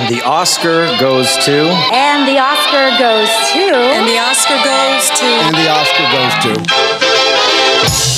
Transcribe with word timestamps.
And 0.00 0.08
the 0.08 0.22
Oscar 0.22 0.88
goes 0.98 1.36
to. 1.44 1.68
And 1.92 2.26
the 2.26 2.38
Oscar 2.38 2.88
goes 2.98 3.28
to. 3.52 3.76
And 3.76 4.08
the 4.08 4.18
Oscar 4.18 4.56
goes 4.64 5.10
to. 5.10 5.26
And 5.26 5.54
the 5.54 5.68
Oscar 5.68 6.04
goes 6.10 6.34
to. 6.44 6.52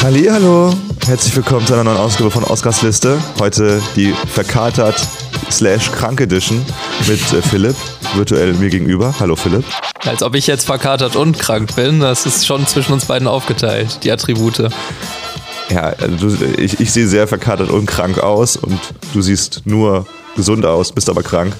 Hallo, 0.05 0.73
herzlich 1.05 1.35
willkommen 1.35 1.67
zu 1.67 1.75
einer 1.75 1.83
neuen 1.83 1.97
Ausgabe 1.97 2.31
von 2.31 2.45
Oscars 2.45 2.83
Liste. 2.83 3.21
Heute 3.41 3.83
die 3.97 4.15
verkatert 4.33 4.95
slash 5.51 5.91
krank 5.91 6.21
Edition 6.21 6.65
mit 7.09 7.21
äh, 7.33 7.43
Philipp, 7.43 7.75
virtuell 8.15 8.53
mir 8.53 8.71
gegenüber. 8.71 9.13
Hallo 9.19 9.35
Philipp. 9.35 9.65
Als 10.05 10.23
ob 10.23 10.37
ich 10.37 10.47
jetzt 10.47 10.67
verkatert 10.67 11.17
und 11.17 11.37
krank 11.41 11.75
bin. 11.75 11.99
Das 11.99 12.27
ist 12.27 12.47
schon 12.47 12.65
zwischen 12.69 12.93
uns 12.93 13.07
beiden 13.07 13.27
aufgeteilt, 13.27 14.05
die 14.05 14.13
Attribute. 14.13 14.71
Ja, 15.69 15.95
also 16.01 16.29
du, 16.29 16.45
ich, 16.59 16.79
ich 16.79 16.93
sehe 16.93 17.09
sehr 17.09 17.27
verkatert 17.27 17.71
und 17.71 17.87
krank 17.87 18.21
aus 18.21 18.57
und 18.57 18.79
du 19.13 19.21
siehst 19.21 19.63
nur 19.65 20.07
gesund 20.37 20.65
aus, 20.65 20.93
bist 20.93 21.09
aber 21.11 21.23
krank. 21.23 21.55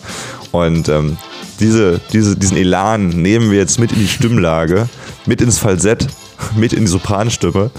Und 0.51 0.89
ähm, 0.89 1.17
diese, 1.61 2.01
diese, 2.13 2.37
diesen 2.37 2.57
Elan 2.57 3.09
nehmen 3.09 3.51
wir 3.51 3.59
jetzt 3.59 3.79
mit 3.79 3.93
in 3.93 3.99
die 3.99 4.09
Stimmlage, 4.09 4.89
mit 5.27 5.41
ins 5.41 5.59
Falsett, 5.59 6.07
mit 6.57 6.73
in 6.73 6.81
die 6.81 6.87
Sopranstimme 6.87 7.71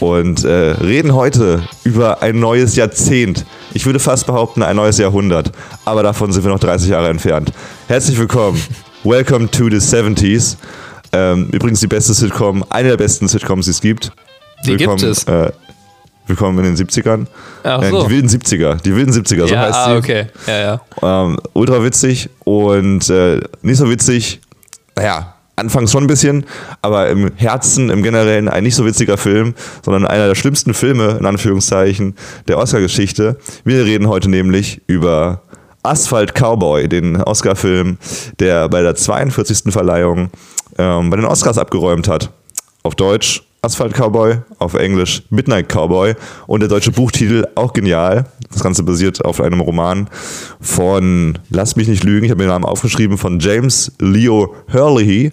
und 0.00 0.44
äh, 0.44 0.72
reden 0.72 1.14
heute 1.14 1.62
über 1.84 2.22
ein 2.22 2.38
neues 2.38 2.76
Jahrzehnt. 2.76 3.44
Ich 3.72 3.86
würde 3.86 3.98
fast 3.98 4.26
behaupten, 4.26 4.62
ein 4.62 4.76
neues 4.76 4.98
Jahrhundert. 4.98 5.52
Aber 5.84 6.02
davon 6.02 6.32
sind 6.32 6.44
wir 6.44 6.50
noch 6.50 6.60
30 6.60 6.90
Jahre 6.90 7.08
entfernt. 7.08 7.52
Herzlich 7.88 8.18
willkommen. 8.18 8.60
Welcome 9.02 9.50
to 9.50 9.68
the 9.68 9.76
70s. 9.76 10.56
Ähm, 11.12 11.48
übrigens 11.52 11.80
die 11.80 11.86
beste 11.86 12.12
Sitcom, 12.12 12.64
eine 12.70 12.88
der 12.90 12.96
besten 12.96 13.28
Sitcoms, 13.28 13.66
die 13.66 13.70
es 13.70 13.80
gibt. 13.80 14.12
Die 14.64 14.78
willkommen, 14.78 14.98
gibt 14.98 15.10
es. 15.10 15.24
Äh, 15.24 15.52
willkommen 16.26 16.58
in 16.64 16.74
den 16.74 16.86
70ern. 16.86 17.26
Ach 17.62 17.82
Äh, 17.82 17.90
so. 17.90 18.04
die 18.04 18.10
wilden 18.10 18.28
70er. 18.28 18.80
Die 18.82 18.96
wilden 18.96 19.12
70er, 19.12 19.46
so 19.46 19.54
ja, 19.54 19.60
heißt 19.60 19.74
ah, 19.74 19.90
sie. 19.90 19.96
okay. 19.96 20.26
Ja, 20.46 20.80
ja. 21.02 21.24
Ähm, 21.24 21.38
ultra 21.52 21.82
witzig 21.84 22.30
und 22.44 23.08
äh, 23.10 23.40
nicht 23.62 23.78
so 23.78 23.90
witzig. 23.90 24.40
Naja, 24.96 25.34
anfangs 25.56 25.92
schon 25.92 26.04
ein 26.04 26.06
bisschen, 26.06 26.46
aber 26.82 27.08
im 27.10 27.32
Herzen, 27.36 27.90
im 27.90 28.02
Generellen 28.02 28.48
ein 28.48 28.62
nicht 28.62 28.74
so 28.74 28.86
witziger 28.86 29.16
Film, 29.16 29.54
sondern 29.82 30.06
einer 30.06 30.28
der 30.28 30.34
schlimmsten 30.34 30.74
Filme, 30.74 31.16
in 31.18 31.26
Anführungszeichen, 31.26 32.16
der 32.48 32.58
Oscar-Geschichte. 32.58 33.36
Wir 33.64 33.84
reden 33.84 34.08
heute 34.08 34.30
nämlich 34.30 34.82
über 34.86 35.42
Asphalt 35.82 36.34
Cowboy, 36.34 36.88
den 36.88 37.20
Oscar-Film, 37.22 37.98
der 38.40 38.68
bei 38.68 38.82
der 38.82 38.94
42. 38.94 39.72
Verleihung 39.72 40.30
ähm, 40.78 41.10
bei 41.10 41.16
den 41.16 41.26
Oscars 41.26 41.58
abgeräumt 41.58 42.08
hat. 42.08 42.30
Auf 42.82 42.94
Deutsch 42.94 43.43
Asphalt 43.64 43.94
Cowboy, 43.94 44.40
auf 44.58 44.74
Englisch 44.74 45.22
Midnight 45.30 45.70
Cowboy 45.70 46.14
und 46.46 46.60
der 46.60 46.68
deutsche 46.68 46.92
Buchtitel 46.92 47.46
auch 47.54 47.72
genial. 47.72 48.26
Das 48.52 48.62
Ganze 48.62 48.82
basiert 48.82 49.24
auf 49.24 49.40
einem 49.40 49.60
Roman 49.60 50.08
von, 50.60 51.38
lass 51.48 51.74
mich 51.74 51.88
nicht 51.88 52.04
lügen, 52.04 52.26
ich 52.26 52.30
habe 52.30 52.38
mir 52.42 52.44
den 52.44 52.52
Namen 52.52 52.66
aufgeschrieben, 52.66 53.16
von 53.16 53.40
James 53.40 53.90
Leo 53.98 54.54
Hurley 54.70 55.32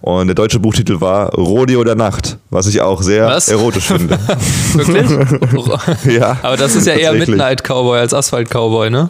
und 0.00 0.26
der 0.26 0.34
deutsche 0.34 0.58
Buchtitel 0.58 1.00
war 1.00 1.32
Rodeo 1.34 1.84
der 1.84 1.94
Nacht, 1.94 2.38
was 2.50 2.66
ich 2.66 2.80
auch 2.80 3.00
sehr 3.00 3.26
Was? 3.26 3.48
erotisch 3.48 3.86
finde. 3.86 4.18
Wirklich? 4.74 6.16
ja, 6.18 6.36
Aber 6.42 6.56
das 6.56 6.74
ist 6.74 6.86
ja 6.86 6.94
eher. 6.94 7.12
Midnight 7.12 7.62
Cowboy 7.62 8.00
als 8.00 8.12
Asphalt 8.12 8.50
Cowboy, 8.50 8.90
ne? 8.90 9.08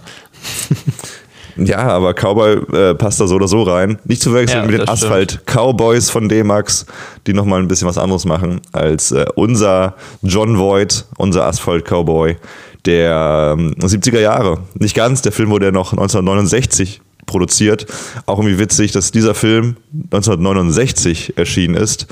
Ja, 1.58 1.78
aber 1.88 2.14
Cowboy 2.14 2.54
äh, 2.72 2.94
passt 2.94 3.20
da 3.20 3.26
so 3.26 3.34
oder 3.36 3.48
so 3.48 3.62
rein. 3.62 3.98
Nicht 4.04 4.22
zu 4.22 4.32
wechseln 4.32 4.62
Ja, 4.62 4.70
mit 4.70 4.80
den. 4.80 4.88
Asphalt 4.88 5.40
Cowboys 5.46 6.10
von 6.10 6.28
D-Max, 6.28 6.86
die 7.26 7.32
nochmal 7.32 7.60
ein 7.60 7.68
bisschen 7.68 7.88
was 7.88 7.98
anderes 7.98 8.24
machen 8.24 8.60
als 8.72 9.12
äh, 9.12 9.26
unser 9.34 9.94
John 10.22 10.58
Voight, 10.58 11.04
unser 11.16 11.44
Asphalt 11.44 11.84
Cowboy 11.84 12.36
der 12.84 13.54
ähm, 13.58 13.74
70er 13.78 14.20
Jahre. 14.20 14.60
Nicht 14.74 14.94
ganz, 14.94 15.20
der 15.22 15.32
Film 15.32 15.50
wurde 15.50 15.66
ja 15.66 15.72
noch 15.72 15.92
1969 15.92 17.00
produziert. 17.26 17.86
Auch 18.26 18.38
irgendwie 18.38 18.58
witzig, 18.58 18.92
dass 18.92 19.10
dieser 19.10 19.34
Film 19.34 19.76
1969 19.92 21.36
erschienen 21.36 21.74
ist. 21.74 22.06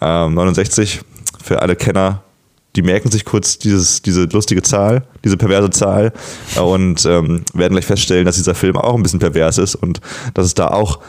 Ähm, 0.00 0.34
69 0.34 1.00
für 1.42 1.60
alle 1.60 1.76
Kenner 1.76 2.22
die 2.76 2.82
merken 2.82 3.10
sich 3.10 3.24
kurz 3.24 3.58
dieses, 3.58 4.02
diese 4.02 4.24
lustige 4.24 4.62
Zahl, 4.62 5.04
diese 5.24 5.36
perverse 5.36 5.70
Zahl 5.70 6.12
äh, 6.56 6.60
und 6.60 7.04
ähm, 7.04 7.44
werden 7.54 7.74
gleich 7.74 7.86
feststellen, 7.86 8.24
dass 8.24 8.36
dieser 8.36 8.54
Film 8.54 8.76
auch 8.76 8.94
ein 8.94 9.02
bisschen 9.02 9.20
pervers 9.20 9.58
ist 9.58 9.74
und 9.74 10.00
dass 10.34 10.46
es 10.46 10.54
da 10.54 10.68
auch 10.68 11.00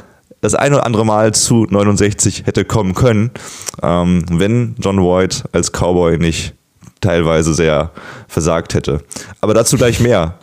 das 0.41 0.55
ein 0.55 0.73
oder 0.73 0.85
andere 0.85 1.05
Mal 1.05 1.33
zu 1.33 1.65
69 1.69 2.45
hätte 2.45 2.65
kommen 2.65 2.93
können, 2.93 3.31
ähm, 3.81 4.25
wenn 4.29 4.75
John 4.79 5.01
Voight 5.01 5.43
als 5.53 5.71
Cowboy 5.71 6.17
nicht 6.17 6.53
teilweise 6.99 7.53
sehr 7.53 7.91
versagt 8.27 8.73
hätte. 8.73 9.03
Aber 9.39 9.53
dazu 9.53 9.77
gleich 9.77 9.99
mehr. 9.99 10.37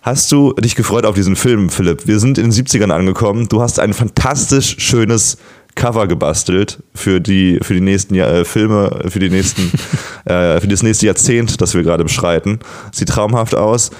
Hast 0.00 0.30
du 0.32 0.52
dich 0.52 0.76
gefreut 0.76 1.06
auf 1.06 1.14
diesen 1.14 1.34
Film, 1.34 1.70
Philipp? 1.70 2.06
Wir 2.06 2.18
sind 2.20 2.36
in 2.36 2.50
den 2.50 2.52
70ern 2.52 2.90
angekommen. 2.90 3.48
Du 3.48 3.62
hast 3.62 3.80
ein 3.80 3.94
fantastisch 3.94 4.76
schönes 4.78 5.38
Cover 5.74 6.06
gebastelt 6.06 6.82
für 6.94 7.20
die, 7.20 7.58
für 7.62 7.74
die 7.74 7.80
nächsten 7.80 8.14
äh, 8.14 8.44
Filme, 8.44 9.04
für 9.08 9.18
die 9.18 9.30
nächsten, 9.30 9.72
äh, 10.24 10.60
für 10.60 10.68
das 10.68 10.82
nächste 10.82 11.06
Jahrzehnt, 11.06 11.60
das 11.60 11.74
wir 11.74 11.82
gerade 11.82 12.04
beschreiten. 12.04 12.60
Sieht 12.92 13.08
traumhaft 13.08 13.54
aus. 13.54 13.90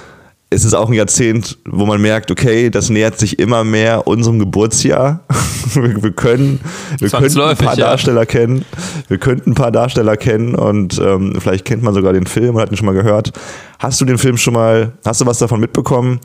Es 0.51 0.65
ist 0.65 0.75
auch 0.75 0.89
ein 0.89 0.95
Jahrzehnt, 0.95 1.59
wo 1.67 1.85
man 1.85 2.01
merkt, 2.01 2.31
okay, 2.31 2.71
das 2.71 2.89
nähert 2.89 3.19
sich 3.19 3.41
immer 3.41 3.65
mehr 3.65 4.07
unserem 4.07 4.39
Geburtsjahr. 4.39 5.25
wir, 5.75 6.01
wir 6.01 6.13
können, 6.13 6.61
wir 6.99 7.09
könnten 7.09 7.41
ein 7.41 7.57
paar 7.57 7.77
ja. 7.77 7.87
Darsteller 7.87 8.25
kennen. 8.25 8.65
Wir 9.09 9.19
könnten 9.19 9.51
ein 9.51 9.55
paar 9.55 9.73
Darsteller 9.73 10.17
kennen 10.17 10.55
und 10.55 11.01
ähm, 11.01 11.35
vielleicht 11.41 11.65
kennt 11.65 11.83
man 11.83 11.93
sogar 11.93 12.13
den 12.13 12.27
Film 12.27 12.55
und 12.55 12.61
hat 12.61 12.71
ihn 12.71 12.77
schon 12.77 12.87
mal 12.87 12.95
gehört. 12.95 13.33
Hast 13.81 14.01
du 14.01 14.05
den 14.05 14.19
Film 14.19 14.37
schon 14.37 14.55
mal, 14.55 14.93
hast 15.05 15.21
du 15.21 15.27
was 15.27 15.39
davon 15.39 15.61
mitbekommen? 15.61 16.21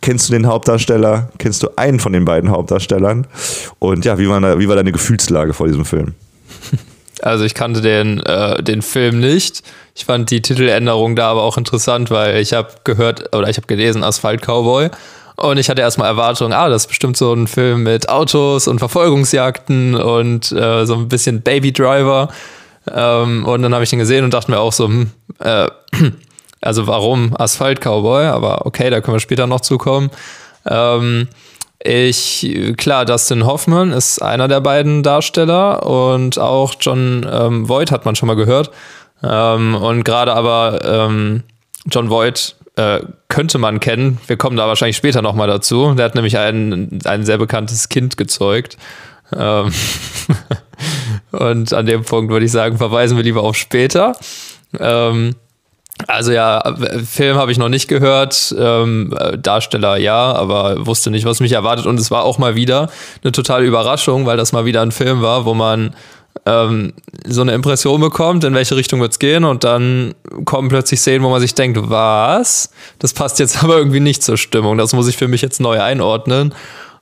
Kennst 0.00 0.28
du 0.28 0.32
den 0.32 0.46
Hauptdarsteller? 0.46 1.30
Kennst 1.38 1.62
du 1.62 1.68
einen 1.76 2.00
von 2.00 2.12
den 2.12 2.24
beiden 2.24 2.50
Hauptdarstellern? 2.50 3.26
Und 3.78 4.04
ja, 4.04 4.18
wie 4.18 4.28
war, 4.28 4.58
wie 4.58 4.68
war 4.68 4.76
deine 4.76 4.92
Gefühlslage 4.92 5.54
vor 5.54 5.66
diesem 5.66 5.84
Film? 5.84 6.14
Also 7.20 7.44
ich 7.44 7.54
kannte 7.54 7.80
den, 7.80 8.18
äh, 8.20 8.64
den 8.64 8.82
Film 8.82 9.20
nicht. 9.20 9.62
Ich 9.94 10.06
fand 10.06 10.30
die 10.32 10.42
Titeländerung 10.42 11.14
da 11.14 11.30
aber 11.30 11.42
auch 11.44 11.56
interessant, 11.56 12.10
weil 12.10 12.40
ich 12.40 12.52
habe 12.52 12.70
gehört 12.82 13.32
oder 13.36 13.48
ich 13.48 13.58
habe 13.58 13.68
gelesen 13.68 14.02
Asphalt 14.02 14.42
Cowboy 14.42 14.90
und 15.36 15.58
ich 15.58 15.70
hatte 15.70 15.82
erstmal 15.82 16.08
Erwartungen, 16.08 16.52
ah, 16.52 16.68
das 16.68 16.82
ist 16.82 16.88
bestimmt 16.88 17.16
so 17.16 17.32
ein 17.32 17.46
Film 17.46 17.84
mit 17.84 18.08
Autos 18.08 18.66
und 18.66 18.80
Verfolgungsjagden 18.80 19.94
und 19.94 20.52
äh, 20.52 20.84
so 20.84 20.94
ein 20.94 21.08
bisschen 21.08 21.42
Baby 21.42 21.72
Driver. 21.72 22.28
Ähm, 22.90 23.44
und 23.44 23.62
dann 23.62 23.72
habe 23.72 23.84
ich 23.84 23.90
den 23.90 23.98
gesehen 23.98 24.24
und 24.24 24.34
dachte 24.34 24.50
mir 24.50 24.58
auch 24.58 24.72
so, 24.72 24.86
hm, 24.86 25.10
äh, 25.38 25.68
also 26.62 26.86
warum 26.86 27.34
Asphalt 27.38 27.80
Cowboy? 27.80 28.26
Aber 28.26 28.66
okay, 28.66 28.90
da 28.90 29.00
können 29.00 29.16
wir 29.16 29.20
später 29.20 29.46
noch 29.46 29.60
zukommen. 29.60 30.10
Ähm, 30.66 31.28
ich, 31.84 32.74
klar, 32.76 33.04
Dustin 33.04 33.44
Hoffman 33.44 33.92
ist 33.92 34.22
einer 34.22 34.46
der 34.46 34.60
beiden 34.60 35.02
Darsteller 35.02 35.84
und 35.84 36.38
auch 36.38 36.74
John 36.80 37.26
ähm, 37.30 37.68
Voight 37.68 37.90
hat 37.90 38.04
man 38.04 38.14
schon 38.14 38.28
mal 38.28 38.36
gehört. 38.36 38.70
Ähm, 39.22 39.74
und 39.74 40.04
gerade 40.04 40.34
aber 40.34 40.80
ähm, 40.84 41.42
John 41.86 42.08
Voight 42.08 42.54
äh, 42.76 43.00
könnte 43.28 43.58
man 43.58 43.80
kennen. 43.80 44.18
Wir 44.26 44.36
kommen 44.36 44.56
da 44.56 44.68
wahrscheinlich 44.68 44.96
später 44.96 45.22
nochmal 45.22 45.48
dazu. 45.48 45.94
Der 45.94 46.04
hat 46.04 46.14
nämlich 46.14 46.38
ein, 46.38 47.00
ein 47.04 47.24
sehr 47.24 47.38
bekanntes 47.38 47.88
Kind 47.88 48.16
gezeugt. 48.16 48.76
Ähm 49.36 49.72
und 51.32 51.72
an 51.72 51.86
dem 51.86 52.04
Punkt 52.04 52.30
würde 52.30 52.46
ich 52.46 52.52
sagen, 52.52 52.78
verweisen 52.78 53.16
wir 53.16 53.24
lieber 53.24 53.42
auf 53.42 53.56
später. 53.56 54.16
Ähm, 54.78 55.34
also 56.06 56.32
ja, 56.32 56.74
Film 57.04 57.36
habe 57.36 57.52
ich 57.52 57.58
noch 57.58 57.68
nicht 57.68 57.88
gehört, 57.88 58.54
ähm, 58.58 59.14
äh, 59.18 59.38
Darsteller 59.38 59.96
ja, 59.96 60.32
aber 60.32 60.86
wusste 60.86 61.10
nicht, 61.10 61.24
was 61.24 61.40
mich 61.40 61.52
erwartet. 61.52 61.86
Und 61.86 61.98
es 61.98 62.10
war 62.10 62.24
auch 62.24 62.38
mal 62.38 62.54
wieder 62.54 62.90
eine 63.22 63.32
totale 63.32 63.64
Überraschung, 63.64 64.26
weil 64.26 64.36
das 64.36 64.52
mal 64.52 64.64
wieder 64.64 64.82
ein 64.82 64.92
Film 64.92 65.22
war, 65.22 65.44
wo 65.44 65.54
man 65.54 65.94
ähm, 66.46 66.92
so 67.26 67.42
eine 67.42 67.52
Impression 67.52 68.00
bekommt, 68.00 68.44
in 68.44 68.54
welche 68.54 68.76
Richtung 68.76 69.00
wird's 69.00 69.18
gehen 69.18 69.44
und 69.44 69.64
dann 69.64 70.14
kommen 70.44 70.68
plötzlich 70.68 71.00
Szenen, 71.00 71.24
wo 71.24 71.30
man 71.30 71.40
sich 71.40 71.54
denkt, 71.54 71.78
was? 71.82 72.70
Das 72.98 73.12
passt 73.12 73.38
jetzt 73.38 73.62
aber 73.64 73.76
irgendwie 73.76 74.00
nicht 74.00 74.22
zur 74.22 74.36
Stimmung. 74.36 74.78
Das 74.78 74.92
muss 74.92 75.08
ich 75.08 75.16
für 75.16 75.28
mich 75.28 75.42
jetzt 75.42 75.60
neu 75.60 75.80
einordnen. 75.80 76.54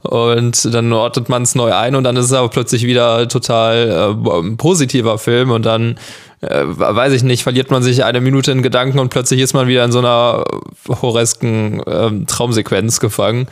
Und 0.03 0.73
dann 0.75 0.91
ordnet 0.95 1.29
man 1.29 1.43
es 1.43 1.55
neu 1.55 1.75
ein 1.75 1.95
und 1.95 2.05
dann 2.05 2.17
ist 2.17 2.25
es 2.25 2.33
aber 2.33 2.49
plötzlich 2.49 2.87
wieder 2.87 3.29
total 3.29 4.15
äh, 4.17 4.57
positiver 4.57 5.19
Film 5.19 5.51
und 5.51 5.67
dann 5.67 5.97
äh, 6.41 6.65
weiß 6.65 7.13
ich 7.13 7.23
nicht, 7.23 7.43
verliert 7.43 7.71
man 7.71 7.83
sich 7.83 8.05
eine 8.05 8.21
Minute 8.21 8.53
in 8.53 8.63
Gedanken 8.63 8.99
und 8.99 9.11
plötzlich 9.11 9.41
ist 9.41 9.53
man 9.53 9.69
wieder 9.69 9.85
in 9.85 9.93
so 9.93 9.99
einer 9.99 10.45
horresken 10.89 11.83
ähm, 11.87 12.27
Traumsequenz 12.27 13.01
gefangen. 13.01 13.47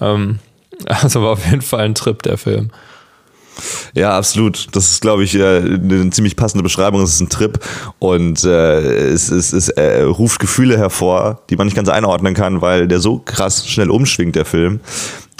Ähm, 0.00 0.40
also 0.86 1.22
war 1.22 1.32
auf 1.32 1.44
jeden 1.46 1.62
Fall 1.62 1.80
ein 1.80 1.94
Trip, 1.94 2.22
der 2.22 2.38
Film. 2.38 2.70
Ja, 3.94 4.16
absolut. 4.16 4.66
Das 4.72 4.90
ist, 4.90 5.00
glaube 5.00 5.22
ich, 5.22 5.36
äh, 5.36 5.58
eine 5.58 6.10
ziemlich 6.10 6.34
passende 6.34 6.64
Beschreibung. 6.64 7.02
Es 7.02 7.14
ist 7.14 7.20
ein 7.20 7.28
Trip 7.28 7.58
und 8.00 8.42
äh, 8.44 8.80
es, 8.80 9.30
es, 9.30 9.52
es 9.52 9.68
äh, 9.68 10.02
ruft 10.02 10.40
Gefühle 10.40 10.76
hervor, 10.76 11.42
die 11.50 11.56
man 11.56 11.66
nicht 11.66 11.76
ganz 11.76 11.88
einordnen 11.88 12.34
kann, 12.34 12.60
weil 12.60 12.88
der 12.88 12.98
so 12.98 13.18
krass 13.18 13.68
schnell 13.68 13.90
umschwingt, 13.90 14.34
der 14.34 14.44
Film. 14.44 14.80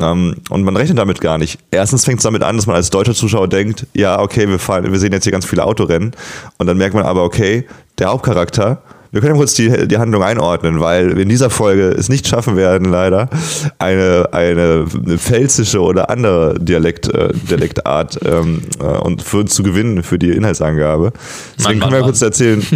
Ähm, 0.01 0.37
und 0.51 0.65
man 0.65 0.77
rechnet 0.77 0.99
damit 0.99 1.21
gar 1.21 1.39
nicht. 1.39 1.59
Erstens 1.71 2.05
fängt 2.05 2.19
es 2.19 2.25
damit 2.25 2.43
an, 2.43 2.57
dass 2.57 2.67
man 2.67 2.77
als 2.77 2.91
deutscher 2.91 3.15
Zuschauer 3.15 3.49
denkt, 3.49 3.87
ja, 3.95 4.21
okay, 4.21 4.49
wir, 4.49 4.59
fahren, 4.59 4.91
wir 4.91 4.99
sehen 4.99 5.13
jetzt 5.13 5.25
hier 5.25 5.33
ganz 5.33 5.47
viele 5.47 5.65
Autorennen. 5.65 6.13
Und 6.59 6.67
dann 6.67 6.77
merkt 6.79 6.95
man 6.95 7.05
aber, 7.05 7.23
okay, 7.23 7.67
der 7.99 8.09
Hauptcharakter, 8.09 8.83
wir 9.13 9.21
können 9.21 9.37
kurz 9.37 9.55
die, 9.55 9.87
die 9.87 9.99
Handlung 9.99 10.25
einordnen, 10.25 10.81
weil 10.81 11.15
wir 11.15 11.23
in 11.23 11.29
dieser 11.29 11.49
Folge 11.49 11.91
es 11.91 12.09
nicht 12.09 12.27
schaffen 12.27 12.57
werden, 12.57 12.91
leider, 12.91 13.29
eine, 13.79 14.29
eine 14.33 14.87
pfälzische 15.19 15.81
oder 15.81 16.11
andere 16.11 16.59
Dialekt, 16.59 17.07
äh, 17.15 17.29
Dialektart 17.33 18.19
ähm, 18.25 18.63
äh, 18.81 18.85
und 18.85 19.23
für 19.23 19.37
uns 19.39 19.55
zu 19.55 19.63
gewinnen 19.63 20.03
für 20.03 20.19
die 20.19 20.31
Inhaltsangabe. 20.31 21.13
Deswegen 21.57 21.79
Mann, 21.79 21.91
können 21.91 21.93
wir 21.93 22.01
Mann, 22.01 22.09
kurz 22.09 22.23
erzählen. 22.23 22.67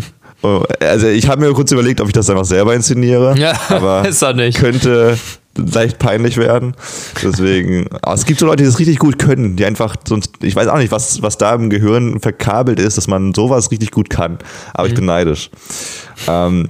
Oh, 0.42 0.62
Also 0.78 1.08
ich 1.08 1.28
habe 1.28 1.44
mir 1.44 1.52
kurz 1.52 1.72
überlegt, 1.72 2.00
ob 2.00 2.06
ich 2.06 2.12
das 2.12 2.30
einfach 2.30 2.44
selber 2.44 2.72
inszeniere, 2.72 3.36
Ja, 3.36 3.54
aber 3.70 4.06
ist 4.08 4.22
er 4.22 4.34
nicht. 4.34 4.56
könnte 4.60 5.18
leicht 5.58 5.98
peinlich 5.98 6.36
werden. 6.36 6.74
Deswegen, 7.22 7.86
aber 8.02 8.14
es 8.14 8.24
gibt 8.24 8.40
so 8.40 8.46
Leute, 8.46 8.62
die 8.62 8.68
das 8.68 8.78
richtig 8.78 8.98
gut 8.98 9.18
können, 9.18 9.56
die 9.56 9.64
einfach 9.64 9.96
sonst, 10.06 10.30
ich 10.42 10.56
weiß 10.56 10.68
auch 10.68 10.78
nicht, 10.78 10.92
was, 10.92 11.20
was 11.22 11.36
da 11.38 11.54
im 11.54 11.68
Gehirn 11.70 12.20
verkabelt 12.20 12.78
ist, 12.80 12.96
dass 12.96 13.06
man 13.08 13.34
sowas 13.34 13.70
richtig 13.70 13.90
gut 13.90 14.08
kann. 14.10 14.38
Aber 14.74 14.86
ich 14.88 14.94
bin 14.94 15.04
neidisch. 15.04 15.50
Ähm, 16.26 16.68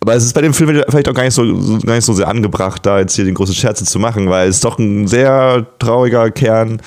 aber 0.00 0.14
es 0.14 0.24
ist 0.24 0.34
bei 0.34 0.42
dem 0.42 0.54
Film 0.54 0.82
vielleicht 0.88 1.08
auch 1.08 1.14
gar 1.14 1.24
nicht, 1.24 1.34
so, 1.34 1.58
so- 1.60 1.78
gar 1.78 1.94
nicht 1.96 2.04
so 2.04 2.12
sehr 2.12 2.28
angebracht, 2.28 2.84
da 2.86 3.00
jetzt 3.00 3.16
hier 3.16 3.24
den 3.24 3.34
großen 3.34 3.54
Scherze 3.54 3.84
zu 3.84 3.98
machen, 3.98 4.28
weil 4.28 4.48
es 4.48 4.56
ist 4.56 4.64
doch 4.64 4.78
ein 4.78 5.08
sehr 5.08 5.66
trauriger 5.80 6.30
Kern. 6.30 6.80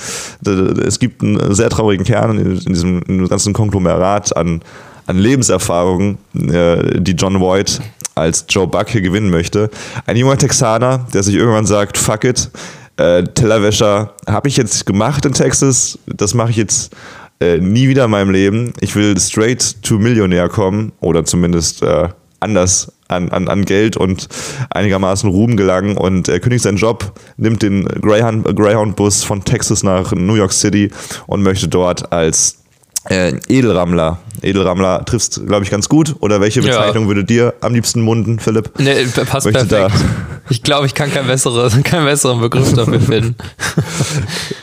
Es 0.86 1.00
gibt 1.00 1.22
einen 1.22 1.54
sehr 1.54 1.70
traurigen 1.70 2.06
Kern 2.06 2.38
in 2.40 2.52
in 2.60 2.74
diesem, 2.74 3.02
in 3.02 3.14
diesem 3.16 3.28
ganzen 3.28 3.52
Konglomerat 3.54 4.38
an, 4.38 4.62
an 5.08 5.18
Lebenserfahrungen, 5.18 6.18
äh, 6.34 7.02
die 7.02 7.12
John 7.14 7.42
Voight 7.42 7.82
als 8.20 8.46
Joe 8.50 8.68
Buck 8.68 8.90
hier 8.90 9.02
gewinnen 9.02 9.30
möchte. 9.30 9.70
Ein 10.06 10.18
junger 10.18 10.38
Texaner, 10.38 11.06
der 11.14 11.24
sich 11.24 11.36
irgendwann 11.36 11.66
sagt, 11.66 11.98
fuck 11.98 12.24
it, 12.24 12.50
äh, 12.98 13.24
Tellerwäscher 13.24 14.14
habe 14.28 14.48
ich 14.50 14.58
jetzt 14.58 14.86
gemacht 14.86 15.26
in 15.26 15.34
Texas, 15.34 15.98
das 16.06 16.34
mache 16.34 16.52
ich 16.52 16.58
jetzt 16.58 16.94
äh, 17.40 17.58
nie 17.58 17.88
wieder 17.88 18.06
in 18.06 18.12
meinem 18.12 18.32
Leben. 18.32 18.74
Ich 18.82 18.96
will 18.96 19.18
straight 19.20 19.82
to 19.82 19.98
Millionär 19.98 20.50
kommen 20.50 20.92
oder 21.00 21.24
zumindest 21.24 21.82
äh, 21.82 22.10
anders 22.42 22.92
an, 23.08 23.30
an, 23.30 23.48
an 23.48 23.66
Geld 23.66 23.98
und 23.98 24.28
einigermaßen 24.70 25.30
Ruhm 25.30 25.58
gelangen 25.58 25.98
und 25.98 26.28
er 26.28 26.40
kündigt 26.40 26.64
seinen 26.64 26.78
Job, 26.78 27.14
nimmt 27.38 27.62
den 27.62 27.86
Greyhound, 27.86 28.56
Greyhound-Bus 28.56 29.24
von 29.24 29.44
Texas 29.44 29.84
nach 29.84 30.12
New 30.12 30.36
York 30.36 30.54
City 30.54 30.92
und 31.28 31.42
möchte 31.42 31.68
dort 31.68 32.12
als 32.12 32.60
äh, 33.06 33.34
Edelrammler, 33.48 34.20
Edelrammler 34.42 35.06
triffst, 35.06 35.46
glaube 35.48 35.64
ich, 35.64 35.72
ganz 35.72 35.88
gut. 35.90 36.16
Oder 36.20 36.42
welche 36.42 36.60
Ja. 36.62 36.68
Bezeichnung 36.68 37.08
würde 37.08 37.24
dir 37.24 37.54
am 37.62 37.74
liebsten 37.74 38.02
munden, 38.02 38.40
Philipp? 38.40 38.72
Nee, 38.78 39.06
passt 39.26 39.46
Möchte 39.46 39.66
perfekt. 39.66 39.96
Ich 40.52 40.64
glaube, 40.64 40.88
ich 40.88 40.96
kann 40.96 41.12
keinen 41.14 41.28
besseren, 41.28 41.84
keinen 41.84 42.06
besseren 42.06 42.40
Begriff 42.42 42.74
dafür 42.74 43.00
finden. 43.00 43.36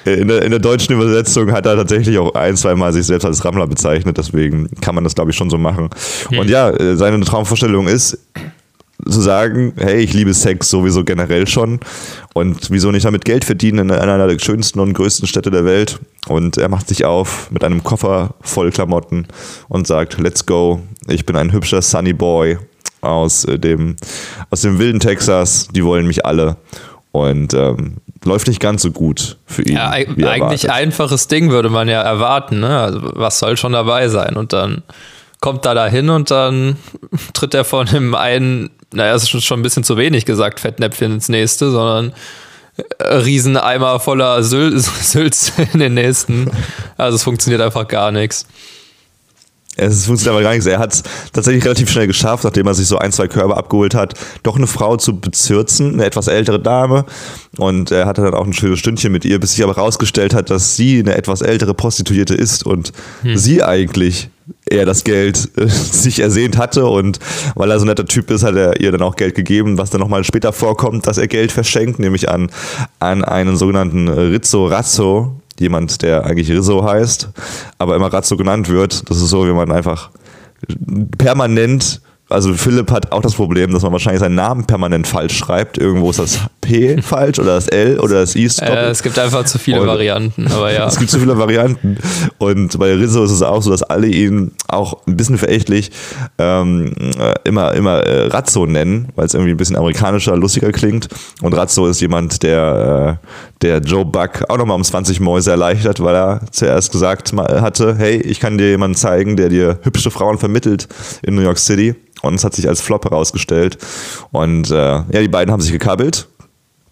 Äh, 0.04 0.14
In 0.20 0.26
der, 0.26 0.42
in 0.42 0.50
der 0.50 0.58
deutschen 0.58 0.94
Übersetzung 0.96 1.52
hat 1.52 1.64
er 1.66 1.76
tatsächlich 1.76 2.18
auch 2.18 2.34
ein, 2.34 2.56
zwei 2.56 2.74
Mal 2.74 2.92
sich 2.92 3.06
selbst 3.06 3.24
als 3.24 3.44
Rammler 3.44 3.68
bezeichnet, 3.68 4.18
deswegen 4.18 4.68
kann 4.80 4.96
man 4.96 5.04
das, 5.04 5.14
glaube 5.14 5.30
ich, 5.30 5.36
schon 5.36 5.48
so 5.48 5.58
machen. 5.58 5.88
Und 6.36 6.50
ja, 6.50 6.70
äh, 6.70 6.96
seine 6.96 7.20
Traumvorstellung 7.24 7.86
ist, 7.86 8.18
zu 9.04 9.20
sagen, 9.20 9.74
hey, 9.76 9.98
ich 9.98 10.14
liebe 10.14 10.32
Sex 10.34 10.70
sowieso 10.70 11.04
generell 11.04 11.46
schon 11.46 11.80
und 12.34 12.70
wieso 12.70 12.90
nicht 12.90 13.04
damit 13.04 13.24
Geld 13.24 13.44
verdienen 13.44 13.90
in 13.90 13.92
einer 13.92 14.26
der 14.26 14.38
schönsten 14.38 14.80
und 14.80 14.94
größten 14.94 15.28
Städte 15.28 15.50
der 15.50 15.64
Welt. 15.64 15.98
Und 16.28 16.56
er 16.56 16.68
macht 16.68 16.88
sich 16.88 17.04
auf 17.04 17.50
mit 17.50 17.62
einem 17.62 17.84
Koffer 17.84 18.34
voll 18.40 18.70
Klamotten 18.70 19.26
und 19.68 19.86
sagt, 19.86 20.18
let's 20.18 20.44
go, 20.46 20.80
ich 21.08 21.24
bin 21.24 21.36
ein 21.36 21.52
hübscher 21.52 21.82
Sunny 21.82 22.12
Boy 22.12 22.58
aus 23.00 23.44
äh, 23.44 23.58
dem, 23.58 23.96
aus 24.50 24.62
dem 24.62 24.78
wilden 24.78 25.00
Texas, 25.00 25.68
die 25.68 25.84
wollen 25.84 26.06
mich 26.06 26.26
alle. 26.26 26.56
Und 27.12 27.54
ähm, 27.54 27.96
läuft 28.24 28.48
nicht 28.48 28.60
ganz 28.60 28.82
so 28.82 28.90
gut 28.90 29.38
für 29.46 29.62
ihn. 29.62 29.76
Ja, 29.76 29.90
eigentlich 29.90 30.26
erwartet. 30.26 30.70
einfaches 30.70 31.28
Ding 31.28 31.50
würde 31.50 31.70
man 31.70 31.88
ja 31.88 32.02
erwarten. 32.02 32.60
Ne? 32.60 32.78
Also, 32.78 33.00
was 33.14 33.38
soll 33.38 33.56
schon 33.56 33.72
dabei 33.72 34.08
sein? 34.08 34.36
Und 34.36 34.52
dann 34.52 34.82
kommt 35.40 35.64
er 35.64 35.74
da 35.74 35.86
hin 35.86 36.10
und 36.10 36.30
dann 36.30 36.76
tritt 37.32 37.54
er 37.54 37.64
von 37.64 37.86
dem 37.86 38.14
einen, 38.14 38.70
naja, 38.92 39.12
das 39.12 39.22
ist 39.32 39.44
schon- 39.44 39.60
ein 39.60 39.62
bisschen 39.62 39.84
zu 39.84 39.96
wenig 39.96 40.24
gesagt, 40.26 40.60
Fettnäpfchen 40.60 41.12
ins 41.12 41.28
nächste, 41.28 41.70
sondern 41.70 42.12
Rieseneimer 43.00 44.00
voller 44.00 44.42
Syl 44.42 44.78
Sülz 45.02 45.52
in 45.72 45.80
den 45.80 45.94
nächsten. 45.94 46.50
Also 46.96 47.16
es 47.16 47.22
funktioniert 47.22 47.62
einfach 47.62 47.88
gar 47.88 48.12
nichts. 48.12 48.46
Es 49.78 50.06
funktioniert 50.06 50.34
aber 50.34 50.42
gar 50.42 50.52
nichts. 50.52 50.66
Er 50.66 50.78
hat 50.78 50.94
es 50.94 51.02
tatsächlich 51.32 51.64
relativ 51.64 51.90
schnell 51.90 52.06
geschafft, 52.06 52.44
nachdem 52.44 52.66
er 52.66 52.74
sich 52.74 52.86
so 52.86 52.98
ein, 52.98 53.12
zwei 53.12 53.28
Körbe 53.28 53.56
abgeholt 53.56 53.94
hat, 53.94 54.14
doch 54.42 54.56
eine 54.56 54.66
Frau 54.66 54.96
zu 54.96 55.20
bezirzen, 55.20 55.94
eine 55.94 56.06
etwas 56.06 56.28
ältere 56.28 56.58
Dame. 56.58 57.04
Und 57.58 57.90
er 57.90 58.06
hatte 58.06 58.22
dann 58.22 58.34
auch 58.34 58.46
ein 58.46 58.54
schönes 58.54 58.78
Stündchen 58.78 59.12
mit 59.12 59.26
ihr, 59.26 59.38
bis 59.38 59.52
sich 59.52 59.62
aber 59.62 59.76
herausgestellt 59.76 60.32
hat, 60.32 60.48
dass 60.48 60.76
sie 60.76 61.00
eine 61.00 61.14
etwas 61.14 61.42
ältere 61.42 61.74
Prostituierte 61.74 62.34
ist 62.34 62.64
und 62.64 62.92
sie 63.34 63.62
eigentlich 63.62 64.30
eher 64.68 64.84
das 64.84 65.04
Geld 65.04 65.50
äh, 65.56 65.66
sich 65.68 66.20
ersehnt 66.20 66.58
hatte. 66.58 66.86
Und 66.86 67.18
weil 67.54 67.70
er 67.70 67.78
so 67.78 67.84
ein 67.84 67.88
netter 67.88 68.06
Typ 68.06 68.30
ist, 68.30 68.42
hat 68.42 68.56
er 68.56 68.80
ihr 68.80 68.92
dann 68.92 69.02
auch 69.02 69.16
Geld 69.16 69.34
gegeben, 69.34 69.78
was 69.78 69.90
dann 69.90 70.00
nochmal 70.00 70.24
später 70.24 70.52
vorkommt, 70.52 71.06
dass 71.06 71.18
er 71.18 71.28
Geld 71.28 71.52
verschenkt, 71.52 71.98
nämlich 71.98 72.28
an, 72.28 72.50
an 72.98 73.24
einen 73.24 73.56
sogenannten 73.56 74.08
Rizzo 74.08 74.66
Razzo, 74.66 75.40
jemand, 75.58 76.02
der 76.02 76.24
eigentlich 76.24 76.50
Rizzo 76.50 76.84
heißt, 76.84 77.30
aber 77.78 77.96
immer 77.96 78.12
Razzo 78.12 78.36
genannt 78.36 78.68
wird. 78.68 79.08
Das 79.08 79.18
ist 79.18 79.30
so, 79.30 79.46
wie 79.46 79.52
man 79.52 79.70
einfach 79.72 80.10
permanent, 81.18 82.00
also 82.28 82.52
Philipp 82.54 82.90
hat 82.90 83.12
auch 83.12 83.22
das 83.22 83.34
Problem, 83.34 83.72
dass 83.72 83.82
man 83.82 83.92
wahrscheinlich 83.92 84.20
seinen 84.20 84.34
Namen 84.34 84.64
permanent 84.66 85.06
falsch 85.06 85.36
schreibt. 85.36 85.78
Irgendwo 85.78 86.10
ist 86.10 86.18
das 86.18 86.40
P 86.60 87.00
falsch 87.02 87.38
oder 87.38 87.54
das 87.54 87.68
L 87.68 88.00
oder 88.00 88.20
das 88.20 88.34
I 88.34 88.46
Äh, 88.60 88.86
es 88.90 89.02
gibt 89.02 89.18
einfach 89.18 89.44
zu 89.44 89.58
viele 89.58 89.80
Und- 89.80 89.86
Varianten, 89.86 90.46
aber 90.48 90.72
ja. 90.72 90.86
Es 90.96 90.98
gibt 90.98 91.10
so 91.10 91.18
viele 91.18 91.38
Varianten. 91.38 91.98
Und 92.38 92.78
bei 92.78 92.94
Rizzo 92.94 93.22
ist 93.24 93.30
es 93.30 93.42
auch 93.42 93.62
so, 93.62 93.70
dass 93.70 93.82
alle 93.84 94.08
ihn 94.08 94.52
auch 94.68 95.06
ein 95.06 95.16
bisschen 95.16 95.38
verächtlich 95.38 95.90
ähm, 96.38 96.92
äh, 97.18 97.34
immer, 97.44 97.74
immer 97.74 98.00
äh, 98.00 98.26
Razzo 98.26 98.66
nennen, 98.66 99.08
weil 99.14 99.26
es 99.26 99.34
irgendwie 99.34 99.52
ein 99.52 99.56
bisschen 99.56 99.76
amerikanischer, 99.76 100.36
lustiger 100.36 100.72
klingt. 100.72 101.08
Und 101.42 101.54
Razzo 101.54 101.86
ist 101.86 102.00
jemand, 102.00 102.42
der, 102.42 103.20
äh, 103.22 103.26
der 103.62 103.78
Joe 103.78 104.04
Buck 104.04 104.44
auch 104.48 104.58
nochmal 104.58 104.76
um 104.76 104.84
20 104.84 105.20
Mäuse 105.20 105.52
erleichtert, 105.52 106.02
weil 106.02 106.14
er 106.16 106.40
zuerst 106.50 106.90
gesagt 106.92 107.32
hatte, 107.36 107.94
hey, 107.96 108.16
ich 108.16 108.40
kann 108.40 108.58
dir 108.58 108.68
jemanden 108.70 108.96
zeigen, 108.96 109.36
der 109.36 109.48
dir 109.48 109.78
hübsche 109.82 110.10
Frauen 110.10 110.38
vermittelt 110.38 110.88
in 111.22 111.34
New 111.36 111.42
York 111.42 111.58
City. 111.58 111.94
Und 112.22 112.34
es 112.34 112.44
hat 112.44 112.54
sich 112.54 112.68
als 112.68 112.80
Flop 112.80 113.04
herausgestellt. 113.04 113.78
Und 114.32 114.70
äh, 114.70 114.74
ja, 114.74 115.20
die 115.20 115.28
beiden 115.28 115.52
haben 115.52 115.60
sich 115.60 115.72
gekabbelt. 115.72 116.28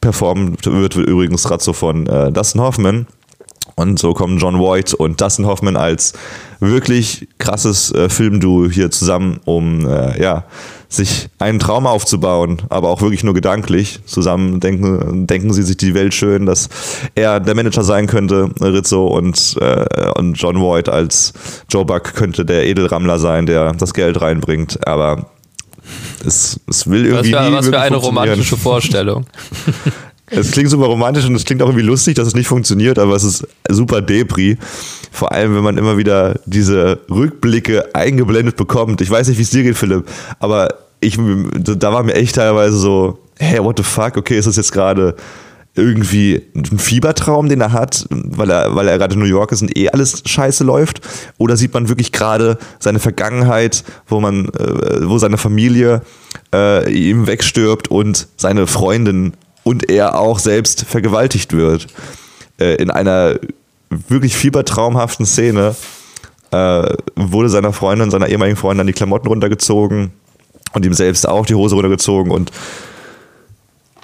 Performt 0.00 0.66
wird 0.66 0.96
übrigens 0.96 1.50
Razzo 1.50 1.72
von 1.72 2.06
äh, 2.06 2.30
Dustin 2.30 2.60
Hoffman. 2.60 3.06
Und 3.76 3.98
so 3.98 4.12
kommen 4.12 4.38
John 4.38 4.58
Voight 4.58 4.94
und 4.94 5.20
Dustin 5.20 5.46
Hoffman 5.46 5.76
als 5.76 6.12
wirklich 6.60 7.28
krasses 7.38 7.90
äh, 7.92 8.08
Filmduo 8.08 8.68
hier 8.68 8.90
zusammen, 8.90 9.40
um 9.44 9.88
äh, 9.88 10.20
ja, 10.22 10.44
sich 10.96 11.29
einen 11.38 11.58
Traum 11.58 11.87
aufzubauen, 11.87 12.62
aber 12.69 12.88
auch 12.88 13.00
wirklich 13.00 13.25
nur 13.25 13.35
gedanklich. 13.35 14.00
Zusammen 14.06 14.61
denken, 14.61 15.27
denken 15.27 15.53
sie 15.53 15.63
sich 15.63 15.77
die 15.77 15.94
Welt 15.94 16.15
schön, 16.15 16.46
dass 16.46 16.69
er 17.15 17.41
der 17.41 17.55
Manager 17.55 17.82
sein 17.82 18.06
könnte, 18.06 18.51
Rizzo, 18.60 19.06
und, 19.06 19.56
äh, 19.60 20.10
und 20.17 20.34
John 20.34 20.60
Voight 20.60 20.89
als 20.89 21.32
Joe 21.70 21.84
Buck 21.84 22.15
könnte 22.15 22.44
der 22.44 22.67
Edelrammler 22.67 23.19
sein, 23.19 23.46
der 23.46 23.72
das 23.72 23.94
Geld 23.94 24.20
reinbringt. 24.20 24.86
Aber 24.86 25.27
es, 26.24 26.60
es 26.69 26.89
will 26.89 27.05
Was 27.13 27.27
irgendwie. 27.27 27.32
für, 27.32 27.51
nie 27.51 27.56
was 27.56 27.67
für 27.69 27.81
eine 27.81 27.96
romantische 27.96 28.56
Vorstellung. 28.56 29.27
Es 30.27 30.53
klingt 30.53 30.70
super 30.70 30.86
romantisch 30.86 31.27
und 31.27 31.34
es 31.34 31.44
klingt 31.44 31.63
auch 31.63 31.69
irgendwie 31.69 31.84
lustig, 31.84 32.15
dass 32.15 32.27
es 32.27 32.34
nicht 32.34 32.46
funktioniert, 32.46 32.98
aber 32.98 33.15
es 33.15 33.24
ist 33.24 33.46
super 33.69 34.01
Depri. 34.01 34.56
Vor 35.13 35.32
allem, 35.32 35.55
wenn 35.55 35.63
man 35.63 35.77
immer 35.77 35.98
wieder 35.98 36.41
diese 36.46 37.01
Rückblicke 37.10 37.94
eingeblendet 37.94 38.56
bekommt. 38.56 39.01
Ich 39.01 39.10
weiß 39.10 39.29
nicht, 39.29 39.39
wie 39.39 39.43
es 39.43 39.51
dir 39.51 39.63
geht, 39.63 39.77
Philipp, 39.77 40.08
aber 40.41 40.69
ich, 41.05 41.19
da 41.19 41.93
war 41.93 42.03
mir 42.03 42.15
echt 42.15 42.37
teilweise 42.37 42.77
so, 42.77 43.19
hey, 43.39 43.63
what 43.63 43.77
the 43.79 43.84
fuck, 43.84 44.17
okay, 44.17 44.39
ist 44.39 44.46
das 44.46 44.56
jetzt 44.56 44.73
gerade 44.73 45.15
irgendwie 45.77 46.41
ein 46.55 46.79
Fiebertraum, 46.79 47.49
den 47.49 47.61
er 47.61 47.73
hat, 47.73 48.06
weil 48.11 48.51
er, 48.51 48.77
weil 48.77 48.87
er 48.87 48.96
gerade 48.96 49.15
in 49.15 49.20
New 49.20 49.27
York 49.27 49.51
ist 49.51 49.63
und 49.63 49.77
eh 49.77 49.89
alles 49.89 50.23
scheiße 50.25 50.63
läuft? 50.63 51.01
Oder 51.39 51.56
sieht 51.56 51.75
man 51.75 51.89
wirklich 51.89 52.13
gerade 52.13 52.58
seine 52.79 53.01
Vergangenheit, 53.01 53.82
wo 54.06 54.20
man, 54.20 54.49
äh, 54.51 55.08
wo 55.08 55.19
seine 55.19 55.37
Familie 55.37 56.03
äh, 56.55 56.91
ihm 56.93 57.27
wegstirbt 57.27 57.89
und 57.89 58.29
seine 58.37 58.69
Freundin 58.69 59.32
und 59.65 59.91
er 59.91 60.19
auch 60.19 60.39
selbst 60.39 60.84
vergewaltigt 60.84 61.53
wird? 61.53 61.89
Äh, 62.61 62.77
in 62.77 62.91
einer 62.91 63.34
wirklich 63.91 64.37
fiebertraumhaften 64.37 65.27
Szene 65.27 65.75
äh, 66.53 66.96
wurde 67.17 67.49
seiner 67.49 67.73
Freundin, 67.73 68.13
seiner 68.13 68.29
ehemaligen 68.29 68.56
Freundin 68.56 68.87
die 68.87 68.93
Klamotten 68.93 69.27
runtergezogen 69.27 70.13
und 70.74 70.84
ihm 70.84 70.93
selbst 70.94 71.28
auch 71.28 71.46
die 71.46 71.54
Hose 71.54 71.74
runtergezogen 71.74 72.31
und 72.31 72.50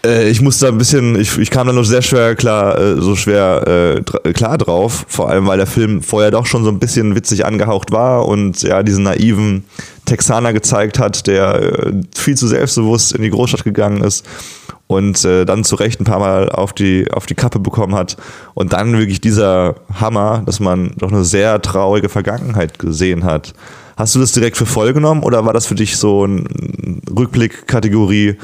äh, 0.04 0.30
ich 0.30 0.40
musste 0.40 0.66
da 0.66 0.72
ein 0.72 0.78
bisschen, 0.78 1.18
ich, 1.18 1.36
ich 1.38 1.50
kam 1.50 1.66
da 1.66 1.72
nur 1.72 1.84
sehr 1.84 2.02
schwer 2.02 2.34
klar, 2.34 2.78
äh, 2.78 3.00
so 3.00 3.16
schwer 3.16 4.02
äh, 4.24 4.32
klar 4.32 4.58
drauf, 4.58 5.04
vor 5.08 5.28
allem 5.28 5.46
weil 5.46 5.58
der 5.58 5.66
Film 5.66 6.02
vorher 6.02 6.30
doch 6.30 6.46
schon 6.46 6.64
so 6.64 6.70
ein 6.70 6.78
bisschen 6.78 7.14
witzig 7.14 7.44
angehaucht 7.44 7.92
war 7.92 8.26
und 8.26 8.62
ja, 8.62 8.82
diesen 8.82 9.04
naiven 9.04 9.64
Texaner 10.06 10.52
gezeigt 10.52 10.98
hat, 10.98 11.26
der 11.26 11.54
äh, 11.54 11.92
viel 12.16 12.36
zu 12.36 12.48
selbstbewusst 12.48 13.12
in 13.12 13.22
die 13.22 13.30
Großstadt 13.30 13.64
gegangen 13.64 14.02
ist 14.02 14.24
und 14.86 15.24
äh, 15.24 15.44
dann 15.44 15.62
zu 15.62 15.76
Recht 15.76 16.00
ein 16.00 16.04
paar 16.04 16.18
Mal 16.18 16.48
auf 16.48 16.72
die, 16.72 17.06
auf 17.12 17.26
die 17.26 17.36
Kappe 17.36 17.60
bekommen 17.60 17.94
hat. 17.94 18.16
Und 18.54 18.72
dann 18.72 18.98
wirklich 18.98 19.20
dieser 19.20 19.76
Hammer, 19.94 20.42
dass 20.44 20.58
man 20.58 20.94
doch 20.98 21.12
eine 21.12 21.22
sehr 21.22 21.62
traurige 21.62 22.08
Vergangenheit 22.08 22.80
gesehen 22.80 23.22
hat, 23.22 23.54
Hast 24.00 24.14
du 24.14 24.18
das 24.18 24.32
direkt 24.32 24.56
für 24.56 24.64
voll 24.64 24.94
genommen 24.94 25.22
oder 25.22 25.44
war 25.44 25.52
das 25.52 25.66
für 25.66 25.74
dich 25.74 25.98
so 25.98 26.24
ein 26.24 27.02
Rückblick-Kategorie? 27.14 28.38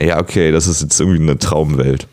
Ja, 0.00 0.18
okay, 0.18 0.50
das 0.50 0.66
ist 0.66 0.80
jetzt 0.80 0.98
irgendwie 0.98 1.20
eine 1.20 1.38
Traumwelt. 1.38 2.06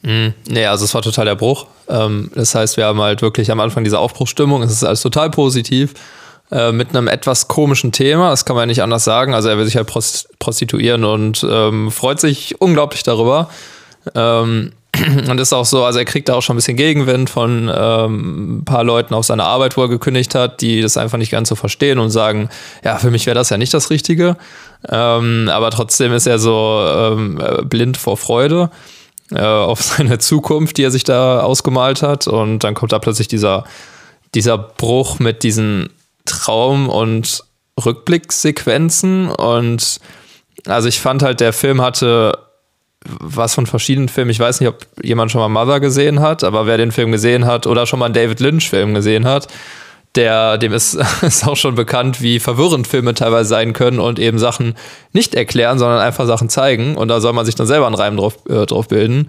Mm, 0.00 0.28
nee, 0.48 0.64
also 0.64 0.86
es 0.86 0.94
war 0.94 1.02
total 1.02 1.26
der 1.26 1.34
Bruch. 1.34 1.66
Ähm, 1.86 2.30
das 2.34 2.54
heißt, 2.54 2.78
wir 2.78 2.86
haben 2.86 2.98
halt 3.02 3.20
wirklich 3.20 3.50
am 3.50 3.60
Anfang 3.60 3.84
diese 3.84 3.98
Aufbruchstimmung, 3.98 4.62
es 4.62 4.72
ist 4.72 4.84
alles 4.84 5.02
total 5.02 5.28
positiv, 5.28 5.92
äh, 6.50 6.72
mit 6.72 6.96
einem 6.96 7.08
etwas 7.08 7.46
komischen 7.46 7.92
Thema, 7.92 8.30
das 8.30 8.46
kann 8.46 8.56
man 8.56 8.62
ja 8.62 8.66
nicht 8.68 8.82
anders 8.82 9.04
sagen. 9.04 9.34
Also 9.34 9.50
er 9.50 9.58
will 9.58 9.66
sich 9.66 9.76
halt 9.76 9.92
prostituieren 10.38 11.04
und 11.04 11.46
ähm, 11.46 11.90
freut 11.90 12.20
sich 12.20 12.58
unglaublich 12.58 13.02
darüber. 13.02 13.50
Ähm, 14.14 14.72
und 15.30 15.40
ist 15.40 15.52
auch 15.52 15.64
so, 15.64 15.84
also 15.84 15.98
er 15.98 16.04
kriegt 16.04 16.28
da 16.28 16.34
auch 16.34 16.42
schon 16.42 16.54
ein 16.54 16.58
bisschen 16.58 16.76
Gegenwind 16.76 17.30
von 17.30 17.70
ähm, 17.74 18.58
ein 18.58 18.64
paar 18.64 18.84
Leuten 18.84 19.14
auf 19.14 19.26
seiner 19.26 19.44
Arbeit, 19.44 19.76
wo 19.76 19.82
er 19.82 19.88
gekündigt 19.88 20.34
hat, 20.34 20.60
die 20.60 20.80
das 20.80 20.96
einfach 20.96 21.18
nicht 21.18 21.30
ganz 21.30 21.48
so 21.48 21.54
verstehen 21.54 21.98
und 21.98 22.10
sagen, 22.10 22.48
ja, 22.84 22.96
für 22.96 23.10
mich 23.10 23.26
wäre 23.26 23.34
das 23.34 23.50
ja 23.50 23.58
nicht 23.58 23.74
das 23.74 23.90
Richtige. 23.90 24.36
Ähm, 24.88 25.48
aber 25.52 25.70
trotzdem 25.70 26.12
ist 26.12 26.26
er 26.26 26.38
so 26.38 26.84
ähm, 26.86 27.40
blind 27.64 27.96
vor 27.96 28.16
Freude 28.16 28.70
äh, 29.32 29.42
auf 29.42 29.82
seine 29.82 30.18
Zukunft, 30.18 30.76
die 30.76 30.84
er 30.84 30.90
sich 30.90 31.04
da 31.04 31.40
ausgemalt 31.40 32.02
hat. 32.02 32.26
Und 32.26 32.60
dann 32.60 32.74
kommt 32.74 32.92
da 32.92 32.98
plötzlich 32.98 33.28
dieser, 33.28 33.64
dieser 34.34 34.58
Bruch 34.58 35.18
mit 35.18 35.42
diesen 35.42 35.90
Traum- 36.24 36.88
und 36.88 37.44
Rückblicksequenzen. 37.84 39.28
Und 39.28 40.00
also 40.66 40.88
ich 40.88 41.00
fand 41.00 41.22
halt, 41.22 41.40
der 41.40 41.52
Film 41.52 41.82
hatte 41.82 42.45
was 43.20 43.54
von 43.54 43.66
verschiedenen 43.66 44.08
Filmen. 44.08 44.30
Ich 44.30 44.40
weiß 44.40 44.60
nicht, 44.60 44.68
ob 44.68 44.86
jemand 45.02 45.30
schon 45.30 45.40
mal 45.40 45.48
Mother 45.48 45.80
gesehen 45.80 46.20
hat, 46.20 46.44
aber 46.44 46.66
wer 46.66 46.76
den 46.76 46.92
Film 46.92 47.12
gesehen 47.12 47.46
hat 47.46 47.66
oder 47.66 47.86
schon 47.86 47.98
mal 47.98 48.06
einen 48.06 48.14
David 48.14 48.40
Lynch-Film 48.40 48.94
gesehen 48.94 49.26
hat, 49.26 49.48
der, 50.16 50.58
dem 50.58 50.72
ist, 50.72 50.94
ist 51.22 51.46
auch 51.46 51.56
schon 51.56 51.74
bekannt, 51.74 52.20
wie 52.20 52.40
verwirrend 52.40 52.86
Filme 52.86 53.14
teilweise 53.14 53.48
sein 53.48 53.72
können 53.72 54.00
und 54.00 54.18
eben 54.18 54.38
Sachen 54.38 54.74
nicht 55.12 55.34
erklären, 55.34 55.78
sondern 55.78 56.00
einfach 56.00 56.26
Sachen 56.26 56.48
zeigen. 56.48 56.96
Und 56.96 57.08
da 57.08 57.20
soll 57.20 57.32
man 57.32 57.46
sich 57.46 57.54
dann 57.54 57.66
selber 57.66 57.86
einen 57.86 57.94
Reim 57.94 58.16
drauf, 58.16 58.38
äh, 58.48 58.66
drauf 58.66 58.88
bilden. 58.88 59.28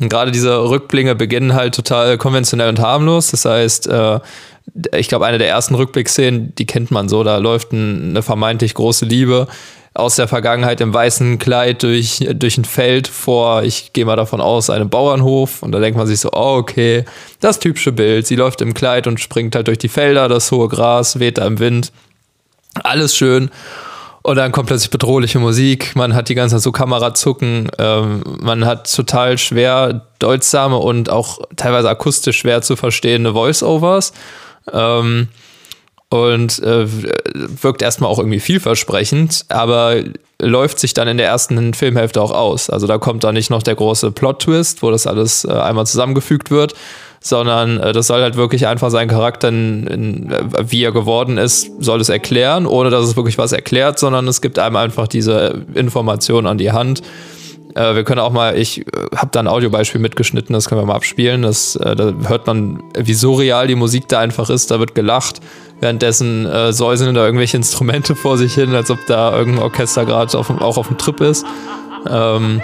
Und 0.00 0.08
gerade 0.08 0.32
diese 0.32 0.68
Rückblinge 0.68 1.14
beginnen 1.14 1.54
halt 1.54 1.74
total 1.74 2.18
konventionell 2.18 2.68
und 2.68 2.80
harmlos. 2.80 3.30
Das 3.30 3.44
heißt, 3.44 3.86
äh, 3.88 4.20
ich 4.96 5.08
glaube, 5.08 5.26
eine 5.26 5.38
der 5.38 5.48
ersten 5.48 5.74
Rückblickszenen, 5.74 6.54
die 6.56 6.66
kennt 6.66 6.90
man 6.90 7.08
so, 7.08 7.22
da 7.24 7.36
läuft 7.38 7.72
ein, 7.72 8.10
eine 8.10 8.22
vermeintlich 8.22 8.74
große 8.74 9.04
Liebe 9.04 9.48
aus 9.94 10.16
der 10.16 10.26
Vergangenheit 10.26 10.80
im 10.80 10.94
weißen 10.94 11.38
Kleid 11.38 11.82
durch, 11.82 12.26
durch 12.34 12.56
ein 12.56 12.64
Feld 12.64 13.08
vor, 13.08 13.62
ich 13.62 13.92
gehe 13.92 14.06
mal 14.06 14.16
davon 14.16 14.40
aus, 14.40 14.70
einem 14.70 14.88
Bauernhof. 14.88 15.62
Und 15.62 15.72
da 15.72 15.80
denkt 15.80 15.98
man 15.98 16.06
sich 16.06 16.20
so, 16.20 16.30
oh, 16.32 16.56
okay, 16.56 17.04
das 17.40 17.58
typische 17.58 17.92
Bild. 17.92 18.26
Sie 18.26 18.36
läuft 18.36 18.62
im 18.62 18.72
Kleid 18.72 19.06
und 19.06 19.20
springt 19.20 19.54
halt 19.54 19.68
durch 19.68 19.78
die 19.78 19.88
Felder, 19.88 20.28
das 20.28 20.50
hohe 20.50 20.68
Gras 20.68 21.18
weht 21.18 21.38
da 21.38 21.46
im 21.46 21.58
Wind. 21.58 21.92
Alles 22.82 23.14
schön. 23.14 23.50
Und 24.22 24.36
dann 24.36 24.52
kommt 24.52 24.68
plötzlich 24.68 24.90
bedrohliche 24.90 25.40
Musik, 25.40 25.96
man 25.96 26.14
hat 26.14 26.28
die 26.28 26.36
ganze 26.36 26.54
Zeit 26.54 26.62
so 26.62 26.70
Kamerazucken, 26.70 27.68
ähm, 27.78 28.22
man 28.40 28.64
hat 28.64 28.94
total 28.94 29.36
schwer 29.36 30.06
deutsame 30.20 30.76
und 30.76 31.10
auch 31.10 31.40
teilweise 31.56 31.90
akustisch 31.90 32.38
schwer 32.38 32.62
zu 32.62 32.76
verstehende 32.76 33.32
Voice-Overs. 33.32 34.12
Ähm, 34.72 35.26
und 36.12 36.58
äh, 36.62 36.86
wirkt 37.62 37.80
erstmal 37.80 38.10
auch 38.10 38.18
irgendwie 38.18 38.40
vielversprechend, 38.40 39.46
aber 39.48 39.96
läuft 40.38 40.78
sich 40.78 40.92
dann 40.92 41.08
in 41.08 41.16
der 41.16 41.26
ersten 41.26 41.72
Filmhälfte 41.72 42.20
auch 42.20 42.32
aus. 42.32 42.68
Also 42.68 42.86
da 42.86 42.98
kommt 42.98 43.24
dann 43.24 43.34
nicht 43.34 43.48
noch 43.48 43.62
der 43.62 43.76
große 43.76 44.10
Plot-Twist, 44.10 44.82
wo 44.82 44.90
das 44.90 45.06
alles 45.06 45.46
äh, 45.46 45.52
einmal 45.52 45.86
zusammengefügt 45.86 46.50
wird, 46.50 46.74
sondern 47.20 47.80
äh, 47.80 47.94
das 47.94 48.08
soll 48.08 48.20
halt 48.20 48.36
wirklich 48.36 48.66
einfach 48.66 48.90
seinen 48.90 49.08
Charakter, 49.08 49.48
in, 49.48 49.86
in, 49.86 50.30
äh, 50.30 50.42
wie 50.70 50.84
er 50.84 50.92
geworden 50.92 51.38
ist, 51.38 51.70
soll 51.78 52.02
es 52.02 52.10
erklären, 52.10 52.66
ohne 52.66 52.90
dass 52.90 53.06
es 53.06 53.16
wirklich 53.16 53.38
was 53.38 53.52
erklärt, 53.52 53.98
sondern 53.98 54.28
es 54.28 54.42
gibt 54.42 54.58
einem 54.58 54.76
einfach 54.76 55.08
diese 55.08 55.64
Information 55.72 56.46
an 56.46 56.58
die 56.58 56.72
Hand. 56.72 57.00
Äh, 57.74 57.94
wir 57.94 58.04
können 58.04 58.20
auch 58.20 58.32
mal, 58.32 58.56
ich 58.56 58.80
äh, 58.80 58.84
habe 59.16 59.30
da 59.32 59.40
ein 59.40 59.48
Audiobeispiel 59.48 60.00
mitgeschnitten, 60.00 60.52
das 60.52 60.68
können 60.68 60.80
wir 60.80 60.86
mal 60.86 60.96
abspielen. 60.96 61.42
Das, 61.42 61.78
da 61.80 62.12
hört 62.26 62.46
man, 62.46 62.82
wie 62.96 63.14
surreal 63.14 63.66
die 63.66 63.74
Musik 63.74 64.08
da 64.08 64.18
einfach 64.20 64.50
ist, 64.50 64.70
da 64.70 64.78
wird 64.78 64.94
gelacht 64.94 65.40
Währenddessen 65.82 66.46
äh, 66.46 66.72
säuseln 66.72 67.12
da 67.16 67.24
irgendwelche 67.24 67.56
Instrumente 67.56 68.14
vor 68.14 68.38
sich 68.38 68.54
hin, 68.54 68.72
als 68.72 68.88
ob 68.88 69.04
da 69.06 69.36
irgendein 69.36 69.64
Orchester 69.64 70.04
gerade 70.04 70.38
auch 70.38 70.76
auf 70.76 70.86
dem 70.86 70.96
Trip 70.96 71.20
ist. 71.20 71.44
Ähm, 72.08 72.62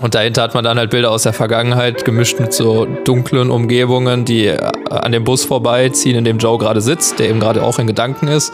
und 0.00 0.14
dahinter 0.14 0.44
hat 0.44 0.54
man 0.54 0.64
dann 0.64 0.78
halt 0.78 0.88
Bilder 0.88 1.10
aus 1.10 1.24
der 1.24 1.34
Vergangenheit, 1.34 2.06
gemischt 2.06 2.40
mit 2.40 2.54
so 2.54 2.86
dunklen 3.04 3.50
Umgebungen, 3.50 4.24
die 4.24 4.46
äh, 4.46 4.58
an 4.88 5.12
dem 5.12 5.24
Bus 5.24 5.44
vorbeiziehen, 5.44 6.16
in 6.16 6.24
dem 6.24 6.38
Joe 6.38 6.56
gerade 6.56 6.80
sitzt, 6.80 7.18
der 7.18 7.28
eben 7.28 7.38
gerade 7.38 7.62
auch 7.62 7.78
in 7.78 7.86
Gedanken 7.86 8.28
ist. 8.28 8.50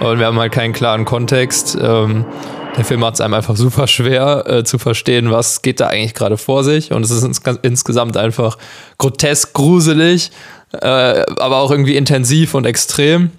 Und 0.00 0.18
wir 0.18 0.26
haben 0.26 0.40
halt 0.40 0.50
keinen 0.50 0.72
klaren 0.72 1.04
Kontext. 1.04 1.78
Ähm, 1.80 2.24
der 2.76 2.84
Film 2.84 3.00
macht 3.00 3.14
es 3.14 3.20
einem 3.20 3.34
einfach 3.34 3.56
super 3.56 3.86
schwer 3.86 4.44
äh, 4.46 4.64
zu 4.64 4.78
verstehen, 4.78 5.30
was 5.30 5.62
geht 5.62 5.80
da 5.80 5.88
eigentlich 5.88 6.14
gerade 6.14 6.36
vor 6.36 6.64
sich. 6.64 6.92
Und 6.92 7.04
es 7.04 7.10
ist 7.10 7.24
ins 7.24 7.40
insgesamt 7.62 8.16
einfach 8.16 8.58
grotesk 8.98 9.52
gruselig 9.54 10.30
äh, 10.72 11.24
aber 11.38 11.58
auch 11.58 11.70
irgendwie 11.70 11.96
intensiv 11.96 12.54
und 12.54 12.66
extrem. 12.66 13.30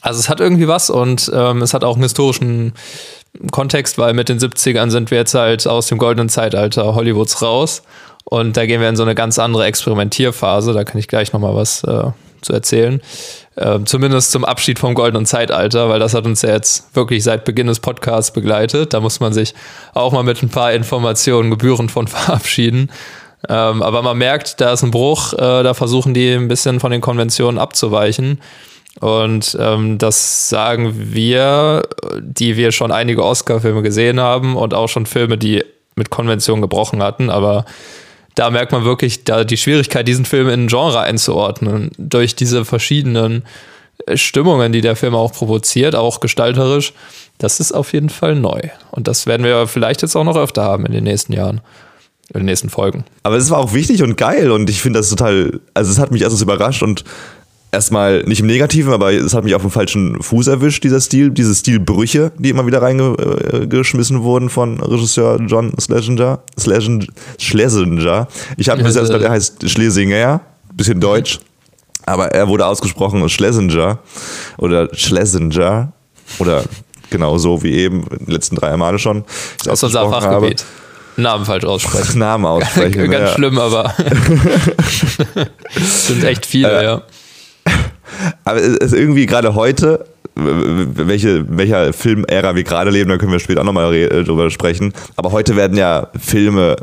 Also 0.00 0.20
es 0.20 0.28
hat 0.28 0.40
irgendwie 0.40 0.68
was 0.68 0.90
und 0.90 1.30
ähm, 1.34 1.62
es 1.62 1.74
hat 1.74 1.82
auch 1.82 1.94
einen 1.94 2.02
historischen 2.02 2.74
Kontext, 3.50 3.98
weil 3.98 4.14
mit 4.14 4.28
den 4.28 4.38
70ern 4.38 4.90
sind 4.90 5.10
wir 5.10 5.18
jetzt 5.18 5.34
halt 5.34 5.66
aus 5.66 5.88
dem 5.88 5.98
goldenen 5.98 6.28
Zeitalter 6.28 6.94
Hollywoods 6.94 7.42
raus 7.42 7.82
und 8.24 8.56
da 8.56 8.66
gehen 8.66 8.80
wir 8.80 8.88
in 8.88 8.96
so 8.96 9.02
eine 9.02 9.14
ganz 9.14 9.38
andere 9.38 9.64
Experimentierphase. 9.64 10.72
Da 10.72 10.84
kann 10.84 10.98
ich 10.98 11.08
gleich 11.08 11.32
nochmal 11.32 11.54
was 11.54 11.82
äh, 11.84 12.10
zu 12.46 12.52
erzählen. 12.52 13.00
Ähm, 13.58 13.86
zumindest 13.86 14.32
zum 14.32 14.44
Abschied 14.44 14.78
vom 14.78 14.94
goldenen 14.94 15.26
Zeitalter, 15.26 15.88
weil 15.88 15.98
das 15.98 16.14
hat 16.14 16.26
uns 16.26 16.42
ja 16.42 16.50
jetzt 16.50 16.94
wirklich 16.94 17.22
seit 17.22 17.44
Beginn 17.44 17.66
des 17.66 17.80
Podcasts 17.80 18.32
begleitet. 18.32 18.94
Da 18.94 19.00
muss 19.00 19.20
man 19.20 19.32
sich 19.32 19.54
auch 19.94 20.12
mal 20.12 20.22
mit 20.22 20.42
ein 20.42 20.48
paar 20.48 20.72
Informationen 20.72 21.50
gebührend 21.50 21.90
von 21.90 22.06
verabschieden. 22.08 22.90
Ähm, 23.48 23.82
aber 23.82 24.02
man 24.02 24.18
merkt, 24.18 24.60
da 24.60 24.72
ist 24.72 24.82
ein 24.82 24.90
Bruch, 24.90 25.32
äh, 25.34 25.62
da 25.62 25.74
versuchen 25.74 26.14
die 26.14 26.32
ein 26.32 26.48
bisschen 26.48 26.80
von 26.80 26.90
den 26.90 27.00
Konventionen 27.00 27.58
abzuweichen. 27.58 28.40
Und 29.00 29.56
ähm, 29.60 29.98
das 29.98 30.48
sagen 30.48 30.94
wir, 31.12 31.82
die 32.18 32.56
wir 32.56 32.72
schon 32.72 32.92
einige 32.92 33.22
Oscar-Filme 33.24 33.82
gesehen 33.82 34.20
haben 34.20 34.56
und 34.56 34.72
auch 34.72 34.88
schon 34.88 35.04
Filme, 35.04 35.36
die 35.36 35.62
mit 35.96 36.10
Konventionen 36.10 36.62
gebrochen 36.62 37.02
hatten. 37.02 37.28
Aber 37.28 37.66
da 38.36 38.50
merkt 38.50 38.70
man 38.70 38.84
wirklich 38.84 39.24
da 39.24 39.42
die 39.42 39.56
Schwierigkeit, 39.56 40.06
diesen 40.06 40.24
Film 40.24 40.48
in 40.48 40.64
ein 40.64 40.68
Genre 40.68 41.00
einzuordnen. 41.00 41.90
Durch 41.98 42.36
diese 42.36 42.64
verschiedenen 42.64 43.42
Stimmungen, 44.14 44.72
die 44.72 44.82
der 44.82 44.94
Film 44.94 45.14
auch 45.14 45.32
provoziert, 45.32 45.96
auch 45.96 46.20
gestalterisch. 46.20 46.92
Das 47.38 47.60
ist 47.60 47.72
auf 47.72 47.92
jeden 47.92 48.10
Fall 48.10 48.36
neu. 48.36 48.60
Und 48.90 49.08
das 49.08 49.26
werden 49.26 49.44
wir 49.44 49.66
vielleicht 49.66 50.02
jetzt 50.02 50.16
auch 50.16 50.24
noch 50.24 50.36
öfter 50.36 50.62
haben 50.62 50.86
in 50.86 50.92
den 50.92 51.04
nächsten 51.04 51.32
Jahren 51.32 51.60
in 52.34 52.40
den 52.40 52.46
nächsten 52.46 52.70
Folgen. 52.70 53.04
Aber 53.22 53.36
es 53.36 53.50
war 53.50 53.58
auch 53.58 53.72
wichtig 53.72 54.02
und 54.02 54.16
geil 54.16 54.50
und 54.50 54.68
ich 54.68 54.80
finde 54.82 54.98
das 54.98 55.08
total, 55.08 55.60
also 55.74 55.92
es 55.92 55.98
hat 55.98 56.10
mich 56.10 56.22
erstens 56.22 56.42
überrascht 56.42 56.82
und 56.82 57.04
erstmal 57.76 58.22
nicht 58.24 58.40
im 58.40 58.46
Negativen, 58.46 58.92
aber 58.92 59.12
es 59.12 59.34
hat 59.34 59.44
mich 59.44 59.54
auf 59.54 59.62
dem 59.62 59.70
falschen 59.70 60.20
Fuß 60.22 60.46
erwischt, 60.48 60.82
dieser 60.82 61.00
Stil, 61.00 61.30
diese 61.30 61.54
Stilbrüche, 61.54 62.32
die 62.38 62.50
immer 62.50 62.66
wieder 62.66 62.82
reingeschmissen 62.82 64.22
wurden 64.22 64.48
von 64.48 64.80
Regisseur 64.80 65.38
John 65.46 65.72
Schlesinger. 65.78 66.40
Schlesinger. 67.38 68.28
Ich 68.56 68.68
habe 68.68 68.82
bis 68.82 68.96
jetzt 68.96 69.06
gedacht, 69.06 69.22
er 69.22 69.30
heißt 69.30 69.68
Schlesinger, 69.68 70.40
bisschen 70.72 71.00
deutsch, 71.00 71.38
aber 72.06 72.28
er 72.28 72.48
wurde 72.48 72.66
ausgesprochen 72.66 73.28
Schlesinger 73.28 73.98
oder 74.56 74.88
Schlesinger 74.94 75.92
oder 76.38 76.64
genau 77.10 77.38
so 77.38 77.62
wie 77.62 77.74
eben 77.74 78.04
die 78.26 78.32
letzten 78.32 78.56
drei 78.56 78.76
Male 78.76 78.98
schon. 78.98 79.24
Aus 79.68 79.82
unser 79.82 80.08
Fachgebiet. 80.08 80.60
Habe. 80.60 81.22
Namen 81.22 81.44
falsch 81.44 81.64
aussprechen. 81.64 82.18
Namen 82.18 82.44
aussprechen. 82.44 83.10
Ganz 83.10 83.30
ja. 83.30 83.34
schlimm, 83.34 83.58
aber 83.58 83.94
sind 85.86 86.24
echt 86.24 86.46
viele, 86.46 86.80
äh, 86.80 86.84
ja. 86.84 87.02
Aber 88.44 88.58
es 88.58 88.76
ist 88.78 88.94
irgendwie 88.94 89.26
gerade 89.26 89.54
heute, 89.54 90.06
welche, 90.34 91.46
welcher 91.48 91.92
Filmära 91.92 92.54
wir 92.54 92.64
gerade 92.64 92.90
leben, 92.90 93.08
da 93.08 93.16
können 93.16 93.32
wir 93.32 93.38
später 93.38 93.62
auch 93.62 93.64
nochmal 93.64 94.08
drüber 94.24 94.50
sprechen. 94.50 94.92
Aber 95.16 95.32
heute 95.32 95.56
werden 95.56 95.76
ja 95.78 96.08
Filme 96.20 96.76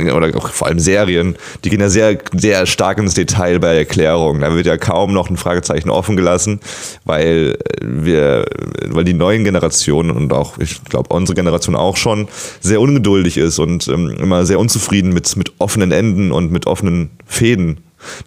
oder 0.00 0.34
auch 0.36 0.50
vor 0.50 0.68
allem 0.68 0.78
Serien, 0.78 1.34
die 1.64 1.70
gehen 1.70 1.80
ja 1.80 1.88
sehr, 1.88 2.18
sehr 2.32 2.66
stark 2.66 2.98
ins 2.98 3.14
Detail 3.14 3.58
bei 3.58 3.76
Erklärungen. 3.76 4.40
Da 4.40 4.54
wird 4.54 4.66
ja 4.66 4.76
kaum 4.76 5.12
noch 5.12 5.28
ein 5.28 5.36
Fragezeichen 5.36 5.90
offen 5.90 6.16
gelassen, 6.16 6.60
weil 7.04 7.58
wir, 7.82 8.44
weil 8.86 9.02
die 9.02 9.14
neuen 9.14 9.42
Generationen 9.42 10.12
und 10.12 10.32
auch, 10.32 10.58
ich 10.58 10.84
glaube, 10.84 11.12
unsere 11.12 11.34
Generation 11.34 11.74
auch 11.74 11.96
schon 11.96 12.28
sehr 12.60 12.80
ungeduldig 12.80 13.38
ist 13.38 13.58
und 13.58 13.88
ähm, 13.88 14.10
immer 14.10 14.46
sehr 14.46 14.60
unzufrieden 14.60 15.12
mit, 15.12 15.36
mit 15.36 15.52
offenen 15.58 15.90
Enden 15.90 16.30
und 16.30 16.52
mit 16.52 16.68
offenen 16.68 17.10
Fäden 17.26 17.78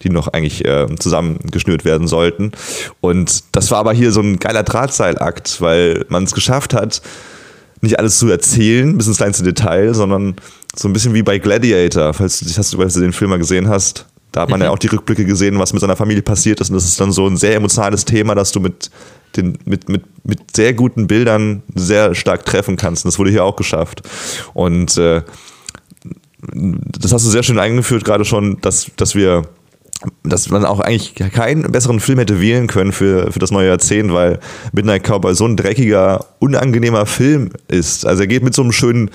die 0.02 0.10
noch 0.10 0.28
eigentlich 0.28 0.64
äh, 0.64 0.86
zusammengeschnürt 0.98 1.84
werden 1.84 2.06
sollten. 2.08 2.52
Und 3.00 3.44
das 3.52 3.70
war 3.70 3.78
aber 3.78 3.92
hier 3.92 4.12
so 4.12 4.20
ein 4.20 4.38
geiler 4.38 4.62
Drahtseilakt, 4.62 5.60
weil 5.60 6.04
man 6.08 6.24
es 6.24 6.32
geschafft 6.32 6.74
hat, 6.74 7.02
nicht 7.80 7.98
alles 7.98 8.18
zu 8.18 8.28
erzählen, 8.28 8.96
bis 8.96 9.08
ins 9.08 9.16
kleinste 9.16 9.42
Detail, 9.42 9.92
sondern 9.92 10.36
so 10.74 10.88
ein 10.88 10.92
bisschen 10.92 11.14
wie 11.14 11.22
bei 11.22 11.38
Gladiator, 11.38 12.14
falls 12.14 12.40
du, 12.40 12.76
falls 12.76 12.94
du 12.94 13.00
den 13.00 13.12
Film 13.12 13.30
mal 13.30 13.38
gesehen 13.38 13.68
hast. 13.68 14.06
Da 14.30 14.42
hat 14.42 14.48
man 14.48 14.62
ja 14.62 14.70
auch 14.70 14.78
die 14.78 14.86
Rückblicke 14.86 15.26
gesehen, 15.26 15.58
was 15.58 15.74
mit 15.74 15.80
seiner 15.82 15.96
Familie 15.96 16.22
passiert 16.22 16.60
ist. 16.60 16.70
Und 16.70 16.76
das 16.76 16.86
ist 16.86 16.98
dann 16.98 17.12
so 17.12 17.26
ein 17.26 17.36
sehr 17.36 17.54
emotionales 17.54 18.06
Thema, 18.06 18.34
dass 18.34 18.50
du 18.50 18.60
mit, 18.60 18.90
den, 19.36 19.58
mit, 19.66 19.90
mit, 19.90 20.04
mit 20.24 20.56
sehr 20.56 20.72
guten 20.72 21.06
Bildern 21.06 21.62
sehr 21.74 22.14
stark 22.14 22.46
treffen 22.46 22.76
kannst. 22.78 23.04
Und 23.04 23.10
das 23.10 23.18
wurde 23.18 23.30
hier 23.30 23.44
auch 23.44 23.56
geschafft. 23.56 24.00
Und 24.54 24.96
äh, 24.96 25.22
das 26.54 27.12
hast 27.12 27.26
du 27.26 27.30
sehr 27.30 27.42
schön 27.42 27.58
eingeführt, 27.58 28.04
gerade 28.04 28.24
schon, 28.24 28.58
dass, 28.62 28.90
dass 28.96 29.14
wir 29.14 29.42
dass 30.22 30.50
man 30.50 30.64
auch 30.64 30.80
eigentlich 30.80 31.14
keinen 31.14 31.70
besseren 31.70 32.00
Film 32.00 32.18
hätte 32.18 32.40
wählen 32.40 32.66
können 32.66 32.92
für, 32.92 33.32
für 33.32 33.38
das 33.38 33.50
neue 33.50 33.68
Jahrzehnt, 33.68 34.12
weil 34.12 34.38
Midnight 34.72 35.04
Cowboy 35.04 35.34
so 35.34 35.46
ein 35.46 35.56
dreckiger, 35.56 36.24
unangenehmer 36.38 37.06
Film 37.06 37.50
ist. 37.68 38.06
Also 38.06 38.22
er 38.22 38.26
geht 38.26 38.42
mit 38.42 38.54
so 38.54 38.62
einem 38.62 38.72
schönen 38.72 39.10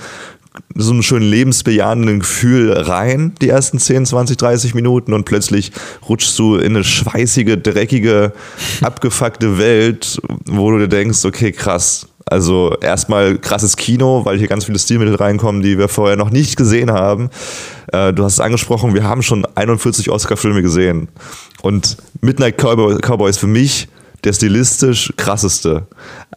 so 0.76 0.92
einem 0.92 1.04
schönen 1.04 1.30
lebensbejahenden 1.30 2.20
Gefühl 2.20 2.72
rein, 2.72 3.34
die 3.42 3.50
ersten 3.50 3.80
10, 3.80 4.08
20, 4.08 4.38
30 4.38 4.74
Minuten 4.74 5.14
und 5.14 5.26
plötzlich 5.26 5.72
rutschst 6.08 6.38
du 6.40 6.56
in 6.56 6.76
eine 6.76 6.84
schweißige, 6.84 7.58
dreckige, 7.62 8.34
abgefuckte 8.82 9.58
Welt, 9.58 10.20
wo 10.46 10.72
du 10.72 10.80
dir 10.80 10.88
denkst, 10.88 11.26
okay, 11.26 11.52
krass. 11.52 12.08
Also 12.28 12.76
erstmal 12.82 13.38
krasses 13.38 13.78
Kino, 13.78 14.26
weil 14.26 14.38
hier 14.38 14.48
ganz 14.48 14.66
viele 14.66 14.80
Stilmittel 14.80 15.16
reinkommen, 15.16 15.62
die 15.62 15.78
wir 15.78 15.88
vorher 15.88 16.18
noch 16.18 16.30
nicht 16.30 16.58
gesehen 16.58 16.92
haben. 16.92 17.30
Äh, 17.92 18.14
du 18.14 18.24
hast 18.24 18.34
es 18.34 18.40
angesprochen, 18.40 18.94
wir 18.94 19.04
haben 19.04 19.24
schon 19.24 19.46
41 19.56 20.10
Oscar-Filme 20.10 20.62
gesehen. 20.62 21.08
Und 21.62 21.98
Midnight 22.22 22.58
Cowboy, 22.58 22.98
Cowboy 23.00 23.30
ist 23.30 23.40
für 23.40 23.48
mich 23.48 23.88
der 24.24 24.34
stilistisch 24.34 25.14
krasseste. 25.16 25.88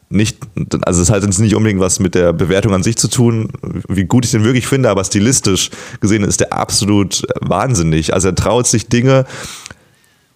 Nicht, 0.08 0.38
also 0.82 1.02
es 1.02 1.10
hat 1.10 1.22
jetzt 1.22 1.38
nicht 1.38 1.54
unbedingt 1.54 1.80
was 1.80 1.98
mit 1.98 2.14
der 2.14 2.32
Bewertung 2.32 2.74
an 2.74 2.82
sich 2.82 2.96
zu 2.96 3.08
tun, 3.08 3.50
wie 3.88 4.04
gut 4.04 4.24
ich 4.24 4.30
den 4.32 4.44
wirklich 4.44 4.66
finde, 4.66 4.90
aber 4.90 5.04
stilistisch 5.04 5.70
gesehen 6.00 6.24
ist 6.24 6.40
der 6.40 6.52
absolut 6.52 7.22
wahnsinnig. 7.40 8.12
Also 8.12 8.28
er 8.28 8.34
traut 8.34 8.66
sich 8.66 8.88
Dinge, 8.88 9.24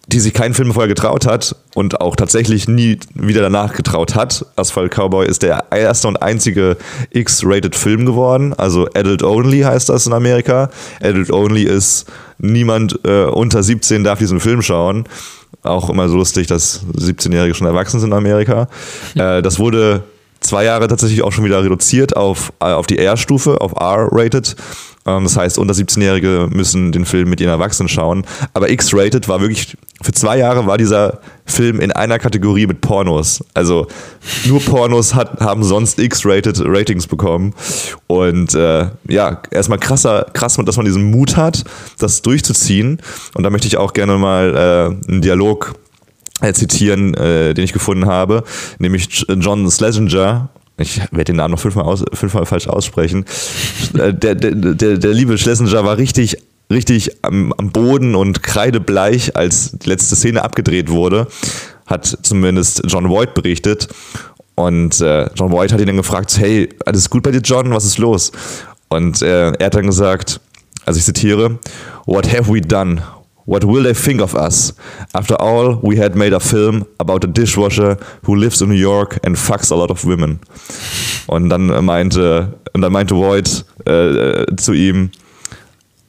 die 0.07 0.19
sich 0.19 0.33
kein 0.33 0.53
Film 0.53 0.73
vorher 0.73 0.87
getraut 0.87 1.25
hat 1.25 1.55
und 1.73 1.99
auch 2.01 2.15
tatsächlich 2.15 2.67
nie 2.67 2.99
wieder 3.13 3.41
danach 3.41 3.73
getraut 3.73 4.15
hat. 4.15 4.45
Asphalt 4.55 4.91
Cowboy 4.91 5.25
ist 5.25 5.41
der 5.43 5.65
erste 5.71 6.07
und 6.07 6.21
einzige 6.21 6.77
X-rated 7.09 7.75
Film 7.75 8.05
geworden, 8.05 8.53
also 8.53 8.87
Adult 8.93 9.23
Only 9.23 9.61
heißt 9.61 9.89
das 9.89 10.05
in 10.05 10.13
Amerika. 10.13 10.69
Adult 11.01 11.31
Only 11.31 11.63
ist 11.63 12.05
niemand 12.37 12.99
äh, 13.03 13.25
unter 13.25 13.63
17 13.63 14.03
darf 14.03 14.19
diesen 14.19 14.39
Film 14.39 14.61
schauen. 14.61 15.05
Auch 15.63 15.89
immer 15.89 16.07
so 16.09 16.17
lustig, 16.17 16.47
dass 16.47 16.81
17-Jährige 16.95 17.55
schon 17.55 17.67
erwachsen 17.67 17.99
sind 17.99 18.11
in 18.11 18.17
Amerika. 18.17 18.67
Äh, 19.15 19.41
das 19.41 19.59
wurde 19.59 20.03
zwei 20.41 20.65
Jahre 20.65 20.87
tatsächlich 20.87 21.23
auch 21.23 21.31
schon 21.31 21.45
wieder 21.45 21.63
reduziert 21.63 22.17
auf, 22.17 22.51
äh, 22.59 22.65
auf 22.65 22.85
die 22.85 22.97
R-Stufe, 22.97 23.61
auf 23.61 23.73
R-rated. 23.73 24.55
Ähm, 25.05 25.23
das 25.23 25.37
heißt, 25.37 25.57
unter 25.57 25.73
17-Jährige 25.73 26.49
müssen 26.51 26.91
den 26.91 27.05
Film 27.05 27.29
mit 27.29 27.39
ihren 27.39 27.51
Erwachsenen 27.51 27.89
schauen. 27.89 28.25
Aber 28.53 28.69
X-rated 28.69 29.27
war 29.27 29.41
wirklich, 29.41 29.77
für 30.01 30.11
zwei 30.11 30.37
Jahre 30.37 30.65
war 30.65 30.77
dieser 30.77 31.19
Film 31.45 31.79
in 31.79 31.91
einer 31.91 32.19
Kategorie 32.19 32.67
mit 32.67 32.81
Pornos. 32.81 33.43
Also 33.53 33.87
nur 34.45 34.59
Pornos 34.61 35.13
hat, 35.13 35.39
haben 35.39 35.63
sonst 35.63 35.99
X-rated 35.99 36.61
Ratings 36.63 37.07
bekommen. 37.07 37.53
Und 38.07 38.55
äh, 38.55 38.87
ja, 39.07 39.41
erstmal 39.51 39.79
krasser, 39.79 40.25
krass, 40.33 40.57
dass 40.65 40.77
man 40.77 40.85
diesen 40.85 41.11
Mut 41.11 41.37
hat, 41.37 41.63
das 41.99 42.21
durchzuziehen. 42.21 42.99
Und 43.35 43.43
da 43.43 43.49
möchte 43.49 43.67
ich 43.67 43.77
auch 43.77 43.93
gerne 43.93 44.17
mal 44.17 44.97
äh, 45.07 45.11
einen 45.11 45.21
Dialog 45.21 45.75
äh, 46.41 46.53
zitieren, 46.53 47.13
äh, 47.13 47.53
den 47.53 47.63
ich 47.63 47.73
gefunden 47.73 48.07
habe, 48.07 48.43
nämlich 48.79 49.25
John 49.29 49.69
Schlesinger. 49.69 50.49
Ich 50.77 50.99
werde 51.11 51.25
den 51.25 51.37
Namen 51.37 51.51
noch 51.53 51.59
fünfmal, 51.59 51.85
aus, 51.85 52.03
fünfmal 52.13 52.45
falsch 52.45 52.67
aussprechen. 52.67 53.25
Äh, 53.97 54.13
der, 54.13 54.35
der, 54.35 54.51
der, 54.51 54.97
der 54.97 55.13
liebe 55.13 55.37
Schlesinger 55.37 55.85
war 55.85 55.97
richtig 55.97 56.37
richtig 56.71 57.11
am, 57.21 57.53
am 57.57 57.71
Boden 57.71 58.15
und 58.15 58.43
kreidebleich, 58.43 59.35
als 59.35 59.71
die 59.71 59.89
letzte 59.89 60.15
Szene 60.15 60.43
abgedreht 60.43 60.89
wurde, 60.89 61.27
hat 61.85 62.17
zumindest 62.23 62.83
John 62.87 63.09
Voight 63.09 63.33
berichtet. 63.33 63.87
Und 64.55 65.01
äh, 65.01 65.29
John 65.35 65.51
Voight 65.51 65.73
hat 65.73 65.81
ihn 65.81 65.87
dann 65.87 65.97
gefragt, 65.97 66.37
hey, 66.37 66.69
alles 66.85 67.09
gut 67.09 67.23
bei 67.23 67.31
dir, 67.31 67.41
John, 67.41 67.71
was 67.71 67.85
ist 67.85 67.97
los? 67.97 68.31
Und 68.87 69.21
äh, 69.21 69.51
er 69.51 69.65
hat 69.65 69.75
dann 69.75 69.85
gesagt, 69.85 70.39
also 70.85 70.97
ich 70.97 71.05
zitiere, 71.05 71.59
What 72.05 72.31
have 72.31 72.53
we 72.53 72.61
done? 72.61 73.01
What 73.45 73.63
will 73.63 73.83
they 73.83 73.93
think 73.93 74.21
of 74.21 74.33
us? 74.33 74.73
After 75.13 75.35
all, 75.39 75.79
we 75.83 75.97
had 75.97 76.15
made 76.15 76.33
a 76.33 76.39
film 76.39 76.85
about 76.99 77.23
a 77.23 77.27
dishwasher 77.27 77.97
who 78.23 78.35
lives 78.35 78.61
in 78.61 78.69
New 78.69 78.75
York 78.75 79.19
and 79.23 79.37
fucks 79.37 79.71
a 79.71 79.75
lot 79.75 79.91
of 79.91 80.03
women. 80.03 80.39
Und 81.27 81.49
dann 81.49 81.67
meinte, 81.85 82.53
und 82.73 82.81
dann 82.81 82.91
meinte 82.91 83.15
Voight 83.15 83.65
äh, 83.85 84.45
zu 84.57 84.73
ihm, 84.73 85.11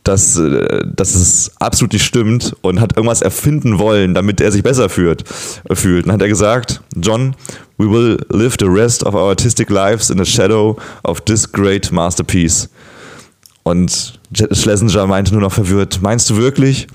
dass, 0.07 0.39
äh, 0.39 0.85
dass 0.95 1.15
es 1.15 1.51
absolut 1.59 1.93
nicht 1.93 2.05
stimmt 2.05 2.57
und 2.63 2.81
hat 2.81 2.97
irgendwas 2.97 3.23
erfinden 3.23 3.79
wollen, 3.79 4.15
damit 4.15 4.41
er 4.41 4.53
sich 4.53 4.63
besser 4.63 4.89
fühlt. 4.89 5.25
fühlt. 5.75 6.07
Dann 6.07 6.15
hat 6.15 6.23
er 6.23 6.29
gesagt, 6.29 6.81
John, 6.97 7.35
we 7.77 7.91
will 7.91 8.19
live 8.31 8.57
the 8.59 8.67
rest 8.67 9.05
of 9.05 9.15
our 9.15 9.29
artistic 9.29 9.69
lives 9.69 10.11
in 10.11 10.19
the 10.19 10.25
shadow 10.25 10.79
of 11.03 11.21
this 11.23 11.51
great 11.51 11.91
masterpiece. 11.93 12.69
Und 13.67 14.21
Schlesinger 14.33 15.09
meinte 15.09 15.33
nur 15.33 15.41
noch 15.41 15.53
verwirrt, 15.53 15.99
meinst 16.01 16.31
du 16.31 16.37
wirklich? 16.37 16.87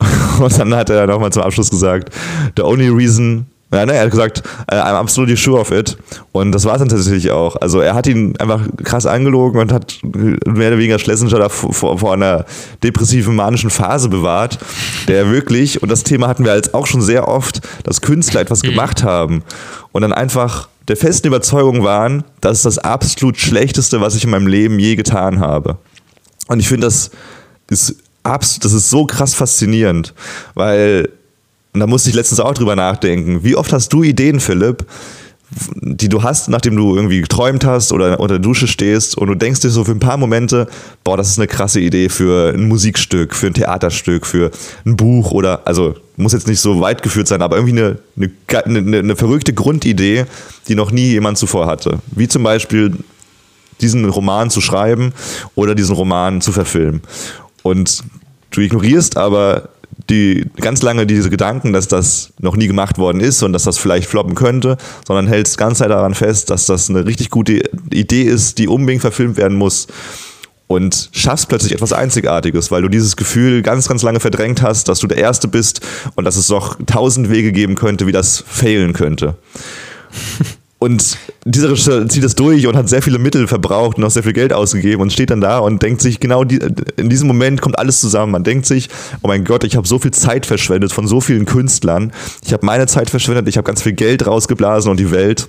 Und 0.40 0.58
dann 0.58 0.74
hat 0.74 0.90
er 0.90 1.06
nochmal 1.06 1.30
zum 1.30 1.44
Abschluss 1.44 1.70
gesagt, 1.70 2.12
the 2.56 2.62
only 2.64 2.88
reason 2.88 3.46
ja, 3.72 3.86
ne, 3.86 3.94
er 3.94 4.02
hat 4.02 4.10
gesagt, 4.10 4.42
I'm 4.68 4.96
absolutely 4.96 5.36
sure 5.36 5.60
of 5.60 5.70
it. 5.70 5.96
Und 6.32 6.52
das 6.52 6.64
war 6.64 6.74
es 6.74 6.80
dann 6.80 6.88
tatsächlich 6.88 7.30
auch. 7.30 7.56
Also 7.56 7.80
er 7.80 7.94
hat 7.94 8.06
ihn 8.06 8.36
einfach 8.38 8.60
krass 8.82 9.06
angelogen 9.06 9.60
und 9.60 9.72
hat 9.72 9.96
mehr 10.02 10.68
oder 10.68 10.78
weniger 10.78 10.98
Schlesinger 10.98 11.38
da 11.38 11.48
vor, 11.48 11.98
vor 11.98 12.12
einer 12.12 12.44
depressiven, 12.82 13.34
manischen 13.34 13.70
Phase 13.70 14.10
bewahrt, 14.10 14.58
der 15.08 15.30
wirklich, 15.30 15.82
und 15.82 15.90
das 15.90 16.02
Thema 16.02 16.28
hatten 16.28 16.44
wir 16.44 16.52
als 16.52 16.74
auch 16.74 16.86
schon 16.86 17.00
sehr 17.00 17.28
oft, 17.28 17.62
dass 17.84 18.02
Künstler 18.02 18.40
etwas 18.42 18.62
mhm. 18.62 18.70
gemacht 18.70 19.04
haben 19.04 19.42
und 19.92 20.02
dann 20.02 20.12
einfach 20.12 20.68
der 20.88 20.96
festen 20.96 21.28
Überzeugung 21.28 21.84
waren, 21.84 22.24
das 22.40 22.58
ist 22.58 22.66
das 22.66 22.78
absolut 22.78 23.38
Schlechteste, 23.38 24.00
was 24.00 24.14
ich 24.14 24.24
in 24.24 24.30
meinem 24.30 24.46
Leben 24.46 24.78
je 24.78 24.96
getan 24.96 25.40
habe. 25.40 25.78
Und 26.52 26.60
ich 26.60 26.68
finde, 26.68 26.86
das 26.86 27.10
ist 27.70 27.96
absolut, 28.22 28.66
das 28.66 28.74
ist 28.74 28.90
so 28.90 29.06
krass 29.06 29.34
faszinierend, 29.34 30.12
weil, 30.54 31.08
und 31.72 31.80
da 31.80 31.86
musste 31.86 32.10
ich 32.10 32.14
letztens 32.14 32.40
auch 32.40 32.52
drüber 32.52 32.76
nachdenken, 32.76 33.42
wie 33.42 33.56
oft 33.56 33.72
hast 33.72 33.90
du 33.92 34.02
Ideen, 34.02 34.38
Philipp, 34.38 34.84
die 35.80 36.10
du 36.10 36.22
hast, 36.22 36.50
nachdem 36.50 36.76
du 36.76 36.94
irgendwie 36.94 37.22
geträumt 37.22 37.64
hast 37.64 37.90
oder 37.90 38.20
unter 38.20 38.34
der 38.34 38.38
Dusche 38.38 38.68
stehst 38.68 39.16
und 39.16 39.28
du 39.28 39.34
denkst 39.34 39.60
dir 39.60 39.70
so 39.70 39.84
für 39.84 39.92
ein 39.92 39.98
paar 39.98 40.18
Momente, 40.18 40.68
boah, 41.04 41.16
das 41.16 41.30
ist 41.30 41.38
eine 41.38 41.46
krasse 41.46 41.80
Idee 41.80 42.10
für 42.10 42.52
ein 42.54 42.68
Musikstück, 42.68 43.34
für 43.34 43.46
ein 43.46 43.54
Theaterstück, 43.54 44.26
für 44.26 44.50
ein 44.84 44.96
Buch 44.96 45.30
oder, 45.30 45.66
also 45.66 45.94
muss 46.16 46.34
jetzt 46.34 46.48
nicht 46.48 46.60
so 46.60 46.80
weit 46.80 47.02
geführt 47.02 47.28
sein, 47.28 47.40
aber 47.40 47.56
irgendwie 47.56 47.78
eine, 47.78 47.98
eine, 48.64 48.78
eine, 48.78 48.98
eine 48.98 49.16
verrückte 49.16 49.54
Grundidee, 49.54 50.26
die 50.68 50.74
noch 50.74 50.90
nie 50.90 51.08
jemand 51.12 51.38
zuvor 51.38 51.66
hatte. 51.66 52.00
Wie 52.10 52.28
zum 52.28 52.42
Beispiel 52.42 52.92
diesen 53.82 54.08
Roman 54.08 54.50
zu 54.50 54.60
schreiben 54.60 55.12
oder 55.54 55.74
diesen 55.74 55.94
Roman 55.94 56.40
zu 56.40 56.52
verfilmen. 56.52 57.02
Und 57.62 58.04
du 58.50 58.60
ignorierst 58.60 59.16
aber 59.16 59.68
die 60.10 60.46
ganz 60.60 60.82
lange 60.82 61.06
diese 61.06 61.30
Gedanken, 61.30 61.72
dass 61.72 61.88
das 61.88 62.32
noch 62.40 62.56
nie 62.56 62.66
gemacht 62.66 62.98
worden 62.98 63.20
ist 63.20 63.42
und 63.42 63.52
dass 63.52 63.64
das 63.64 63.78
vielleicht 63.78 64.08
floppen 64.08 64.34
könnte, 64.34 64.76
sondern 65.06 65.26
hältst 65.26 65.58
ganz 65.58 65.78
Zeit 65.78 65.90
daran 65.90 66.14
fest, 66.14 66.50
dass 66.50 66.66
das 66.66 66.90
eine 66.90 67.06
richtig 67.06 67.30
gute 67.30 67.62
Idee 67.92 68.22
ist, 68.22 68.58
die 68.58 68.68
unbedingt 68.68 69.02
verfilmt 69.02 69.36
werden 69.36 69.56
muss 69.56 69.86
und 70.66 71.10
schaffst 71.12 71.48
plötzlich 71.48 71.72
etwas 71.72 71.92
Einzigartiges, 71.92 72.70
weil 72.70 72.82
du 72.82 72.88
dieses 72.88 73.16
Gefühl 73.16 73.62
ganz, 73.62 73.88
ganz 73.88 74.02
lange 74.02 74.20
verdrängt 74.20 74.62
hast, 74.62 74.88
dass 74.88 75.00
du 75.00 75.06
der 75.06 75.18
Erste 75.18 75.48
bist 75.48 75.80
und 76.14 76.24
dass 76.24 76.36
es 76.36 76.48
noch 76.48 76.76
tausend 76.86 77.30
Wege 77.30 77.52
geben 77.52 77.74
könnte, 77.74 78.06
wie 78.06 78.12
das 78.12 78.42
failen 78.46 78.92
könnte. 78.92 79.36
Und 80.82 81.16
dieser 81.44 81.70
Regisseur 81.70 82.08
zieht 82.08 82.24
das 82.24 82.34
durch 82.34 82.66
und 82.66 82.74
hat 82.74 82.88
sehr 82.88 83.02
viele 83.02 83.20
Mittel 83.20 83.46
verbraucht 83.46 83.98
und 83.98 84.04
auch 84.04 84.10
sehr 84.10 84.24
viel 84.24 84.32
Geld 84.32 84.52
ausgegeben 84.52 85.00
und 85.00 85.12
steht 85.12 85.30
dann 85.30 85.40
da 85.40 85.60
und 85.60 85.80
denkt 85.80 86.02
sich, 86.02 86.18
genau 86.18 86.42
in 86.42 87.08
diesem 87.08 87.28
Moment 87.28 87.60
kommt 87.60 87.78
alles 87.78 88.00
zusammen. 88.00 88.32
Man 88.32 88.42
denkt 88.42 88.66
sich, 88.66 88.88
oh 89.22 89.28
mein 89.28 89.44
Gott, 89.44 89.62
ich 89.62 89.76
habe 89.76 89.86
so 89.86 90.00
viel 90.00 90.10
Zeit 90.10 90.44
verschwendet 90.44 90.92
von 90.92 91.06
so 91.06 91.20
vielen 91.20 91.44
Künstlern. 91.44 92.10
Ich 92.44 92.52
habe 92.52 92.66
meine 92.66 92.88
Zeit 92.88 93.10
verschwendet, 93.10 93.46
ich 93.46 93.58
habe 93.58 93.64
ganz 93.64 93.80
viel 93.80 93.92
Geld 93.92 94.26
rausgeblasen 94.26 94.90
und 94.90 94.98
die 94.98 95.12
Welt 95.12 95.46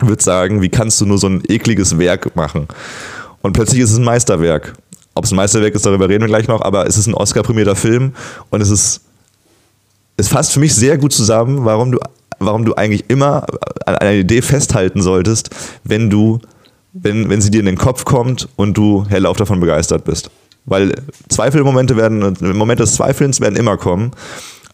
wird 0.00 0.22
sagen, 0.22 0.60
wie 0.60 0.70
kannst 0.70 1.00
du 1.00 1.06
nur 1.06 1.18
so 1.18 1.28
ein 1.28 1.44
ekliges 1.46 1.96
Werk 2.00 2.34
machen? 2.34 2.66
Und 3.42 3.52
plötzlich 3.52 3.80
ist 3.80 3.92
es 3.92 3.98
ein 3.98 4.04
Meisterwerk. 4.04 4.74
Ob 5.14 5.22
es 5.22 5.30
ein 5.30 5.36
Meisterwerk 5.36 5.76
ist, 5.76 5.86
darüber 5.86 6.08
reden 6.08 6.22
wir 6.22 6.28
gleich 6.28 6.48
noch, 6.48 6.62
aber 6.62 6.88
es 6.88 6.98
ist 6.98 7.06
ein 7.06 7.14
Oscar-prämierter 7.14 7.76
Film 7.76 8.12
und 8.50 8.60
es 8.60 8.70
ist, 8.70 9.02
es 10.16 10.26
fasst 10.26 10.50
für 10.50 10.58
mich 10.58 10.74
sehr 10.74 10.98
gut 10.98 11.12
zusammen, 11.12 11.64
warum 11.64 11.92
du 11.92 12.00
warum 12.38 12.64
du 12.64 12.74
eigentlich 12.74 13.04
immer 13.08 13.46
an 13.86 13.96
einer 13.96 14.12
Idee 14.12 14.42
festhalten 14.42 15.02
solltest, 15.02 15.50
wenn 15.84 16.10
du, 16.10 16.40
wenn, 16.92 17.28
wenn 17.28 17.40
sie 17.40 17.50
dir 17.50 17.60
in 17.60 17.66
den 17.66 17.78
Kopf 17.78 18.04
kommt 18.04 18.48
und 18.56 18.76
du 18.76 19.04
hellauf 19.08 19.36
davon 19.36 19.60
begeistert 19.60 20.04
bist. 20.04 20.30
Weil 20.66 20.94
Zweifelmomente 21.28 21.96
werden, 21.96 22.36
Momente 22.40 22.84
des 22.84 22.94
Zweifelns 22.94 23.40
werden 23.40 23.56
immer 23.56 23.76
kommen. 23.76 24.12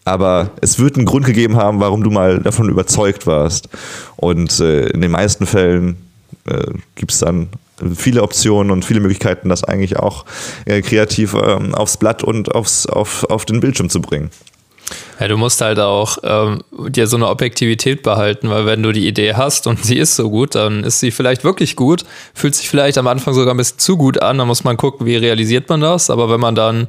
Aber 0.05 0.51
es 0.61 0.79
wird 0.79 0.97
einen 0.97 1.05
Grund 1.05 1.27
gegeben 1.27 1.57
haben, 1.57 1.81
warum 1.81 2.03
du 2.03 2.11
mal 2.11 2.41
davon 2.41 2.69
überzeugt 2.69 3.27
warst. 3.27 3.69
Und 4.17 4.59
äh, 4.61 4.89
in 4.89 5.03
den 5.03 5.11
meisten 5.11 5.47
Fällen 5.47 5.97
äh, 6.47 6.73
gibt 6.95 7.13
es 7.13 7.19
dann 7.19 7.49
viele 7.95 8.23
Optionen 8.23 8.71
und 8.71 8.85
viele 8.85 9.01
Möglichkeiten, 9.01 9.49
das 9.49 9.65
eigentlich 9.65 9.99
auch 9.99 10.25
äh, 10.65 10.83
kreativ 10.83 11.35
ähm, 11.35 11.75
aufs 11.75 11.97
Blatt 11.97 12.23
und 12.23 12.55
aufs, 12.55 12.87
auf, 12.87 13.25
auf 13.25 13.45
den 13.45 13.61
Bildschirm 13.61 13.89
zu 13.91 14.01
bringen. 14.01 14.31
Ja, 15.19 15.29
du 15.29 15.37
musst 15.37 15.61
halt 15.61 15.79
auch 15.79 16.19
ähm, 16.23 16.63
dir 16.89 17.07
so 17.07 17.17
eine 17.17 17.29
Objektivität 17.29 18.03
behalten, 18.03 18.51
weil 18.51 18.67
wenn 18.67 18.83
du 18.83 18.93
die 18.93 19.07
Idee 19.07 19.35
hast 19.35 19.67
und 19.67 19.85
sie 19.85 19.99
ist 19.99 20.17
so 20.17 20.31
gut, 20.31 20.55
dann 20.55 20.85
ist 20.85 21.01
sie 21.01 21.11
vielleicht 21.11 21.45
wirklich 21.45 21.77
gut, 21.77 22.05
fühlt 22.35 22.55
sich 22.55 22.69
vielleicht 22.69 22.99
am 22.99 23.07
Anfang 23.07 23.35
sogar 23.35 23.55
ein 23.55 23.59
bisschen 23.59 23.79
zu 23.79 23.97
gut 23.97 24.23
an, 24.23 24.39
dann 24.39 24.47
muss 24.47 24.65
man 24.65 24.77
gucken, 24.77 25.07
wie 25.07 25.17
realisiert 25.17 25.69
man 25.69 25.81
das, 25.81 26.11
aber 26.11 26.31
wenn 26.31 26.41
man 26.41 26.55
dann 26.55 26.87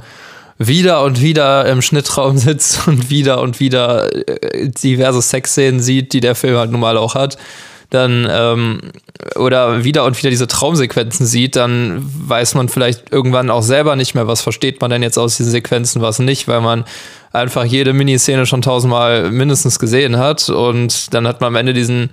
wieder 0.58 1.04
und 1.04 1.22
wieder 1.22 1.66
im 1.66 1.82
Schnittraum 1.82 2.38
sitzt 2.38 2.88
und 2.88 3.10
wieder 3.10 3.42
und 3.42 3.60
wieder 3.60 4.14
äh, 4.28 4.70
diverse 4.70 5.22
Sexszenen 5.22 5.80
sieht, 5.80 6.14
die 6.14 6.22
der 6.22 6.36
Film 6.36 6.58
halt 6.58 6.72
nun 6.72 6.82
mal 6.82 6.98
auch 6.98 7.16
hat, 7.16 7.38
dann 7.92 8.28
ähm, 8.30 8.80
oder 9.36 9.84
wieder 9.84 10.06
und 10.06 10.18
wieder 10.18 10.30
diese 10.30 10.48
Traumsequenzen 10.48 11.26
sieht, 11.26 11.56
dann 11.56 12.02
weiß 12.28 12.56
man 12.56 12.70
vielleicht 12.70 13.12
irgendwann 13.12 13.50
auch 13.50 13.62
selber 13.62 13.96
nicht 13.96 14.16
mehr, 14.16 14.28
was 14.28 14.42
versteht 14.42 14.82
man 14.82 14.90
denn 14.90 15.04
jetzt 15.04 15.20
aus 15.20 15.38
diesen 15.38 15.52
Sequenzen, 15.52 16.02
was 16.02 16.20
nicht, 16.20 16.48
weil 16.48 16.62
man 16.62 16.86
einfach 17.34 17.66
jede 17.66 17.94
Miniszene 17.94 18.46
schon 18.46 18.62
tausendmal 18.62 19.30
mindestens 19.30 19.78
gesehen 19.78 20.18
hat 20.18 20.50
und 20.50 21.14
dann 21.14 21.28
hat 21.28 21.42
man 21.42 21.50
am 21.50 21.56
Ende 21.56 21.74
diesen 21.74 22.10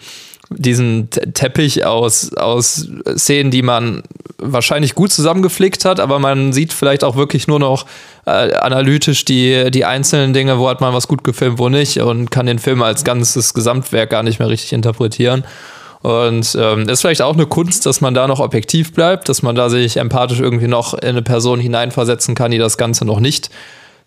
diesen 0.50 1.10
Teppich 1.10 1.84
aus, 1.84 2.34
aus 2.34 2.88
Szenen, 3.16 3.50
die 3.50 3.62
man 3.62 4.02
wahrscheinlich 4.38 4.94
gut 4.94 5.12
zusammengeflickt 5.12 5.84
hat, 5.84 6.00
aber 6.00 6.18
man 6.18 6.52
sieht 6.52 6.72
vielleicht 6.72 7.04
auch 7.04 7.16
wirklich 7.16 7.48
nur 7.48 7.58
noch 7.58 7.86
äh, 8.26 8.54
analytisch 8.54 9.24
die, 9.24 9.70
die 9.70 9.84
einzelnen 9.84 10.32
Dinge, 10.32 10.58
wo 10.58 10.68
hat 10.68 10.80
man 10.80 10.94
was 10.94 11.08
gut 11.08 11.24
gefilmt, 11.24 11.58
wo 11.58 11.68
nicht 11.68 12.00
und 12.00 12.30
kann 12.30 12.46
den 12.46 12.58
Film 12.58 12.82
als 12.82 13.04
ganzes 13.04 13.52
Gesamtwerk 13.52 14.10
gar 14.10 14.22
nicht 14.22 14.38
mehr 14.38 14.48
richtig 14.48 14.72
interpretieren. 14.72 15.44
Und 16.00 16.56
ähm, 16.58 16.88
ist 16.88 17.00
vielleicht 17.00 17.22
auch 17.22 17.34
eine 17.34 17.46
Kunst, 17.46 17.84
dass 17.84 18.00
man 18.00 18.14
da 18.14 18.28
noch 18.28 18.38
objektiv 18.38 18.94
bleibt, 18.94 19.28
dass 19.28 19.42
man 19.42 19.56
da 19.56 19.68
sich 19.68 19.96
empathisch 19.96 20.38
irgendwie 20.38 20.68
noch 20.68 20.94
in 20.94 21.08
eine 21.08 21.22
Person 21.22 21.58
hineinversetzen 21.58 22.36
kann, 22.36 22.52
die 22.52 22.58
das 22.58 22.78
Ganze 22.78 23.04
noch 23.04 23.18
nicht 23.18 23.50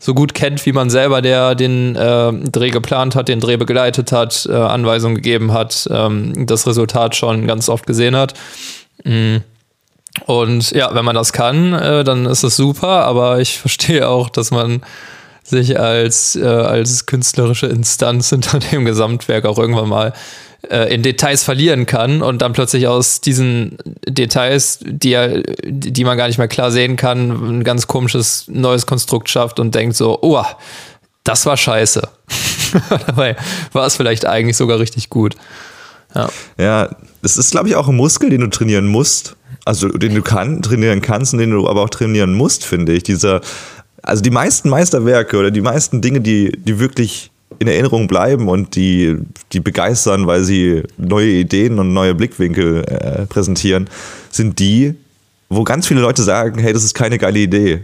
so 0.02 0.16
gut 0.16 0.34
kennt, 0.34 0.66
wie 0.66 0.74
man 0.74 0.90
selber, 0.90 1.22
der 1.22 1.54
den 1.54 1.96
äh, 1.96 2.34
Dreh 2.34 2.72
geplant 2.72 3.16
hat, 3.16 3.28
den 3.28 3.40
Dreh 3.40 3.56
begleitet 3.56 4.12
hat, 4.12 4.48
äh, 4.50 4.54
Anweisungen 4.54 5.16
gegeben 5.16 5.54
hat, 5.54 5.88
ähm, 5.92 6.48
das 6.48 6.66
Resultat 6.66 7.16
schon 7.16 7.46
ganz 7.46 7.70
oft 7.70 7.86
gesehen 7.86 8.16
hat. 8.16 8.34
Mm. 9.04 9.38
Und 10.26 10.72
ja, 10.72 10.94
wenn 10.94 11.06
man 11.06 11.16
das 11.16 11.34
kann, 11.34 11.74
äh, 11.74 12.04
dann 12.04 12.26
ist 12.26 12.44
es 12.44 12.56
super, 12.56 13.06
aber 13.06 13.40
ich 13.40 13.60
verstehe 13.60 14.10
auch, 14.10 14.30
dass 14.30 14.50
man 14.50 14.82
sich 15.44 15.80
als, 15.80 16.36
äh, 16.36 16.46
als 16.46 17.06
künstlerische 17.06 17.68
Instanz 17.68 18.30
hinter 18.32 18.58
dem 18.58 18.86
Gesamtwerk 18.86 19.46
auch 19.46 19.60
irgendwann 19.60 19.90
mal 19.90 20.14
äh, 20.69 20.93
in 20.93 21.02
Details 21.02 21.43
verlieren 21.43 21.86
kann 21.86 22.21
und 22.21 22.41
dann 22.41 22.54
plötzlich 22.54 22.88
aus 22.88 23.21
diesen 23.21 23.78
Details, 24.08 24.80
die, 24.84 25.43
die 25.63 26.04
man 26.04 26.17
gar 26.17 26.28
nicht 26.28 26.38
mehr 26.38 26.47
klar 26.47 26.71
sehen 26.71 26.95
kann, 26.95 27.60
ein 27.60 27.63
ganz 27.63 27.88
komisches 27.88 28.45
neues 28.47 28.86
Konstrukt 28.86 29.30
schafft 29.30 29.60
und 29.60 29.74
denkt 29.74 29.95
so, 29.95 30.19
oh, 30.21 30.43
das 31.24 31.45
war 31.45 31.58
scheiße. 31.58 32.08
Dabei 33.08 33.36
war 33.74 33.86
es 33.86 33.95
vielleicht 33.95 34.26
eigentlich 34.26 34.58
sogar 34.58 34.80
richtig 34.80 35.10
gut. 35.10 35.36
Ja, 36.15 36.30
ja 36.58 36.95
das 37.21 37.38
ist, 37.38 37.52
glaube 37.52 37.69
ich, 37.69 37.76
auch 37.76 37.88
ein 37.88 37.95
Muskel, 37.95 38.30
den 38.30 38.41
du 38.41 38.47
trainieren 38.47 38.88
musst. 38.88 39.36
Also 39.63 39.89
den 39.89 40.15
du 40.15 40.21
kann, 40.21 40.62
trainieren 40.62 41.02
kannst 41.02 41.34
und 41.34 41.39
den 41.39 41.52
du 41.52 41.67
aber 41.67 41.82
auch 41.82 41.89
trainieren 41.89 42.34
musst, 42.34 42.65
finde 42.65 42.93
ich. 42.93 43.04
Dieser, 43.04 43.41
also 44.02 44.24
die 44.24 44.32
meisten 44.32 44.69
Meisterwerke 44.69 45.38
oder 45.38 45.52
die 45.52 45.62
meisten 45.62 46.02
Dinge, 46.02 46.21
die, 46.21 46.52
die 46.52 46.80
wirklich 46.80 47.31
in 47.62 47.67
Erinnerung 47.67 48.08
bleiben 48.08 48.50
und 48.50 48.76
die, 48.76 49.17
die 49.54 49.60
begeistern, 49.60 50.26
weil 50.26 50.43
sie 50.43 50.82
neue 50.97 51.30
Ideen 51.30 51.78
und 51.78 51.93
neue 51.93 52.15
Blickwinkel 52.15 52.84
äh, 52.88 53.26
präsentieren, 53.28 53.88
sind 54.32 54.58
die, 54.58 54.95
wo 55.47 55.63
ganz 55.63 55.86
viele 55.86 56.02
Leute 56.02 56.24
sagen, 56.24 56.60
hey, 56.60 56.74
das 56.74 56.84
ist 56.84 56.95
keine 56.95 57.19
geile 57.19 57.38
Idee 57.38 57.82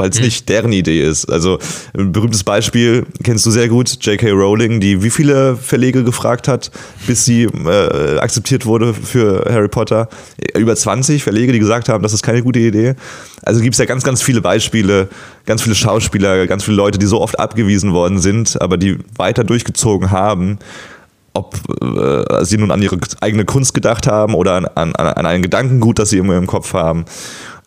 weil 0.00 0.10
es 0.10 0.18
mhm. 0.18 0.24
nicht 0.24 0.48
deren 0.48 0.72
Idee 0.72 1.02
ist. 1.02 1.30
Also 1.30 1.58
ein 1.96 2.10
berühmtes 2.12 2.42
Beispiel 2.42 3.06
kennst 3.22 3.44
du 3.44 3.50
sehr 3.50 3.68
gut, 3.68 3.98
J.K. 4.04 4.30
Rowling, 4.30 4.80
die 4.80 5.02
wie 5.02 5.10
viele 5.10 5.56
Verlege 5.56 6.02
gefragt 6.04 6.48
hat, 6.48 6.70
bis 7.06 7.24
sie 7.24 7.44
äh, 7.44 8.18
akzeptiert 8.18 8.64
wurde 8.64 8.94
für 8.94 9.44
Harry 9.48 9.68
Potter. 9.68 10.08
Über 10.56 10.74
20 10.74 11.22
Verlege, 11.22 11.52
die 11.52 11.58
gesagt 11.58 11.88
haben, 11.88 12.02
das 12.02 12.14
ist 12.14 12.22
keine 12.22 12.42
gute 12.42 12.58
Idee. 12.58 12.94
Also 13.42 13.60
gibt 13.60 13.74
es 13.74 13.78
ja 13.78 13.84
ganz, 13.84 14.02
ganz 14.02 14.22
viele 14.22 14.40
Beispiele, 14.40 15.08
ganz 15.44 15.62
viele 15.62 15.74
Schauspieler, 15.74 16.46
ganz 16.46 16.64
viele 16.64 16.78
Leute, 16.78 16.98
die 16.98 17.06
so 17.06 17.20
oft 17.20 17.38
abgewiesen 17.38 17.92
worden 17.92 18.18
sind, 18.18 18.60
aber 18.60 18.78
die 18.78 18.98
weiter 19.16 19.44
durchgezogen 19.44 20.10
haben 20.10 20.58
ob 21.32 21.54
äh, 21.80 22.44
sie 22.44 22.58
nun 22.58 22.72
an 22.72 22.82
ihre 22.82 22.98
eigene 23.20 23.44
Kunst 23.44 23.72
gedacht 23.72 24.08
haben 24.08 24.34
oder 24.34 24.54
an, 24.54 24.66
an, 24.74 24.92
an 24.94 25.26
einen 25.26 25.42
Gedankengut, 25.42 26.00
das 26.00 26.10
sie 26.10 26.18
immer 26.18 26.36
im 26.36 26.48
Kopf 26.48 26.74
haben. 26.74 27.04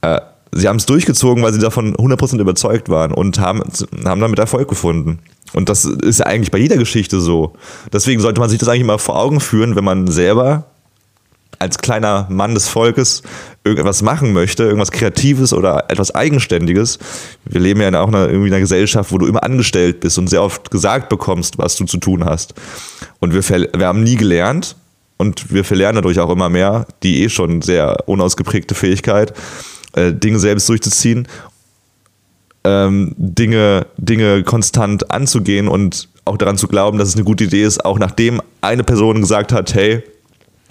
Äh, 0.01 0.19
sie 0.55 0.67
haben 0.67 0.77
es 0.77 0.85
durchgezogen, 0.85 1.43
weil 1.43 1.53
sie 1.53 1.59
davon 1.59 1.95
100% 1.95 2.39
überzeugt 2.39 2.89
waren 2.89 3.11
und 3.11 3.39
haben, 3.39 3.61
haben 4.05 4.21
damit 4.21 4.39
Erfolg 4.39 4.67
gefunden. 4.67 5.19
Und 5.53 5.69
das 5.69 5.85
ist 5.85 6.19
ja 6.19 6.25
eigentlich 6.25 6.51
bei 6.51 6.57
jeder 6.57 6.77
Geschichte 6.77 7.21
so. 7.21 7.53
Deswegen 7.91 8.21
sollte 8.21 8.39
man 8.39 8.49
sich 8.49 8.59
das 8.59 8.69
eigentlich 8.69 8.85
mal 8.85 8.97
vor 8.97 9.19
Augen 9.19 9.39
führen, 9.39 9.75
wenn 9.75 9.83
man 9.83 10.07
selber 10.07 10.65
als 11.59 11.77
kleiner 11.77 12.27
Mann 12.29 12.55
des 12.55 12.67
Volkes 12.67 13.21
irgendwas 13.63 14.01
machen 14.01 14.33
möchte, 14.33 14.63
irgendwas 14.63 14.91
Kreatives 14.91 15.53
oder 15.53 15.85
etwas 15.89 16.13
Eigenständiges. 16.13 16.99
Wir 17.45 17.61
leben 17.61 17.79
ja 17.79 18.01
auch 18.01 18.09
in 18.09 18.15
einer, 18.15 18.27
irgendwie 18.27 18.47
in 18.47 18.53
einer 18.53 18.61
Gesellschaft, 18.61 19.11
wo 19.11 19.17
du 19.17 19.27
immer 19.27 19.43
angestellt 19.43 20.01
bist 20.01 20.17
und 20.17 20.27
sehr 20.27 20.43
oft 20.43 20.71
gesagt 20.71 21.09
bekommst, 21.09 21.57
was 21.57 21.75
du 21.75 21.85
zu 21.85 21.97
tun 21.97 22.25
hast. 22.25 22.53
Und 23.19 23.33
wir, 23.33 23.43
wir 23.47 23.87
haben 23.87 24.03
nie 24.03 24.15
gelernt 24.15 24.75
und 25.17 25.53
wir 25.53 25.63
verlernen 25.63 25.95
dadurch 25.95 26.19
auch 26.19 26.31
immer 26.31 26.49
mehr, 26.49 26.85
die 27.03 27.23
eh 27.23 27.29
schon 27.29 27.61
sehr 27.61 27.97
unausgeprägte 28.07 28.75
Fähigkeit 28.75 29.33
äh, 29.93 30.13
Dinge 30.13 30.39
selbst 30.39 30.67
durchzuziehen, 30.69 31.27
ähm, 32.63 33.13
Dinge, 33.17 33.87
Dinge 33.97 34.43
konstant 34.43 35.11
anzugehen 35.11 35.67
und 35.67 36.09
auch 36.25 36.37
daran 36.37 36.57
zu 36.57 36.67
glauben, 36.67 36.97
dass 36.97 37.09
es 37.09 37.15
eine 37.15 37.25
gute 37.25 37.45
Idee 37.45 37.63
ist, 37.63 37.83
auch 37.83 37.99
nachdem 37.99 38.41
eine 38.61 38.83
Person 38.83 39.21
gesagt 39.21 39.51
hat, 39.51 39.73
hey, 39.73 40.03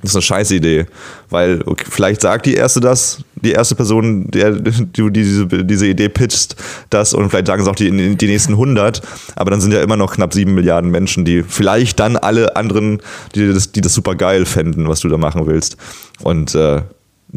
das 0.00 0.10
ist 0.10 0.16
eine 0.16 0.22
scheiß 0.22 0.50
Idee. 0.50 0.86
Weil 1.30 1.62
okay, 1.64 1.84
vielleicht 1.88 2.22
sagt 2.22 2.46
die 2.46 2.54
erste 2.54 2.80
das, 2.80 3.22
die 3.36 3.52
erste 3.52 3.76
Person, 3.76 4.30
der 4.30 4.50
du 4.50 5.10
diese, 5.10 5.46
diese 5.46 5.86
Idee 5.86 6.08
pitcht, 6.08 6.56
das 6.90 7.14
und 7.14 7.30
vielleicht 7.30 7.46
sagen 7.46 7.62
es 7.62 7.68
auch 7.68 7.76
die, 7.76 8.16
die 8.16 8.26
nächsten 8.26 8.52
100, 8.52 9.00
aber 9.36 9.50
dann 9.52 9.60
sind 9.60 9.72
ja 9.72 9.80
immer 9.80 9.96
noch 9.96 10.14
knapp 10.14 10.34
sieben 10.34 10.54
Milliarden 10.54 10.90
Menschen, 10.90 11.24
die 11.24 11.44
vielleicht 11.44 12.00
dann 12.00 12.16
alle 12.16 12.56
anderen, 12.56 13.00
die 13.34 13.52
das, 13.52 13.70
die 13.70 13.80
das 13.80 13.94
super 13.94 14.16
geil 14.16 14.44
fänden, 14.44 14.88
was 14.88 15.00
du 15.00 15.08
da 15.08 15.18
machen 15.18 15.46
willst. 15.46 15.76
Und 16.22 16.54
äh, 16.56 16.82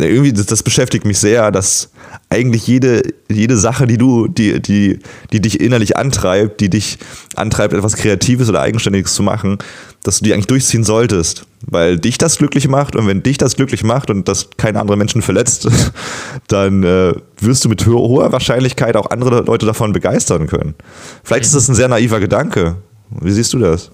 irgendwie, 0.04 0.34
das, 0.34 0.46
das, 0.48 0.62
beschäftigt 0.62 1.06
mich 1.06 1.20
sehr, 1.20 1.52
dass 1.52 1.90
eigentlich 2.30 2.68
jede, 2.68 3.02
jede 3.30 3.58
Sache, 3.58 3.88
die 3.88 3.98
du, 3.98 4.28
die, 4.28 4.62
die, 4.62 5.00
die 5.32 5.40
dich 5.40 5.62
innerlich 5.62 5.96
antreibt, 5.96 6.60
die 6.60 6.70
dich 6.70 6.98
antreibt, 7.36 7.74
etwas 7.74 7.96
Kreatives 7.96 8.50
oder 8.50 8.62
Eigenständiges 8.62 9.14
zu 9.14 9.24
machen, 9.24 9.58
dass 10.04 10.20
du 10.20 10.26
die 10.26 10.34
eigentlich 10.34 10.48
durchziehen 10.48 10.84
solltest. 10.84 11.46
Weil 11.68 11.98
dich 11.98 12.18
das 12.18 12.38
glücklich 12.38 12.68
macht 12.68 12.96
und 12.96 13.08
wenn 13.08 13.24
dich 13.24 13.38
das 13.38 13.56
glücklich 13.56 13.84
macht 13.84 14.10
und 14.10 14.28
das 14.28 14.50
keine 14.58 14.82
anderen 14.82 15.00
Menschen 15.00 15.22
verletzt, 15.22 15.68
dann 16.48 16.84
äh, 16.84 17.14
wirst 17.40 17.64
du 17.64 17.70
mit 17.70 17.86
hoher 17.88 18.32
Wahrscheinlichkeit 18.34 18.98
auch 18.98 19.10
andere 19.10 19.42
Leute 19.44 19.66
davon 19.66 19.94
begeistern 19.94 20.48
können. 20.48 20.76
Vielleicht 21.24 21.46
ist 21.46 21.56
das 21.56 21.70
ein 21.70 21.76
sehr 21.76 21.88
naiver 21.88 22.20
Gedanke. 22.20 22.76
Wie 23.10 23.32
siehst 23.32 23.54
du 23.54 23.60
das? 23.60 23.92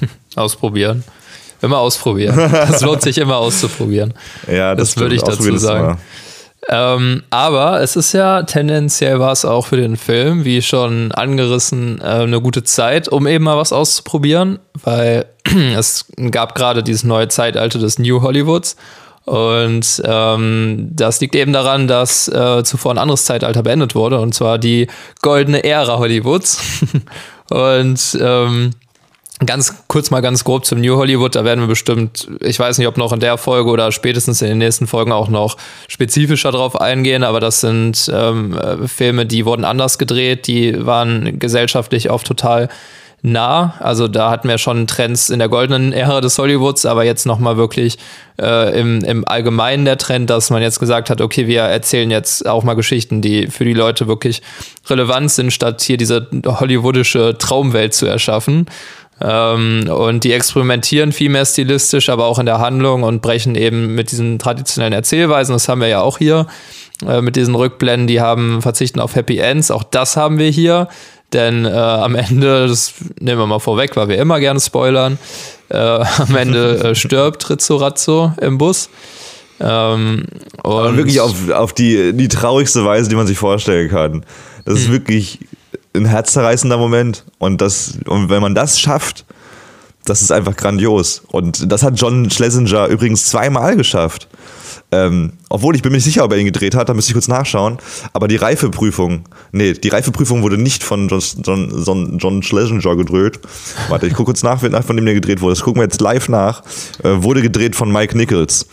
Ausprobieren. 0.36 1.04
Immer 1.60 1.78
ausprobieren. 1.78 2.36
Das 2.36 2.82
lohnt 2.82 3.02
sich 3.02 3.18
immer 3.18 3.36
auszuprobieren. 3.36 4.14
Ja, 4.50 4.74
das, 4.74 4.94
das 4.94 5.00
würde 5.02 5.14
ich 5.14 5.22
dazu 5.22 5.56
sagen. 5.56 5.98
Ähm, 6.70 7.22
aber 7.30 7.80
es 7.80 7.96
ist 7.96 8.12
ja 8.12 8.42
tendenziell 8.42 9.18
war 9.20 9.32
es 9.32 9.44
auch 9.44 9.66
für 9.66 9.76
den 9.76 9.96
Film, 9.96 10.44
wie 10.44 10.60
schon 10.60 11.12
angerissen, 11.12 12.00
äh, 12.00 12.04
eine 12.04 12.40
gute 12.42 12.62
Zeit, 12.62 13.08
um 13.08 13.26
eben 13.26 13.44
mal 13.44 13.56
was 13.56 13.72
auszuprobieren, 13.72 14.58
weil 14.84 15.26
es 15.76 16.06
gab 16.30 16.54
gerade 16.54 16.82
dieses 16.82 17.04
neue 17.04 17.28
Zeitalter 17.28 17.78
des 17.78 17.98
New 17.98 18.22
Hollywoods. 18.22 18.76
Und 19.24 20.02
ähm, 20.04 20.88
das 20.90 21.20
liegt 21.20 21.34
eben 21.34 21.52
daran, 21.52 21.86
dass 21.86 22.28
äh, 22.28 22.62
zuvor 22.64 22.92
ein 22.92 22.98
anderes 22.98 23.26
Zeitalter 23.26 23.62
beendet 23.62 23.94
wurde, 23.94 24.20
und 24.20 24.34
zwar 24.34 24.58
die 24.58 24.88
goldene 25.20 25.64
Ära 25.64 25.98
Hollywoods. 25.98 26.60
und 27.50 28.18
ähm, 28.20 28.70
Ganz 29.46 29.84
kurz 29.86 30.10
mal 30.10 30.20
ganz 30.20 30.42
grob 30.42 30.64
zum 30.64 30.80
New 30.80 30.96
Hollywood, 30.96 31.36
da 31.36 31.44
werden 31.44 31.60
wir 31.60 31.68
bestimmt, 31.68 32.28
ich 32.40 32.58
weiß 32.58 32.78
nicht, 32.78 32.88
ob 32.88 32.96
noch 32.96 33.12
in 33.12 33.20
der 33.20 33.38
Folge 33.38 33.70
oder 33.70 33.92
spätestens 33.92 34.42
in 34.42 34.48
den 34.48 34.58
nächsten 34.58 34.88
Folgen 34.88 35.12
auch 35.12 35.28
noch 35.28 35.56
spezifischer 35.86 36.50
drauf 36.50 36.80
eingehen, 36.80 37.22
aber 37.22 37.38
das 37.38 37.60
sind 37.60 38.10
ähm, 38.12 38.58
äh, 38.58 38.88
Filme, 38.88 39.26
die 39.26 39.44
wurden 39.44 39.64
anders 39.64 39.96
gedreht, 39.96 40.48
die 40.48 40.84
waren 40.84 41.38
gesellschaftlich 41.38 42.10
oft 42.10 42.26
total 42.26 42.68
nah. 43.22 43.74
Also 43.80 44.08
da 44.08 44.30
hatten 44.30 44.48
wir 44.48 44.58
schon 44.58 44.86
Trends 44.86 45.30
in 45.30 45.38
der 45.38 45.48
goldenen 45.48 45.92
Ära 45.92 46.20
des 46.20 46.38
Hollywoods, 46.38 46.86
aber 46.86 47.04
jetzt 47.04 47.26
nochmal 47.26 47.56
wirklich 47.56 47.98
äh, 48.40 48.78
im, 48.78 49.02
im 49.04 49.26
Allgemeinen 49.26 49.84
der 49.84 49.98
Trend, 49.98 50.30
dass 50.30 50.50
man 50.50 50.62
jetzt 50.62 50.78
gesagt 50.80 51.10
hat, 51.10 51.20
okay, 51.20 51.46
wir 51.46 51.62
erzählen 51.62 52.10
jetzt 52.10 52.46
auch 52.46 52.64
mal 52.64 52.74
Geschichten, 52.74 53.20
die 53.20 53.48
für 53.48 53.64
die 53.64 53.74
Leute 53.74 54.06
wirklich 54.08 54.42
relevant 54.88 55.30
sind, 55.30 55.52
statt 55.52 55.80
hier 55.82 55.96
diese 55.96 56.28
hollywoodische 56.46 57.36
Traumwelt 57.38 57.94
zu 57.94 58.06
erschaffen. 58.06 58.66
Ähm, 59.20 59.88
und 59.90 60.24
die 60.24 60.32
experimentieren 60.32 61.12
viel 61.12 61.28
mehr 61.28 61.44
stilistisch, 61.44 62.08
aber 62.08 62.26
auch 62.26 62.38
in 62.38 62.46
der 62.46 62.58
Handlung 62.58 63.02
und 63.02 63.20
brechen 63.20 63.54
eben 63.54 63.94
mit 63.94 64.12
diesen 64.12 64.38
traditionellen 64.38 64.92
Erzählweisen. 64.92 65.52
Das 65.52 65.68
haben 65.68 65.80
wir 65.80 65.88
ja 65.88 66.00
auch 66.00 66.18
hier 66.18 66.46
äh, 67.06 67.20
mit 67.20 67.36
diesen 67.36 67.54
Rückblenden. 67.54 68.06
Die 68.06 68.20
haben 68.20 68.62
verzichten 68.62 69.00
auf 69.00 69.16
Happy 69.16 69.38
Ends. 69.38 69.70
Auch 69.70 69.82
das 69.82 70.16
haben 70.16 70.38
wir 70.38 70.50
hier. 70.50 70.88
Denn 71.32 71.66
äh, 71.66 71.68
am 71.68 72.14
Ende, 72.14 72.68
das 72.68 72.94
nehmen 73.20 73.40
wir 73.40 73.46
mal 73.46 73.58
vorweg, 73.58 73.96
weil 73.96 74.08
wir 74.08 74.16
immer 74.16 74.40
gerne 74.40 74.60
spoilern, 74.60 75.18
äh, 75.68 75.76
am 75.76 76.34
Ende 76.34 76.78
äh, 76.84 76.94
stirbt 76.94 77.50
Rizzo 77.50 77.76
Razzo 77.76 78.32
im 78.40 78.56
Bus. 78.56 78.88
Ähm, 79.60 80.24
und 80.62 80.96
wirklich 80.96 81.20
auf, 81.20 81.50
auf 81.50 81.72
die, 81.74 82.12
die 82.14 82.28
traurigste 82.28 82.84
Weise, 82.84 83.10
die 83.10 83.16
man 83.16 83.26
sich 83.26 83.36
vorstellen 83.36 83.90
kann. 83.90 84.24
Das 84.64 84.78
ist 84.78 84.86
hm. 84.86 84.92
wirklich 84.92 85.40
ein 85.94 86.04
herzzerreißender 86.04 86.78
Moment. 86.78 87.24
Und, 87.38 87.60
das, 87.60 87.98
und 88.06 88.28
wenn 88.30 88.42
man 88.42 88.54
das 88.54 88.80
schafft, 88.80 89.24
das 90.04 90.22
ist 90.22 90.32
einfach 90.32 90.56
grandios. 90.56 91.22
Und 91.28 91.70
das 91.70 91.82
hat 91.82 92.00
John 92.00 92.30
Schlesinger 92.30 92.86
übrigens 92.86 93.26
zweimal 93.26 93.76
geschafft. 93.76 94.28
Ähm, 94.90 95.34
obwohl 95.50 95.76
ich 95.76 95.82
bin 95.82 95.92
mir 95.92 95.98
nicht 95.98 96.04
sicher, 96.04 96.24
ob 96.24 96.32
er 96.32 96.38
ihn 96.38 96.46
gedreht 96.46 96.74
hat, 96.74 96.88
da 96.88 96.94
müsste 96.94 97.10
ich 97.10 97.14
kurz 97.14 97.28
nachschauen. 97.28 97.76
Aber 98.14 98.26
die 98.26 98.36
Reifeprüfung, 98.36 99.24
nee, 99.52 99.74
die 99.74 99.88
Reifeprüfung 99.88 100.42
wurde 100.42 100.56
nicht 100.56 100.82
von 100.82 101.08
John, 101.08 101.20
John, 101.42 101.84
John, 101.84 102.18
John 102.18 102.42
Schlesinger 102.42 102.96
gedreht. 102.96 103.38
Warte, 103.88 104.06
ich 104.06 104.14
gucke 104.14 104.26
kurz 104.26 104.42
nach, 104.42 104.60
von 104.60 104.96
dem 104.96 105.04
der 105.04 105.14
gedreht 105.14 105.42
wurde. 105.42 105.54
Das 105.54 105.62
gucken 105.62 105.80
wir 105.80 105.84
jetzt 105.84 106.00
live 106.00 106.28
nach. 106.30 106.62
Äh, 107.02 107.22
wurde 107.22 107.42
gedreht 107.42 107.76
von 107.76 107.92
Mike 107.92 108.16
Nichols. 108.16 108.66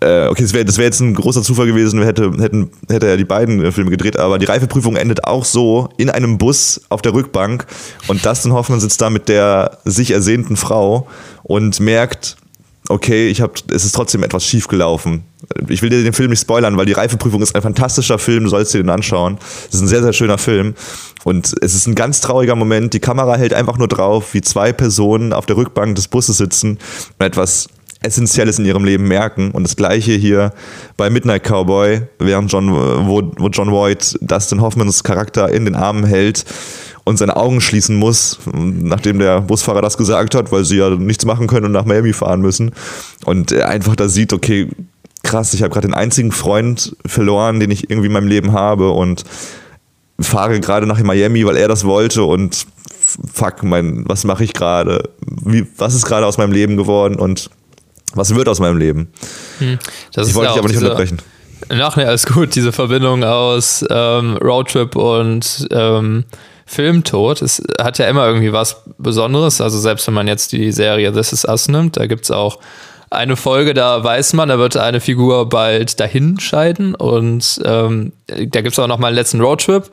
Äh, 0.00 0.28
okay, 0.28 0.42
das 0.42 0.52
wäre 0.52 0.64
das 0.64 0.78
wär 0.78 0.86
jetzt 0.86 1.00
ein 1.00 1.14
großer 1.14 1.42
Zufall 1.42 1.66
gewesen, 1.66 2.02
hätte, 2.02 2.32
hätten, 2.38 2.70
hätte 2.88 3.08
er 3.08 3.16
die 3.16 3.24
beiden 3.24 3.62
äh, 3.64 3.72
Filme 3.72 3.90
gedreht, 3.90 4.18
aber 4.18 4.38
die 4.38 4.46
Reifeprüfung 4.46 4.96
endet 4.96 5.24
auch 5.24 5.44
so 5.44 5.88
in 5.98 6.08
einem 6.08 6.38
Bus 6.38 6.80
auf 6.88 7.02
der 7.02 7.12
Rückbank 7.12 7.66
und 8.08 8.24
Dustin 8.24 8.52
Hoffman 8.52 8.80
sitzt 8.80 9.00
da 9.00 9.10
mit 9.10 9.28
der 9.28 9.78
sich 9.84 10.12
ersehnten 10.12 10.56
Frau 10.56 11.08
und 11.42 11.78
merkt, 11.80 12.36
okay, 12.90 13.28
ich 13.28 13.40
hab, 13.40 13.54
es 13.70 13.84
ist 13.84 13.94
trotzdem 13.94 14.24
etwas 14.24 14.44
schief 14.44 14.66
gelaufen. 14.66 15.24
Ich 15.68 15.80
will 15.80 15.90
dir 15.90 16.02
den 16.02 16.12
Film 16.12 16.30
nicht 16.30 16.40
spoilern, 16.40 16.76
weil 16.76 16.86
die 16.86 16.92
Reifeprüfung 16.92 17.40
ist 17.40 17.54
ein 17.54 17.62
fantastischer 17.62 18.18
Film, 18.18 18.44
du 18.44 18.50
sollst 18.50 18.74
dir 18.74 18.78
den 18.78 18.90
anschauen. 18.90 19.38
Es 19.68 19.74
ist 19.74 19.80
ein 19.82 19.88
sehr, 19.88 20.02
sehr 20.02 20.12
schöner 20.12 20.38
Film. 20.38 20.74
Und 21.22 21.54
es 21.62 21.74
ist 21.74 21.86
ein 21.86 21.94
ganz 21.94 22.20
trauriger 22.20 22.56
Moment. 22.56 22.92
Die 22.92 23.00
Kamera 23.00 23.36
hält 23.36 23.54
einfach 23.54 23.78
nur 23.78 23.86
drauf, 23.86 24.34
wie 24.34 24.40
zwei 24.40 24.72
Personen 24.72 25.32
auf 25.32 25.46
der 25.46 25.56
Rückbank 25.56 25.94
des 25.94 26.08
Busses 26.08 26.38
sitzen 26.38 26.78
und 27.18 27.26
etwas 27.26 27.68
Essentielles 28.02 28.58
in 28.58 28.64
ihrem 28.64 28.84
Leben 28.84 29.06
merken. 29.06 29.50
Und 29.50 29.64
das 29.64 29.76
gleiche 29.76 30.12
hier 30.12 30.52
bei 30.96 31.10
Midnight 31.10 31.44
Cowboy, 31.44 32.02
während 32.18 32.50
John, 32.50 32.72
wo, 32.72 33.30
wo 33.36 33.48
John 33.48 33.70
Voight 33.70 34.16
Dustin 34.20 34.60
Hoffmans 34.60 35.04
Charakter 35.04 35.50
in 35.50 35.64
den 35.64 35.74
Armen 35.74 36.04
hält 36.04 36.44
und 37.04 37.18
seine 37.18 37.36
Augen 37.36 37.60
schließen 37.60 37.96
muss, 37.96 38.38
nachdem 38.54 39.18
der 39.18 39.40
Busfahrer 39.42 39.82
das 39.82 39.96
gesagt 39.96 40.34
hat, 40.34 40.52
weil 40.52 40.64
sie 40.64 40.78
ja 40.78 40.90
nichts 40.90 41.24
machen 41.24 41.46
können 41.46 41.66
und 41.66 41.72
nach 41.72 41.84
Miami 41.84 42.12
fahren 42.12 42.40
müssen. 42.40 42.72
Und 43.24 43.52
er 43.52 43.68
einfach 43.68 43.96
da 43.96 44.08
sieht, 44.08 44.32
okay, 44.32 44.68
krass, 45.22 45.52
ich 45.52 45.62
habe 45.62 45.72
gerade 45.72 45.88
den 45.88 45.94
einzigen 45.94 46.32
Freund 46.32 46.96
verloren, 47.04 47.60
den 47.60 47.70
ich 47.70 47.90
irgendwie 47.90 48.06
in 48.06 48.12
meinem 48.12 48.28
Leben 48.28 48.52
habe 48.52 48.90
und 48.90 49.24
fahre 50.18 50.60
gerade 50.60 50.86
nach 50.86 51.02
Miami, 51.02 51.44
weil 51.46 51.56
er 51.56 51.68
das 51.68 51.84
wollte 51.84 52.24
und 52.24 52.66
fuck, 53.32 53.62
mein, 53.62 54.04
was 54.06 54.24
mache 54.24 54.44
ich 54.44 54.52
gerade? 54.52 55.10
Was 55.76 55.94
ist 55.94 56.06
gerade 56.06 56.26
aus 56.26 56.38
meinem 56.38 56.52
Leben 56.52 56.76
geworden? 56.76 57.16
Und 57.16 57.50
was 58.14 58.34
wird 58.34 58.48
aus 58.48 58.60
meinem 58.60 58.78
Leben? 58.78 59.12
Hm. 59.58 59.78
ich 60.16 60.34
wollte 60.34 60.52
dich 60.52 60.58
aber 60.58 60.68
nicht 60.68 60.78
unterbrechen. 60.78 61.18
Ach 61.68 61.96
nee, 61.96 62.04
alles 62.04 62.26
gut. 62.26 62.54
Diese 62.54 62.72
Verbindung 62.72 63.22
aus 63.22 63.84
ähm, 63.90 64.36
Roadtrip 64.38 64.96
und 64.96 65.68
ähm, 65.70 66.24
Filmtod, 66.66 67.42
es 67.42 67.60
hat 67.80 67.98
ja 67.98 68.06
immer 68.06 68.26
irgendwie 68.26 68.52
was 68.52 68.84
Besonderes. 68.98 69.60
Also 69.60 69.78
selbst 69.78 70.06
wenn 70.06 70.14
man 70.14 70.28
jetzt 70.28 70.52
die 70.52 70.70
Serie 70.70 71.12
This 71.12 71.32
Is 71.32 71.44
Us 71.44 71.68
nimmt, 71.68 71.96
da 71.96 72.06
gibt 72.06 72.24
es 72.24 72.30
auch 72.30 72.60
eine 73.10 73.34
Folge, 73.34 73.74
da 73.74 74.02
weiß 74.04 74.34
man, 74.34 74.48
da 74.48 74.58
wird 74.58 74.76
eine 74.76 75.00
Figur 75.00 75.48
bald 75.48 75.98
dahin 75.98 76.38
scheiden 76.38 76.94
und 76.94 77.60
ähm, 77.64 78.12
da 78.28 78.60
gibt 78.60 78.72
es 78.72 78.78
auch 78.78 78.86
noch 78.86 78.98
mal 78.98 79.08
einen 79.08 79.16
letzten 79.16 79.40
Roadtrip 79.40 79.90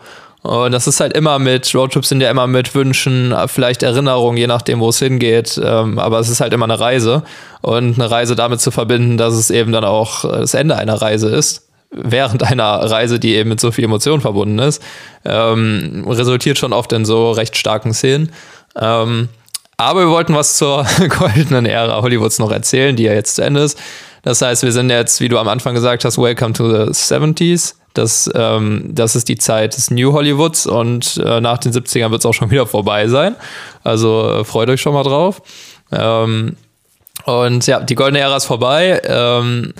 und 0.48 0.72
das 0.72 0.88
ist 0.88 1.02
halt 1.02 1.12
immer 1.12 1.40
mit, 1.40 1.76
Roadtrips 1.76 2.08
sind 2.08 2.22
ja 2.22 2.32
immer 2.32 2.48
mit 2.48 2.74
Wünschen, 2.74 3.36
vielleicht 3.48 3.84
Erinnerungen, 3.84 4.38
je 4.38 4.48
nachdem, 4.48 4.80
wo 4.80 4.90
es 4.90 5.00
hingeht. 5.00 5.60
Ähm, 5.62 6.00
aber 6.00 6.20
es 6.20 6.30
ist 6.30 6.40
halt 6.40 6.54
immer 6.54 6.64
eine 6.64 6.80
Reise. 6.80 7.24
Und 7.62 8.00
eine 8.00 8.10
Reise 8.10 8.38
damit 8.38 8.62
zu 8.62 8.72
verbinden, 8.72 9.18
dass 9.18 9.34
es 9.34 9.50
eben 9.50 9.74
dann 9.74 9.84
auch 9.84 10.22
das 10.22 10.54
Ende 10.54 10.78
einer 10.78 11.02
Reise 11.02 11.28
ist, 11.28 11.68
während 11.92 12.44
einer 12.44 12.66
Reise, 12.66 13.20
die 13.20 13.36
eben 13.36 13.50
mit 13.50 13.60
so 13.60 13.72
viel 13.72 13.84
Emotion 13.84 14.22
verbunden 14.22 14.60
ist, 14.60 14.82
ähm, 15.26 16.06
resultiert 16.08 16.58
schon 16.58 16.72
oft 16.72 16.94
in 16.94 17.04
so 17.04 17.32
recht 17.32 17.58
starken 17.58 17.94
Szenen. 17.94 18.32
Ähm, 18.80 19.28
aber 19.76 20.06
wir 20.06 20.10
wollten 20.10 20.34
was 20.34 20.56
zur 20.56 20.86
goldenen 21.20 21.66
Ära 21.66 22.02
Hollywoods 22.02 22.40
noch 22.40 22.52
erzählen, 22.52 22.96
die 22.96 23.04
ja 23.04 23.14
jetzt 23.14 23.36
zu 23.36 23.44
Ende 23.44 23.62
ist. 23.62 23.78
Das 24.24 24.42
heißt, 24.42 24.64
wir 24.64 24.72
sind 24.72 24.90
jetzt, 24.90 25.20
wie 25.20 25.28
du 25.28 25.40
am 25.40 25.48
Anfang 25.50 25.76
gesagt 25.76 26.06
hast, 26.06 26.18
Welcome 26.18 26.54
to 26.54 26.70
the 26.70 26.92
70s. 26.92 27.76
Das, 27.98 28.30
ähm, 28.36 28.90
das 28.94 29.16
ist 29.16 29.28
die 29.30 29.38
Zeit 29.38 29.76
des 29.76 29.92
New 29.92 30.14
Hollywoods 30.14 30.68
und 30.68 31.18
äh, 31.18 31.42
nach 31.42 31.58
den 31.58 31.72
70ern 31.72 32.12
wird 32.12 32.22
es 32.22 32.26
auch 32.26 32.34
schon 32.34 32.52
wieder 32.52 32.68
vorbei 32.68 33.08
sein. 33.08 33.36
Also 33.84 34.40
äh, 34.40 34.44
freut 34.44 34.70
euch 34.70 34.82
schon 34.82 34.94
mal 34.94 35.04
drauf. 35.04 35.42
Ähm, 35.92 36.56
und 37.26 37.68
ja, 37.68 37.80
die 37.80 37.96
goldene 37.96 38.20
Ära 38.20 38.38
ist 38.38 38.46
vorbei. 38.46 39.02
Ähm, 39.04 39.74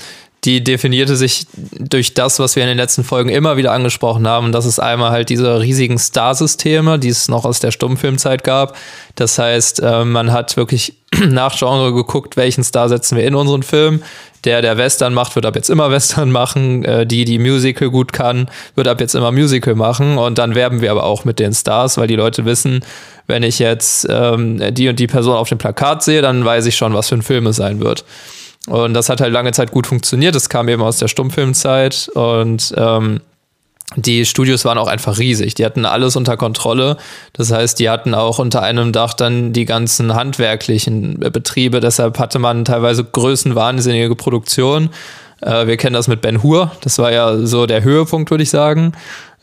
die 0.44 0.64
definierte 0.64 1.16
sich 1.16 1.48
durch 1.78 2.14
das, 2.14 2.40
was 2.40 2.56
wir 2.56 2.64
in 2.64 2.70
den 2.70 2.78
letzten 2.78 3.04
Folgen 3.04 3.30
immer 3.30 3.58
wieder 3.58 3.72
angesprochen 3.72 4.28
haben. 4.28 4.52
das 4.52 4.66
ist 4.66 4.80
einmal 4.80 5.12
halt 5.12 5.30
diese 5.30 5.60
riesigen 5.60 5.98
Star-Systeme, 5.98 7.00
die 7.00 7.10
es 7.10 7.28
noch 7.28 7.44
aus 7.44 7.60
der 7.60 7.72
Stummfilmzeit 7.72 8.44
gab. 8.44 8.78
Das 9.16 9.40
heißt, 9.40 9.82
äh, 9.82 10.06
man 10.06 10.32
hat 10.32 10.56
wirklich 10.56 10.94
nach 11.28 11.58
Genre 11.58 11.94
geguckt, 11.94 12.38
welchen 12.38 12.64
Star 12.64 12.88
setzen 12.88 13.18
wir 13.18 13.26
in 13.26 13.36
unseren 13.36 13.64
Film. 13.64 14.04
Der, 14.44 14.62
der 14.62 14.78
Western 14.78 15.14
macht, 15.14 15.36
wird 15.36 15.46
ab 15.46 15.56
jetzt 15.56 15.70
immer 15.70 15.90
Western 15.92 16.32
machen. 16.32 16.86
Äh, 16.86 17.08
die, 17.08 17.26
die 17.26 17.40
Musical 17.40 17.90
gut 17.90 18.14
kann, 18.14 18.50
wird 18.76 18.88
ab 18.88 19.02
jetzt 19.02 19.16
immer 19.16 19.32
Musical 19.32 19.76
machen. 19.76 20.18
Und 20.18 20.38
dann 20.38 20.54
werben 20.54 20.82
wir 20.82 20.92
aber 20.92 21.04
auch 21.04 21.26
mit 21.26 21.40
den 21.40 21.54
Stars, 21.54 21.98
weil 21.98 22.08
die 22.08 22.16
Leute 22.16 22.46
wissen, 22.46 22.82
wenn 23.26 23.44
ich 23.44 23.60
jetzt 23.60 24.08
ähm, 24.10 24.62
die 24.74 24.88
und 24.88 25.00
die 25.00 25.08
Person 25.08 25.36
auf 25.36 25.50
dem 25.50 25.58
Plakat 25.58 26.04
sehe, 26.04 26.22
dann 26.22 26.46
weiß 26.46 26.68
ich 26.68 26.78
schon, 26.78 26.94
was 26.94 27.10
für 27.10 27.16
ein 27.16 27.24
Film 27.24 27.48
es 27.48 27.58
sein 27.58 27.82
wird. 27.82 28.06
Und 28.68 28.94
das 28.94 29.10
hat 29.10 29.22
halt 29.22 29.34
lange 29.34 29.54
Zeit 29.54 29.72
gut 29.72 29.88
funktioniert. 29.88 30.36
Das 30.36 30.50
kam 30.50 30.68
eben 30.68 30.84
aus 30.84 30.98
der 30.98 31.08
Stummfilmzeit 31.08 32.10
und 32.14 32.74
ähm, 32.78 33.22
die 33.96 34.26
Studios 34.26 34.66
waren 34.66 34.78
auch 34.78 34.88
einfach 34.88 35.18
riesig. 35.18 35.56
Die 35.56 35.66
hatten 35.66 35.86
alles 35.86 36.18
unter 36.18 36.36
Kontrolle. 36.36 36.98
Das 37.32 37.52
heißt, 37.52 37.80
die 37.80 37.90
hatten 37.90 38.14
auch 38.14 38.38
unter 38.38 38.62
einem 38.62 38.92
Dach 38.92 39.14
dann 39.14 39.54
die 39.54 39.64
ganzen 39.64 40.14
handwerklichen 40.14 41.20
Betriebe. 41.20 41.80
Deshalb 41.80 42.20
hatte 42.20 42.40
man 42.40 42.66
teilweise 42.66 43.06
größenwahnsinnige 43.06 44.14
Produktion. 44.16 44.90
Äh, 45.42 45.68
wir 45.68 45.78
kennen 45.78 45.94
das 45.94 46.10
mit 46.10 46.20
Ben 46.20 46.44
Hur. 46.44 46.72
Das 46.82 47.00
war 47.00 47.14
ja 47.14 47.38
so 47.38 47.66
der 47.66 47.84
Höhepunkt, 47.84 48.30
würde 48.30 48.44
ich 48.44 48.50
sagen. 48.50 48.92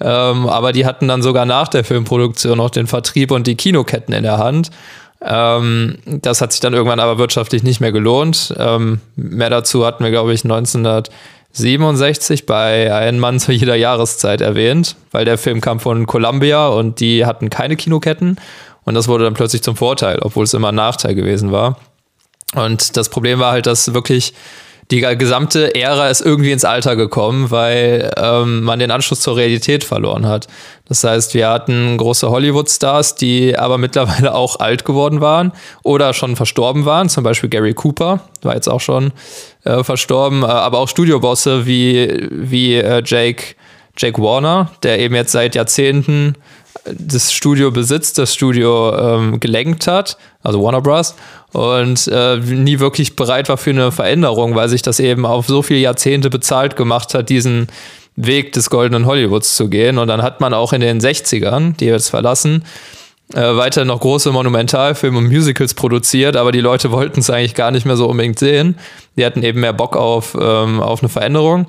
Ähm, 0.00 0.46
aber 0.46 0.72
die 0.72 0.84
hatten 0.84 1.08
dann 1.08 1.22
sogar 1.22 1.46
nach 1.46 1.68
der 1.68 1.82
Filmproduktion 1.82 2.58
noch 2.58 2.70
den 2.70 2.87
Vertrieb 2.87 3.30
und 3.30 3.46
die 3.46 3.54
Kinoketten 3.54 4.12
in 4.12 4.24
der 4.24 4.37
Hand. 4.37 4.70
Ähm, 5.24 5.98
das 6.04 6.40
hat 6.40 6.52
sich 6.52 6.60
dann 6.60 6.74
irgendwann 6.74 7.00
aber 7.00 7.18
wirtschaftlich 7.18 7.62
nicht 7.62 7.80
mehr 7.80 7.92
gelohnt. 7.92 8.54
Ähm, 8.58 9.00
mehr 9.16 9.50
dazu 9.50 9.87
hatten 9.87 10.04
wir, 10.04 10.10
glaube 10.10 10.34
ich, 10.34 10.44
1967 10.44 12.46
bei 12.46 12.94
Ein 12.94 13.18
Mann 13.18 13.40
zu 13.40 13.52
jeder 13.52 13.74
Jahreszeit 13.74 14.40
erwähnt, 14.40 14.96
weil 15.12 15.24
der 15.24 15.38
Film 15.38 15.60
kam 15.60 15.80
von 15.80 16.06
Columbia 16.06 16.68
und 16.68 17.00
die 17.00 17.24
hatten 17.24 17.50
keine 17.50 17.76
Kinoketten. 17.76 18.38
Und 18.84 18.94
das 18.94 19.08
wurde 19.08 19.24
dann 19.24 19.34
plötzlich 19.34 19.62
zum 19.62 19.76
Vorteil, 19.76 20.18
obwohl 20.20 20.44
es 20.44 20.52
immer 20.52 20.68
ein 20.68 20.74
Nachteil 20.74 21.14
gewesen 21.14 21.52
war. 21.52 21.78
Und 22.54 22.96
das 22.96 23.08
Problem 23.08 23.38
war 23.38 23.52
halt, 23.52 23.66
dass 23.66 23.94
wirklich 23.94 24.34
die 24.90 25.01
gesamte 25.01 25.75
Ära 25.75 26.09
ist 26.09 26.20
irgendwie 26.20 26.53
ins 26.53 26.64
Alter 26.64 26.97
gekommen, 26.97 27.51
weil 27.51 28.12
ähm, 28.16 28.62
man 28.62 28.79
den 28.79 28.90
Anschluss 28.90 29.20
zur 29.20 29.37
Realität 29.37 29.85
verloren 29.85 30.27
hat. 30.27 30.47
Das 30.87 31.03
heißt, 31.03 31.33
wir 31.35 31.49
hatten 31.49 31.97
große 31.97 32.29
Hollywood-Stars, 32.29 33.14
die 33.14 33.59
aber 33.59 33.79
mittlerweile 33.79 34.35
auch 34.35 34.61
alt 34.61 34.85
geworden 34.85 35.20
waren 35.20 35.53
oder 35.83 36.12
schon 36.12 36.37
verstorben 36.37 36.85
waren. 36.85 37.09
Zum 37.09 37.25
Beispiel 37.25 37.49
Gary 37.49 37.73
Cooper 37.73 38.20
war 38.42 38.55
jetzt 38.55 38.68
auch 38.68 38.81
schon 38.81 39.12
äh, 39.64 39.83
verstorben, 39.83 40.42
äh, 40.42 40.47
aber 40.47 40.79
auch 40.79 40.88
Studiobosse 40.88 41.66
wie, 41.66 42.29
wie 42.31 42.75
äh, 42.75 43.03
Jake, 43.05 43.55
Jake 43.97 44.20
Warner, 44.20 44.70
der 44.83 44.99
eben 44.99 45.14
jetzt 45.14 45.33
seit 45.33 45.55
Jahrzehnten 45.55 46.35
das 46.85 47.33
Studio 47.33 47.70
besitzt, 47.70 48.18
das 48.18 48.35
Studio 48.35 48.94
ähm, 48.97 49.40
gelenkt 49.40 49.87
hat, 49.87 50.16
also 50.42 50.62
Warner 50.62 50.83
Bros. 50.83 51.14
und 51.53 52.09
äh, 52.09 52.37
nie 52.37 52.79
wirklich 52.79 53.16
bereit 53.16 53.49
war 53.49 53.57
für 53.57 53.70
eine 53.70 53.90
Veränderung, 53.90 54.55
weil 54.55 54.68
sich 54.68 54.83
das 54.83 55.01
eben 55.01 55.25
auf 55.25 55.47
so 55.47 55.62
viele 55.62 55.81
Jahrzehnte 55.81 56.31
bezahlt 56.31 56.77
gemacht 56.77 57.14
hat, 57.14 57.29
diesen 57.31 57.68
Weg 58.16 58.53
des 58.53 58.70
goldenen 58.70 59.07
Hollywoods 59.07 59.57
zu 59.57 59.68
gehen. 59.68 59.99
Und 59.99 60.09
dann 60.09 60.23
hat 60.23 60.40
man 60.40 60.55
auch 60.55 60.73
in 60.73 60.81
den 60.81 61.01
60ern, 61.01 61.77
die 61.77 61.87
jetzt 61.87 62.11
verlassen, 62.11 62.64
äh, 63.33 63.57
weiter 63.57 63.85
noch 63.85 64.01
große 64.01 64.31
Monumentalfilme 64.31 65.18
und 65.18 65.29
Musicals 65.29 65.75
produziert, 65.75 66.37
aber 66.37 66.53
die 66.53 66.61
Leute 66.61 66.92
wollten 66.92 67.20
es 67.20 67.31
eigentlich 67.31 67.55
gar 67.55 67.70
nicht 67.70 67.87
mehr 67.87 67.97
so 67.97 68.07
unbedingt 68.07 68.38
sehen. 68.38 68.77
Die 69.16 69.25
hatten 69.25 69.42
eben 69.42 69.61
mehr 69.61 69.73
Bock 69.73 69.97
auf, 69.97 70.37
ähm, 70.38 70.81
auf 70.81 71.03
eine 71.03 71.09
Veränderung. 71.09 71.66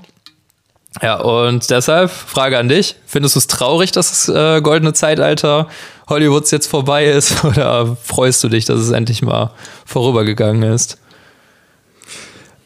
Ja, 1.02 1.16
und 1.16 1.70
deshalb 1.70 2.10
Frage 2.10 2.58
an 2.58 2.70
dich. 2.70 2.96
Findest 3.06 3.36
du 3.36 3.40
es 3.40 3.48
traurig, 3.48 3.92
dass 3.92 4.10
das 4.10 4.30
äh, 4.30 4.62
goldene 4.62 4.94
Zeitalter 4.94 5.68
Hollywoods 6.10 6.52
jetzt 6.52 6.68
vorbei 6.68 7.06
ist? 7.06 7.44
Oder 7.44 7.98
freust 8.02 8.44
du 8.44 8.50
dich, 8.50 8.66
dass 8.66 8.80
es 8.80 8.92
endlich 8.92 9.22
mal 9.22 9.52
vorübergegangen 9.86 10.64
ist? 10.64 10.98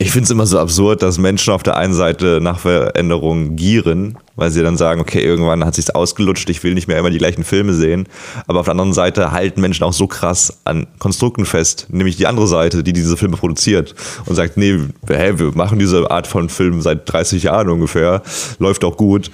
Ich 0.01 0.11
finde 0.11 0.23
es 0.23 0.29
immer 0.29 0.45
so 0.45 0.57
absurd, 0.57 1.01
dass 1.01 1.17
Menschen 1.17 1.51
auf 1.51 1.61
der 1.61 1.75
einen 1.75 1.93
Seite 1.93 2.39
nach 2.41 2.59
Veränderungen 2.59 3.57
gieren, 3.57 4.17
weil 4.37 4.49
sie 4.49 4.63
dann 4.63 4.77
sagen, 4.77 5.01
okay, 5.01 5.21
irgendwann 5.21 5.65
hat 5.65 5.75
sich's 5.75 5.89
ausgelutscht, 5.89 6.49
ich 6.49 6.63
will 6.63 6.73
nicht 6.73 6.87
mehr 6.87 6.97
immer 6.97 7.09
die 7.09 7.17
gleichen 7.17 7.43
Filme 7.43 7.73
sehen. 7.73 8.07
Aber 8.47 8.61
auf 8.61 8.65
der 8.65 8.71
anderen 8.71 8.93
Seite 8.93 9.33
halten 9.33 9.59
Menschen 9.59 9.83
auch 9.83 9.91
so 9.91 10.07
krass 10.07 10.61
an 10.63 10.87
Konstrukten 10.99 11.45
fest, 11.45 11.87
nämlich 11.89 12.15
die 12.15 12.27
andere 12.27 12.47
Seite, 12.47 12.81
die 12.81 12.93
diese 12.93 13.17
Filme 13.17 13.35
produziert 13.35 13.93
und 14.25 14.35
sagt, 14.35 14.55
nee, 14.55 14.79
hey, 15.05 15.37
wir 15.37 15.51
machen 15.53 15.79
diese 15.79 16.09
Art 16.09 16.27
von 16.27 16.47
Film 16.47 16.81
seit 16.81 17.11
30 17.11 17.43
Jahren 17.43 17.67
ungefähr, 17.67 18.21
läuft 18.57 18.85
auch 18.85 18.95
gut. 18.95 19.29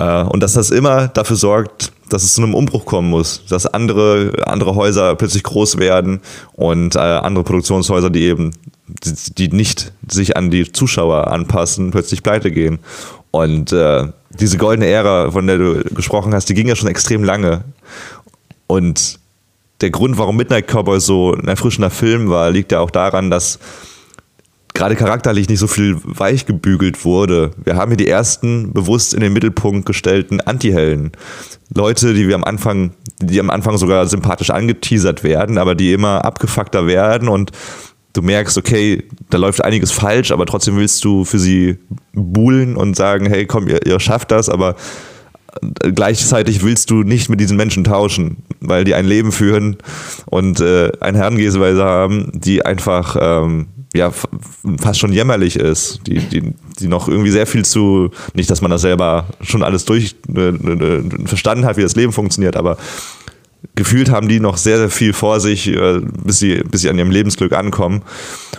Äh, 0.00 0.24
und 0.24 0.42
dass 0.42 0.54
das 0.54 0.72
immer 0.72 1.06
dafür 1.06 1.36
sorgt, 1.36 1.92
dass 2.08 2.24
es 2.24 2.34
zu 2.34 2.42
einem 2.42 2.54
Umbruch 2.54 2.86
kommen 2.86 3.08
muss, 3.08 3.44
dass 3.48 3.66
andere, 3.66 4.32
andere 4.46 4.74
Häuser 4.74 5.14
plötzlich 5.14 5.44
groß 5.44 5.78
werden 5.78 6.22
und 6.54 6.96
äh, 6.96 6.98
andere 6.98 7.44
Produktionshäuser, 7.44 8.10
die 8.10 8.22
eben 8.22 8.50
die 9.38 9.48
nicht 9.48 9.92
sich 10.08 10.36
an 10.36 10.50
die 10.50 10.70
Zuschauer 10.70 11.28
anpassen, 11.28 11.90
plötzlich 11.90 12.22
pleite 12.22 12.50
gehen. 12.50 12.78
Und 13.30 13.72
äh, 13.72 14.08
diese 14.30 14.58
goldene 14.58 14.86
Ära, 14.86 15.30
von 15.30 15.46
der 15.46 15.58
du 15.58 15.82
gesprochen 15.94 16.34
hast, 16.34 16.48
die 16.48 16.54
ging 16.54 16.68
ja 16.68 16.76
schon 16.76 16.88
extrem 16.88 17.24
lange. 17.24 17.64
Und 18.66 19.18
der 19.80 19.90
Grund, 19.90 20.18
warum 20.18 20.36
Midnight 20.36 20.68
Cowboy 20.68 21.00
so 21.00 21.34
ein 21.34 21.48
erfrischender 21.48 21.90
Film 21.90 22.28
war, 22.28 22.50
liegt 22.50 22.72
ja 22.72 22.80
auch 22.80 22.90
daran, 22.90 23.30
dass 23.30 23.58
gerade 24.74 24.96
charakterlich 24.96 25.48
nicht 25.48 25.58
so 25.58 25.66
viel 25.66 25.96
weich 26.04 26.46
gebügelt 26.46 27.04
wurde. 27.04 27.50
Wir 27.62 27.76
haben 27.76 27.90
hier 27.90 27.96
die 27.96 28.08
ersten 28.08 28.72
bewusst 28.72 29.14
in 29.14 29.20
den 29.20 29.32
Mittelpunkt 29.32 29.86
gestellten 29.86 30.40
Anti-Helden. 30.40 31.12
Leute, 31.74 32.14
die 32.14 32.28
wir 32.28 32.34
am 32.34 32.44
Anfang, 32.44 32.92
die 33.20 33.40
am 33.40 33.50
Anfang 33.50 33.78
sogar 33.78 34.06
sympathisch 34.06 34.50
angeteasert 34.50 35.24
werden, 35.24 35.58
aber 35.58 35.74
die 35.74 35.92
immer 35.92 36.24
abgefuckter 36.24 36.86
werden 36.86 37.28
und 37.28 37.52
du 38.12 38.22
merkst, 38.22 38.58
okay, 38.58 39.04
da 39.30 39.38
läuft 39.38 39.64
einiges 39.64 39.92
falsch, 39.92 40.32
aber 40.32 40.46
trotzdem 40.46 40.76
willst 40.76 41.04
du 41.04 41.24
für 41.24 41.38
sie 41.38 41.78
buhlen 42.12 42.76
und 42.76 42.96
sagen, 42.96 43.26
hey, 43.26 43.46
komm, 43.46 43.68
ihr, 43.68 43.84
ihr 43.86 44.00
schafft 44.00 44.30
das, 44.30 44.48
aber 44.48 44.76
gleichzeitig 45.94 46.62
willst 46.62 46.90
du 46.90 47.02
nicht 47.02 47.28
mit 47.28 47.40
diesen 47.40 47.56
Menschen 47.56 47.84
tauschen, 47.84 48.38
weil 48.60 48.84
die 48.84 48.94
ein 48.94 49.06
Leben 49.06 49.32
führen 49.32 49.76
und 50.26 50.60
äh, 50.60 50.92
eine 51.00 51.18
Herangehensweise 51.18 51.84
haben, 51.84 52.30
die 52.34 52.64
einfach 52.64 53.16
ähm, 53.20 53.68
ja 53.94 54.12
fast 54.78 55.00
schon 55.00 55.12
jämmerlich 55.12 55.56
ist, 55.56 56.00
die, 56.06 56.18
die, 56.20 56.54
die 56.78 56.88
noch 56.88 57.08
irgendwie 57.08 57.30
sehr 57.30 57.46
viel 57.46 57.64
zu, 57.64 58.10
nicht, 58.34 58.50
dass 58.50 58.60
man 58.62 58.70
das 58.70 58.82
selber 58.82 59.26
schon 59.42 59.62
alles 59.62 59.84
durch 59.84 60.14
äh, 60.34 60.48
äh, 60.48 61.26
verstanden 61.26 61.64
hat, 61.64 61.76
wie 61.76 61.82
das 61.82 61.96
Leben 61.96 62.12
funktioniert, 62.12 62.56
aber 62.56 62.76
gefühlt 63.74 64.10
haben 64.10 64.28
die 64.28 64.40
noch 64.40 64.56
sehr, 64.56 64.78
sehr 64.78 64.90
viel 64.90 65.12
vor 65.12 65.40
sich, 65.40 65.68
äh, 65.68 66.00
bis, 66.24 66.38
sie, 66.38 66.62
bis 66.70 66.82
sie 66.82 66.90
an 66.90 66.98
ihrem 66.98 67.10
Lebensglück 67.10 67.52
ankommen. 67.52 68.02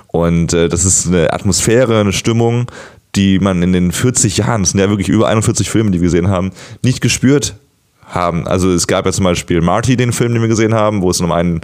Und 0.08 0.54
äh, 0.54 0.70
das 0.70 0.86
ist 0.86 1.08
eine 1.08 1.34
Atmosphäre, 1.34 2.00
eine 2.00 2.14
Stimmung, 2.14 2.68
die 3.16 3.40
man 3.40 3.62
in 3.62 3.74
den 3.74 3.92
40 3.92 4.38
Jahren, 4.38 4.62
das 4.62 4.72
sind 4.72 4.80
ja 4.80 4.90
wirklich 4.90 5.10
über 5.10 5.28
41 5.28 5.70
Filme, 5.70 5.92
die 5.92 6.00
wir 6.00 6.06
gesehen 6.06 6.30
haben, 6.30 6.52
nicht 6.84 7.02
gespürt 7.02 7.56
haben. 8.06 8.48
Also 8.48 8.72
es 8.72 8.88
gab 8.88 9.06
ja 9.06 9.12
zum 9.12 9.26
Beispiel 9.26 9.62
Marty, 9.62 9.98
den 9.98 10.14
Film, 10.14 10.34
den 10.34 10.42
wir 10.42 10.50
gesehen 10.50 10.74
haben, 10.74 11.02
wo 11.02 11.10
es 11.10 11.20
um 11.22 11.32
einen, 11.32 11.62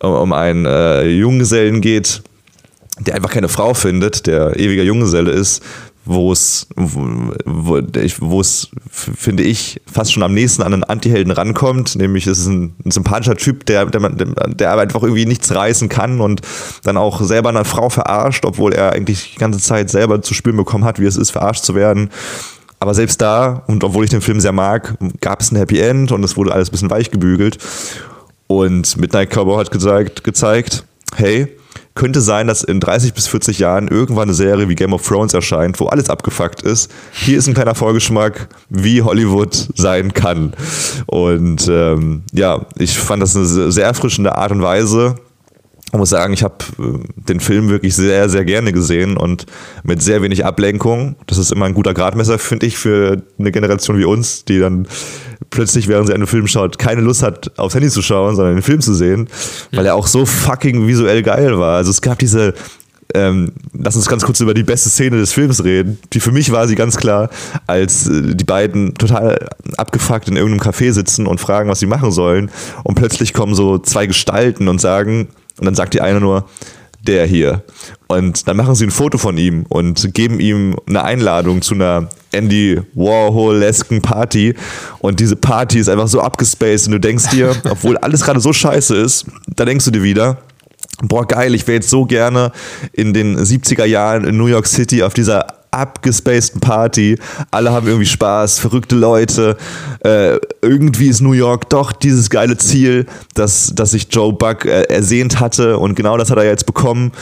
um 0.00 0.32
einen 0.32 0.66
äh, 0.66 1.08
Junggesellen 1.08 1.80
geht, 1.80 2.22
der 3.00 3.14
einfach 3.14 3.30
keine 3.30 3.48
Frau 3.48 3.74
findet, 3.74 4.26
der 4.26 4.58
ewiger 4.58 4.82
Junggeselle 4.82 5.30
ist, 5.30 5.62
wo 6.08 6.32
es, 6.32 6.66
wo 6.74 8.40
es, 8.40 8.68
finde 8.90 9.42
ich, 9.42 9.80
fast 9.92 10.10
schon 10.10 10.22
am 10.22 10.32
nächsten 10.32 10.62
an 10.62 10.72
einen 10.72 10.84
Antihelden 10.84 11.30
rankommt. 11.32 11.96
Nämlich 11.96 12.26
es 12.26 12.38
ist 12.38 12.46
ein, 12.46 12.74
ein 12.82 12.90
sympathischer 12.90 13.36
Typ, 13.36 13.66
der, 13.66 13.84
der, 13.84 14.08
der 14.08 14.78
einfach 14.78 15.02
irgendwie 15.02 15.26
nichts 15.26 15.54
reißen 15.54 15.90
kann 15.90 16.22
und 16.22 16.40
dann 16.82 16.96
auch 16.96 17.20
selber 17.20 17.50
eine 17.50 17.66
Frau 17.66 17.90
verarscht, 17.90 18.46
obwohl 18.46 18.72
er 18.72 18.92
eigentlich 18.92 19.34
die 19.34 19.38
ganze 19.38 19.60
Zeit 19.60 19.90
selber 19.90 20.22
zu 20.22 20.32
spüren 20.32 20.56
bekommen 20.56 20.84
hat, 20.84 20.98
wie 20.98 21.04
es 21.04 21.18
ist, 21.18 21.30
verarscht 21.30 21.64
zu 21.64 21.74
werden. 21.74 22.08
Aber 22.80 22.94
selbst 22.94 23.20
da, 23.20 23.64
und 23.66 23.84
obwohl 23.84 24.04
ich 24.04 24.10
den 24.10 24.22
Film 24.22 24.40
sehr 24.40 24.52
mag, 24.52 24.96
gab 25.20 25.42
es 25.42 25.52
ein 25.52 25.56
Happy 25.56 25.78
End 25.78 26.10
und 26.10 26.24
es 26.24 26.38
wurde 26.38 26.54
alles 26.54 26.68
ein 26.68 26.72
bisschen 26.72 26.90
weich 26.90 27.10
gebügelt. 27.10 27.58
Und 28.46 28.96
Midnight 28.96 29.28
Cowboy 29.28 29.58
hat 29.58 29.70
gesagt, 29.70 30.24
gezeigt, 30.24 30.84
hey, 31.16 31.48
könnte 31.98 32.20
sein, 32.20 32.46
dass 32.46 32.62
in 32.62 32.78
30 32.78 33.12
bis 33.12 33.26
40 33.26 33.58
Jahren 33.58 33.88
irgendwann 33.88 34.28
eine 34.28 34.34
Serie 34.34 34.68
wie 34.68 34.76
Game 34.76 34.92
of 34.92 35.06
Thrones 35.06 35.34
erscheint, 35.34 35.80
wo 35.80 35.86
alles 35.86 36.08
abgefuckt 36.08 36.62
ist. 36.62 36.90
Hier 37.12 37.36
ist 37.36 37.48
ein 37.48 37.54
kleiner 37.54 37.74
Vorgeschmack, 37.74 38.48
wie 38.70 39.02
Hollywood 39.02 39.68
sein 39.74 40.14
kann. 40.14 40.54
Und 41.06 41.66
ähm, 41.68 42.22
ja, 42.32 42.64
ich 42.78 42.96
fand 42.96 43.20
das 43.20 43.34
eine 43.34 43.72
sehr 43.72 43.84
erfrischende 43.84 44.36
Art 44.36 44.52
und 44.52 44.62
Weise. 44.62 45.16
Ich 45.90 45.98
muss 45.98 46.10
sagen, 46.10 46.34
ich 46.34 46.42
habe 46.42 46.56
äh, 46.78 46.98
den 47.16 47.40
Film 47.40 47.70
wirklich 47.70 47.96
sehr, 47.96 48.28
sehr 48.28 48.44
gerne 48.44 48.72
gesehen 48.72 49.16
und 49.16 49.46
mit 49.84 50.02
sehr 50.02 50.20
wenig 50.22 50.44
Ablenkung. 50.44 51.16
Das 51.26 51.38
ist 51.38 51.50
immer 51.50 51.64
ein 51.64 51.72
guter 51.72 51.94
Gradmesser, 51.94 52.38
finde 52.38 52.66
ich, 52.66 52.76
für 52.76 53.22
eine 53.38 53.52
Generation 53.52 53.98
wie 53.98 54.04
uns, 54.04 54.44
die 54.44 54.58
dann 54.58 54.86
plötzlich, 55.48 55.88
während 55.88 56.08
sie 56.08 56.14
einen 56.14 56.26
Film 56.26 56.46
schaut, 56.46 56.78
keine 56.78 57.00
Lust 57.00 57.22
hat, 57.22 57.58
aufs 57.58 57.74
Handy 57.74 57.88
zu 57.88 58.02
schauen, 58.02 58.36
sondern 58.36 58.56
den 58.56 58.62
Film 58.62 58.82
zu 58.82 58.92
sehen, 58.92 59.28
weil 59.72 59.86
er 59.86 59.94
auch 59.94 60.06
so 60.06 60.26
fucking 60.26 60.86
visuell 60.86 61.22
geil 61.22 61.58
war. 61.58 61.76
Also 61.76 61.90
es 61.90 62.02
gab 62.02 62.18
diese, 62.18 62.52
ähm, 63.14 63.52
lass 63.72 63.96
uns 63.96 64.08
ganz 64.08 64.24
kurz 64.24 64.40
über 64.40 64.52
die 64.52 64.64
beste 64.64 64.90
Szene 64.90 65.16
des 65.16 65.32
Films 65.32 65.64
reden. 65.64 65.98
Die 66.12 66.20
für 66.20 66.32
mich 66.32 66.52
war 66.52 66.68
sie 66.68 66.74
ganz 66.74 66.98
klar, 66.98 67.30
als 67.66 68.06
äh, 68.06 68.34
die 68.34 68.44
beiden 68.44 68.94
total 68.94 69.48
abgefuckt 69.78 70.28
in 70.28 70.36
irgendeinem 70.36 70.70
Café 70.70 70.92
sitzen 70.92 71.26
und 71.26 71.40
fragen, 71.40 71.70
was 71.70 71.80
sie 71.80 71.86
machen 71.86 72.12
sollen. 72.12 72.50
Und 72.84 72.96
plötzlich 72.96 73.32
kommen 73.32 73.54
so 73.54 73.78
zwei 73.78 74.06
Gestalten 74.06 74.68
und 74.68 74.82
sagen, 74.82 75.28
und 75.58 75.64
dann 75.64 75.74
sagt 75.74 75.94
die 75.94 76.00
eine 76.00 76.20
nur, 76.20 76.44
der 77.06 77.26
hier. 77.26 77.62
Und 78.06 78.48
dann 78.48 78.56
machen 78.56 78.74
sie 78.74 78.84
ein 78.84 78.90
Foto 78.90 79.18
von 79.18 79.38
ihm 79.38 79.64
und 79.68 80.14
geben 80.14 80.40
ihm 80.40 80.76
eine 80.86 81.04
Einladung 81.04 81.62
zu 81.62 81.74
einer 81.74 82.08
Andy 82.32 82.80
Warhol-esken 82.94 84.02
Party. 84.02 84.54
Und 84.98 85.20
diese 85.20 85.36
Party 85.36 85.78
ist 85.78 85.88
einfach 85.88 86.08
so 86.08 86.20
abgespaced 86.20 86.86
und 86.86 86.92
du 86.92 87.00
denkst 87.00 87.30
dir, 87.30 87.54
obwohl 87.70 87.96
alles 87.98 88.22
gerade 88.22 88.40
so 88.40 88.52
scheiße 88.52 88.96
ist, 88.96 89.26
da 89.54 89.64
denkst 89.64 89.84
du 89.84 89.90
dir 89.90 90.02
wieder, 90.02 90.38
boah 91.02 91.26
geil, 91.26 91.54
ich 91.54 91.66
wäre 91.66 91.76
jetzt 91.76 91.90
so 91.90 92.04
gerne 92.04 92.52
in 92.92 93.14
den 93.14 93.38
70er 93.38 93.84
Jahren 93.84 94.24
in 94.24 94.36
New 94.36 94.46
York 94.46 94.66
City 94.66 95.02
auf 95.02 95.14
dieser 95.14 95.46
abgespaceden 95.70 96.60
Party. 96.60 97.18
Alle 97.50 97.72
haben 97.72 97.86
irgendwie 97.86 98.06
Spaß, 98.06 98.58
verrückte 98.58 98.96
Leute. 98.96 99.56
Äh, 100.00 100.38
irgendwie 100.62 101.08
ist 101.08 101.20
New 101.20 101.32
York 101.32 101.68
doch 101.70 101.92
dieses 101.92 102.30
geile 102.30 102.56
Ziel, 102.56 103.06
das, 103.34 103.72
das 103.74 103.92
sich 103.92 104.08
Joe 104.10 104.32
Buck 104.32 104.64
äh, 104.64 104.82
ersehnt 104.82 105.40
hatte. 105.40 105.78
Und 105.78 105.94
genau 105.94 106.16
das 106.16 106.30
hat 106.30 106.38
er 106.38 106.44
jetzt 106.44 106.66
bekommen. 106.66 107.12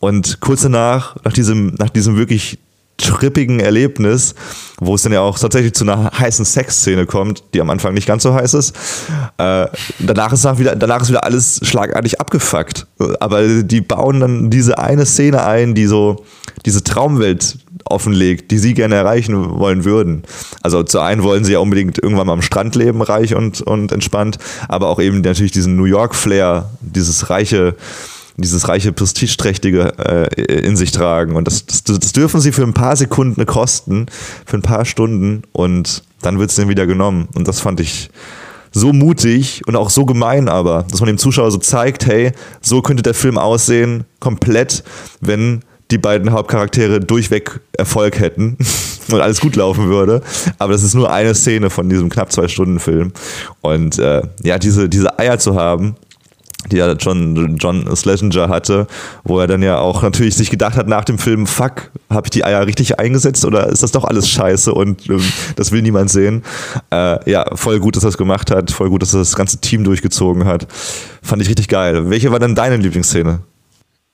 Und 0.00 0.40
kurz 0.40 0.62
danach, 0.62 1.16
nach 1.24 1.32
diesem, 1.32 1.74
nach 1.78 1.90
diesem 1.90 2.16
wirklich 2.16 2.58
trippigen 2.96 3.60
Erlebnis, 3.60 4.34
wo 4.78 4.94
es 4.94 5.02
dann 5.02 5.12
ja 5.12 5.20
auch 5.20 5.38
tatsächlich 5.38 5.74
zu 5.74 5.84
einer 5.84 6.10
heißen 6.18 6.44
Sexszene 6.44 7.06
kommt, 7.06 7.42
die 7.52 7.60
am 7.60 7.70
Anfang 7.70 7.94
nicht 7.94 8.06
ganz 8.06 8.22
so 8.22 8.34
heiß 8.34 8.54
ist. 8.54 8.76
Äh, 9.38 9.66
danach, 9.98 10.32
ist 10.32 10.44
wieder, 10.58 10.76
danach 10.76 11.02
ist 11.02 11.08
wieder 11.08 11.24
alles 11.24 11.60
schlagartig 11.62 12.20
abgefuckt. 12.20 12.86
Aber 13.20 13.62
die 13.62 13.80
bauen 13.80 14.20
dann 14.20 14.50
diese 14.50 14.78
eine 14.78 15.06
Szene 15.06 15.44
ein, 15.44 15.74
die 15.74 15.86
so 15.86 16.24
diese 16.64 16.82
Traumwelt 16.82 17.58
offenlegt, 17.84 18.50
die 18.50 18.58
sie 18.58 18.74
gerne 18.74 18.94
erreichen 18.94 19.58
wollen 19.58 19.84
würden. 19.84 20.22
Also 20.62 20.82
zu 20.82 21.00
einen 21.00 21.22
wollen 21.22 21.44
sie 21.44 21.52
ja 21.52 21.58
unbedingt 21.58 22.02
irgendwann 22.02 22.26
mal 22.26 22.32
am 22.32 22.42
Strand 22.42 22.74
leben, 22.74 23.02
reich 23.02 23.34
und, 23.34 23.60
und 23.60 23.92
entspannt, 23.92 24.38
aber 24.68 24.88
auch 24.88 25.00
eben 25.00 25.20
natürlich 25.20 25.52
diesen 25.52 25.76
New 25.76 25.84
York-Flair, 25.84 26.70
dieses 26.80 27.28
reiche, 27.28 27.76
dieses 28.36 28.68
reiche 28.68 28.92
Prestigeträchtige 28.92 29.92
äh, 29.98 30.42
in 30.42 30.76
sich 30.76 30.92
tragen. 30.92 31.36
Und 31.36 31.46
das, 31.46 31.66
das, 31.66 31.84
das, 31.84 32.12
dürfen 32.12 32.40
sie 32.40 32.52
für 32.52 32.62
ein 32.62 32.74
paar 32.74 32.96
Sekunden 32.96 33.44
kosten, 33.46 34.06
für 34.44 34.56
ein 34.56 34.62
paar 34.62 34.84
Stunden 34.84 35.42
und 35.52 36.02
dann 36.22 36.38
wird 36.38 36.50
es 36.50 36.56
dann 36.56 36.68
wieder 36.68 36.86
genommen. 36.86 37.28
Und 37.34 37.46
das 37.46 37.60
fand 37.60 37.80
ich 37.80 38.10
so 38.72 38.92
mutig 38.92 39.62
und 39.66 39.76
auch 39.76 39.88
so 39.88 40.04
gemein 40.04 40.48
aber, 40.48 40.84
dass 40.90 41.00
man 41.00 41.06
dem 41.06 41.18
Zuschauer 41.18 41.50
so 41.50 41.58
zeigt, 41.58 42.06
hey, 42.06 42.32
so 42.60 42.82
könnte 42.82 43.02
der 43.04 43.14
Film 43.14 43.38
aussehen, 43.38 44.04
komplett, 44.18 44.82
wenn 45.20 45.62
die 45.90 45.98
beiden 45.98 46.32
Hauptcharaktere 46.32 46.98
durchweg 46.98 47.60
Erfolg 47.72 48.18
hätten 48.18 48.56
und 49.12 49.20
alles 49.20 49.40
gut 49.40 49.54
laufen 49.54 49.88
würde. 49.88 50.22
Aber 50.58 50.72
das 50.72 50.82
ist 50.82 50.94
nur 50.94 51.12
eine 51.12 51.34
Szene 51.34 51.70
von 51.70 51.88
diesem 51.88 52.08
knapp 52.08 52.32
zwei 52.32 52.48
Stunden 52.48 52.80
Film. 52.80 53.12
Und 53.60 53.98
äh, 53.98 54.22
ja, 54.42 54.58
diese, 54.58 54.88
diese 54.88 55.18
Eier 55.18 55.38
zu 55.38 55.54
haben, 55.54 55.94
die 56.70 56.76
ja 56.76 56.92
John, 56.92 57.56
John 57.58 57.94
Schlesinger 57.96 58.48
hatte, 58.48 58.86
wo 59.22 59.38
er 59.38 59.46
dann 59.46 59.62
ja 59.62 59.78
auch 59.78 60.02
natürlich 60.02 60.34
sich 60.34 60.50
gedacht 60.50 60.76
hat 60.76 60.88
nach 60.88 61.04
dem 61.04 61.18
Film, 61.18 61.46
fuck, 61.46 61.90
habe 62.10 62.26
ich 62.26 62.30
die 62.30 62.44
Eier 62.44 62.66
richtig 62.66 62.98
eingesetzt 62.98 63.44
oder 63.44 63.68
ist 63.68 63.82
das 63.82 63.92
doch 63.92 64.04
alles 64.04 64.28
scheiße 64.28 64.72
und 64.72 65.08
ähm, 65.08 65.22
das 65.56 65.72
will 65.72 65.82
niemand 65.82 66.10
sehen. 66.10 66.42
Äh, 66.90 67.30
ja, 67.30 67.44
voll 67.54 67.80
gut, 67.80 67.96
dass 67.96 68.04
er 68.04 68.08
das 68.08 68.18
gemacht 68.18 68.50
hat, 68.50 68.70
voll 68.70 68.90
gut, 68.90 69.02
dass 69.02 69.14
er 69.14 69.20
das 69.20 69.36
ganze 69.36 69.60
Team 69.60 69.84
durchgezogen 69.84 70.44
hat. 70.44 70.66
Fand 71.22 71.42
ich 71.42 71.48
richtig 71.48 71.68
geil. 71.68 72.10
Welche 72.10 72.30
war 72.32 72.38
denn 72.38 72.54
deine 72.54 72.76
Lieblingsszene? 72.76 73.40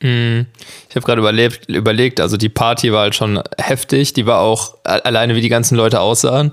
Ich 0.03 0.97
habe 0.97 1.05
gerade 1.05 1.21
überlebt, 1.21 1.69
überlegt, 1.69 2.21
also 2.21 2.39
die 2.39 2.49
Party 2.49 2.91
war 2.91 3.03
halt 3.03 3.15
schon 3.15 3.43
heftig, 3.59 4.15
die 4.15 4.25
war 4.25 4.41
auch 4.41 4.77
alleine 4.85 5.35
wie 5.35 5.43
die 5.43 5.51
ganzen 5.51 5.77
Leute 5.77 6.01
aussahen. 6.01 6.53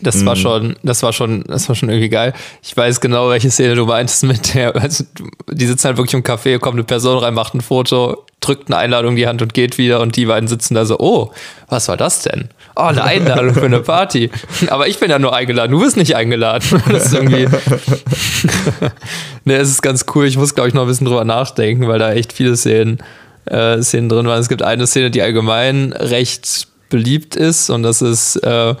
Das 0.00 0.24
war 0.26 0.36
schon, 0.36 0.76
das 0.82 1.02
war 1.02 1.12
schon, 1.12 1.44
das 1.44 1.68
war 1.68 1.74
schon 1.74 1.88
irgendwie 1.88 2.08
geil. 2.08 2.34
Ich 2.62 2.76
weiß 2.76 3.00
genau, 3.00 3.30
welche 3.30 3.50
Szene 3.50 3.74
du 3.74 3.86
meintest 3.86 4.24
mit 4.24 4.54
der, 4.54 4.76
also 4.76 5.04
die 5.50 5.66
sitzen 5.66 5.86
halt 5.86 5.96
wirklich 5.96 6.14
im 6.14 6.22
Café, 6.22 6.58
kommt 6.58 6.76
eine 6.76 6.84
Person 6.84 7.18
rein, 7.18 7.34
macht 7.34 7.54
ein 7.54 7.62
Foto, 7.62 8.24
drückt 8.40 8.68
eine 8.68 8.76
Einladung 8.76 9.12
in 9.12 9.16
die 9.16 9.26
Hand 9.26 9.42
und 9.42 9.54
geht 9.54 9.78
wieder 9.78 10.00
und 10.00 10.16
die 10.16 10.26
beiden 10.26 10.48
sitzen 10.48 10.74
da 10.74 10.84
so, 10.84 10.98
oh, 10.98 11.32
was 11.68 11.88
war 11.88 11.96
das 11.96 12.22
denn? 12.22 12.48
Oh, 12.76 12.82
eine 12.82 13.02
Einladung 13.02 13.54
für 13.54 13.64
eine 13.64 13.80
Party. 13.80 14.30
Aber 14.68 14.86
ich 14.86 14.98
bin 14.98 15.10
ja 15.10 15.18
nur 15.18 15.34
eingeladen, 15.34 15.72
du 15.72 15.80
bist 15.80 15.96
nicht 15.96 16.14
eingeladen. 16.14 16.82
Das 16.90 17.06
ist 17.06 17.14
irgendwie, 17.14 17.46
ne, 19.44 19.56
es 19.56 19.70
ist 19.70 19.82
ganz 19.82 20.04
cool. 20.14 20.26
Ich 20.26 20.36
muss, 20.36 20.54
glaube 20.54 20.68
ich, 20.68 20.74
noch 20.74 20.82
ein 20.82 20.88
bisschen 20.88 21.06
drüber 21.06 21.24
nachdenken, 21.24 21.88
weil 21.88 21.98
da 21.98 22.12
echt 22.12 22.32
viele 22.32 22.56
Szenen, 22.56 22.98
äh, 23.46 23.82
Szenen 23.82 24.08
drin 24.08 24.26
waren. 24.26 24.40
Es 24.40 24.48
gibt 24.48 24.62
eine 24.62 24.86
Szene, 24.86 25.10
die 25.10 25.22
allgemein 25.22 25.92
recht 25.92 26.68
beliebt 26.88 27.34
ist 27.34 27.70
und 27.70 27.82
das 27.82 28.02
ist 28.02 28.36
äh, 28.36 28.74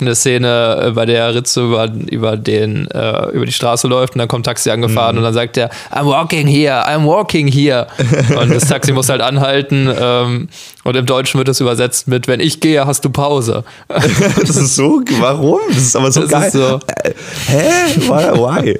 eine 0.00 0.14
Szene, 0.14 0.86
äh, 0.86 0.90
bei 0.90 1.06
der 1.06 1.34
Rizzo 1.34 1.66
über, 1.66 1.88
über, 2.10 2.36
den, 2.36 2.90
äh, 2.90 3.30
über 3.30 3.46
die 3.46 3.52
Straße 3.52 3.86
läuft 3.88 4.14
und 4.14 4.18
dann 4.18 4.28
kommt 4.28 4.42
ein 4.42 4.50
Taxi 4.50 4.70
angefahren 4.70 5.16
und 5.16 5.24
dann 5.24 5.34
sagt 5.34 5.56
er, 5.56 5.70
I'm 5.90 6.06
walking 6.06 6.46
here, 6.46 6.86
I'm 6.86 7.04
walking 7.04 7.46
here. 7.46 7.86
und 8.40 8.52
das 8.52 8.66
Taxi 8.66 8.92
muss 8.92 9.08
halt 9.08 9.20
anhalten 9.20 9.92
ähm, 9.98 10.48
und 10.84 10.96
im 10.96 11.06
Deutschen 11.06 11.38
wird 11.38 11.48
das 11.48 11.60
übersetzt 11.60 12.08
mit, 12.08 12.26
wenn 12.28 12.40
ich 12.40 12.60
gehe, 12.60 12.86
hast 12.86 13.04
du 13.04 13.10
Pause. 13.10 13.64
Das 14.40 14.56
ist 14.56 14.74
so, 14.74 15.02
warum? 15.20 15.60
Das 15.68 15.78
ist 15.78 15.96
aber 15.96 16.10
so 16.10 16.22
Das 16.22 16.30
geil. 16.30 16.50
so. 16.50 16.80
Äh, 17.02 17.12
Hä? 17.46 18.00
Why? 18.08 18.78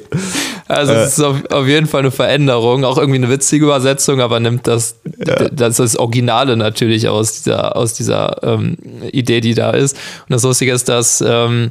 Also 0.69 0.93
es 0.93 1.19
ist 1.19 1.25
auf, 1.25 1.37
auf 1.51 1.67
jeden 1.67 1.87
Fall 1.87 2.01
eine 2.01 2.11
Veränderung, 2.11 2.85
auch 2.85 2.99
irgendwie 2.99 3.19
eine 3.19 3.29
witzige 3.29 3.67
Übersetzung, 3.67 4.21
aber 4.21 4.41
nimmt 4.41 4.67
das, 4.67 4.97
das, 5.05 5.77
das 5.77 5.97
Originale 5.97 6.57
natürlich 6.57 7.09
aus 7.09 7.43
dieser, 7.43 7.77
aus 7.77 7.95
dieser 7.95 8.43
ähm, 8.43 8.77
Idee, 9.13 9.41
die 9.41 9.55
da 9.55 9.71
ist. 9.71 9.97
Und 9.97 10.33
das 10.33 10.43
Lustige 10.43 10.73
ist, 10.73 10.89
dass, 10.89 11.23
ähm, 11.27 11.71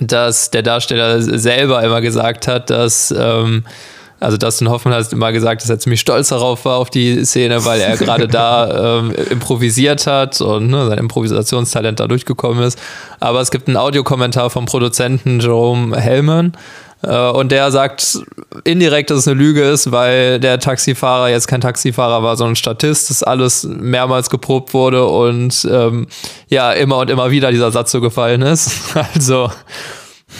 dass 0.00 0.50
der 0.50 0.62
Darsteller 0.62 1.20
selber 1.22 1.82
immer 1.82 2.00
gesagt 2.00 2.46
hat, 2.46 2.70
dass 2.70 3.12
ähm, 3.16 3.64
also 4.20 4.36
Dustin 4.36 4.68
Hoffman 4.68 4.94
hat 4.94 5.12
immer 5.12 5.32
gesagt, 5.32 5.62
dass 5.62 5.70
er 5.70 5.78
ziemlich 5.78 6.00
stolz 6.00 6.28
darauf 6.28 6.64
war, 6.64 6.78
auf 6.78 6.90
die 6.90 7.24
Szene, 7.24 7.64
weil 7.64 7.80
er 7.80 7.96
gerade 7.96 8.28
da 8.28 8.98
ähm, 8.98 9.12
improvisiert 9.30 10.06
hat 10.06 10.40
und 10.40 10.68
ne, 10.68 10.86
sein 10.86 10.98
Improvisationstalent 10.98 12.00
da 12.00 12.06
durchgekommen 12.06 12.62
ist. 12.62 12.78
Aber 13.20 13.40
es 13.40 13.50
gibt 13.50 13.68
einen 13.68 13.76
Audiokommentar 13.76 14.50
vom 14.50 14.66
Produzenten 14.66 15.40
Jerome 15.40 15.96
Hellman, 15.96 16.52
äh, 17.02 17.30
und 17.30 17.52
der 17.52 17.70
sagt 17.70 18.18
indirekt, 18.64 19.10
dass 19.10 19.18
es 19.18 19.28
eine 19.28 19.38
Lüge 19.38 19.62
ist, 19.62 19.92
weil 19.92 20.40
der 20.40 20.58
Taxifahrer 20.58 21.28
jetzt 21.28 21.46
kein 21.46 21.60
Taxifahrer 21.60 22.22
war, 22.22 22.36
sondern 22.36 22.56
Statist, 22.56 23.10
dass 23.10 23.22
alles 23.22 23.64
mehrmals 23.64 24.30
geprobt 24.30 24.74
wurde 24.74 25.06
und 25.06 25.66
ähm, 25.70 26.08
ja, 26.48 26.72
immer 26.72 26.98
und 26.98 27.10
immer 27.10 27.30
wieder 27.30 27.50
dieser 27.50 27.70
Satz 27.70 27.92
so 27.92 28.00
gefallen 28.00 28.42
ist. 28.42 28.70
Also, 29.14 29.50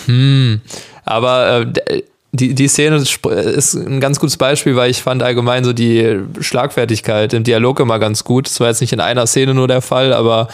hm. 0.07 0.61
Aber 1.05 1.61
äh, 1.61 2.03
die, 2.33 2.55
die 2.55 2.69
Szene 2.69 2.97
ist 2.97 3.75
ein 3.75 4.01
ganz 4.01 4.21
gutes 4.21 4.37
Beispiel, 4.37 4.77
weil 4.77 4.91
ich 4.91 5.03
fand 5.03 5.23
allgemein 5.23 5.65
so 5.65 5.73
die 5.73 6.21
Schlagfertigkeit 6.41 7.33
im 7.33 7.45
Dialog 7.45 7.81
immer 7.81 7.99
ganz 7.99 8.25
gut. 8.25 8.47
Das 8.47 8.61
war 8.61 8.69
jetzt 8.69 8.81
nicht 8.81 8.93
in 8.93 9.01
einer 9.01 9.27
Szene 9.27 9.55
nur 9.55 9.67
der 9.67 9.81
Fall, 9.81 10.13
aber 10.13 10.49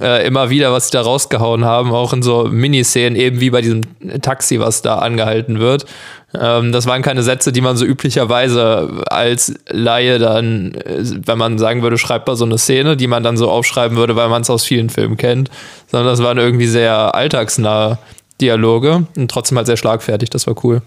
äh, 0.00 0.26
immer 0.26 0.50
wieder, 0.50 0.72
was 0.72 0.86
sie 0.86 0.92
da 0.92 1.00
rausgehauen 1.00 1.64
haben, 1.64 1.92
auch 1.92 2.12
in 2.12 2.22
so 2.22 2.44
Miniszenen, 2.44 3.16
eben 3.16 3.40
wie 3.40 3.50
bei 3.50 3.62
diesem 3.62 3.82
Taxi, 4.20 4.60
was 4.60 4.82
da 4.82 4.98
angehalten 4.98 5.58
wird. 5.58 5.86
Ähm, 6.38 6.72
das 6.72 6.86
waren 6.86 7.02
keine 7.02 7.22
Sätze, 7.22 7.52
die 7.52 7.62
man 7.62 7.76
so 7.76 7.86
üblicherweise 7.86 9.02
als 9.06 9.54
Laie 9.70 10.18
dann, 10.18 10.74
äh, 10.74 11.02
wenn 11.24 11.38
man 11.38 11.58
sagen 11.58 11.82
würde, 11.82 11.96
schreibt 11.96 12.28
mal 12.28 12.36
so 12.36 12.44
eine 12.44 12.58
Szene, 12.58 12.96
die 12.96 13.06
man 13.06 13.22
dann 13.22 13.38
so 13.38 13.50
aufschreiben 13.50 13.96
würde, 13.96 14.14
weil 14.14 14.28
man 14.28 14.42
es 14.42 14.50
aus 14.50 14.64
vielen 14.64 14.90
Filmen 14.90 15.16
kennt, 15.16 15.50
sondern 15.86 16.08
das 16.08 16.22
waren 16.22 16.38
irgendwie 16.38 16.66
sehr 16.66 17.14
alltagsnahe 17.14 17.98
Dialoge 18.40 19.06
und 19.16 19.30
trotzdem 19.30 19.58
halt 19.58 19.66
sehr 19.66 19.76
schlagfertig, 19.76 20.30
das 20.30 20.46
war 20.46 20.54
cool. 20.64 20.82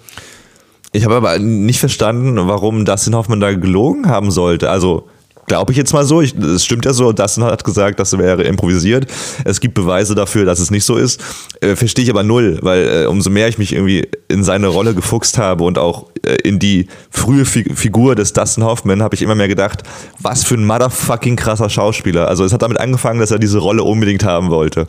Ich 0.93 1.05
habe 1.05 1.15
aber 1.15 1.39
nicht 1.39 1.79
verstanden, 1.79 2.35
warum 2.47 2.83
Dustin 2.83 3.15
Hoffman 3.15 3.39
da 3.39 3.53
gelogen 3.53 4.09
haben 4.09 4.29
sollte. 4.29 4.69
Also 4.69 5.07
glaube 5.51 5.71
ich 5.73 5.77
jetzt 5.77 5.91
mal 5.91 6.05
so. 6.05 6.21
Es 6.21 6.63
stimmt 6.63 6.85
ja 6.85 6.93
so, 6.93 7.11
Dustin 7.11 7.43
hat 7.43 7.63
gesagt, 7.63 7.99
das 7.99 8.17
wäre 8.17 8.43
improvisiert. 8.43 9.07
Es 9.43 9.59
gibt 9.59 9.73
Beweise 9.73 10.15
dafür, 10.15 10.45
dass 10.45 10.59
es 10.59 10.71
nicht 10.71 10.85
so 10.85 10.95
ist. 10.95 11.21
Äh, 11.59 11.75
Verstehe 11.75 12.03
ich 12.03 12.09
aber 12.09 12.23
null, 12.23 12.59
weil 12.61 13.03
äh, 13.03 13.05
umso 13.05 13.29
mehr 13.29 13.47
ich 13.47 13.57
mich 13.57 13.73
irgendwie 13.73 14.07
in 14.29 14.43
seine 14.43 14.67
Rolle 14.67 14.93
gefuchst 14.93 15.37
habe 15.37 15.63
und 15.65 15.77
auch 15.77 16.07
äh, 16.25 16.35
in 16.43 16.59
die 16.59 16.87
frühe 17.09 17.43
Fi 17.43 17.65
Figur 17.75 18.15
des 18.15 18.31
Dustin 18.33 18.63
Hoffman, 18.63 19.03
habe 19.03 19.15
ich 19.15 19.21
immer 19.21 19.35
mehr 19.35 19.49
gedacht, 19.49 19.83
was 20.19 20.43
für 20.43 20.55
ein 20.55 20.65
motherfucking 20.65 21.35
krasser 21.35 21.69
Schauspieler. 21.69 22.27
Also 22.27 22.45
es 22.45 22.53
hat 22.53 22.61
damit 22.61 22.79
angefangen, 22.79 23.19
dass 23.19 23.31
er 23.31 23.39
diese 23.39 23.59
Rolle 23.59 23.83
unbedingt 23.83 24.23
haben 24.23 24.51
wollte. 24.51 24.87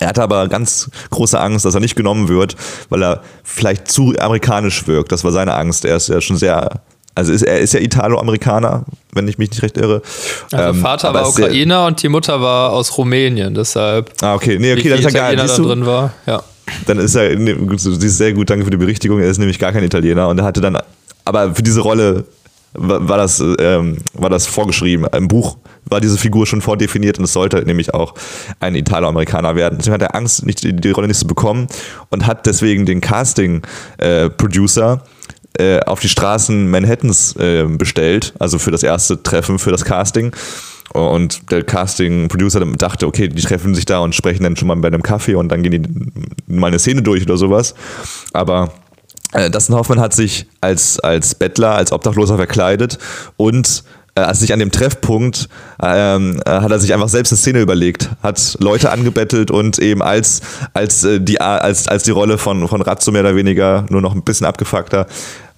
Er 0.00 0.08
hatte 0.08 0.22
aber 0.22 0.48
ganz 0.48 0.90
große 1.10 1.38
Angst, 1.38 1.64
dass 1.64 1.74
er 1.74 1.80
nicht 1.80 1.96
genommen 1.96 2.28
wird, 2.28 2.56
weil 2.88 3.02
er 3.02 3.22
vielleicht 3.44 3.88
zu 3.88 4.14
amerikanisch 4.18 4.86
wirkt. 4.86 5.12
Das 5.12 5.22
war 5.24 5.32
seine 5.32 5.54
Angst. 5.54 5.84
Er 5.84 5.96
ist 5.96 6.08
ja 6.08 6.20
schon 6.20 6.36
sehr, 6.36 6.80
also 7.14 7.32
ist, 7.32 7.42
er 7.42 7.58
ist 7.60 7.74
ja 7.74 7.80
Italo-Amerikaner, 7.80 8.84
wenn 9.12 9.28
ich 9.28 9.38
mich 9.38 9.50
nicht 9.50 9.62
recht 9.62 9.76
irre. 9.76 10.02
Also 10.50 10.70
Ähm, 10.70 10.80
Vater 10.80 11.12
war 11.12 11.28
ist 11.28 11.34
sehr- 11.34 11.46
Ukrainer 11.46 11.86
und 11.86 12.02
die 12.02 12.08
Mutter 12.08 12.40
war 12.40 12.72
aus 12.72 12.96
Rumänien, 12.96 13.54
deshalb 13.54 14.10
Ah, 14.22 14.34
okay. 14.34 14.58
Nee, 14.58 14.72
okay, 14.72 14.88
dann 14.88 14.98
ist 14.98 15.04
er 15.04 15.12
gar 15.12 15.46
siehst 15.46 15.58
da 15.58 15.62
drin 15.62 15.86
war. 15.86 16.12
Ja. 16.26 16.42
Dann 16.86 16.98
ist 16.98 17.14
er, 17.14 17.36
du 17.36 17.76
siehst 17.76 18.16
sehr 18.18 18.32
gut, 18.32 18.48
danke 18.48 18.64
für 18.64 18.70
die 18.70 18.76
Berichtigung. 18.78 19.20
Er 19.20 19.28
ist 19.28 19.38
nämlich 19.38 19.58
gar 19.58 19.72
kein 19.72 19.84
Italiener 19.84 20.28
und 20.28 20.38
er 20.38 20.44
hatte 20.44 20.60
dann, 20.62 20.78
aber 21.24 21.54
für 21.54 21.62
diese 21.62 21.80
Rolle 21.80 22.24
war, 22.74 23.08
war 23.08 23.18
das, 23.18 23.42
ähm, 23.58 23.98
war 24.14 24.30
das 24.30 24.46
vorgeschrieben. 24.46 25.06
Im 25.12 25.28
Buch 25.28 25.58
war 25.84 26.00
diese 26.00 26.18
Figur 26.18 26.46
schon 26.46 26.60
vordefiniert 26.60 27.18
und 27.18 27.24
es 27.24 27.32
sollte 27.32 27.62
nämlich 27.64 27.94
auch 27.94 28.14
ein 28.60 28.74
Italo-Amerikaner 28.74 29.56
werden. 29.56 29.78
Deswegen 29.78 29.94
hat 29.94 30.02
er 30.02 30.14
Angst, 30.14 30.46
nicht, 30.46 30.62
die, 30.62 30.74
die 30.74 30.90
Rolle 30.90 31.08
nicht 31.08 31.20
zu 31.20 31.26
bekommen 31.26 31.66
und 32.10 32.26
hat 32.26 32.46
deswegen 32.46 32.86
den 32.86 33.00
Casting-Producer 33.00 35.02
äh, 35.58 35.80
auf 35.80 36.00
die 36.00 36.08
Straßen 36.08 36.70
Manhattans 36.70 37.36
äh, 37.36 37.64
bestellt, 37.64 38.32
also 38.38 38.58
für 38.58 38.70
das 38.70 38.82
erste 38.82 39.22
Treffen, 39.22 39.58
für 39.58 39.70
das 39.70 39.84
Casting. 39.84 40.34
Und 40.92 41.50
der 41.50 41.64
Casting-Producer 41.64 42.60
dachte, 42.76 43.06
okay, 43.06 43.28
die 43.28 43.40
treffen 43.40 43.74
sich 43.74 43.86
da 43.86 44.00
und 44.00 44.14
sprechen 44.14 44.42
dann 44.42 44.56
schon 44.56 44.68
mal 44.68 44.76
bei 44.76 44.88
einem 44.88 45.02
Kaffee 45.02 45.36
und 45.36 45.48
dann 45.48 45.62
gehen 45.62 45.82
die 45.82 46.52
mal 46.52 46.66
eine 46.66 46.78
Szene 46.78 47.02
durch 47.02 47.22
oder 47.22 47.38
sowas. 47.38 47.74
Aber 48.34 48.64
äh, 48.64 48.81
Dustin 49.50 49.74
Hoffman 49.74 50.00
hat 50.00 50.12
sich 50.12 50.46
als, 50.60 51.00
als 51.00 51.34
Bettler, 51.34 51.74
als 51.74 51.92
Obdachloser 51.92 52.36
verkleidet 52.36 52.98
und 53.36 53.84
äh, 54.14 54.20
als 54.20 54.40
sich 54.40 54.52
an 54.52 54.58
dem 54.58 54.70
Treffpunkt 54.70 55.48
ähm, 55.82 56.40
äh, 56.44 56.50
hat 56.50 56.70
er 56.70 56.78
sich 56.78 56.92
einfach 56.92 57.08
selbst 57.08 57.32
eine 57.32 57.38
Szene 57.38 57.60
überlegt, 57.60 58.10
hat 58.22 58.58
Leute 58.60 58.90
angebettelt 58.90 59.50
und 59.50 59.78
eben 59.78 60.02
als, 60.02 60.42
als, 60.74 61.04
äh, 61.04 61.20
die, 61.20 61.40
als, 61.40 61.88
als 61.88 62.02
die 62.02 62.10
Rolle 62.10 62.36
von, 62.36 62.68
von 62.68 62.82
Razzo 62.82 63.10
mehr 63.10 63.22
oder 63.22 63.36
weniger, 63.36 63.86
nur 63.88 64.02
noch 64.02 64.14
ein 64.14 64.22
bisschen 64.22 64.46
abgefuckter, 64.46 65.06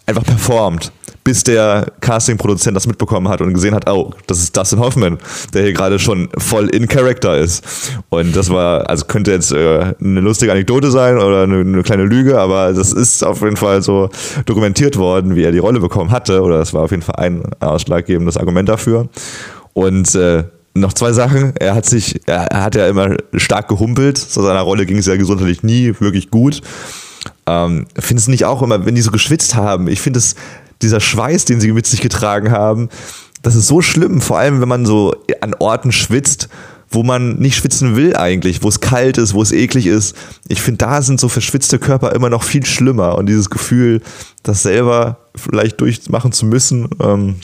einfach 0.07 0.25
performt, 0.25 0.93
bis 1.25 1.43
der 1.43 1.87
Casting-Produzent 2.01 2.77
das 2.77 2.87
mitbekommen 2.87 3.29
hat 3.29 3.41
und 3.41 3.55
gesehen 3.55 3.75
hat, 3.75 3.89
oh, 3.89 4.13
das 4.27 4.39
ist 4.39 4.55
Dustin 4.57 4.79
Hoffman, 4.79 5.19
der 5.55 5.63
hier 5.63 5.73
gerade 5.73 5.99
schon 5.99 6.29
voll 6.37 6.69
in 6.69 6.87
Character 6.87 7.39
ist. 7.39 7.65
Und 8.11 8.37
das 8.37 8.51
war, 8.51 8.89
also 8.89 9.07
könnte 9.07 9.33
jetzt 9.33 9.51
äh, 9.51 9.95
eine 10.01 10.21
lustige 10.21 10.53
Anekdote 10.53 10.91
sein 10.91 11.17
oder 11.17 11.45
eine, 11.45 11.61
eine 11.61 11.83
kleine 11.83 12.05
Lüge, 12.05 12.39
aber 12.39 12.75
das 12.75 12.93
ist 12.93 13.25
auf 13.25 13.41
jeden 13.41 13.57
Fall 13.57 13.81
so 13.81 14.11
dokumentiert 14.45 14.99
worden, 14.99 15.35
wie 15.35 15.43
er 15.43 15.53
die 15.53 15.59
Rolle 15.59 15.81
bekommen 15.81 16.11
hatte, 16.11 16.43
oder 16.43 16.59
das 16.59 16.75
war 16.75 16.83
auf 16.83 16.91
jeden 16.91 17.03
Fall 17.03 17.17
ein 17.17 17.43
ausschlaggebendes 17.61 18.37
Argument 18.37 18.69
dafür. 18.69 19.09
Und 19.73 20.15
äh, 20.15 20.45
noch 20.75 20.93
zwei 20.93 21.13
Sachen. 21.13 21.55
Er 21.57 21.75
hat 21.75 21.87
sich, 21.87 22.21
er, 22.27 22.47
hat 22.53 22.75
ja 22.75 22.89
immer 22.89 23.17
stark 23.35 23.69
gehumpelt. 23.69 24.19
Zu 24.19 24.43
seiner 24.43 24.61
Rolle 24.61 24.87
ging 24.87 24.99
es 24.99 25.07
ja 25.07 25.17
gesundheitlich 25.17 25.63
nie 25.63 25.95
wirklich 26.01 26.31
gut. 26.31 26.63
Ähm, 27.47 27.87
Findest 27.99 28.27
du 28.27 28.33
nicht 28.33 28.45
auch 28.45 28.61
immer, 28.61 28.85
wenn 28.85 28.95
die 28.95 29.01
so 29.01 29.11
geschwitzt 29.11 29.55
haben? 29.55 29.89
Ich 29.89 30.01
finde 30.01 30.19
es, 30.19 30.35
dieser 30.85 31.01
Schweiß, 31.01 31.45
den 31.45 31.61
sie 31.61 31.73
mit 31.73 31.87
sich 31.87 32.01
getragen 32.01 32.51
haben, 32.51 32.89
das 33.43 33.57
ist 33.57 33.67
so 33.67 33.83
schlimm. 33.83 34.21
Vor 34.21 34.39
allem, 34.39 34.61
wenn 34.61 34.69
man 34.69 34.87
so 34.87 35.15
an 35.41 35.55
Orten 35.55 35.93
schwitzt, 35.93 36.49
wo 36.91 37.03
man 37.03 37.35
nicht 37.37 37.57
schwitzen 37.57 37.97
will 37.97 38.17
eigentlich, 38.17 38.63
wo 38.63 38.69
es 38.69 38.81
kalt 38.81 39.19
ist, 39.19 39.35
wo 39.35 39.43
es 39.43 39.53
eklig 39.53 39.87
ist. 39.87 40.17
Ich 40.49 40.63
finde, 40.63 40.79
da 40.79 41.03
sind 41.03 41.19
so 41.19 41.29
verschwitzte 41.29 41.79
Körper 41.79 42.13
immer 42.13 42.31
noch 42.31 42.45
viel 42.45 42.65
schlimmer. 42.65 43.19
Und 43.19 43.27
dieses 43.27 43.51
Gefühl, 43.51 44.01
das 44.43 44.63
selber 44.63 45.19
vielleicht 45.35 45.81
durchmachen 45.81 46.33
zu 46.33 46.47
müssen, 46.47 46.89
ähm, 47.03 47.37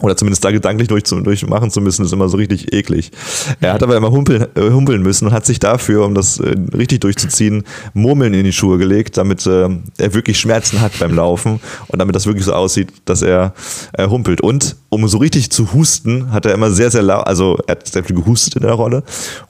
oder 0.00 0.16
zumindest 0.16 0.44
da 0.44 0.50
gedanklich 0.50 0.88
durch, 0.88 1.04
durchmachen 1.04 1.70
zu 1.70 1.80
müssen, 1.80 2.04
ist 2.04 2.12
immer 2.12 2.28
so 2.28 2.36
richtig 2.36 2.72
eklig. 2.72 3.12
Er 3.60 3.72
hat 3.72 3.82
aber 3.82 3.96
immer 3.96 4.10
humpeln, 4.10 4.46
äh, 4.54 4.70
humpeln 4.70 5.02
müssen 5.02 5.26
und 5.26 5.32
hat 5.32 5.46
sich 5.46 5.58
dafür, 5.58 6.04
um 6.04 6.14
das 6.14 6.38
äh, 6.40 6.54
richtig 6.76 7.00
durchzuziehen, 7.00 7.64
Murmeln 7.92 8.34
in 8.34 8.44
die 8.44 8.52
Schuhe 8.52 8.78
gelegt, 8.78 9.16
damit 9.16 9.46
äh, 9.46 9.68
er 9.98 10.14
wirklich 10.14 10.38
Schmerzen 10.38 10.80
hat 10.80 10.98
beim 10.98 11.14
Laufen 11.14 11.60
und 11.88 11.98
damit 11.98 12.16
das 12.16 12.26
wirklich 12.26 12.44
so 12.44 12.52
aussieht, 12.52 12.92
dass 13.04 13.22
er 13.22 13.54
äh, 13.92 14.08
humpelt. 14.08 14.40
Und 14.40 14.76
um 14.88 15.06
so 15.08 15.18
richtig 15.18 15.50
zu 15.50 15.72
husten, 15.72 16.32
hat 16.32 16.46
er 16.46 16.54
immer 16.54 16.70
sehr, 16.70 16.90
sehr 16.90 17.02
laut, 17.02 17.26
also 17.26 17.58
er 17.66 17.72
hat 17.72 17.86
sehr 17.86 18.04
viel 18.04 18.16
gehustet 18.16 18.56
in 18.56 18.62
der 18.62 18.72
Rolle 18.72 19.02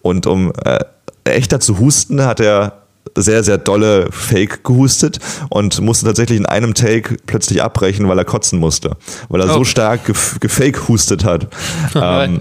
und 0.02 0.26
um 0.26 0.52
äh, 0.64 0.78
echter 1.24 1.60
zu 1.60 1.78
husten, 1.78 2.22
hat 2.22 2.40
er 2.40 2.83
sehr, 3.16 3.44
sehr 3.44 3.58
dolle 3.58 4.08
Fake 4.10 4.64
gehustet 4.64 5.18
und 5.50 5.80
musste 5.80 6.06
tatsächlich 6.06 6.38
in 6.38 6.46
einem 6.46 6.74
Take 6.74 7.16
plötzlich 7.26 7.62
abbrechen, 7.62 8.08
weil 8.08 8.18
er 8.18 8.24
kotzen 8.24 8.58
musste. 8.58 8.96
Weil 9.28 9.40
er 9.42 9.50
Oh. 9.50 9.58
so 9.58 9.64
stark 9.64 10.04
gef 10.06 10.38
gefake 10.40 10.88
hustet 10.88 11.24
hat. 11.24 11.48
Ähm, 11.94 12.40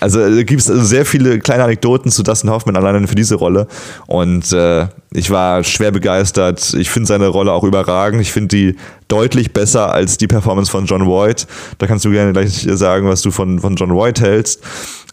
also 0.00 0.18
gibt 0.44 0.60
es 0.60 0.66
sehr 0.66 1.04
viele 1.06 1.38
kleine 1.38 1.64
Anekdoten 1.64 2.10
zu 2.10 2.22
Dustin 2.22 2.50
Hoffman 2.50 2.76
alleine 2.76 3.06
für 3.06 3.14
diese 3.14 3.34
Rolle. 3.36 3.68
Und 4.06 4.50
äh, 4.52 4.86
ich 5.12 5.30
war 5.30 5.62
schwer 5.62 5.92
begeistert. 5.92 6.74
Ich 6.74 6.90
finde 6.90 7.06
seine 7.06 7.28
Rolle 7.28 7.52
auch 7.52 7.64
überragend. 7.64 8.20
Ich 8.20 8.32
finde 8.32 8.48
die 8.56 8.76
deutlich 9.08 9.52
besser 9.52 9.92
als 9.92 10.16
die 10.18 10.26
Performance 10.26 10.70
von 10.70 10.86
John 10.86 11.06
Voight. 11.06 11.46
Da 11.78 11.86
kannst 11.86 12.04
du 12.04 12.10
gerne 12.10 12.32
gleich 12.32 12.66
sagen, 12.72 13.08
was 13.08 13.22
du 13.22 13.30
von, 13.30 13.60
von 13.60 13.76
John 13.76 13.90
Voight 13.94 14.20
hältst. 14.20 14.62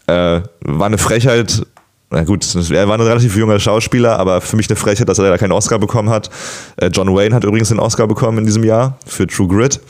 Äh, 0.06 0.40
war 0.62 0.86
eine 0.86 0.98
Frechheit. 0.98 1.64
Na 2.14 2.24
gut, 2.24 2.46
er 2.70 2.88
war 2.88 2.98
ein 2.98 3.00
relativ 3.00 3.34
junger 3.36 3.58
Schauspieler, 3.58 4.18
aber 4.18 4.42
für 4.42 4.56
mich 4.56 4.68
eine 4.68 4.76
Frechheit, 4.76 5.08
dass 5.08 5.18
er 5.18 5.24
leider 5.24 5.38
keinen 5.38 5.52
Oscar 5.52 5.78
bekommen 5.78 6.10
hat. 6.10 6.28
Äh, 6.76 6.88
John 6.88 7.08
Wayne 7.08 7.34
hat 7.34 7.42
übrigens 7.42 7.70
den 7.70 7.78
Oscar 7.78 8.06
bekommen 8.06 8.36
in 8.36 8.44
diesem 8.44 8.64
Jahr 8.64 8.98
für 9.06 9.26
True 9.26 9.48
Grit. 9.48 9.80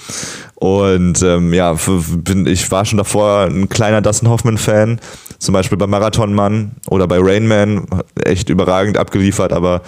Und 0.55 1.20
ähm, 1.23 1.53
ja, 1.53 1.75
bin, 2.18 2.47
ich 2.47 2.70
war 2.70 2.85
schon 2.85 2.99
davor 2.99 3.47
ein 3.47 3.68
kleiner 3.68 4.01
Dustin 4.01 4.29
Hoffman-Fan, 4.29 5.01
zum 5.41 5.53
Beispiel 5.53 5.77
bei 5.77 5.89
Marathon 5.89 6.33
Mann 6.33 6.70
oder 6.89 7.09
bei 7.09 7.18
Rain 7.18 7.49
Man, 7.49 7.87
echt 8.25 8.51
überragend 8.51 8.99
abgeliefert, 8.99 9.53
aber 9.53 9.83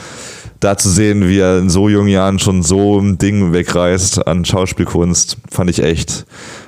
da 0.59 0.77
zu 0.77 0.91
sehen, 0.91 1.29
wie 1.29 1.39
er 1.39 1.59
in 1.59 1.71
so 1.71 1.89
jungen 1.89 2.09
Jahren 2.09 2.41
schon 2.41 2.65
so 2.65 2.99
ein 2.99 3.17
Ding 3.17 3.53
wegreißt 3.53 4.27
an 4.27 4.45
Schauspielkunst, 4.45 5.37
fand 5.49 5.71
ich 5.71 5.81
echt 5.81 6.27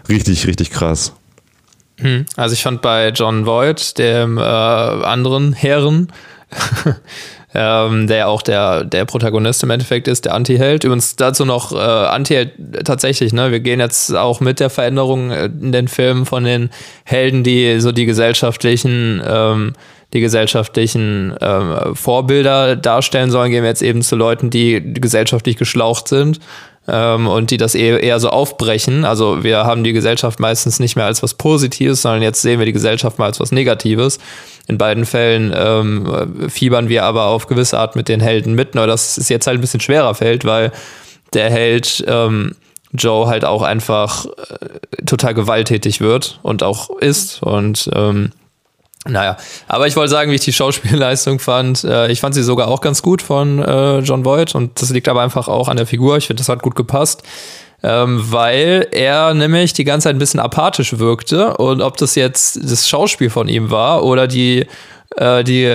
richtig, 0.09 0.47
richtig 0.47 0.71
krass. 0.71 1.13
Also 2.37 2.53
ich 2.53 2.63
fand 2.63 2.83
bei 2.83 3.09
John 3.09 3.47
Voight, 3.47 3.99
dem 3.99 4.39
äh, 4.39 4.43
anderen 4.43 5.53
Herren, 5.53 6.13
ähm, 7.55 8.07
der 8.07 8.29
auch 8.29 8.43
der, 8.43 8.85
der 8.85 9.05
Protagonist 9.07 9.63
im 9.63 9.71
Endeffekt 9.71 10.07
ist, 10.09 10.27
der 10.27 10.35
Anti-Held. 10.35 10.85
Übrigens 10.85 11.17
dazu 11.17 11.45
noch 11.45 11.73
äh, 11.73 11.77
Anti-Held 11.77 12.85
tatsächlich, 12.85 13.33
ne? 13.33 13.51
Wir 13.51 13.61
gehen 13.61 13.81
jetzt 13.81 14.15
auch 14.15 14.41
mit 14.41 14.61
der 14.61 14.71
Veränderung 14.71 15.31
äh, 15.31 15.47
in 15.47 15.73
den 15.73 15.89
Filmen 15.89 16.27
von 16.27 16.45
den 16.45 16.71
Helden, 17.05 17.45
die 17.45 17.81
so 17.81 17.93
die 17.93 18.07
gesellschaftlichen 18.07 19.23
ähm, 19.27 19.73
die 20.13 20.21
gesellschaftlichen 20.21 21.35
ähm, 21.41 21.97
Vorbilder 21.97 22.77
darstellen 22.77 23.33
sollen, 23.33 23.51
gehen 23.51 23.65
wir 23.65 23.71
jetzt 23.71 23.83
eben 23.83 24.03
zu 24.03 24.15
Leuten, 24.15 24.51
die 24.51 24.95
gesellschaftlich 24.95 25.57
geschlaucht 25.57 26.07
sind 26.07 26.39
ähm, 26.89 27.27
und 27.27 27.51
die 27.51 27.57
das 27.57 27.75
eher, 27.75 28.03
eher 28.03 28.21
so 28.21 28.31
aufbrechen. 28.31 29.05
Also 29.05 29.43
wir 29.43 29.65
haben 29.65 29.85
die 29.85 29.93
Gesellschaft 29.93 30.41
meistens 30.41 30.79
nicht 30.79 30.97
mehr 30.97 31.07
als 31.07 31.23
was 31.23 31.35
Positives, 31.35 32.03
sondern 32.03 32.23
jetzt 32.23 32.43
sehen 32.43 32.59
wir 32.59 32.67
die 32.67 32.73
Gesellschaft 32.73 33.19
mal 33.19 33.27
als 33.27 33.41
was 33.41 33.53
Negatives. 33.53 34.19
In 34.69 34.79
beiden 34.79 35.07
Fällen 35.07 35.53
ähm, 35.57 36.51
fiebern 36.51 36.89
wir 36.89 37.05
aber 37.05 37.27
auf 37.27 37.47
gewisse 37.47 37.79
Art 37.79 37.97
mit 37.97 38.09
den 38.09 38.21
Helden 38.21 38.55
mit, 38.55 38.75
nur 38.75 38.87
dass 38.87 39.17
es 39.17 39.29
jetzt 39.29 39.47
halt 39.47 39.59
ein 39.59 39.61
bisschen 39.61 39.81
schwerer 39.81 40.15
fällt, 40.15 40.45
weil 40.45 40.73
der 41.33 41.51
Held 41.51 42.05
ähm, 42.07 42.55
Joe 42.93 43.27
halt 43.27 43.45
auch 43.45 43.63
einfach 43.63 44.27
äh, 44.27 45.05
total 45.05 45.35
gewalttätig 45.35 46.01
wird 46.01 46.41
und 46.43 46.63
auch 46.63 46.91
ist 46.99 47.43
und 47.43 47.91
ähm, 47.95 48.31
naja, 49.09 49.37
aber 49.69 49.87
ich 49.87 49.97
wollte 49.97 50.11
sagen, 50.11 50.31
wie 50.31 50.37
ich 50.37 50.41
die 50.43 50.53
Schauspielleistung 50.53 51.39
fand. 51.39 51.85
Äh, 51.85 52.11
ich 52.11 52.21
fand 52.21 52.35
sie 52.35 52.43
sogar 52.43 52.69
auch 52.69 52.81
ganz 52.81 53.03
gut 53.03 53.23
von 53.23 53.59
äh, 53.59 53.99
John 54.01 54.25
Voight 54.25 54.55
und 54.55 54.81
das 54.81 54.91
liegt 54.91 55.09
aber 55.09 55.23
einfach 55.23 55.49
auch 55.49 55.69
an 55.69 55.77
der 55.77 55.87
Figur. 55.87 56.17
Ich 56.17 56.27
finde, 56.27 56.41
das 56.41 56.49
hat 56.49 56.63
gut 56.63 56.75
gepasst, 56.75 57.23
ähm, 57.83 58.21
weil 58.31 58.89
er 58.91 59.35
nämlich 59.35 59.73
die 59.73 59.85
ganze 59.85 60.05
Zeit 60.05 60.17
ein 60.17 60.19
bisschen 60.19 60.41
apathisch 60.41 60.99
wirkte 60.99 61.57
und 61.57 61.83
ob 61.83 61.97
das 61.97 62.15
jetzt 62.15 62.59
das 62.63 62.89
Schauspiel 62.89 63.31
von 63.31 63.49
ihm 63.49 63.71
war 63.71 64.05
oder 64.05 64.27
die 64.27 64.67
äh, 65.17 65.45
die 65.45 65.67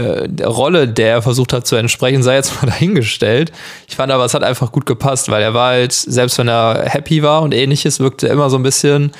Rolle, 0.44 0.88
der 0.88 1.10
er 1.10 1.22
versucht 1.22 1.54
hat 1.54 1.66
zu 1.66 1.76
entsprechen, 1.76 2.22
sei 2.24 2.36
jetzt 2.36 2.54
mal 2.62 2.68
dahingestellt. 2.68 3.52
Ich 3.88 3.96
fand 3.96 4.12
aber, 4.12 4.26
es 4.26 4.34
hat 4.34 4.44
einfach 4.44 4.72
gut 4.72 4.86
gepasst, 4.86 5.30
weil 5.30 5.42
er 5.42 5.54
war 5.54 5.72
halt, 5.72 5.94
selbst 5.94 6.38
wenn 6.38 6.48
er 6.48 6.84
happy 6.86 7.24
war 7.24 7.42
und 7.42 7.54
ähnliches, 7.54 8.00
wirkte 8.00 8.28
immer 8.28 8.50
so 8.50 8.58
ein 8.58 8.64
bisschen 8.64 9.12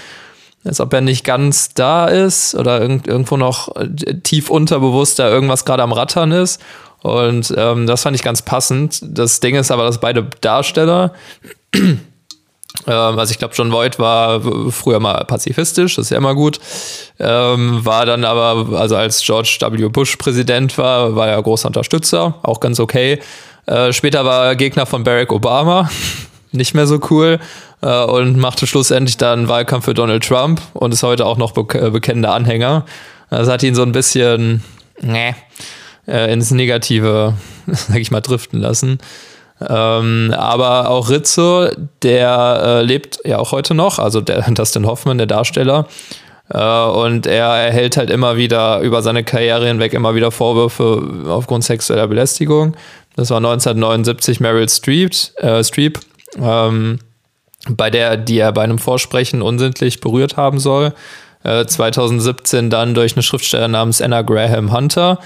als 0.64 0.80
ob 0.80 0.94
er 0.94 1.02
nicht 1.02 1.24
ganz 1.24 1.74
da 1.74 2.06
ist 2.06 2.56
oder 2.56 2.82
irgend, 2.82 3.08
irgendwo 3.08 3.38
noch 3.38 3.76
äh, 3.76 4.20
tief 4.22 4.50
unterbewusst 4.50 5.20
da 5.20 5.30
irgendwas 5.30 5.66
gerade 5.66 5.84
am 5.84 5.92
Rattern 5.92 6.32
ist. 6.32 6.62
Und 7.02 7.54
ähm, 7.58 7.88
das 7.88 8.04
fand 8.04 8.16
ich 8.16 8.22
ganz 8.22 8.44
passend. 8.44 9.00
Das 9.02 9.40
Ding 9.40 9.56
ist 9.56 9.72
aber, 9.72 9.84
dass 9.84 10.00
beide 10.00 10.28
Darsteller, 10.42 11.14
ähm, 11.76 12.00
also 12.86 13.32
ich 13.32 13.40
glaube, 13.40 13.56
John 13.56 13.72
Voight 13.72 13.98
war 13.98 14.40
früher 14.72 15.00
mal 15.00 15.26
pazifistisch, 15.26 15.96
das 15.96 16.06
ist 16.06 16.10
ja 16.12 16.18
immer 16.18 16.36
gut. 16.36 16.60
Ähm, 17.20 17.84
war 17.84 18.06
dann 18.06 18.24
aber, 18.24 18.78
also 18.80 18.96
als 18.98 19.24
George 19.24 19.58
W. 19.60 19.90
Bush 19.90 20.16
Präsident 20.18 20.78
war, 20.78 21.16
war 21.16 21.28
er 21.28 21.42
großer 21.42 21.68
Unterstützer, 21.68 22.36
auch 22.44 22.60
ganz 22.60 22.80
okay. 22.80 23.20
Äh, 23.66 23.94
später 23.94 24.24
war 24.24 24.46
er 24.46 24.56
Gegner 24.56 24.86
von 24.86 25.04
Barack 25.04 25.32
Obama, 25.32 25.90
nicht 26.52 26.76
mehr 26.76 26.86
so 26.86 27.00
cool 27.10 27.40
äh, 27.82 28.04
und 28.04 28.38
machte 28.38 28.68
schlussendlich 28.68 29.18
dann 29.18 29.48
Wahlkampf 29.48 29.86
für 29.86 29.94
Donald 29.94 30.26
Trump 30.26 30.62
und 30.74 30.94
ist 30.94 31.04
heute 31.04 31.26
auch 31.26 31.38
noch 31.38 31.52
bek 31.52 31.76
äh, 31.76 31.90
bekennender 31.90 32.34
Anhänger. 32.34 32.86
Das 33.30 33.48
hat 33.48 33.64
ihn 33.64 33.76
so 33.76 33.84
ein 33.84 33.92
bisschen 33.92 34.64
nee, 35.02 35.36
äh, 36.08 36.32
ins 36.32 36.52
Negative, 36.52 37.36
sag 37.68 37.98
ich 37.98 38.12
mal, 38.12 38.22
driften 38.22 38.60
lassen. 38.60 39.00
Ähm, 39.68 40.34
aber 40.36 40.90
auch 40.90 41.10
Rizzo, 41.10 41.70
der 42.02 42.62
äh, 42.66 42.82
lebt 42.82 43.20
ja 43.26 43.38
auch 43.38 43.52
heute 43.52 43.74
noch, 43.74 44.00
also 44.00 44.22
der 44.22 44.42
Dustin 44.52 44.86
Hoffman, 44.86 45.18
der 45.18 45.28
Darsteller. 45.28 45.88
Äh, 46.50 46.84
und 46.84 47.28
er 47.28 47.48
erhält 47.48 47.98
halt 47.98 48.10
immer 48.10 48.38
wieder 48.38 48.80
über 48.80 49.02
seine 49.02 49.24
Karriere 49.24 49.68
hinweg 49.68 49.94
immer 49.94 50.16
wieder 50.16 50.32
Vorwürfe 50.32 51.28
aufgrund 51.30 51.64
sexueller 51.64 52.08
Belästigung. 52.08 52.76
Das 53.16 53.30
war 53.30 53.38
1979 53.38 54.40
Meryl 54.40 54.68
Streep, 54.68 55.14
äh, 55.38 55.64
Streep 55.64 56.00
ähm, 56.42 57.00
bei 57.70 57.90
der, 57.90 58.18
die 58.18 58.40
er 58.40 58.52
bei 58.52 58.64
einem 58.64 58.80
Vorsprechen 58.80 59.42
unsittlich 59.42 60.00
berührt 60.00 60.38
haben 60.38 60.60
soll. 60.60 60.94
Äh, 61.44 61.66
2017 61.66 62.70
dann 62.70 62.94
durch 62.94 63.16
eine 63.16 63.24
Schriftstellerin 63.24 63.72
namens 63.72 64.02
Anna 64.02 64.22
Graham 64.22 64.72
Hunter. 64.72 65.20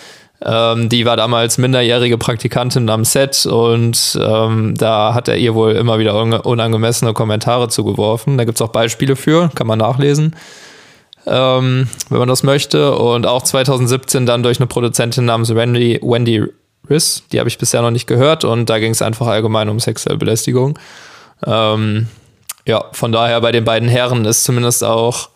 Ähm, 0.43 0.89
die 0.89 1.05
war 1.05 1.15
damals 1.15 1.57
minderjährige 1.57 2.17
Praktikantin 2.17 2.89
am 2.89 3.05
Set 3.05 3.45
und 3.45 4.19
ähm, 4.21 4.75
da 4.77 5.13
hat 5.13 5.27
er 5.27 5.37
ihr 5.37 5.55
wohl 5.55 5.73
immer 5.73 5.97
wieder 5.97 6.45
unangemessene 6.45 7.13
Kommentare 7.13 7.69
zugeworfen. 7.69 8.37
Da 8.37 8.43
gibt 8.43 8.57
es 8.57 8.61
auch 8.61 8.71
Beispiele 8.71 9.15
für, 9.15 9.49
kann 9.55 9.67
man 9.67 9.79
nachlesen, 9.79 10.35
ähm, 11.25 11.87
wenn 12.09 12.19
man 12.19 12.27
das 12.27 12.43
möchte. 12.43 12.95
Und 12.95 13.25
auch 13.25 13.43
2017 13.43 14.25
dann 14.25 14.43
durch 14.43 14.59
eine 14.59 14.67
Produzentin 14.67 15.25
namens 15.25 15.55
Wendy, 15.55 15.99
Wendy 16.01 16.43
Riss, 16.89 17.23
die 17.31 17.39
habe 17.39 17.49
ich 17.49 17.57
bisher 17.57 17.81
noch 17.81 17.91
nicht 17.91 18.05
gehört 18.05 18.43
und 18.43 18.69
da 18.69 18.79
ging 18.79 18.91
es 18.91 19.01
einfach 19.01 19.27
allgemein 19.27 19.69
um 19.69 19.79
sexuelle 19.79 20.17
Belästigung. 20.17 20.77
Ähm, 21.45 22.07
ja, 22.67 22.85
von 22.91 23.11
daher 23.11 23.41
bei 23.41 23.51
den 23.51 23.63
beiden 23.63 23.87
Herren 23.87 24.25
ist 24.25 24.43
zumindest 24.43 24.83
auch, 24.83 25.29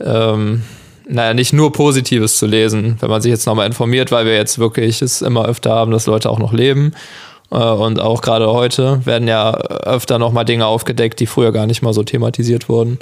ähm, 0.00 0.62
naja, 1.08 1.34
nicht 1.34 1.52
nur 1.52 1.72
Positives 1.72 2.38
zu 2.38 2.46
lesen, 2.46 2.96
wenn 3.00 3.10
man 3.10 3.22
sich 3.22 3.30
jetzt 3.30 3.46
nochmal 3.46 3.66
informiert, 3.66 4.10
weil 4.10 4.26
wir 4.26 4.34
jetzt 4.34 4.58
wirklich 4.58 5.02
es 5.02 5.22
immer 5.22 5.46
öfter 5.46 5.70
haben, 5.70 5.90
dass 5.90 6.06
Leute 6.06 6.30
auch 6.30 6.38
noch 6.38 6.52
leben. 6.52 6.92
Äh, 7.50 7.56
und 7.56 8.00
auch 8.00 8.22
gerade 8.22 8.50
heute 8.50 9.04
werden 9.06 9.28
ja 9.28 9.52
öfter 9.54 10.18
nochmal 10.18 10.44
Dinge 10.44 10.66
aufgedeckt, 10.66 11.20
die 11.20 11.26
früher 11.26 11.52
gar 11.52 11.66
nicht 11.66 11.82
mal 11.82 11.92
so 11.92 12.02
thematisiert 12.02 12.68
wurden. 12.68 12.98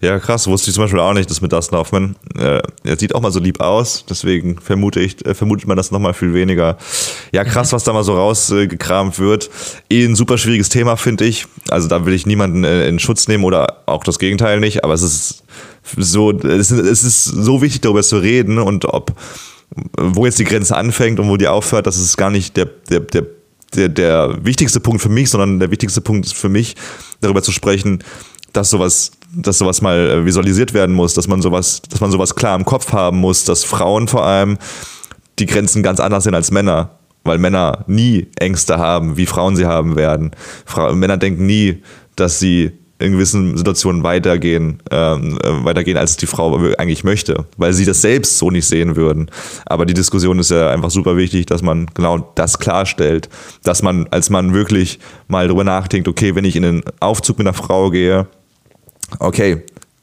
Ja, 0.00 0.18
krass, 0.20 0.46
wusste 0.46 0.70
ich 0.70 0.74
zum 0.74 0.84
Beispiel 0.84 1.00
auch 1.00 1.12
nicht, 1.12 1.28
das 1.28 1.40
mit 1.40 1.52
Dustin 1.52 1.76
Hoffman. 1.76 2.14
Äh, 2.36 2.60
er 2.84 2.98
sieht 2.98 3.14
auch 3.14 3.20
mal 3.20 3.32
so 3.32 3.40
lieb 3.40 3.60
aus, 3.60 4.04
deswegen 4.08 4.60
vermute 4.60 5.00
ich, 5.00 5.24
äh, 5.26 5.34
vermutet 5.34 5.66
man 5.66 5.76
das 5.76 5.90
nochmal 5.90 6.14
viel 6.14 6.34
weniger. 6.34 6.78
Ja, 7.32 7.42
krass, 7.42 7.72
was 7.72 7.82
da 7.82 7.92
mal 7.92 8.04
so 8.04 8.14
rausgekramt 8.14 9.18
wird. 9.18 9.50
Eh 9.90 10.04
ein 10.04 10.14
super 10.14 10.38
schwieriges 10.38 10.68
Thema, 10.68 10.96
finde 10.96 11.24
ich. 11.24 11.46
Also 11.68 11.88
da 11.88 12.06
will 12.06 12.14
ich 12.14 12.26
niemanden 12.26 12.62
äh, 12.62 12.86
in 12.86 13.00
Schutz 13.00 13.26
nehmen 13.26 13.42
oder 13.42 13.82
auch 13.86 14.04
das 14.04 14.20
Gegenteil 14.20 14.60
nicht, 14.60 14.84
aber 14.84 14.94
es 14.94 15.02
ist 15.02 15.42
so, 15.96 16.30
es 16.30 16.70
ist, 16.70 16.78
es 16.78 17.02
ist 17.02 17.24
so 17.24 17.60
wichtig, 17.60 17.80
darüber 17.80 18.02
zu 18.02 18.18
reden 18.18 18.58
und 18.58 18.84
ob, 18.84 19.12
wo 19.96 20.26
jetzt 20.26 20.38
die 20.38 20.44
Grenze 20.44 20.76
anfängt 20.76 21.18
und 21.18 21.28
wo 21.28 21.36
die 21.36 21.48
aufhört, 21.48 21.88
das 21.88 21.98
ist 21.98 22.16
gar 22.16 22.30
nicht 22.30 22.56
der, 22.56 22.66
der, 22.88 23.00
der 23.00 23.26
der, 23.74 23.90
der 23.90 24.38
wichtigste 24.42 24.80
Punkt 24.80 25.02
für 25.02 25.10
mich, 25.10 25.28
sondern 25.28 25.60
der 25.60 25.70
wichtigste 25.70 26.00
Punkt 26.00 26.24
ist 26.24 26.34
für 26.34 26.48
mich, 26.48 26.74
darüber 27.20 27.42
zu 27.42 27.52
sprechen, 27.52 28.02
dass 28.52 28.70
sowas, 28.70 29.12
dass 29.34 29.58
sowas 29.58 29.82
mal 29.82 29.98
äh, 29.98 30.24
visualisiert 30.24 30.74
werden 30.74 30.94
muss, 30.94 31.14
dass 31.14 31.28
man 31.28 31.42
sowas, 31.42 31.82
dass 31.88 32.00
man 32.00 32.10
sowas 32.10 32.34
klar 32.34 32.56
im 32.56 32.64
Kopf 32.64 32.92
haben 32.92 33.18
muss, 33.18 33.44
dass 33.44 33.64
Frauen 33.64 34.08
vor 34.08 34.24
allem 34.24 34.58
die 35.38 35.46
Grenzen 35.46 35.82
ganz 35.82 36.00
anders 36.00 36.24
sind 36.24 36.34
als 36.34 36.50
Männer, 36.50 36.90
weil 37.24 37.38
Männer 37.38 37.84
nie 37.86 38.28
Ängste 38.38 38.78
haben, 38.78 39.16
wie 39.16 39.26
Frauen 39.26 39.56
sie 39.56 39.66
haben 39.66 39.96
werden. 39.96 40.32
Fra 40.64 40.92
Männer 40.92 41.16
denken 41.16 41.46
nie, 41.46 41.82
dass 42.16 42.38
sie 42.38 42.72
in 43.00 43.12
gewissen 43.12 43.56
Situationen 43.56 44.02
weitergehen, 44.02 44.82
ähm, 44.90 45.38
äh, 45.44 45.64
weitergehen, 45.64 45.96
als 45.96 46.16
die 46.16 46.26
Frau 46.26 46.56
eigentlich 46.78 47.04
möchte, 47.04 47.46
weil 47.56 47.72
sie 47.72 47.84
das 47.84 48.02
selbst 48.02 48.38
so 48.38 48.50
nicht 48.50 48.66
sehen 48.66 48.96
würden. 48.96 49.30
Aber 49.66 49.86
die 49.86 49.94
Diskussion 49.94 50.38
ist 50.38 50.50
ja 50.50 50.70
einfach 50.70 50.90
super 50.90 51.16
wichtig, 51.16 51.46
dass 51.46 51.62
man 51.62 51.86
genau 51.94 52.32
das 52.34 52.58
klarstellt, 52.58 53.28
dass 53.62 53.82
man 53.82 54.08
als 54.10 54.30
Mann 54.30 54.52
wirklich 54.52 54.98
mal 55.28 55.46
drüber 55.46 55.64
nachdenkt, 55.64 56.08
okay, 56.08 56.34
wenn 56.34 56.44
ich 56.44 56.56
in 56.56 56.64
den 56.64 56.82
Aufzug 56.98 57.38
mit 57.38 57.46
einer 57.46 57.54
Frau 57.54 57.90
gehe, 57.90 58.26
okay, 59.18 59.62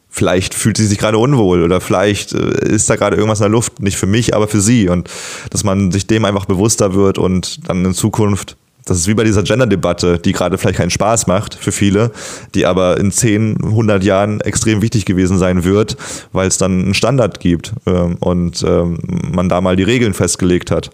vielleicht 0.10 0.53
fühlt 0.53 0.78
sie 0.78 0.88
sich 0.88 0.97
gerade 0.97 1.18
unwohl 1.18 1.64
oder 1.64 1.82
vielleicht 1.82 2.34
äh, 2.34 2.68
ist 2.68 2.89
da 2.89 2.95
gerade 2.95 3.18
irgendwas 3.18 3.39
in 3.39 3.43
der 3.43 3.51
Luft, 3.51 3.82
nicht 3.82 3.97
für 3.97 4.08
mich, 4.08 4.34
aber 4.34 4.47
für 4.47 4.62
sie. 4.62 4.88
Und 4.89 5.10
dass 5.49 5.64
man 5.64 5.91
sich 5.91 6.08
dem 6.08 6.26
einfach 6.26 6.45
bewusster 6.45 6.93
wird 6.93 7.18
und 7.18 7.68
dann 7.70 7.84
in 7.84 7.93
Zukunft 7.93 8.56
das 8.86 9.00
ist 9.00 9.08
wie 9.08 9.16
bei 9.16 9.24
dieser 9.24 9.42
Gender-Debatte, 9.42 10.20
die 10.20 10.32
gerade 10.32 10.58
vielleicht 10.60 10.78
keinen 10.78 10.92
Spaß 10.92 11.26
macht 11.26 11.56
für 11.56 11.72
viele, 11.72 12.12
die 12.54 12.68
aber 12.68 12.98
in 13.00 13.12
10, 13.12 13.58
100 13.64 14.04
Jahren 14.04 14.42
extrem 14.42 14.84
wichtig 14.84 15.06
gewesen 15.06 15.40
sein 15.40 15.64
wird, 15.64 15.98
weil 16.32 16.48
es 16.48 16.60
dann 16.60 16.84
einen 16.84 16.94
Standard 16.94 17.40
gibt 17.40 17.74
ähm, 17.88 18.18
und 18.20 18.64
ähm, 18.64 19.00
man 19.34 19.50
da 19.50 19.60
mal 19.60 19.76
die 19.76 19.84
Regeln 19.84 20.14
festgelegt 20.14 20.70
hat. 20.70 20.92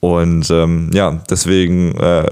Und 0.00 0.50
ähm, 0.50 0.90
ja, 0.92 1.22
deswegen 1.30 1.96
äh, 1.96 2.26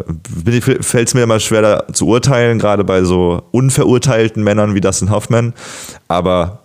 fällt 0.80 1.08
es 1.08 1.14
mir 1.14 1.22
immer 1.22 1.40
schwer 1.40 1.86
zu 1.92 2.06
urteilen, 2.06 2.58
gerade 2.58 2.84
bei 2.84 3.04
so 3.04 3.42
unverurteilten 3.52 4.44
Männern 4.44 4.74
wie 4.74 4.82
Dustin 4.82 5.10
Hoffman. 5.10 5.54
Aber 6.08 6.60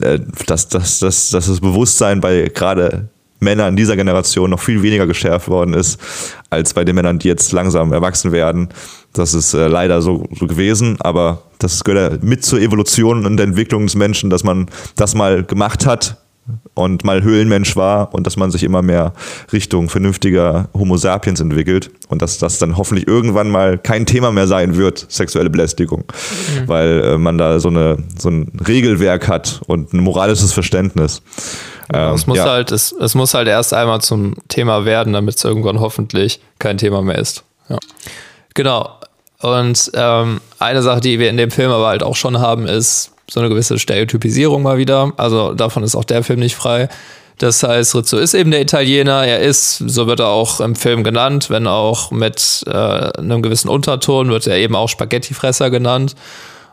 äh, 0.00 0.18
dass, 0.46 0.68
dass, 0.68 1.00
dass, 1.00 1.30
dass 1.30 1.46
das 1.46 1.60
Bewusstsein 1.60 2.20
bei 2.20 2.50
gerade 2.54 3.10
Männern 3.40 3.76
dieser 3.76 3.96
Generation 3.96 4.50
noch 4.50 4.60
viel 4.60 4.82
weniger 4.82 5.06
geschärft 5.06 5.48
worden 5.48 5.74
ist, 5.74 6.00
als 6.50 6.74
bei 6.74 6.84
den 6.84 6.94
Männern, 6.94 7.18
die 7.18 7.28
jetzt 7.28 7.52
langsam 7.52 7.92
erwachsen 7.92 8.32
werden. 8.32 8.68
Das 9.12 9.34
ist 9.34 9.54
äh, 9.54 9.68
leider 9.68 10.02
so, 10.02 10.24
so 10.38 10.46
gewesen, 10.46 10.96
aber 11.00 11.42
das 11.58 11.84
gehört 11.84 12.12
ja 12.12 12.18
mit 12.20 12.44
zur 12.44 12.60
Evolution 12.60 13.26
und 13.26 13.36
der 13.36 13.46
Entwicklung 13.46 13.86
des 13.86 13.94
Menschen, 13.94 14.30
dass 14.30 14.44
man 14.44 14.66
das 14.96 15.14
mal 15.14 15.44
gemacht 15.44 15.86
hat 15.86 16.16
und 16.78 17.04
mal 17.04 17.22
Höhlenmensch 17.22 17.76
war 17.76 18.14
und 18.14 18.26
dass 18.26 18.36
man 18.36 18.50
sich 18.50 18.62
immer 18.64 18.82
mehr 18.82 19.12
Richtung 19.52 19.88
vernünftiger 19.88 20.68
Homo 20.74 20.96
sapiens 20.96 21.40
entwickelt 21.40 21.90
und 22.08 22.22
dass 22.22 22.38
das 22.38 22.58
dann 22.58 22.76
hoffentlich 22.76 23.06
irgendwann 23.06 23.50
mal 23.50 23.78
kein 23.78 24.06
Thema 24.06 24.32
mehr 24.32 24.46
sein 24.46 24.76
wird, 24.76 25.06
sexuelle 25.08 25.50
Belästigung, 25.50 26.04
mhm. 26.04 26.68
weil 26.68 27.00
äh, 27.04 27.18
man 27.18 27.38
da 27.38 27.58
so, 27.60 27.68
eine, 27.68 27.98
so 28.18 28.30
ein 28.30 28.52
Regelwerk 28.66 29.28
hat 29.28 29.60
und 29.66 29.92
ein 29.92 30.00
moralisches 30.00 30.52
Verständnis. 30.52 31.22
Ähm, 31.92 32.14
es, 32.14 32.26
muss 32.26 32.38
ja. 32.38 32.44
halt, 32.44 32.70
es, 32.70 32.92
es 32.92 33.14
muss 33.14 33.34
halt 33.34 33.48
erst 33.48 33.74
einmal 33.74 34.00
zum 34.00 34.34
Thema 34.48 34.84
werden, 34.84 35.12
damit 35.12 35.36
es 35.36 35.44
irgendwann 35.44 35.80
hoffentlich 35.80 36.40
kein 36.58 36.78
Thema 36.78 37.02
mehr 37.02 37.18
ist. 37.18 37.44
Ja. 37.68 37.78
Genau. 38.54 38.98
Und 39.40 39.90
ähm, 39.94 40.40
eine 40.58 40.82
Sache, 40.82 41.00
die 41.00 41.18
wir 41.18 41.30
in 41.30 41.36
dem 41.36 41.50
Film 41.50 41.70
aber 41.70 41.86
halt 41.86 42.02
auch 42.02 42.16
schon 42.16 42.40
haben, 42.40 42.66
ist 42.66 43.12
so 43.30 43.40
eine 43.40 43.48
gewisse 43.48 43.78
Stereotypisierung 43.78 44.62
mal 44.62 44.78
wieder. 44.78 45.12
Also 45.16 45.54
davon 45.54 45.82
ist 45.82 45.94
auch 45.94 46.04
der 46.04 46.22
Film 46.22 46.40
nicht 46.40 46.56
frei. 46.56 46.88
Das 47.38 47.62
heißt, 47.62 47.94
Rizzo 47.94 48.18
ist 48.18 48.34
eben 48.34 48.50
der 48.50 48.60
Italiener. 48.60 49.24
Er 49.24 49.38
ist, 49.40 49.78
so 49.78 50.06
wird 50.06 50.20
er 50.20 50.28
auch 50.28 50.60
im 50.60 50.74
Film 50.74 51.04
genannt, 51.04 51.50
wenn 51.50 51.66
auch 51.66 52.10
mit 52.10 52.64
äh, 52.66 52.70
einem 52.70 53.42
gewissen 53.42 53.68
Unterton, 53.68 54.28
wird 54.28 54.46
er 54.48 54.56
eben 54.56 54.74
auch 54.74 54.88
Spaghettifresser 54.88 55.70
genannt. 55.70 56.16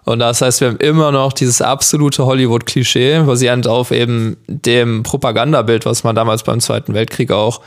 Und 0.06 0.20
das 0.20 0.42
heißt, 0.42 0.62
wir 0.62 0.70
haben 0.70 0.78
immer 0.78 1.12
noch 1.12 1.34
dieses 1.34 1.62
absolute 1.62 2.26
Hollywood-Klischee, 2.26 3.24
basierend 3.24 3.68
auf 3.68 3.92
eben 3.92 4.38
dem 4.48 5.04
Propagandabild, 5.04 5.86
was 5.86 6.04
man 6.04 6.16
damals 6.16 6.44
beim 6.44 6.60
Zweiten 6.60 6.94
Weltkrieg 6.94 7.32
auch 7.32 7.62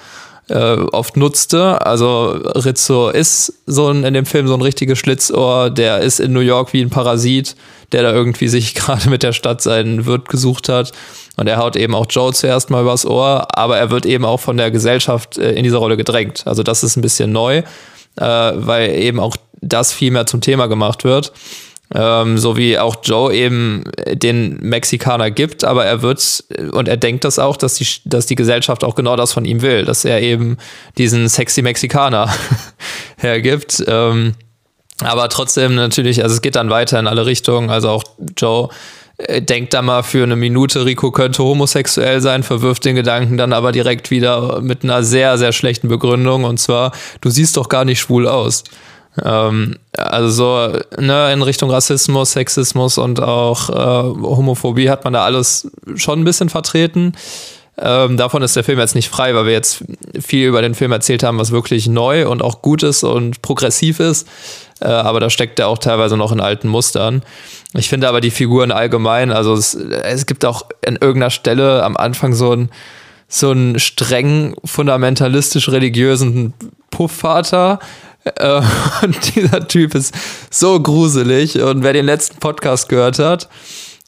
äh, 0.49 0.77
oft 0.93 1.17
nutzte. 1.17 1.85
Also 1.85 2.31
Rizzo 2.31 3.11
ist 3.11 3.53
so 3.67 3.89
ein, 3.89 4.05
in 4.05 4.15
dem 4.15 4.27
Film 4.27 4.47
so 4.49 4.55
ein 4.55 4.63
richtiges 4.63 4.99
Schlitzohr, 4.99 5.71
der 5.71 5.99
ist 5.99 6.21
in 6.21 6.33
New 6.33 6.41
York 6.41 6.73
wie 6.73 6.81
ein 6.81 6.91
Parasit, 6.91 7.57
der 7.93 8.03
da 8.03 8.13
irgendwie 8.13 8.49
sich 8.49 8.75
gerade 8.75 9.09
mit 9.11 9.23
der 9.23 9.33
Stadt 9.33 9.61
seinen 9.61 10.07
Wirt 10.07 10.29
gesucht 10.29 10.69
hat. 10.69 10.93
Und 11.37 11.47
er 11.47 11.59
haut 11.59 11.77
eben 11.77 11.95
auch 11.95 12.07
Joe 12.09 12.33
zuerst 12.33 12.71
mal 12.71 12.83
übers 12.83 13.07
Ohr, 13.07 13.47
aber 13.57 13.79
er 13.79 13.91
wird 13.91 14.07
eben 14.07 14.25
auch 14.25 14.41
von 14.41 14.57
der 14.57 14.71
Gesellschaft 14.71 15.39
äh, 15.39 15.53
in 15.53 15.65
diese 15.65 15.77
Rolle 15.77 15.97
gedrängt. 15.97 16.43
Also 16.47 16.63
das 16.63 16.83
ist 16.83 16.97
ein 16.97 17.03
bisschen 17.03 17.33
neu, 17.33 17.59
äh, 17.59 17.65
weil 18.21 18.91
eben 18.91 19.21
auch 19.21 19.37
das 19.61 19.93
viel 19.93 20.11
mehr 20.11 20.27
zum 20.27 20.41
Thema 20.41 20.67
gemacht 20.67 21.05
wird. 21.05 21.33
Ähm, 21.95 22.37
so 22.37 22.59
wie 22.59 22.79
auch 22.79 22.97
Joe 23.03 23.33
eben 23.35 23.85
den 24.13 24.59
Mexikaner 24.61 25.31
gibt, 25.31 25.65
aber 25.65 25.87
er 25.87 26.03
wird 26.03 26.45
und 26.73 26.87
er 26.87 26.99
denkt 26.99 27.25
das 27.25 27.39
auch, 27.39 27.57
dass 27.57 27.77
die, 27.77 27.87
dass 28.05 28.27
die 28.27 28.35
Gesellschaft 28.35 28.85
auch 28.85 28.95
genau 28.95 29.17
das 29.17 29.33
von 29.33 29.47
ihm 29.47 29.63
will, 29.63 29.87
dass 29.87 30.05
er 30.05 30.21
eben 30.21 30.59
diesen 30.99 31.31
sexy 31.31 31.63
Mexikaner 31.63 32.29
hergibt. 33.17 33.83
Ähm, 33.87 34.35
aber 35.05 35.29
trotzdem 35.29 35.75
natürlich, 35.75 36.23
also 36.23 36.35
es 36.35 36.43
geht 36.43 36.57
dann 36.57 36.71
weiter 36.71 36.99
in 36.99 37.07
alle 37.07 37.27
Richtungen. 37.27 37.71
Also 37.71 37.89
auch 37.91 38.05
Joe 38.37 38.69
äh, 39.19 39.43
denkt 39.43 39.75
da 39.75 39.83
mal 39.83 40.03
für 40.03 40.23
eine 40.23 40.37
Minute, 40.37 40.85
Rico 40.85 41.11
könnte 41.11 41.43
homosexuell 41.43 42.21
sein, 42.21 42.43
verwirft 42.43 42.85
den 42.85 42.97
Gedanken 42.97 43.37
dann 43.37 43.53
aber 43.53 43.73
direkt 43.73 44.11
wieder 44.11 44.61
mit 44.61 44.85
einer 44.85 45.03
sehr, 45.03 45.39
sehr 45.39 45.53
schlechten 45.53 45.89
Begründung. 45.89 46.45
Und 46.45 46.59
zwar, 46.59 46.93
du 47.21 47.31
siehst 47.31 47.57
doch 47.57 47.69
gar 47.69 47.85
nicht 47.85 48.01
schwul 48.01 48.27
aus. 48.27 48.65
Ähm, 49.25 49.77
also 49.97 50.29
so 50.29 50.79
ne, 51.01 51.33
in 51.33 51.43
Richtung 51.43 51.71
Rassismus, 51.71 52.33
Sexismus 52.33 52.99
und 52.99 53.21
auch 53.21 53.71
äh, 53.71 53.75
Homophobie 53.75 54.91
hat 54.91 55.05
man 55.05 55.13
da 55.13 55.25
alles 55.25 55.71
schon 55.95 56.21
ein 56.21 56.25
bisschen 56.25 56.49
vertreten. 56.49 57.13
Ähm, 57.81 58.17
davon 58.17 58.43
ist 58.43 58.57
der 58.57 58.65
Film 58.65 58.79
jetzt 58.81 58.97
nicht 58.97 59.09
frei, 59.09 59.35
weil 59.35 59.47
wir 59.47 59.53
jetzt 59.53 59.85
viel 60.21 60.49
über 60.49 60.63
den 60.63 60.75
Film 60.75 60.91
erzählt 60.91 61.23
haben, 61.23 61.39
was 61.39 61.53
wirklich 61.53 61.87
neu 61.87 62.29
und 62.29 62.43
auch 62.43 62.61
gut 62.61 62.83
ist 62.83 63.05
und 63.05 63.41
progressiv 63.41 64.01
ist. 64.01 64.27
Äh, 64.81 64.87
aber 64.87 65.21
da 65.21 65.31
steckt 65.31 65.59
er 65.59 65.69
auch 65.69 65.79
teilweise 65.79 66.17
noch 66.17 66.33
in 66.33 66.41
alten 66.41 66.69
Mustern. 66.69 67.23
Ich 67.75 67.89
finde 67.89 68.09
aber 68.09 68.21
die 68.21 68.31
Figuren 68.31 68.71
allgemein, 68.71 69.31
also 69.31 69.55
es, 69.55 69.75
es 69.75 70.27
gibt 70.27 70.45
auch 70.45 70.67
in 70.85 70.97
irgendeiner 70.97 71.31
Stelle 71.31 71.83
am 71.83 71.97
Anfang 71.97 72.35
so 72.35 72.53
ein 72.53 72.71
so 73.31 73.51
einen 73.51 73.79
streng 73.79 74.55
fundamentalistisch 74.65 75.69
religiösen 75.69 76.55
Puffvater, 76.91 77.79
äh, 78.37 78.61
und 79.03 79.37
dieser 79.37 79.67
Typ 79.69 79.95
ist 79.95 80.15
so 80.51 80.81
gruselig. 80.81 81.61
Und 81.61 81.83
wer 81.83 81.93
den 81.93 82.07
letzten 82.07 82.39
Podcast 82.39 82.89
gehört 82.89 83.19
hat, 83.19 83.49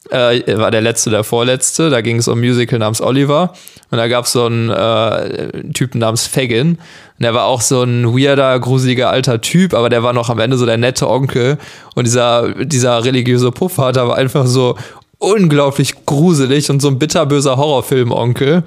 äh, 0.09 0.57
war 0.57 0.71
der 0.71 0.81
letzte, 0.81 1.09
der 1.09 1.23
vorletzte. 1.23 1.89
Da 1.89 2.01
ging 2.01 2.17
es 2.17 2.27
um 2.27 2.39
ein 2.39 2.41
Musical 2.41 2.79
namens 2.79 3.01
Oliver. 3.01 3.53
Und 3.89 3.97
da 3.97 4.07
gab 4.07 4.25
es 4.25 4.31
so 4.31 4.45
einen 4.45 4.69
äh, 4.69 5.71
Typen 5.73 5.99
namens 5.99 6.27
Fagin. 6.27 6.79
Und 7.21 7.25
der 7.25 7.35
war 7.35 7.45
auch 7.45 7.61
so 7.61 7.83
ein 7.83 8.17
weirder, 8.17 8.59
gruseliger 8.59 9.11
alter 9.11 9.41
Typ, 9.41 9.75
aber 9.75 9.89
der 9.89 10.01
war 10.01 10.11
noch 10.11 10.31
am 10.31 10.39
Ende 10.39 10.57
so 10.57 10.65
der 10.65 10.77
nette 10.77 11.07
Onkel. 11.07 11.59
Und 11.93 12.07
dieser, 12.07 12.65
dieser 12.65 13.05
religiöse 13.05 13.51
Puffvater 13.51 14.07
war 14.07 14.17
einfach 14.17 14.47
so 14.47 14.75
unglaublich 15.19 16.07
gruselig 16.07 16.71
und 16.71 16.79
so 16.79 16.87
ein 16.87 16.97
bitterböser 16.97 17.57
Horrorfilm-Onkel. 17.57 18.63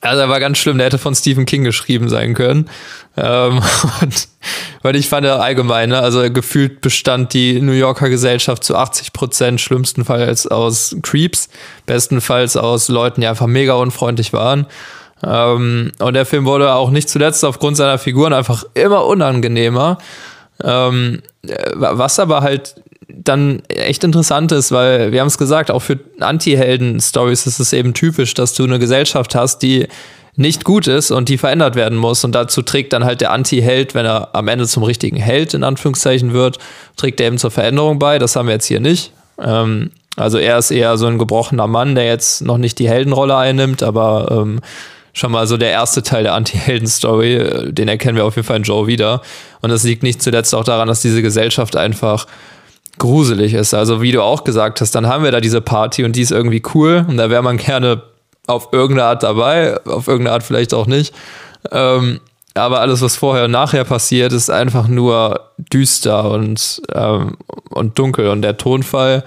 Also 0.00 0.20
er 0.20 0.28
war 0.28 0.38
ganz 0.38 0.58
schlimm, 0.58 0.78
der 0.78 0.86
hätte 0.86 0.98
von 0.98 1.16
Stephen 1.16 1.46
King 1.46 1.64
geschrieben 1.64 2.08
sein 2.08 2.34
können. 2.34 2.70
Ähm, 3.16 3.60
und, 4.02 4.28
weil 4.82 4.94
ich 4.94 5.08
fand 5.08 5.26
allgemein, 5.26 5.88
ne, 5.88 5.98
also 5.98 6.30
gefühlt 6.30 6.80
bestand 6.80 7.34
die 7.34 7.60
New 7.60 7.72
Yorker 7.72 8.08
Gesellschaft 8.08 8.62
zu 8.62 8.76
80 8.76 9.12
Prozent 9.12 9.60
schlimmstenfalls 9.60 10.46
aus 10.46 10.94
Creeps, 11.02 11.48
bestenfalls 11.86 12.56
aus 12.56 12.86
Leuten, 12.86 13.20
die 13.20 13.26
einfach 13.26 13.48
mega 13.48 13.72
unfreundlich 13.72 14.32
waren. 14.32 14.68
Ähm, 15.22 15.92
und 15.98 16.14
der 16.14 16.26
Film 16.26 16.44
wurde 16.44 16.72
auch 16.72 16.90
nicht 16.90 17.08
zuletzt 17.08 17.44
aufgrund 17.44 17.76
seiner 17.76 17.98
Figuren 17.98 18.32
einfach 18.32 18.64
immer 18.74 19.04
unangenehmer. 19.06 19.98
Ähm, 20.62 21.22
was 21.74 22.18
aber 22.18 22.40
halt 22.40 22.82
dann 23.08 23.62
echt 23.68 24.04
interessant 24.04 24.52
ist, 24.52 24.70
weil 24.72 25.12
wir 25.12 25.20
haben 25.20 25.28
es 25.28 25.38
gesagt, 25.38 25.70
auch 25.70 25.80
für 25.80 25.98
Anti-Helden-Stories 26.20 27.46
ist 27.46 27.58
es 27.58 27.72
eben 27.72 27.94
typisch, 27.94 28.34
dass 28.34 28.54
du 28.54 28.64
eine 28.64 28.78
Gesellschaft 28.78 29.34
hast, 29.34 29.60
die 29.60 29.88
nicht 30.36 30.64
gut 30.64 30.86
ist 30.86 31.10
und 31.10 31.28
die 31.28 31.38
verändert 31.38 31.74
werden 31.74 31.98
muss. 31.98 32.22
Und 32.22 32.34
dazu 32.34 32.62
trägt 32.62 32.92
dann 32.92 33.04
halt 33.04 33.20
der 33.20 33.32
Anti-Held, 33.32 33.94
wenn 33.94 34.06
er 34.06 34.34
am 34.34 34.46
Ende 34.46 34.66
zum 34.66 34.84
richtigen 34.84 35.16
Held 35.16 35.54
in 35.54 35.64
Anführungszeichen 35.64 36.32
wird, 36.32 36.58
trägt 36.96 37.20
er 37.20 37.26
eben 37.26 37.38
zur 37.38 37.50
Veränderung 37.50 37.98
bei. 37.98 38.18
Das 38.18 38.36
haben 38.36 38.46
wir 38.46 38.54
jetzt 38.54 38.66
hier 38.66 38.80
nicht. 38.80 39.12
Ähm, 39.42 39.90
also 40.16 40.38
er 40.38 40.58
ist 40.58 40.70
eher 40.70 40.96
so 40.96 41.06
ein 41.06 41.18
gebrochener 41.18 41.66
Mann, 41.66 41.94
der 41.94 42.04
jetzt 42.04 42.42
noch 42.42 42.58
nicht 42.58 42.78
die 42.78 42.88
Heldenrolle 42.88 43.36
einnimmt, 43.36 43.82
aber 43.82 44.28
ähm, 44.30 44.60
schon 45.12 45.32
mal 45.32 45.46
so 45.46 45.56
der 45.56 45.70
erste 45.70 46.02
Teil 46.02 46.22
der 46.22 46.34
Anti-Helden-Story, 46.34 47.34
äh, 47.34 47.72
den 47.72 47.88
erkennen 47.88 48.16
wir 48.16 48.24
auf 48.24 48.36
jeden 48.36 48.46
Fall 48.46 48.58
in 48.58 48.62
Joe 48.62 48.86
wieder. 48.86 49.22
Und 49.60 49.70
das 49.70 49.82
liegt 49.84 50.02
nicht 50.02 50.22
zuletzt 50.22 50.54
auch 50.54 50.64
daran, 50.64 50.88
dass 50.88 51.02
diese 51.02 51.22
Gesellschaft 51.22 51.76
einfach 51.76 52.26
gruselig 52.98 53.54
ist. 53.54 53.74
Also 53.74 54.02
wie 54.02 54.12
du 54.12 54.22
auch 54.22 54.44
gesagt 54.44 54.80
hast, 54.80 54.94
dann 54.94 55.06
haben 55.06 55.24
wir 55.24 55.30
da 55.30 55.40
diese 55.40 55.60
Party 55.60 56.04
und 56.04 56.16
die 56.16 56.22
ist 56.22 56.32
irgendwie 56.32 56.62
cool 56.74 57.04
und 57.08 57.16
da 57.16 57.30
wäre 57.30 57.42
man 57.42 57.56
gerne 57.56 58.02
auf 58.46 58.68
irgendeine 58.72 59.08
Art 59.08 59.22
dabei, 59.22 59.78
auf 59.86 60.08
irgendeine 60.08 60.34
Art 60.34 60.42
vielleicht 60.42 60.74
auch 60.74 60.86
nicht. 60.86 61.14
Ähm, 61.70 62.20
aber 62.54 62.80
alles, 62.80 63.02
was 63.02 63.16
vorher 63.16 63.44
und 63.44 63.52
nachher 63.52 63.84
passiert, 63.84 64.32
ist 64.32 64.50
einfach 64.50 64.88
nur 64.88 65.50
düster 65.72 66.30
und, 66.30 66.82
ähm, 66.92 67.36
und 67.70 67.98
dunkel. 67.98 68.28
Und 68.28 68.42
der 68.42 68.56
Tonfall 68.56 69.24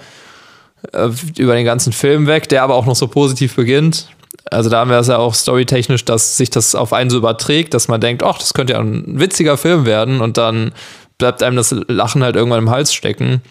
äh, 0.92 1.10
über 1.38 1.56
den 1.56 1.66
ganzen 1.66 1.94
Film 1.94 2.28
weg, 2.28 2.50
der 2.50 2.64
aber 2.64 2.76
auch 2.76 2.86
noch 2.86 2.96
so 2.96 3.08
positiv 3.08 3.56
beginnt. 3.56 4.08
Also 4.50 4.70
da 4.70 4.80
haben 4.80 4.90
wir 4.90 4.98
es 4.98 5.08
ja 5.08 5.18
auch 5.18 5.34
storytechnisch, 5.34 6.04
dass 6.04 6.38
sich 6.38 6.50
das 6.50 6.76
auf 6.76 6.94
einen 6.94 7.10
so 7.10 7.18
überträgt, 7.18 7.74
dass 7.74 7.88
man 7.88 8.02
denkt, 8.02 8.24
ach, 8.24 8.38
das 8.40 8.54
könnte 8.54 8.74
ja 8.74 8.80
ein 8.80 9.20
witziger 9.20 9.58
Film 9.58 9.86
werden 9.86 10.20
und 10.20 10.38
dann 10.38 10.74
bleibt 11.18 11.44
einem 11.44 11.56
das 11.56 11.76
Lachen 11.88 12.24
halt 12.24 12.36
irgendwann 12.36 12.60
im 12.60 12.70
Hals 12.70 12.94
stecken. 12.94 13.42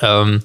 Ähm, 0.00 0.42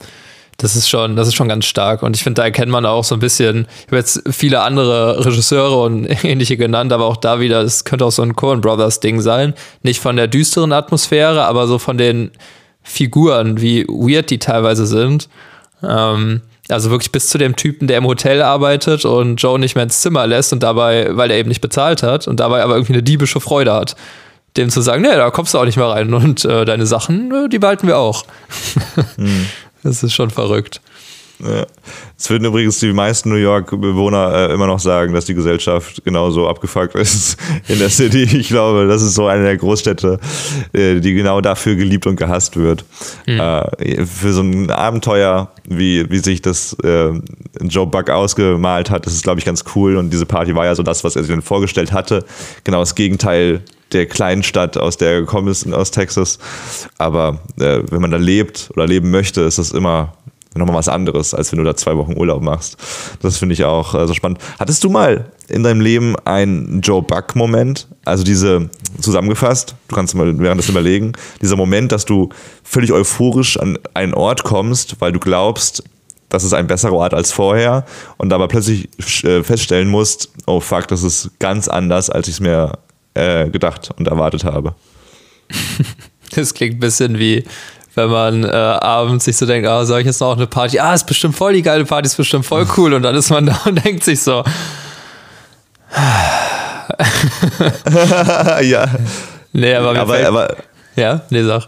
das 0.57 0.75
ist 0.75 0.89
schon, 0.89 1.15
das 1.15 1.29
ist 1.29 1.35
schon 1.35 1.47
ganz 1.47 1.65
stark. 1.65 2.03
Und 2.03 2.17
ich 2.17 2.23
finde, 2.23 2.41
da 2.41 2.43
erkennt 2.43 2.69
man 2.69 2.85
auch 2.85 3.05
so 3.05 3.15
ein 3.15 3.21
bisschen, 3.21 3.65
ich 3.79 3.87
habe 3.87 3.97
jetzt 3.97 4.21
viele 4.29 4.61
andere 4.61 5.25
Regisseure 5.25 5.81
und 5.81 6.05
ähnliche 6.23 6.57
genannt, 6.57 6.91
aber 6.91 7.05
auch 7.05 7.17
da 7.17 7.39
wieder, 7.39 7.61
es 7.61 7.85
könnte 7.85 8.05
auch 8.05 8.11
so 8.11 8.21
ein 8.21 8.35
Coen 8.35 8.59
Brothers 8.59 8.99
Ding 8.99 9.21
sein. 9.21 9.53
Nicht 9.83 10.01
von 10.01 10.17
der 10.17 10.27
düsteren 10.27 10.73
Atmosphäre, 10.73 11.45
aber 11.45 11.65
so 11.67 11.79
von 11.79 11.97
den 11.97 12.31
Figuren, 12.83 13.61
wie 13.61 13.85
weird 13.87 14.29
die 14.29 14.39
teilweise 14.39 14.85
sind. 14.85 15.29
Ähm, 15.81 16.41
also 16.69 16.89
wirklich 16.89 17.11
bis 17.11 17.27
zu 17.27 17.37
dem 17.37 17.55
Typen, 17.55 17.87
der 17.87 17.97
im 17.97 18.05
Hotel 18.05 18.41
arbeitet 18.41 19.05
und 19.05 19.37
Joe 19.37 19.59
nicht 19.59 19.75
mehr 19.75 19.83
ins 19.83 20.01
Zimmer 20.01 20.27
lässt 20.27 20.53
und 20.53 20.61
dabei, 20.61 21.15
weil 21.15 21.31
er 21.31 21.37
eben 21.37 21.49
nicht 21.49 21.61
bezahlt 21.61 22.03
hat 22.03 22.27
und 22.27 22.39
dabei 22.39 22.63
aber 22.63 22.75
irgendwie 22.75 22.93
eine 22.93 23.03
diebische 23.03 23.39
Freude 23.39 23.73
hat. 23.73 23.95
Dem 24.57 24.69
zu 24.69 24.81
sagen, 24.81 25.01
nee, 25.01 25.15
da 25.15 25.29
kommst 25.29 25.53
du 25.53 25.59
auch 25.59 25.65
nicht 25.65 25.77
mehr 25.77 25.87
rein 25.87 26.13
und 26.13 26.43
äh, 26.45 26.65
deine 26.65 26.85
Sachen, 26.85 27.31
äh, 27.31 27.49
die 27.49 27.59
behalten 27.59 27.87
wir 27.87 27.97
auch. 27.97 28.25
Hm. 29.15 29.47
Das 29.81 30.03
ist 30.03 30.13
schon 30.13 30.29
verrückt. 30.29 30.81
Ja. 31.41 31.65
Es 32.17 32.29
würden 32.29 32.45
übrigens 32.45 32.79
die 32.79 32.91
meisten 32.91 33.29
New 33.29 33.35
York-Bewohner 33.35 34.49
äh, 34.49 34.53
immer 34.53 34.67
noch 34.67 34.79
sagen, 34.79 35.13
dass 35.13 35.23
die 35.25 35.33
Gesellschaft 35.33 36.03
genauso 36.03 36.49
abgefuckt 36.49 36.95
ist 36.95 37.37
in 37.67 37.79
der 37.79 37.89
City. 37.89 38.23
Ich 38.23 38.49
glaube, 38.49 38.87
das 38.87 39.01
ist 39.01 39.15
so 39.15 39.27
eine 39.27 39.43
der 39.43 39.57
Großstädte, 39.57 40.19
äh, 40.73 40.99
die 40.99 41.13
genau 41.13 41.39
dafür 41.39 41.75
geliebt 41.75 42.07
und 42.07 42.17
gehasst 42.17 42.57
wird. 42.57 42.83
Mhm. 43.25 43.39
Äh, 43.39 44.05
für 44.05 44.33
so 44.33 44.41
ein 44.41 44.69
Abenteuer, 44.69 45.51
wie, 45.65 46.09
wie 46.09 46.19
sich 46.19 46.41
das 46.41 46.73
äh, 46.83 47.11
Joe 47.61 47.87
Buck 47.87 48.09
ausgemalt 48.09 48.89
hat, 48.89 49.05
das 49.05 49.13
ist, 49.13 49.23
glaube 49.23 49.39
ich, 49.39 49.45
ganz 49.45 49.63
cool. 49.75 49.95
Und 49.95 50.11
diese 50.11 50.25
Party 50.25 50.55
war 50.55 50.65
ja 50.65 50.75
so 50.75 50.83
das, 50.83 51.05
was 51.05 51.15
er 51.15 51.23
sich 51.23 51.31
dann 51.31 51.41
vorgestellt 51.41 51.93
hatte. 51.93 52.25
Genau 52.65 52.79
das 52.79 52.95
Gegenteil 52.95 53.61
der 53.91 54.05
kleinen 54.05 54.43
Stadt, 54.43 54.77
aus 54.77 54.97
der 54.97 55.11
er 55.11 55.19
gekommen 55.21 55.47
ist, 55.47 55.71
aus 55.71 55.91
Texas. 55.91 56.39
Aber 56.97 57.39
äh, 57.59 57.81
wenn 57.89 58.01
man 58.01 58.11
da 58.11 58.17
lebt 58.17 58.69
oder 58.75 58.87
leben 58.87 59.11
möchte, 59.11 59.41
ist 59.41 59.57
das 59.57 59.71
immer 59.71 60.13
nochmal 60.55 60.75
was 60.75 60.89
anderes, 60.89 61.33
als 61.33 61.51
wenn 61.51 61.59
du 61.59 61.65
da 61.65 61.75
zwei 61.75 61.95
Wochen 61.95 62.17
Urlaub 62.17 62.41
machst. 62.41 62.77
Das 63.21 63.37
finde 63.37 63.53
ich 63.53 63.63
auch 63.65 63.93
äh, 63.93 64.07
so 64.07 64.13
spannend. 64.13 64.39
Hattest 64.59 64.83
du 64.83 64.89
mal 64.89 65.31
in 65.47 65.63
deinem 65.63 65.81
Leben 65.81 66.15
einen 66.25 66.81
Joe 66.81 67.01
Buck-Moment? 67.01 67.87
Also 68.05 68.23
diese, 68.23 68.69
zusammengefasst, 68.99 69.75
du 69.87 69.95
kannst 69.95 70.15
mal 70.15 70.39
währenddessen 70.39 70.71
überlegen, 70.71 71.13
dieser 71.41 71.55
Moment, 71.55 71.91
dass 71.91 72.05
du 72.05 72.29
völlig 72.63 72.91
euphorisch 72.91 73.57
an 73.59 73.77
einen 73.93 74.13
Ort 74.13 74.43
kommst, 74.43 74.99
weil 74.99 75.11
du 75.11 75.19
glaubst, 75.19 75.83
das 76.29 76.43
ist 76.43 76.53
ein 76.53 76.67
besserer 76.67 76.93
Ort 76.93 77.13
als 77.13 77.31
vorher 77.31 77.85
und 78.17 78.33
aber 78.33 78.47
plötzlich 78.47 78.89
äh, 79.23 79.43
feststellen 79.43 79.89
musst, 79.89 80.31
oh 80.45 80.59
fuck, 80.59 80.87
das 80.87 81.03
ist 81.03 81.31
ganz 81.39 81.67
anders, 81.67 82.09
als 82.09 82.27
ich 82.27 82.35
es 82.35 82.39
mir 82.39 82.73
äh, 83.13 83.49
gedacht 83.49 83.91
und 83.97 84.07
erwartet 84.07 84.43
habe. 84.43 84.75
Das 86.35 86.53
klingt 86.53 86.75
ein 86.75 86.79
bisschen 86.79 87.17
wie 87.17 87.43
wenn 87.95 88.09
man 88.09 88.43
äh, 88.43 88.47
abends 88.47 89.25
sich 89.25 89.37
so 89.37 89.45
denkt, 89.45 89.67
ah, 89.67 89.85
soll 89.85 90.01
ich 90.01 90.05
jetzt 90.05 90.21
noch 90.21 90.35
eine 90.35 90.47
Party? 90.47 90.79
Ah, 90.79 90.93
ist 90.93 91.05
bestimmt 91.05 91.35
voll 91.35 91.53
die 91.53 91.61
geile 91.61 91.85
Party, 91.85 92.07
ist 92.07 92.17
bestimmt 92.17 92.45
voll 92.45 92.67
cool. 92.77 92.93
Und 92.93 93.03
dann 93.03 93.15
ist 93.15 93.29
man 93.29 93.45
da 93.47 93.59
und 93.65 93.83
denkt 93.83 94.03
sich 94.03 94.21
so. 94.21 94.43
ja. 98.61 98.87
Nee, 99.51 99.73
aber, 99.73 99.99
aber, 99.99 100.13
fällt, 100.13 100.27
aber 100.27 100.55
Ja, 100.95 101.21
nee, 101.29 101.43
sag. 101.43 101.67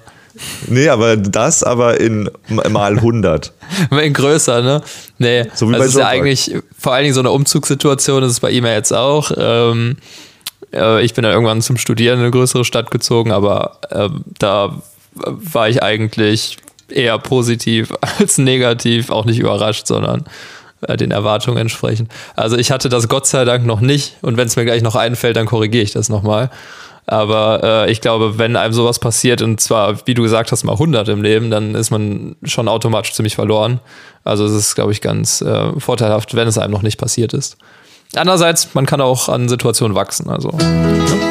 Nee, 0.67 0.89
aber 0.89 1.17
das 1.17 1.63
aber 1.63 1.99
in 1.99 2.29
mal 2.47 2.97
100. 2.97 3.51
in 3.91 4.13
größer, 4.13 4.61
ne? 4.61 4.81
Nee, 5.17 5.47
so 5.53 5.69
wie 5.69 5.73
also 5.73 5.83
bei 5.83 5.87
ist 5.87 5.97
ja 5.97 6.07
eigentlich 6.07 6.55
vor 6.77 6.93
allen 6.93 7.03
Dingen 7.03 7.15
so 7.15 7.19
eine 7.19 7.31
Umzugssituation, 7.31 8.21
das 8.21 8.31
ist 8.31 8.39
bei 8.39 8.51
ihm 8.51 8.65
ja 8.65 8.73
jetzt 8.73 8.93
auch. 8.93 9.31
Ähm, 9.35 9.97
äh, 10.73 11.03
ich 11.03 11.13
bin 11.13 11.23
dann 11.23 11.33
irgendwann 11.33 11.61
zum 11.61 11.77
Studieren 11.77 12.19
in 12.19 12.25
eine 12.25 12.31
größere 12.31 12.63
Stadt 12.63 12.91
gezogen, 12.91 13.31
aber 13.31 13.79
äh, 13.89 14.09
da 14.39 14.81
war 15.13 15.69
ich 15.69 15.83
eigentlich 15.83 16.57
eher 16.89 17.17
positiv 17.19 17.93
als 18.19 18.37
negativ, 18.37 19.09
auch 19.09 19.25
nicht 19.25 19.39
überrascht, 19.39 19.87
sondern 19.87 20.25
äh, 20.81 20.97
den 20.97 21.11
Erwartungen 21.11 21.57
entsprechend. 21.57 22.11
Also 22.35 22.57
ich 22.57 22.71
hatte 22.71 22.89
das 22.89 23.07
Gott 23.07 23.27
sei 23.27 23.45
Dank 23.45 23.65
noch 23.65 23.81
nicht 23.81 24.17
und 24.21 24.37
wenn 24.37 24.47
es 24.47 24.55
mir 24.55 24.65
gleich 24.65 24.81
noch 24.81 24.95
einfällt, 24.95 25.35
dann 25.35 25.45
korrigiere 25.45 25.83
ich 25.83 25.91
das 25.91 26.09
nochmal. 26.09 26.49
Aber 27.07 27.61
äh, 27.63 27.91
ich 27.91 27.99
glaube, 27.99 28.37
wenn 28.37 28.55
einem 28.55 28.73
sowas 28.73 28.99
passiert 28.99 29.41
und 29.41 29.59
zwar, 29.59 30.05
wie 30.07 30.13
du 30.13 30.21
gesagt 30.21 30.51
hast, 30.51 30.63
mal 30.63 30.73
100 30.73 31.09
im 31.09 31.21
Leben, 31.21 31.49
dann 31.49 31.75
ist 31.75 31.89
man 31.91 32.35
schon 32.43 32.67
automatisch 32.67 33.13
ziemlich 33.13 33.35
verloren. 33.35 33.79
Also 34.23 34.45
es 34.45 34.53
ist, 34.53 34.75
glaube 34.75 34.91
ich, 34.91 35.01
ganz 35.01 35.41
äh, 35.41 35.79
vorteilhaft, 35.79 36.35
wenn 36.35 36.47
es 36.47 36.57
einem 36.57 36.71
noch 36.71 36.83
nicht 36.83 36.99
passiert 36.99 37.33
ist. 37.33 37.57
Andererseits, 38.15 38.73
man 38.75 38.85
kann 38.85 39.01
auch 39.01 39.29
an 39.29 39.49
Situationen 39.49 39.95
wachsen. 39.95 40.29
Also. 40.29 40.51
Ja. 40.59 41.30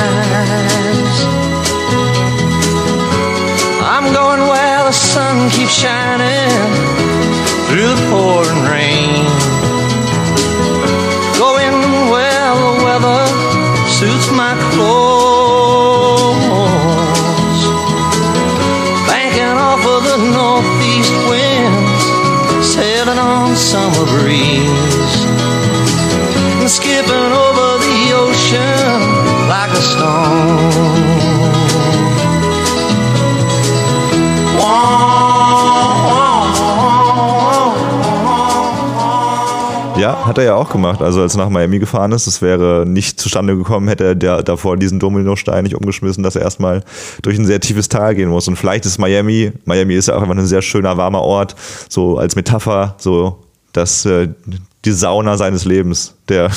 The 4.91 4.97
sun 4.97 5.49
keeps 5.51 5.71
shining 5.71 6.51
through 7.67 7.95
the 7.95 8.07
pouring 8.11 8.63
rain. 8.73 9.23
Going 11.39 11.77
where 12.11 12.53
the 12.61 12.83
weather 12.83 13.25
suits 13.87 14.29
my 14.31 14.53
clothes. 14.73 15.00
Hat 40.25 40.37
er 40.37 40.43
ja 40.43 40.55
auch 40.55 40.69
gemacht. 40.69 41.01
Also 41.01 41.21
als 41.21 41.35
er 41.35 41.39
nach 41.39 41.49
Miami 41.49 41.79
gefahren 41.79 42.11
ist, 42.11 42.27
das 42.27 42.41
wäre 42.41 42.85
nicht 42.87 43.19
zustande 43.19 43.55
gekommen, 43.55 43.87
hätte 43.87 44.05
er 44.05 44.15
der, 44.15 44.43
davor 44.43 44.77
diesen 44.77 44.99
Dominostein 44.99 45.63
nicht 45.63 45.75
umgeschmissen, 45.75 46.23
dass 46.23 46.35
er 46.35 46.41
erstmal 46.41 46.83
durch 47.21 47.37
ein 47.37 47.45
sehr 47.45 47.59
tiefes 47.59 47.89
Tal 47.89 48.15
gehen 48.15 48.29
muss. 48.29 48.47
Und 48.47 48.55
vielleicht 48.55 48.85
ist 48.85 48.97
Miami, 48.97 49.51
Miami 49.65 49.95
ist 49.95 50.07
ja 50.07 50.15
auch 50.15 50.21
einfach 50.21 50.37
ein 50.37 50.45
sehr 50.45 50.61
schöner, 50.61 50.97
warmer 50.97 51.21
Ort, 51.21 51.55
so 51.89 52.17
als 52.17 52.35
Metapher, 52.35 52.95
so 52.97 53.39
dass 53.73 54.05
äh, 54.05 54.27
die 54.83 54.91
Sauna 54.91 55.37
seines 55.37 55.65
Lebens, 55.65 56.15
der, 56.27 56.51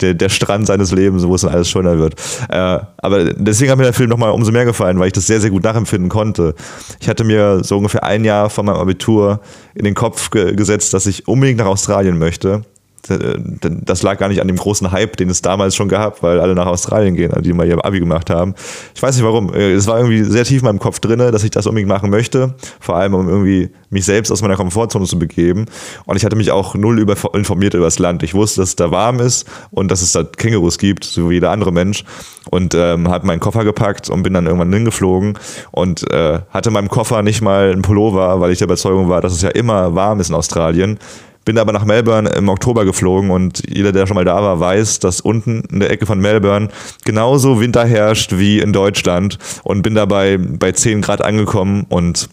der, 0.00 0.14
der 0.14 0.28
Strand 0.28 0.66
seines 0.66 0.92
Lebens, 0.92 1.26
wo 1.26 1.34
es 1.34 1.42
dann 1.42 1.52
alles 1.52 1.70
schöner 1.70 1.98
wird. 1.98 2.14
Äh, 2.48 2.80
aber 2.98 3.32
deswegen 3.34 3.70
hat 3.70 3.78
mir 3.78 3.84
der 3.84 3.92
Film 3.92 4.10
nochmal 4.10 4.30
umso 4.30 4.52
mehr 4.52 4.64
gefallen, 4.64 4.98
weil 4.98 5.08
ich 5.08 5.12
das 5.12 5.26
sehr, 5.26 5.40
sehr 5.40 5.50
gut 5.50 5.64
nachempfinden 5.64 6.08
konnte. 6.08 6.54
Ich 7.00 7.08
hatte 7.08 7.24
mir 7.24 7.62
so 7.62 7.76
ungefähr 7.76 8.04
ein 8.04 8.24
Jahr 8.24 8.50
vor 8.50 8.64
meinem 8.64 8.76
Abitur 8.76 9.40
in 9.74 9.84
den 9.84 9.94
Kopf 9.94 10.30
ge 10.30 10.54
gesetzt, 10.54 10.92
dass 10.94 11.06
ich 11.06 11.28
unbedingt 11.28 11.58
nach 11.58 11.66
Australien 11.66 12.18
möchte. 12.18 12.64
Das 13.06 14.02
lag 14.02 14.18
gar 14.18 14.28
nicht 14.28 14.40
an 14.40 14.48
dem 14.48 14.56
großen 14.56 14.92
Hype, 14.92 15.16
den 15.16 15.30
es 15.30 15.42
damals 15.42 15.74
schon 15.74 15.88
gab, 15.88 16.22
weil 16.22 16.40
alle 16.40 16.54
nach 16.54 16.66
Australien 16.66 17.16
gehen, 17.16 17.32
die 17.42 17.52
mal 17.52 17.66
ihr 17.66 17.84
Abi 17.84 17.98
gemacht 17.98 18.30
haben. 18.30 18.54
Ich 18.94 19.02
weiß 19.02 19.16
nicht 19.16 19.24
warum. 19.24 19.52
Äh, 19.54 19.72
es 19.72 19.86
war 19.86 19.98
irgendwie 19.98 20.22
sehr 20.24 20.44
tief 20.44 20.60
in 20.60 20.66
meinem 20.66 20.78
Kopf 20.78 21.00
drin, 21.00 21.18
dass 21.18 21.44
ich 21.44 21.50
das 21.50 21.66
unbedingt 21.66 21.88
machen 21.88 22.10
möchte. 22.10 22.54
Vor 22.78 22.96
allem, 22.96 23.14
um 23.14 23.28
irgendwie 23.28 23.70
mich 23.90 24.04
selbst 24.04 24.30
aus 24.30 24.42
meiner 24.42 24.56
Komfortzone 24.56 25.06
zu 25.06 25.18
begeben. 25.18 25.66
Und 26.06 26.16
ich 26.16 26.24
hatte 26.24 26.36
mich 26.36 26.50
auch 26.50 26.74
null 26.74 27.00
über, 27.00 27.16
informiert 27.34 27.74
über 27.74 27.84
das 27.84 27.98
Land. 27.98 28.22
Ich 28.22 28.34
wusste, 28.34 28.60
dass 28.60 28.70
es 28.70 28.76
da 28.76 28.90
warm 28.90 29.18
ist 29.20 29.46
und 29.70 29.90
dass 29.90 30.02
es 30.02 30.12
da 30.12 30.22
Kängurus 30.22 30.78
gibt, 30.78 31.04
so 31.04 31.30
wie 31.30 31.34
jeder 31.34 31.50
andere 31.50 31.72
Mensch. 31.72 32.04
Und 32.50 32.74
ähm, 32.74 33.08
habe 33.08 33.26
meinen 33.26 33.40
Koffer 33.40 33.64
gepackt 33.64 34.08
und 34.08 34.22
bin 34.22 34.34
dann 34.34 34.46
irgendwann 34.46 34.72
hingeflogen 34.72 35.38
und 35.70 36.10
äh, 36.10 36.40
hatte 36.50 36.70
in 36.70 36.74
meinem 36.74 36.88
Koffer 36.88 37.22
nicht 37.22 37.42
mal 37.42 37.72
einen 37.72 37.82
Pullover, 37.82 38.40
weil 38.40 38.52
ich 38.52 38.58
der 38.58 38.66
Überzeugung 38.66 39.08
war, 39.08 39.20
dass 39.20 39.32
es 39.32 39.42
ja 39.42 39.50
immer 39.50 39.94
warm 39.94 40.20
ist 40.20 40.30
in 40.30 40.34
Australien. 40.34 40.98
Bin 41.44 41.58
aber 41.58 41.72
nach 41.72 41.84
Melbourne 41.84 42.28
im 42.30 42.48
Oktober 42.48 42.84
geflogen 42.84 43.30
und 43.30 43.62
jeder, 43.68 43.92
der 43.92 44.06
schon 44.06 44.14
mal 44.14 44.24
da 44.24 44.42
war, 44.42 44.60
weiß, 44.60 44.98
dass 44.98 45.20
unten 45.20 45.62
in 45.70 45.80
der 45.80 45.90
Ecke 45.90 46.06
von 46.06 46.20
Melbourne 46.20 46.68
genauso 47.04 47.60
Winter 47.60 47.86
herrscht 47.86 48.32
wie 48.36 48.58
in 48.60 48.72
Deutschland 48.72 49.38
und 49.64 49.82
bin 49.82 49.94
dabei 49.94 50.38
bei 50.38 50.72
10 50.72 51.00
Grad 51.00 51.22
angekommen 51.22 51.86
und 51.88 52.28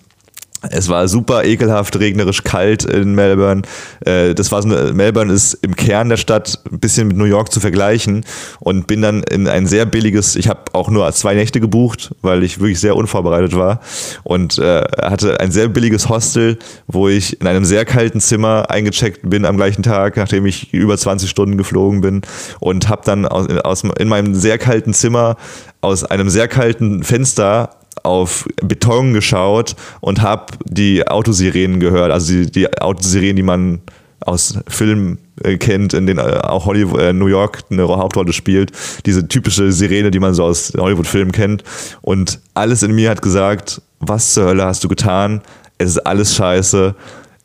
es 0.69 0.89
war 0.89 1.07
super 1.07 1.43
ekelhaft, 1.45 1.99
regnerisch 1.99 2.43
kalt 2.43 2.83
in 2.83 3.13
Melbourne. 3.13 3.61
Äh, 4.05 4.33
das 4.33 4.51
war 4.51 4.61
so 4.63 4.69
eine, 4.69 4.93
Melbourne 4.93 5.31
ist 5.31 5.53
im 5.55 5.75
Kern 5.75 6.09
der 6.09 6.17
Stadt 6.17 6.59
ein 6.71 6.79
bisschen 6.79 7.07
mit 7.07 7.17
New 7.17 7.25
York 7.25 7.51
zu 7.51 7.59
vergleichen 7.59 8.25
und 8.59 8.87
bin 8.87 9.01
dann 9.01 9.23
in 9.23 9.47
ein 9.47 9.67
sehr 9.67 9.85
billiges, 9.85 10.35
ich 10.35 10.49
habe 10.49 10.61
auch 10.73 10.89
nur 10.89 11.11
zwei 11.13 11.35
Nächte 11.35 11.59
gebucht, 11.59 12.15
weil 12.21 12.43
ich 12.43 12.59
wirklich 12.59 12.79
sehr 12.79 12.95
unvorbereitet 12.95 13.55
war 13.55 13.81
und 14.23 14.57
äh, 14.57 14.81
hatte 15.01 15.39
ein 15.39 15.51
sehr 15.51 15.67
billiges 15.67 16.09
Hostel, 16.09 16.57
wo 16.87 17.07
ich 17.07 17.39
in 17.39 17.45
einem 17.45 17.63
sehr 17.63 17.85
kalten 17.85 18.19
Zimmer 18.19 18.69
eingecheckt 18.69 19.29
bin 19.29 19.45
am 19.45 19.57
gleichen 19.57 19.83
Tag, 19.83 20.17
nachdem 20.17 20.47
ich 20.47 20.73
über 20.73 20.97
20 20.97 21.29
Stunden 21.29 21.57
geflogen 21.57 22.01
bin 22.01 22.21
und 22.59 22.89
habe 22.89 23.03
dann 23.05 23.25
aus, 23.27 23.83
in 23.83 24.07
meinem 24.07 24.33
sehr 24.33 24.57
kalten 24.57 24.93
Zimmer 24.93 25.37
aus 25.81 26.03
einem 26.03 26.29
sehr 26.29 26.47
kalten 26.47 27.03
Fenster 27.03 27.76
auf 28.03 28.45
Beton 28.63 29.13
geschaut 29.13 29.75
und 30.01 30.21
habe 30.21 30.53
die 30.65 31.07
Autosirenen 31.07 31.79
gehört, 31.79 32.11
also 32.11 32.33
die, 32.33 32.51
die 32.51 32.81
Autosirenen, 32.81 33.35
die 33.35 33.43
man 33.43 33.81
aus 34.21 34.59
Filmen 34.67 35.19
äh, 35.43 35.57
kennt, 35.57 35.93
in 35.93 36.07
denen 36.07 36.19
äh, 36.19 36.39
auch 36.39 36.65
Hollywood, 36.65 36.99
äh, 36.99 37.13
New 37.13 37.27
York 37.27 37.63
eine 37.69 37.87
Hauptrolle 37.87 38.33
spielt. 38.33 38.71
Diese 39.05 39.27
typische 39.27 39.71
Sirene, 39.71 40.11
die 40.11 40.19
man 40.19 40.33
so 40.33 40.43
aus 40.43 40.73
Hollywood-Filmen 40.75 41.31
kennt. 41.31 41.63
Und 42.01 42.39
alles 42.53 42.83
in 42.83 42.93
mir 42.93 43.09
hat 43.09 43.21
gesagt, 43.21 43.81
was 43.99 44.33
zur 44.33 44.45
Hölle 44.45 44.65
hast 44.65 44.83
du 44.83 44.87
getan? 44.87 45.41
Es 45.77 45.91
ist 45.91 45.99
alles 45.99 46.35
scheiße. 46.35 46.95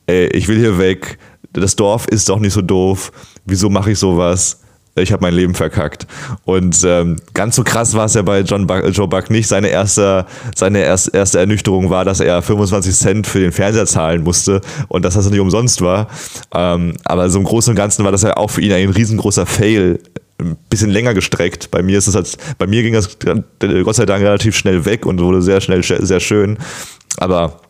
Ey, 0.06 0.26
ich 0.28 0.48
will 0.48 0.58
hier 0.58 0.78
weg. 0.78 1.18
Das 1.52 1.76
Dorf 1.76 2.06
ist 2.08 2.28
doch 2.28 2.38
nicht 2.38 2.54
so 2.54 2.62
doof. 2.62 3.12
Wieso 3.44 3.68
mache 3.68 3.92
ich 3.92 3.98
sowas? 3.98 4.61
Ich 4.94 5.12
habe 5.12 5.22
mein 5.22 5.34
Leben 5.34 5.54
verkackt. 5.54 6.06
Und 6.44 6.82
ähm, 6.84 7.16
ganz 7.32 7.56
so 7.56 7.64
krass 7.64 7.94
war 7.94 8.04
es 8.06 8.14
ja 8.14 8.22
bei 8.22 8.40
John 8.40 8.66
Buck, 8.66 8.84
Joe 8.92 9.08
Buck 9.08 9.30
nicht. 9.30 9.48
Seine 9.48 9.68
erste, 9.68 10.26
seine 10.54 10.80
erste, 10.80 11.16
erste 11.16 11.38
Ernüchterung 11.38 11.88
war, 11.88 12.04
dass 12.04 12.20
er 12.20 12.42
25 12.42 12.94
Cent 12.94 13.26
für 13.26 13.40
den 13.40 13.52
Fernseher 13.52 13.86
zahlen 13.86 14.22
musste 14.22 14.60
und 14.88 15.04
dass 15.04 15.14
das 15.14 15.30
nicht 15.30 15.40
umsonst 15.40 15.80
war. 15.80 16.08
Ähm, 16.54 16.94
aber 17.04 17.30
so 17.30 17.38
im 17.38 17.44
Großen 17.44 17.70
und 17.70 17.76
Ganzen 17.76 18.04
war 18.04 18.12
das 18.12 18.22
ja 18.22 18.36
auch 18.36 18.50
für 18.50 18.60
ihn 18.60 18.72
ein 18.72 18.90
riesengroßer 18.90 19.46
Fail. 19.46 19.98
Ein 20.38 20.56
bisschen 20.68 20.90
länger 20.90 21.14
gestreckt. 21.14 21.70
Bei 21.70 21.82
mir 21.82 21.98
ist 21.98 22.08
es 22.08 22.14
halt, 22.14 22.36
bei 22.58 22.66
mir 22.66 22.82
ging 22.82 22.94
das 22.94 23.16
Gott 23.18 23.94
sei 23.94 24.06
Dank 24.06 24.24
relativ 24.24 24.56
schnell 24.56 24.84
weg 24.84 25.06
und 25.06 25.20
wurde 25.20 25.40
sehr 25.40 25.60
schnell 25.60 25.82
sehr 25.84 26.20
schön. 26.20 26.58
Aber 27.18 27.60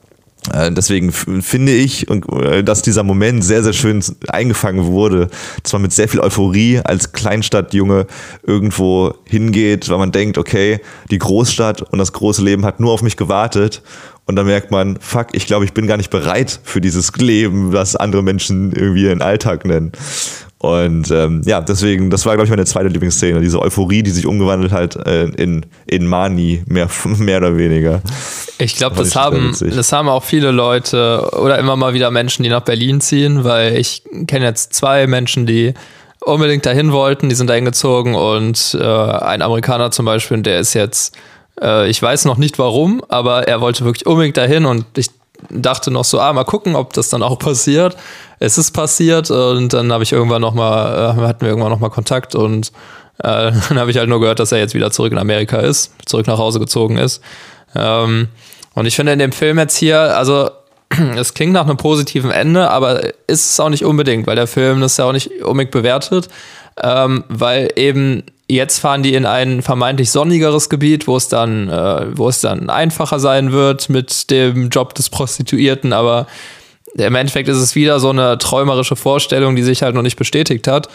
Deswegen 0.51 1.12
finde 1.12 1.72
ich, 1.72 2.11
äh, 2.11 2.64
dass 2.64 2.82
dieser 2.82 3.05
Moment 3.05 3.45
sehr, 3.45 3.62
sehr 3.62 3.72
schön 3.72 4.03
eingefangen 4.26 4.86
wurde, 4.86 5.28
man 5.72 5.82
mit 5.82 5.93
sehr 5.93 6.09
viel 6.09 6.18
Euphorie 6.18 6.80
als 6.82 7.12
Kleinstadtjunge 7.12 8.07
irgendwo 8.43 9.14
hingeht, 9.24 9.88
weil 9.88 9.99
man 9.99 10.11
denkt, 10.11 10.38
okay, 10.38 10.80
die 11.11 11.18
Großstadt 11.18 11.82
und 11.82 11.99
das 11.99 12.12
große 12.12 12.43
Leben 12.43 12.64
hat 12.64 12.80
nur 12.80 12.93
auf 12.93 13.03
mich 13.03 13.16
gewartet. 13.16 13.82
Und 14.24 14.36
dann 14.36 14.47
merkt 14.47 14.70
man, 14.70 14.99
fuck, 15.01 15.28
ich 15.32 15.47
glaube, 15.47 15.64
ich 15.64 15.72
bin 15.72 15.86
gar 15.86 15.97
nicht 15.97 16.11
bereit 16.11 16.61
für 16.62 16.80
dieses 16.80 17.12
Leben, 17.16 17.72
was 17.72 17.97
andere 17.97 18.22
Menschen 18.22 18.72
irgendwie 18.72 19.05
ihren 19.05 19.22
Alltag 19.22 19.64
nennen. 19.64 19.93
Und 20.62 21.10
ähm, 21.10 21.42
ja, 21.44 21.60
deswegen, 21.60 22.08
das 22.08 22.24
war, 22.24 22.34
glaube 22.34 22.44
ich, 22.44 22.50
meine 22.50 22.64
zweite 22.64 22.86
Lieblingsszene, 22.88 23.40
diese 23.40 23.60
Euphorie, 23.60 24.04
die 24.04 24.12
sich 24.12 24.26
umgewandelt 24.26 24.70
hat 24.70 24.94
äh, 24.94 25.24
in, 25.24 25.66
in 25.86 26.06
Mani, 26.06 26.62
mehr, 26.66 26.88
mehr 27.04 27.38
oder 27.38 27.56
weniger. 27.56 28.00
Ich 28.58 28.76
glaube, 28.76 28.94
das, 28.94 29.16
haben, 29.16 29.56
das 29.58 29.90
haben 29.90 30.08
auch 30.08 30.22
viele 30.22 30.52
Leute 30.52 31.28
oder 31.32 31.58
immer 31.58 31.74
mal 31.74 31.94
wieder 31.94 32.12
Menschen, 32.12 32.44
die 32.44 32.48
nach 32.48 32.60
Berlin 32.60 33.00
ziehen, 33.00 33.42
weil 33.42 33.76
ich 33.76 34.04
kenne 34.28 34.44
jetzt 34.44 34.72
zwei 34.72 35.08
Menschen, 35.08 35.46
die 35.46 35.74
unbedingt 36.20 36.64
dahin 36.64 36.92
wollten, 36.92 37.28
die 37.28 37.34
sind 37.34 37.50
dahin 37.50 37.64
gezogen 37.64 38.14
und 38.14 38.78
äh, 38.80 38.84
ein 38.84 39.42
Amerikaner 39.42 39.90
zum 39.90 40.06
Beispiel, 40.06 40.42
der 40.42 40.60
ist 40.60 40.74
jetzt, 40.74 41.16
äh, 41.60 41.90
ich 41.90 42.00
weiß 42.00 42.24
noch 42.24 42.36
nicht 42.36 42.60
warum, 42.60 43.02
aber 43.08 43.48
er 43.48 43.60
wollte 43.60 43.84
wirklich 43.84 44.06
unbedingt 44.06 44.36
dahin 44.36 44.66
und 44.66 44.86
ich 44.96 45.08
dachte 45.51 45.90
noch 45.90 46.05
so, 46.05 46.20
ah, 46.20 46.32
mal 46.32 46.45
gucken, 46.45 46.76
ob 46.76 46.93
das 46.93 47.09
dann 47.09 47.22
auch 47.22 47.38
passiert. 47.40 47.97
Es 48.38 48.59
ist 48.59 48.72
passiert 48.72 49.30
und 49.30 49.72
dann 49.72 49.93
habe 49.93 50.03
ich 50.03 50.12
irgendwann 50.12 50.43
noch 50.43 50.55
mal, 50.55 51.16
äh, 51.16 51.20
hatten 51.22 51.43
wir 51.43 51.49
irgendwann 51.49 51.70
noch 51.70 51.80
mal 51.80 51.90
Kontakt 51.90 52.34
und 52.34 52.72
äh, 53.22 53.53
dann 53.68 53.78
habe 53.78 53.90
ich 53.90 53.97
halt 53.97 54.09
nur 54.09 54.20
gehört, 54.20 54.38
dass 54.38 54.53
er 54.53 54.59
jetzt 54.59 54.74
wieder 54.74 54.90
zurück 54.90 55.12
in 55.12 55.18
Amerika 55.18 55.59
ist, 55.59 55.93
zurück 56.07 56.26
nach 56.26 56.38
Hause 56.38 56.59
gezogen 56.59 56.99
ist. 56.99 57.20
Ähm, 57.74 58.28
und 58.74 58.86
ich 58.86 58.97
finde 58.97 59.12
in 59.12 59.18
dem 59.18 59.32
Film 59.32 59.59
jetzt 59.59 59.76
hier, 59.76 60.16
also 60.16 60.51
es 61.16 61.34
klingt 61.34 61.53
nach 61.53 61.66
einem 61.66 61.76
positiven 61.76 62.30
Ende, 62.30 62.70
aber 62.70 63.05
ist 63.26 63.51
es 63.51 63.61
auch 63.61 63.68
nicht 63.68 63.84
unbedingt, 63.84 64.26
weil 64.26 64.36
der 64.36 64.47
Film 64.47 64.80
das 64.80 64.97
ja 64.97 65.05
auch 65.05 65.12
nicht 65.12 65.43
unbedingt 65.43 65.70
bewertet, 65.70 66.28
ähm, 66.82 67.24
weil 67.28 67.70
eben 67.76 68.24
Jetzt 68.53 68.80
fahren 68.80 69.03
die 69.03 69.14
in 69.14 69.24
ein 69.24 69.62
vermeintlich 69.62 70.11
sonnigeres 70.11 70.68
Gebiet, 70.68 71.07
wo 71.07 71.16
es 71.16 71.28
dann, 71.28 71.70
äh, 71.70 72.07
wo 72.14 72.28
es 72.28 72.42
dann 72.42 72.68
einfacher 72.68 73.18
sein 73.18 73.50
wird 73.50 73.88
mit 73.88 74.30
dem 74.30 74.68
Job 74.68 74.94
des 74.94 75.09
Prostituierten, 75.09 75.94
aber 75.94 76.26
im 76.92 77.14
Endeffekt 77.14 77.48
ist 77.48 77.57
es 77.57 77.74
wieder 77.74 77.98
so 77.98 78.11
eine 78.11 78.36
träumerische 78.36 78.94
Vorstellung, 78.94 79.57
die 79.57 79.62
sich 79.62 79.82
halt 79.82 79.94
noch 79.94 80.03
nicht 80.03 80.18
bestätigt 80.18 80.68
hat. 80.68 80.90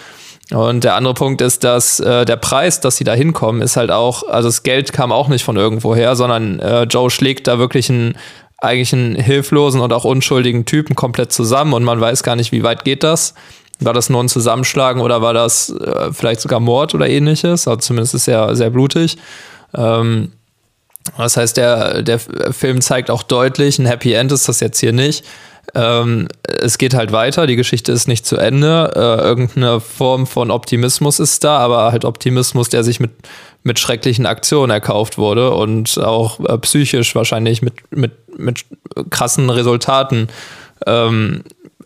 Und 0.51 0.83
der 0.83 0.93
andere 0.93 1.15
Punkt 1.15 1.41
ist, 1.41 1.63
dass 1.63 1.99
äh, 1.99 2.25
der 2.25 2.35
Preis, 2.35 2.79
dass 2.79 2.97
sie 2.97 3.03
da 3.05 3.15
hinkommen, 3.15 3.63
ist 3.63 3.75
halt 3.75 3.89
auch, 3.89 4.21
also 4.27 4.49
das 4.49 4.61
Geld 4.61 4.93
kam 4.93 5.11
auch 5.11 5.27
nicht 5.27 5.43
von 5.43 5.57
irgendwoher, 5.57 6.15
sondern 6.15 6.59
äh, 6.59 6.83
Joe 6.83 7.09
schlägt 7.09 7.47
da 7.47 7.57
wirklich 7.57 7.89
einen 7.89 8.19
eigentlich 8.59 8.93
einen 8.93 9.15
hilflosen 9.15 9.81
und 9.81 9.93
auch 9.93 10.03
unschuldigen 10.03 10.65
Typen 10.65 10.95
komplett 10.95 11.31
zusammen 11.31 11.73
und 11.73 11.83
man 11.83 11.99
weiß 11.99 12.21
gar 12.21 12.35
nicht, 12.35 12.51
wie 12.51 12.61
weit 12.61 12.83
geht 12.85 13.01
das. 13.01 13.33
War 13.79 13.93
das 13.93 14.09
nur 14.09 14.23
ein 14.23 14.29
Zusammenschlagen 14.29 15.01
oder 15.01 15.21
war 15.21 15.33
das 15.33 15.69
äh, 15.69 16.11
vielleicht 16.11 16.41
sogar 16.41 16.59
Mord 16.59 16.95
oder 16.95 17.07
ähnliches? 17.07 17.67
Also 17.67 17.79
zumindest 17.79 18.15
ist 18.15 18.27
er 18.27 18.55
sehr 18.55 18.71
blutig. 18.71 19.17
Ähm, 19.75 20.31
das 21.17 21.37
heißt, 21.37 21.55
der, 21.57 22.01
der 22.01 22.19
Film 22.19 22.81
zeigt 22.81 23.09
auch 23.09 23.23
deutlich, 23.23 23.79
ein 23.79 23.85
Happy 23.85 24.13
End 24.13 24.31
ist 24.31 24.49
das 24.49 24.59
jetzt 24.59 24.79
hier 24.79 24.93
nicht. 24.93 25.23
Ähm, 25.75 26.27
es 26.43 26.77
geht 26.77 26.93
halt 26.93 27.11
weiter, 27.11 27.45
die 27.45 27.55
Geschichte 27.55 27.91
ist 27.91 28.07
nicht 28.07 28.25
zu 28.25 28.37
Ende. 28.37 28.91
Äh, 28.95 29.25
irgendeine 29.25 29.79
Form 29.79 30.25
von 30.25 30.49
Optimismus 30.49 31.19
ist 31.19 31.43
da, 31.43 31.57
aber 31.57 31.91
halt 31.91 32.05
Optimismus, 32.05 32.69
der 32.69 32.83
sich 32.83 32.99
mit, 32.99 33.11
mit 33.63 33.79
schrecklichen 33.79 34.25
Aktionen 34.25 34.71
erkauft 34.71 35.17
wurde 35.17 35.51
und 35.51 35.97
auch 35.99 36.39
äh, 36.39 36.57
psychisch 36.59 37.15
wahrscheinlich 37.15 37.61
mit, 37.61 37.73
mit, 37.91 38.11
mit 38.37 38.65
krassen 39.09 39.49
Resultaten 39.49 40.29
ähm, 40.85 41.43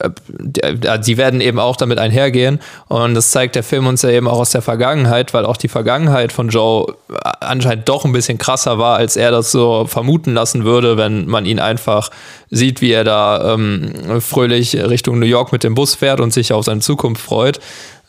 die 0.09 1.17
werden 1.17 1.41
eben 1.41 1.59
auch 1.59 1.75
damit 1.75 1.99
einhergehen. 1.99 2.59
Und 2.87 3.13
das 3.13 3.31
zeigt 3.31 3.55
der 3.55 3.63
Film 3.63 3.87
uns 3.87 4.01
ja 4.01 4.09
eben 4.09 4.27
auch 4.27 4.39
aus 4.39 4.51
der 4.51 4.61
Vergangenheit, 4.61 5.33
weil 5.33 5.45
auch 5.45 5.57
die 5.57 5.67
Vergangenheit 5.67 6.31
von 6.31 6.49
Joe 6.49 6.93
anscheinend 7.39 7.87
doch 7.89 8.05
ein 8.05 8.11
bisschen 8.11 8.37
krasser 8.37 8.77
war, 8.77 8.97
als 8.97 9.15
er 9.15 9.31
das 9.31 9.51
so 9.51 9.85
vermuten 9.85 10.33
lassen 10.33 10.63
würde, 10.63 10.97
wenn 10.97 11.27
man 11.27 11.45
ihn 11.45 11.59
einfach 11.59 12.09
sieht, 12.49 12.81
wie 12.81 12.91
er 12.91 13.03
da 13.03 13.53
ähm, 13.53 14.21
fröhlich 14.21 14.75
Richtung 14.75 15.19
New 15.19 15.25
York 15.25 15.51
mit 15.51 15.63
dem 15.63 15.75
Bus 15.75 15.95
fährt 15.95 16.19
und 16.19 16.33
sich 16.33 16.53
auf 16.53 16.65
seine 16.65 16.81
Zukunft 16.81 17.21
freut, 17.21 17.59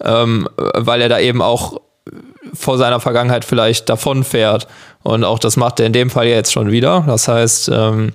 ähm, 0.03 0.49
weil 0.57 1.01
er 1.01 1.09
da 1.09 1.19
eben 1.19 1.43
auch 1.43 1.81
vor 2.55 2.79
seiner 2.79 3.01
Vergangenheit 3.01 3.45
vielleicht 3.45 3.89
davon 3.89 4.25
fährt. 4.25 4.67
Und 5.03 5.25
auch 5.25 5.39
das 5.39 5.57
macht 5.57 5.81
er 5.81 5.87
in 5.87 5.93
dem 5.93 6.11
Fall 6.11 6.27
jetzt 6.27 6.53
schon 6.53 6.71
wieder. 6.71 7.05
Das 7.07 7.29
heißt, 7.29 7.71
ähm, 7.73 8.13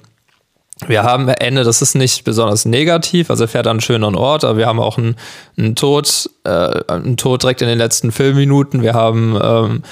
wir 0.85 1.03
haben 1.03 1.27
Ende, 1.27 1.63
das 1.63 1.81
ist 1.81 1.95
nicht 1.95 2.23
besonders 2.23 2.65
negativ, 2.65 3.31
also 3.31 3.45
er 3.45 3.47
fährt 3.47 3.65
an 3.65 3.71
einen 3.71 3.81
schöneren 3.81 4.15
Ort, 4.15 4.43
aber 4.43 4.57
wir 4.57 4.67
haben 4.67 4.79
auch 4.79 4.97
einen, 4.97 5.15
einen 5.57 5.75
Tod, 5.75 6.29
äh, 6.43 6.49
einen 6.87 7.17
Tod 7.17 7.41
direkt 7.41 7.61
in 7.61 7.67
den 7.67 7.79
letzten 7.79 8.11
Filmminuten. 8.11 8.83
Wir 8.83 8.93
haben 8.93 9.39
ähm, 9.41 9.83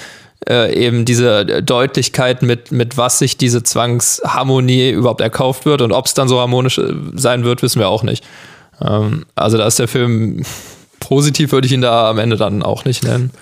äh, 0.48 0.72
eben 0.74 1.04
diese 1.04 1.44
Deutlichkeit, 1.44 2.42
mit, 2.42 2.70
mit 2.70 2.96
was 2.96 3.18
sich 3.18 3.36
diese 3.36 3.62
Zwangsharmonie 3.64 4.90
überhaupt 4.90 5.20
erkauft 5.20 5.66
wird 5.66 5.82
und 5.82 5.92
ob 5.92 6.06
es 6.06 6.14
dann 6.14 6.28
so 6.28 6.38
harmonisch 6.40 6.78
äh, 6.78 6.94
sein 7.14 7.44
wird, 7.44 7.62
wissen 7.62 7.80
wir 7.80 7.88
auch 7.88 8.04
nicht. 8.04 8.24
Ähm, 8.80 9.26
also 9.34 9.58
da 9.58 9.66
ist 9.66 9.78
der 9.78 9.88
Film 9.88 10.44
positiv, 11.00 11.50
würde 11.50 11.66
ich 11.66 11.72
ihn 11.72 11.82
da 11.82 12.08
am 12.08 12.18
Ende 12.18 12.36
dann 12.36 12.62
auch 12.62 12.84
nicht 12.84 13.02
nennen. 13.02 13.32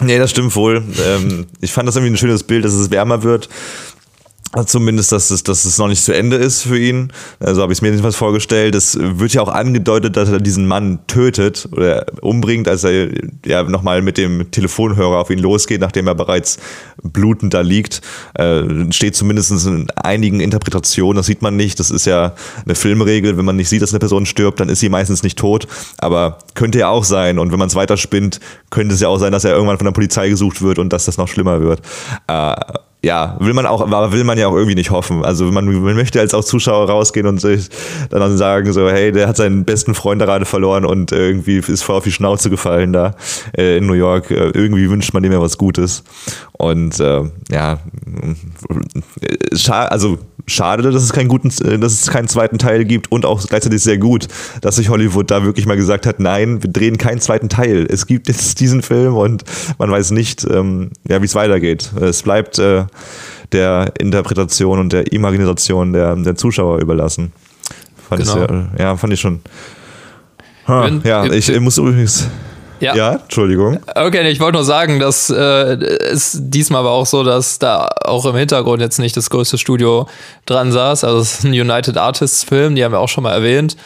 Nee, 0.00 0.18
das 0.18 0.30
stimmt 0.30 0.56
wohl. 0.56 0.82
Ähm, 1.06 1.46
ich 1.60 1.72
fand 1.72 1.86
das 1.86 1.96
irgendwie 1.96 2.14
ein 2.14 2.16
schönes 2.16 2.42
Bild, 2.42 2.64
dass 2.64 2.72
es 2.72 2.90
wärmer 2.90 3.22
wird. 3.22 3.48
Zumindest, 4.66 5.12
dass 5.12 5.30
es, 5.30 5.42
dass 5.42 5.64
es 5.64 5.78
noch 5.78 5.88
nicht 5.88 6.04
zu 6.04 6.14
Ende 6.14 6.36
ist 6.36 6.62
für 6.62 6.78
ihn. 6.78 7.10
Also 7.40 7.62
habe 7.62 7.72
ich 7.72 7.78
es 7.78 7.82
mir 7.82 7.88
jedenfalls 7.88 8.16
vorgestellt. 8.16 8.74
Es 8.74 8.98
wird 9.00 9.32
ja 9.32 9.40
auch 9.40 9.48
angedeutet, 9.48 10.14
dass 10.18 10.28
er 10.28 10.40
diesen 10.40 10.66
Mann 10.66 10.98
tötet 11.06 11.70
oder 11.72 12.04
umbringt, 12.20 12.68
als 12.68 12.84
er 12.84 13.08
ja 13.46 13.62
nochmal 13.62 14.02
mit 14.02 14.18
dem 14.18 14.50
Telefonhörer 14.50 15.18
auf 15.18 15.30
ihn 15.30 15.38
losgeht, 15.38 15.80
nachdem 15.80 16.06
er 16.06 16.14
bereits 16.14 16.58
blutend 17.02 17.54
da 17.54 17.62
liegt. 17.62 18.02
Äh, 18.34 18.92
steht 18.92 19.16
zumindest 19.16 19.52
in 19.66 19.90
einigen 19.96 20.40
Interpretationen, 20.40 21.16
das 21.16 21.26
sieht 21.26 21.40
man 21.40 21.56
nicht. 21.56 21.80
Das 21.80 21.90
ist 21.90 22.04
ja 22.04 22.34
eine 22.66 22.74
Filmregel. 22.74 23.38
Wenn 23.38 23.46
man 23.46 23.56
nicht 23.56 23.70
sieht, 23.70 23.80
dass 23.80 23.92
eine 23.92 24.00
Person 24.00 24.26
stirbt, 24.26 24.60
dann 24.60 24.68
ist 24.68 24.80
sie 24.80 24.90
meistens 24.90 25.22
nicht 25.22 25.38
tot. 25.38 25.66
Aber 25.96 26.36
könnte 26.52 26.78
ja 26.78 26.90
auch 26.90 27.04
sein. 27.04 27.38
Und 27.38 27.52
wenn 27.52 27.58
man 27.58 27.68
es 27.68 27.74
weiterspinnt, 27.74 28.38
könnte 28.68 28.94
es 28.94 29.00
ja 29.00 29.08
auch 29.08 29.18
sein, 29.18 29.32
dass 29.32 29.44
er 29.44 29.52
irgendwann 29.52 29.78
von 29.78 29.86
der 29.86 29.92
Polizei 29.92 30.28
gesucht 30.28 30.60
wird 30.60 30.78
und 30.78 30.92
dass 30.92 31.06
das 31.06 31.16
noch 31.16 31.28
schlimmer 31.28 31.62
wird. 31.62 31.80
Äh, 32.26 32.54
ja, 33.04 33.36
will 33.40 33.52
man 33.52 33.66
auch, 33.66 34.12
will 34.12 34.22
man 34.22 34.38
ja 34.38 34.46
auch 34.46 34.54
irgendwie 34.54 34.76
nicht 34.76 34.90
hoffen. 34.90 35.24
Also 35.24 35.46
man, 35.46 35.64
man 35.64 35.96
möchte 35.96 36.20
als 36.20 36.34
auch 36.34 36.44
Zuschauer 36.44 36.88
rausgehen 36.88 37.26
und 37.26 37.40
sich 37.40 37.68
dann 38.10 38.36
sagen 38.36 38.72
so, 38.72 38.88
hey, 38.88 39.10
der 39.10 39.26
hat 39.26 39.36
seinen 39.36 39.64
besten 39.64 39.94
Freund 39.94 40.22
gerade 40.22 40.44
verloren 40.44 40.84
und 40.84 41.10
irgendwie 41.10 41.56
ist 41.56 41.82
voll 41.82 41.96
auf 41.96 42.04
die 42.04 42.12
Schnauze 42.12 42.48
gefallen 42.48 42.92
da 42.92 43.16
äh, 43.58 43.78
in 43.78 43.86
New 43.86 43.94
York. 43.94 44.30
Äh, 44.30 44.50
irgendwie 44.50 44.88
wünscht 44.88 45.14
man 45.14 45.24
dem 45.24 45.32
ja 45.32 45.40
was 45.40 45.58
Gutes. 45.58 46.04
Und 46.52 47.00
äh, 47.00 47.22
ja, 47.50 47.80
äh, 49.20 49.70
also 49.70 50.18
schade, 50.46 50.90
dass 50.90 51.02
es 51.02 51.12
keinen 51.12 51.28
guten, 51.28 51.48
äh, 51.64 51.78
dass 51.78 51.92
es 51.92 52.10
keinen 52.10 52.28
zweiten 52.28 52.58
Teil 52.58 52.84
gibt 52.84 53.10
und 53.10 53.24
auch 53.24 53.44
gleichzeitig 53.46 53.82
sehr 53.82 53.98
gut, 53.98 54.28
dass 54.60 54.76
sich 54.76 54.88
Hollywood 54.88 55.30
da 55.30 55.44
wirklich 55.44 55.66
mal 55.66 55.76
gesagt 55.76 56.06
hat, 56.06 56.20
nein, 56.20 56.62
wir 56.62 56.70
drehen 56.70 56.98
keinen 56.98 57.20
zweiten 57.20 57.48
Teil. 57.48 57.86
Es 57.88 58.06
gibt 58.06 58.28
jetzt 58.28 58.60
diesen 58.60 58.82
Film 58.82 59.14
und 59.16 59.44
man 59.78 59.90
weiß 59.90 60.10
nicht, 60.10 60.44
ähm, 60.50 60.90
ja, 61.08 61.20
wie 61.20 61.26
es 61.26 61.34
weitergeht. 61.34 61.92
Es 62.00 62.22
bleibt 62.22 62.58
äh, 62.58 62.84
der 63.52 63.92
Interpretation 63.98 64.78
und 64.78 64.92
der 64.92 65.12
Imagination 65.12 65.92
der, 65.92 66.16
der 66.16 66.36
Zuschauer 66.36 66.80
überlassen. 66.80 67.32
Fand 68.08 68.22
genau. 68.22 68.34
ich 68.34 68.48
sehr, 68.48 68.68
ja, 68.78 68.96
fand 68.96 69.12
ich 69.12 69.20
schon. 69.20 69.40
Ha, 70.68 70.88
ja, 71.04 71.24
ich, 71.24 71.48
ich 71.48 71.60
muss 71.60 71.78
übrigens 71.78 72.28
Ja. 72.82 72.96
ja 72.96 73.12
Entschuldigung. 73.14 73.78
Okay, 73.94 74.28
ich 74.28 74.40
wollte 74.40 74.56
nur 74.56 74.64
sagen, 74.64 74.98
dass 74.98 75.30
äh, 75.30 75.36
es 75.36 76.36
diesmal 76.40 76.80
aber 76.80 76.90
auch 76.90 77.06
so, 77.06 77.22
dass 77.22 77.60
da 77.60 77.88
auch 78.04 78.26
im 78.26 78.34
Hintergrund 78.34 78.82
jetzt 78.82 78.98
nicht 78.98 79.16
das 79.16 79.30
größte 79.30 79.56
Studio 79.56 80.08
dran 80.46 80.72
saß. 80.72 81.04
Also 81.04 81.20
es 81.20 81.38
ist 81.38 81.44
ein 81.44 81.52
United 81.52 81.96
Artists 81.96 82.42
Film, 82.42 82.74
die 82.74 82.84
haben 82.84 82.90
wir 82.90 82.98
auch 82.98 83.08
schon 83.08 83.22
mal 83.22 83.32
erwähnt. 83.32 83.76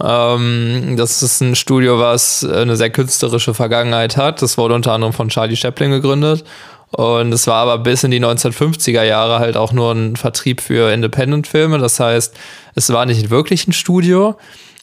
Ähm, 0.00 0.94
das 0.96 1.24
ist 1.24 1.40
ein 1.40 1.56
Studio, 1.56 1.98
was 1.98 2.44
eine 2.44 2.76
sehr 2.76 2.90
künstlerische 2.90 3.52
Vergangenheit 3.52 4.16
hat. 4.16 4.42
Das 4.42 4.56
wurde 4.56 4.74
unter 4.74 4.92
anderem 4.92 5.12
von 5.12 5.28
Charlie 5.28 5.56
Chaplin 5.56 5.90
gegründet. 5.90 6.44
Und 6.92 7.32
es 7.32 7.48
war 7.48 7.62
aber 7.62 7.78
bis 7.78 8.04
in 8.04 8.12
die 8.12 8.20
1950er 8.20 9.02
Jahre 9.02 9.40
halt 9.40 9.56
auch 9.56 9.72
nur 9.72 9.90
ein 9.90 10.14
Vertrieb 10.14 10.60
für 10.60 10.92
Independent-Filme. 10.92 11.78
Das 11.78 11.98
heißt, 11.98 12.32
es 12.76 12.92
war 12.92 13.06
nicht 13.06 13.28
wirklich 13.28 13.66
ein 13.66 13.72
Studio, 13.72 14.36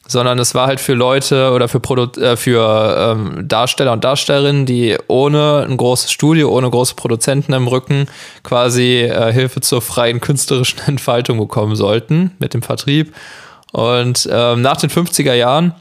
sondern 0.06 0.38
es 0.38 0.54
war 0.54 0.66
halt 0.66 0.80
für 0.80 0.94
Leute 0.94 1.52
oder 1.52 1.68
für, 1.68 1.80
Produ 1.80 2.20
äh, 2.20 2.36
für 2.36 3.16
ähm, 3.16 3.48
Darsteller 3.48 3.92
und 3.92 4.04
Darstellerinnen, 4.04 4.66
die 4.66 4.96
ohne 5.08 5.66
ein 5.68 5.76
großes 5.76 6.12
Studio, 6.12 6.50
ohne 6.50 6.70
große 6.70 6.94
Produzenten 6.94 7.52
im 7.52 7.66
Rücken 7.66 8.06
quasi 8.42 9.02
äh, 9.02 9.32
Hilfe 9.32 9.60
zur 9.60 9.80
freien 9.80 10.20
künstlerischen 10.20 10.80
Entfaltung 10.86 11.38
bekommen 11.38 11.76
sollten 11.76 12.32
mit 12.38 12.54
dem 12.54 12.62
Vertrieb. 12.62 13.14
Und 13.72 14.28
ähm, 14.30 14.62
nach 14.62 14.76
den 14.76 14.90
50er 14.90 15.34
Jahren 15.34 15.74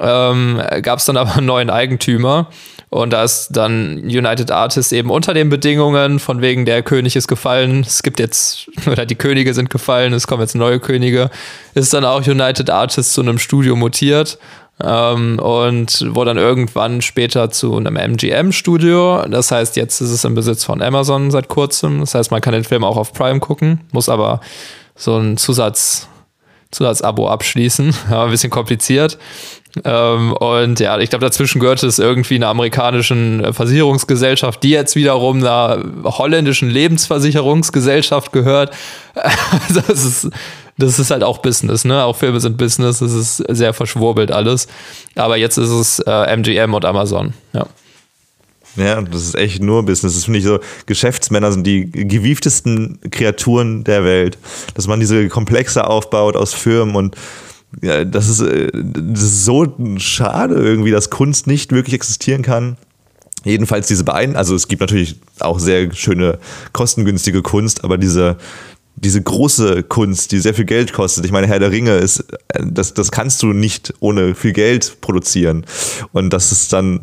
ähm, 0.00 0.60
gab 0.82 0.98
es 0.98 1.04
dann 1.04 1.16
aber 1.16 1.36
einen 1.36 1.46
neuen 1.46 1.70
Eigentümer. 1.70 2.48
Und 2.90 3.12
da 3.12 3.22
ist 3.22 3.50
dann 3.50 3.98
United 3.98 4.50
Artists 4.50 4.92
eben 4.92 5.10
unter 5.10 5.34
den 5.34 5.50
Bedingungen, 5.50 6.18
von 6.18 6.40
wegen 6.40 6.64
der 6.64 6.82
König 6.82 7.16
ist 7.16 7.28
gefallen, 7.28 7.84
es 7.86 8.02
gibt 8.02 8.18
jetzt, 8.18 8.70
oder 8.90 9.04
die 9.04 9.14
Könige 9.14 9.52
sind 9.52 9.68
gefallen, 9.68 10.12
es 10.14 10.26
kommen 10.26 10.40
jetzt 10.40 10.54
neue 10.54 10.80
Könige, 10.80 11.30
ist 11.74 11.92
dann 11.92 12.04
auch 12.04 12.26
United 12.26 12.70
Artists 12.70 13.12
zu 13.12 13.20
einem 13.20 13.38
Studio 13.38 13.76
mutiert 13.76 14.38
ähm, 14.82 15.38
und 15.38 16.14
wurde 16.14 16.30
dann 16.30 16.38
irgendwann 16.38 17.02
später 17.02 17.50
zu 17.50 17.76
einem 17.76 17.96
MGM-Studio. 17.96 19.26
Das 19.28 19.50
heißt, 19.50 19.76
jetzt 19.76 20.00
ist 20.00 20.10
es 20.10 20.24
im 20.24 20.34
Besitz 20.34 20.64
von 20.64 20.80
Amazon 20.80 21.30
seit 21.30 21.48
kurzem. 21.48 22.00
Das 22.00 22.14
heißt, 22.14 22.30
man 22.30 22.40
kann 22.40 22.54
den 22.54 22.64
Film 22.64 22.84
auch 22.84 22.96
auf 22.96 23.12
Prime 23.12 23.40
gucken, 23.40 23.80
muss 23.92 24.08
aber 24.08 24.40
so 24.96 25.16
einen 25.16 25.36
Zusatz 25.36 26.08
Zusatzabo 26.70 27.28
abschließen. 27.28 27.94
Ja, 28.10 28.24
ein 28.24 28.30
bisschen 28.30 28.50
kompliziert. 28.50 29.18
Ähm, 29.84 30.32
und 30.32 30.80
ja, 30.80 30.98
ich 30.98 31.10
glaube, 31.10 31.24
dazwischen 31.24 31.60
gehört 31.60 31.82
es 31.82 31.98
irgendwie 31.98 32.36
einer 32.36 32.48
amerikanischen 32.48 33.52
Versicherungsgesellschaft, 33.52 34.62
die 34.62 34.70
jetzt 34.70 34.96
wiederum 34.96 35.38
einer 35.38 35.84
holländischen 36.04 36.70
Lebensversicherungsgesellschaft 36.70 38.32
gehört. 38.32 38.74
Also 39.68 39.80
das 39.80 40.04
ist, 40.04 40.30
das 40.76 41.00
ist 41.00 41.10
halt 41.10 41.24
auch 41.24 41.38
Business, 41.38 41.84
ne? 41.84 42.04
Auch 42.04 42.14
Filme 42.14 42.38
sind 42.38 42.56
Business, 42.56 43.00
es 43.00 43.12
ist 43.12 43.36
sehr 43.48 43.74
verschwurbelt 43.74 44.30
alles. 44.30 44.68
Aber 45.16 45.36
jetzt 45.36 45.56
ist 45.56 45.70
es 45.70 45.98
äh, 45.98 46.36
MGM 46.36 46.72
und 46.72 46.84
Amazon, 46.84 47.34
ja. 47.52 47.66
Ja, 48.76 49.00
das 49.02 49.22
ist 49.22 49.34
echt 49.34 49.60
nur 49.60 49.84
Business. 49.84 50.14
Das 50.14 50.24
finde 50.24 50.38
ich 50.38 50.44
so, 50.44 50.60
Geschäftsmänner 50.86 51.50
sind 51.50 51.66
die 51.66 51.90
gewieftesten 51.90 53.00
Kreaturen 53.10 53.82
der 53.82 54.04
Welt. 54.04 54.38
Dass 54.74 54.86
man 54.86 55.00
diese 55.00 55.28
Komplexe 55.28 55.84
aufbaut 55.84 56.36
aus 56.36 56.54
Firmen 56.54 56.94
und 56.94 57.16
ja, 57.82 58.04
das 58.04 58.28
ist, 58.28 58.40
äh, 58.40 58.70
das 58.72 59.22
ist 59.22 59.44
so 59.44 59.66
schade 59.98 60.54
irgendwie, 60.54 60.90
dass 60.90 61.10
Kunst 61.10 61.46
nicht 61.46 61.72
wirklich 61.72 61.94
existieren 61.94 62.42
kann. 62.42 62.76
Jedenfalls 63.44 63.86
diese 63.86 64.04
beiden, 64.04 64.36
also 64.36 64.54
es 64.54 64.68
gibt 64.68 64.80
natürlich 64.80 65.20
auch 65.38 65.58
sehr 65.58 65.92
schöne, 65.94 66.38
kostengünstige 66.72 67.42
Kunst, 67.42 67.84
aber 67.84 67.96
diese, 67.96 68.36
diese 69.04 69.22
große 69.22 69.82
Kunst, 69.84 70.32
die 70.32 70.38
sehr 70.38 70.54
viel 70.54 70.64
Geld 70.64 70.92
kostet. 70.92 71.24
Ich 71.24 71.32
meine, 71.32 71.46
Herr 71.46 71.58
der 71.58 71.70
Ringe 71.70 71.96
ist, 71.96 72.24
das, 72.48 72.94
das 72.94 73.10
kannst 73.10 73.42
du 73.42 73.52
nicht 73.52 73.94
ohne 74.00 74.34
viel 74.34 74.52
Geld 74.52 75.00
produzieren. 75.00 75.64
Und 76.12 76.32
das 76.32 76.52
ist 76.52 76.72
dann, 76.72 77.00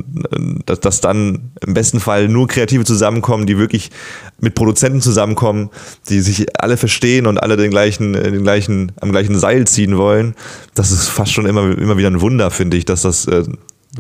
dass, 0.66 0.80
dass 0.80 1.02
dann 1.02 1.52
im 1.66 1.74
besten 1.74 2.00
Fall 2.00 2.28
nur 2.28 2.48
Kreative 2.48 2.84
zusammenkommen, 2.84 3.46
die 3.46 3.58
wirklich 3.58 3.92
mit 4.40 4.56
Produzenten 4.56 5.02
zusammenkommen, 5.02 5.70
die 6.10 6.22
sich 6.22 6.46
alle 6.62 6.78
verstehen 6.78 7.28
und 7.28 7.38
alle 7.38 7.58
den 7.58 7.72
gleichen, 7.72 8.14
den 8.14 8.44
gleichen, 8.44 8.92
am 9.00 9.12
gleichen 9.12 9.38
Seil 9.38 9.66
ziehen 9.68 9.98
wollen. 9.98 10.36
Das 10.74 10.92
ist 10.92 11.08
fast 11.08 11.32
schon 11.32 11.46
immer, 11.46 11.78
immer 11.78 11.98
wieder 11.98 12.10
ein 12.10 12.22
Wunder, 12.22 12.52
finde 12.52 12.78
ich, 12.78 12.86
dass 12.86 13.04
das 13.04 13.28
äh, 13.28 13.44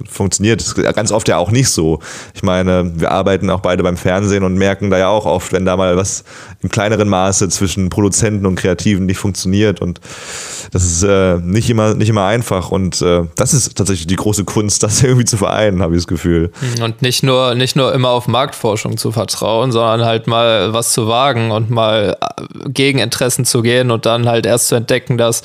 funktioniert. 0.10 0.62
Das 0.62 0.74
ist 0.74 0.96
ganz 0.96 1.12
oft 1.12 1.28
ja 1.28 1.38
auch 1.38 1.52
nicht 1.52 1.70
so. 1.70 2.00
Ich 2.34 2.44
meine, 2.44 2.92
wir 2.96 3.12
arbeiten 3.12 3.50
auch 3.50 3.62
beide 3.62 3.84
beim 3.84 3.98
Fernsehen 3.98 4.44
und 4.44 4.56
merken 4.56 4.90
da 4.90 4.98
ja 4.98 5.08
auch 5.10 5.26
oft, 5.26 5.52
wenn 5.54 5.66
da 5.66 5.78
mal 5.78 5.98
was 5.98 6.24
im 6.62 6.70
kleineren 6.70 7.10
Maße 7.10 7.50
zwischen 7.50 7.90
Produzenten 7.90 8.46
und 8.46 8.56
Kreativen 8.56 9.06
nicht 9.06 9.18
funktioniert. 9.18 9.82
Und 9.82 10.00
das 10.72 10.84
ist 10.84 11.04
äh, 11.04 11.38
nicht, 11.38 11.70
immer, 11.70 11.94
nicht 11.94 12.10
immer 12.10 12.26
einfach. 12.26 12.72
Und 12.72 13.02
äh, 13.02 13.24
das 13.36 13.54
ist 13.54 13.76
tatsächlich 13.76 14.08
die 14.08 14.16
große 14.16 14.44
Kunst, 14.44 14.84
das 14.84 15.04
irgendwie 15.04 15.26
zu 15.26 15.38
vereinen, 15.38 15.82
habe 15.82 15.96
ich 15.96 16.02
das 16.02 16.08
Gefühl. 16.08 16.52
Und 16.82 17.02
nicht 17.02 17.24
nur, 17.24 17.56
nicht 17.56 17.76
nur 17.76 17.94
immer 17.94 18.10
auf 18.10 18.28
Marktforschung 18.28 18.98
zu 18.98 19.12
vertrauen, 19.12 19.72
sondern 19.72 20.06
halt 20.06 20.28
mal 20.28 20.74
was 20.74 20.94
zu 20.94 21.08
wagen 21.08 21.52
und 21.52 21.70
mal 21.70 22.18
äh, 22.20 22.70
gegen 22.70 23.00
Interessen 23.00 23.46
zu 23.46 23.62
gehen 23.62 23.92
und 23.92 24.06
dann 24.06 24.28
halt 24.28 24.46
erst 24.46 24.68
zu 24.68 24.76
entdecken, 24.76 25.18
dass 25.18 25.44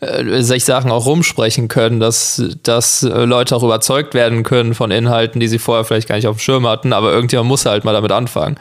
äh, 0.00 0.42
sich 0.42 0.64
Sachen 0.64 0.90
auch 0.90 1.06
rumsprechen 1.06 1.68
können, 1.68 2.00
dass, 2.00 2.42
dass 2.62 3.02
äh, 3.02 3.24
Leute 3.24 3.54
auch 3.54 3.62
überzeugt 3.62 4.14
werden 4.14 4.42
können 4.42 4.74
von 4.74 4.90
Inhalten, 4.90 5.40
die 5.40 5.48
sie 5.48 5.58
vorher 5.58 5.84
vielleicht 5.84 6.08
gar 6.08 6.16
nicht 6.16 6.26
auf 6.26 6.36
dem 6.36 6.40
Schirm 6.40 6.66
hatten, 6.66 6.92
aber 6.92 7.12
irgendjemand 7.12 7.48
muss 7.48 7.66
halt 7.66 7.84
mal 7.84 7.92
damit 7.92 8.12
anfangen. 8.12 8.58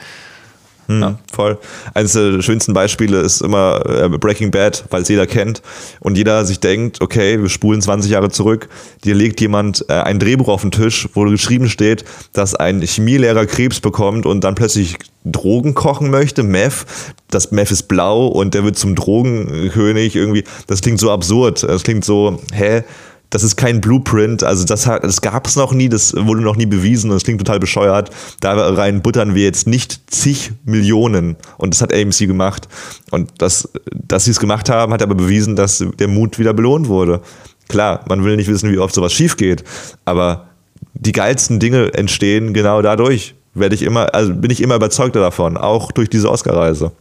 Hm, 0.89 1.01
ja. 1.01 1.19
Voll. 1.31 1.59
Eines 1.93 2.13
der 2.13 2.41
schönsten 2.41 2.73
Beispiele 2.73 3.21
ist 3.21 3.41
immer 3.41 3.81
äh, 3.85 4.09
Breaking 4.09 4.49
Bad, 4.49 4.85
weil 4.89 5.03
es 5.03 5.07
jeder 5.07 5.27
kennt 5.27 5.61
und 5.99 6.17
jeder 6.17 6.43
sich 6.45 6.59
denkt, 6.59 6.99
okay, 6.99 7.39
wir 7.39 7.47
spulen 7.47 7.79
20 7.79 8.09
Jahre 8.11 8.29
zurück, 8.29 8.69
dir 9.03 9.13
legt 9.13 9.39
jemand 9.39 9.85
äh, 9.87 9.93
ein 9.93 10.17
Drehbuch 10.17 10.47
auf 10.47 10.61
den 10.61 10.71
Tisch, 10.71 11.07
wo 11.13 11.23
geschrieben 11.25 11.69
steht, 11.69 12.05
dass 12.33 12.55
ein 12.55 12.81
Chemielehrer 12.81 13.45
Krebs 13.45 13.79
bekommt 13.81 14.25
und 14.25 14.43
dann 14.43 14.55
plötzlich 14.55 14.97
Drogen 15.25 15.75
kochen 15.75 16.09
möchte, 16.09 16.41
Meth. 16.41 16.85
Das 17.29 17.51
Meth 17.51 17.69
ist 17.69 17.83
blau 17.83 18.25
und 18.25 18.55
der 18.55 18.63
wird 18.63 18.77
zum 18.77 18.95
Drogenkönig 18.95 20.15
irgendwie. 20.15 20.43
Das 20.65 20.81
klingt 20.81 20.99
so 20.99 21.11
absurd. 21.11 21.61
Das 21.61 21.83
klingt 21.83 22.03
so, 22.03 22.39
hä? 22.51 22.83
Das 23.29 23.43
ist 23.43 23.55
kein 23.57 23.79
Blueprint, 23.79 24.43
also 24.43 24.65
das, 24.65 24.83
das 24.83 25.21
gab 25.21 25.45
es 25.45 25.55
noch 25.55 25.71
nie, 25.71 25.87
das 25.87 26.15
wurde 26.15 26.41
noch 26.41 26.55
nie 26.55 26.65
bewiesen 26.65 27.11
und 27.11 27.15
das 27.15 27.23
klingt 27.23 27.39
total 27.39 27.59
bescheuert. 27.59 28.09
Da 28.39 28.53
rein 28.53 29.01
buttern 29.01 29.35
wir 29.35 29.43
jetzt 29.43 29.67
nicht 29.67 30.11
zig 30.11 30.51
Millionen 30.65 31.35
und 31.57 31.73
das 31.73 31.81
hat 31.81 31.93
AMC 31.93 32.19
gemacht. 32.19 32.67
Und 33.11 33.31
das, 33.37 33.69
dass 33.93 34.25
sie 34.25 34.31
es 34.31 34.39
gemacht 34.39 34.69
haben, 34.69 34.93
hat 34.93 35.03
aber 35.03 35.15
bewiesen, 35.15 35.55
dass 35.55 35.83
der 35.99 36.07
Mut 36.07 36.39
wieder 36.39 36.53
belohnt 36.53 36.87
wurde. 36.87 37.21
Klar, 37.67 38.03
man 38.09 38.23
will 38.23 38.35
nicht 38.35 38.49
wissen, 38.49 38.71
wie 38.71 38.79
oft 38.79 38.95
sowas 38.95 39.13
schief 39.13 39.37
geht, 39.37 39.63
aber 40.05 40.47
die 40.95 41.11
geilsten 41.11 41.59
Dinge 41.59 41.93
entstehen 41.93 42.53
genau 42.53 42.81
dadurch. 42.81 43.35
Werde 43.53 43.75
ich 43.75 43.81
immer, 43.81 44.13
also 44.13 44.33
bin 44.33 44.51
ich 44.51 44.61
immer 44.61 44.75
überzeugter 44.75 45.19
davon, 45.19 45.57
auch 45.57 45.91
durch 45.91 46.09
diese 46.09 46.29
Oscar-Reise. 46.29 46.91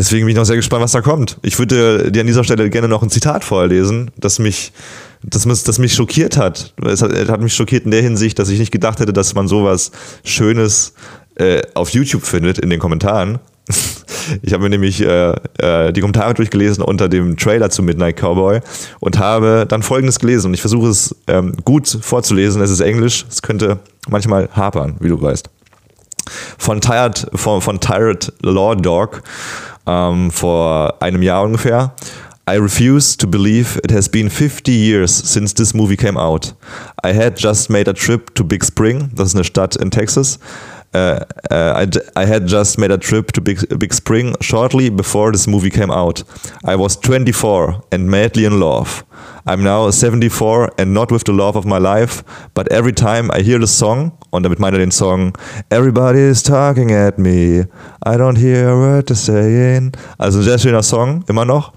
Deswegen 0.00 0.24
bin 0.24 0.30
ich 0.30 0.36
noch 0.36 0.46
sehr 0.46 0.56
gespannt, 0.56 0.82
was 0.82 0.92
da 0.92 1.02
kommt. 1.02 1.36
Ich 1.42 1.58
würde 1.58 2.10
dir 2.10 2.22
an 2.22 2.26
dieser 2.26 2.42
Stelle 2.42 2.70
gerne 2.70 2.88
noch 2.88 3.02
ein 3.02 3.10
Zitat 3.10 3.44
vorlesen, 3.44 4.10
das 4.16 4.38
mich, 4.38 4.72
das, 5.22 5.44
das 5.44 5.78
mich 5.78 5.92
schockiert 5.92 6.38
hat. 6.38 6.72
Es 6.82 7.02
hat, 7.02 7.12
hat 7.28 7.42
mich 7.42 7.52
schockiert 7.52 7.84
in 7.84 7.90
der 7.90 8.00
Hinsicht, 8.00 8.38
dass 8.38 8.48
ich 8.48 8.58
nicht 8.58 8.72
gedacht 8.72 9.00
hätte, 9.00 9.12
dass 9.12 9.34
man 9.34 9.46
sowas 9.46 9.90
Schönes 10.24 10.94
äh, 11.34 11.60
auf 11.74 11.90
YouTube 11.90 12.22
findet 12.22 12.58
in 12.58 12.70
den 12.70 12.80
Kommentaren. 12.80 13.40
Ich 14.42 14.52
habe 14.52 14.62
mir 14.62 14.70
nämlich 14.70 15.00
äh, 15.00 15.34
äh, 15.58 15.92
die 15.92 16.00
Kommentare 16.00 16.34
durchgelesen 16.34 16.84
unter 16.84 17.08
dem 17.08 17.36
Trailer 17.36 17.68
zu 17.68 17.82
Midnight 17.82 18.16
Cowboy 18.16 18.60
und 19.00 19.18
habe 19.18 19.64
dann 19.66 19.82
folgendes 19.82 20.20
gelesen 20.20 20.48
und 20.48 20.54
ich 20.54 20.60
versuche 20.60 20.88
es 20.88 21.16
ähm, 21.26 21.56
gut 21.64 21.98
vorzulesen. 22.00 22.62
Es 22.62 22.70
ist 22.70 22.80
Englisch, 22.80 23.24
es 23.28 23.42
könnte 23.42 23.80
manchmal 24.08 24.48
hapern, 24.52 24.96
wie 25.00 25.08
du 25.08 25.20
weißt. 25.20 25.50
Von 26.58 26.80
Tired, 26.80 27.26
von, 27.34 27.60
von 27.60 27.80
Tired 27.80 28.32
Law 28.42 28.76
Dog 28.76 29.22
ähm, 29.90 30.30
vor 30.30 30.94
einem 31.02 31.22
Jahr 31.22 31.44
ungefähr. 31.44 31.92
I 32.48 32.56
refuse 32.56 33.16
to 33.16 33.28
believe 33.28 33.78
it 33.84 33.92
has 33.92 34.08
been 34.08 34.28
50 34.28 34.72
years 34.72 35.12
since 35.12 35.54
this 35.54 35.74
movie 35.74 35.96
came 35.96 36.16
out. 36.16 36.54
I 37.04 37.12
had 37.12 37.36
just 37.36 37.70
made 37.70 37.88
a 37.88 37.92
trip 37.92 38.34
to 38.34 38.44
Big 38.44 38.64
Spring, 38.64 39.10
das 39.14 39.28
ist 39.28 39.34
eine 39.34 39.44
Stadt 39.44 39.76
in 39.76 39.90
Texas. 39.90 40.38
Uh, 40.92 41.20
uh, 41.52 41.84
I, 41.84 41.86
I 42.16 42.26
had 42.26 42.48
just 42.48 42.76
made 42.76 42.90
a 42.90 42.98
trip 42.98 43.30
to 43.32 43.40
Big, 43.40 43.60
Big 43.78 43.92
Spring 43.94 44.34
shortly 44.40 44.90
before 44.90 45.30
this 45.30 45.46
movie 45.46 45.70
came 45.70 45.92
out. 45.92 46.24
I 46.64 46.74
was 46.74 46.96
24 46.96 47.84
and 47.92 48.10
madly 48.10 48.44
in 48.44 48.58
love. 48.58 49.04
I'm 49.46 49.62
now 49.62 49.90
74 49.90 50.72
and 50.78 50.92
not 50.92 51.10
with 51.10 51.24
the 51.24 51.32
love 51.32 51.56
of 51.56 51.64
my 51.64 51.78
life, 51.78 52.22
but 52.54 52.70
every 52.70 52.92
time 52.92 53.30
I 53.30 53.40
hear 53.40 53.58
the 53.58 53.66
song, 53.66 54.12
und 54.30 54.44
damit 54.44 54.58
meine 54.58 54.78
den 54.78 54.90
Song 54.90 55.32
Everybody 55.70 56.20
is 56.20 56.42
talking 56.42 56.92
at 56.92 57.18
me, 57.18 57.64
I 58.02 58.16
don't 58.16 58.36
hear 58.36 58.68
a 58.68 58.76
word 58.76 59.08
they're 59.08 59.16
saying. 59.16 59.92
Also 60.18 60.38
ein 60.38 60.44
sehr 60.44 60.58
schöner 60.58 60.82
Song, 60.82 61.24
immer 61.28 61.44
noch. 61.44 61.72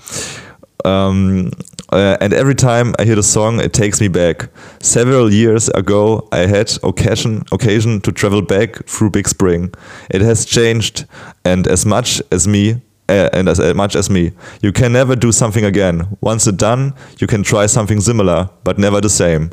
Um, 0.86 1.51
uh, 1.93 2.18
and 2.20 2.34
every 2.34 2.55
time 2.55 2.93
I 2.99 3.05
hear 3.05 3.16
the 3.16 3.24
song, 3.24 3.59
it 3.59 3.72
takes 3.72 4.01
me 4.01 4.09
back. 4.09 4.49
Several 4.82 5.32
years 5.32 5.70
ago, 5.70 6.28
I 6.32 6.39
had 6.47 6.72
occasion 6.84 7.43
occasion 7.51 8.01
to 8.01 8.11
travel 8.11 8.41
back 8.41 8.86
through 8.86 9.11
Big 9.11 9.28
Spring. 9.28 9.74
It 10.09 10.22
has 10.22 10.45
changed, 10.45 11.05
and 11.45 11.68
as 11.68 11.86
much 11.86 12.22
as 12.32 12.47
me, 12.47 12.82
and 13.08 13.49
as 13.49 13.60
much 13.76 13.95
as 13.95 14.10
me, 14.10 14.32
you 14.62 14.72
can 14.72 14.91
never 14.91 15.16
do 15.16 15.32
something 15.32 15.66
again. 15.66 16.08
Once 16.22 16.47
it's 16.47 16.58
done, 16.58 16.93
you 17.20 17.28
can 17.28 17.43
try 17.43 17.68
something 17.68 17.99
similar, 17.99 18.49
but 18.64 18.78
never 18.78 19.01
the 19.01 19.10
same. 19.10 19.49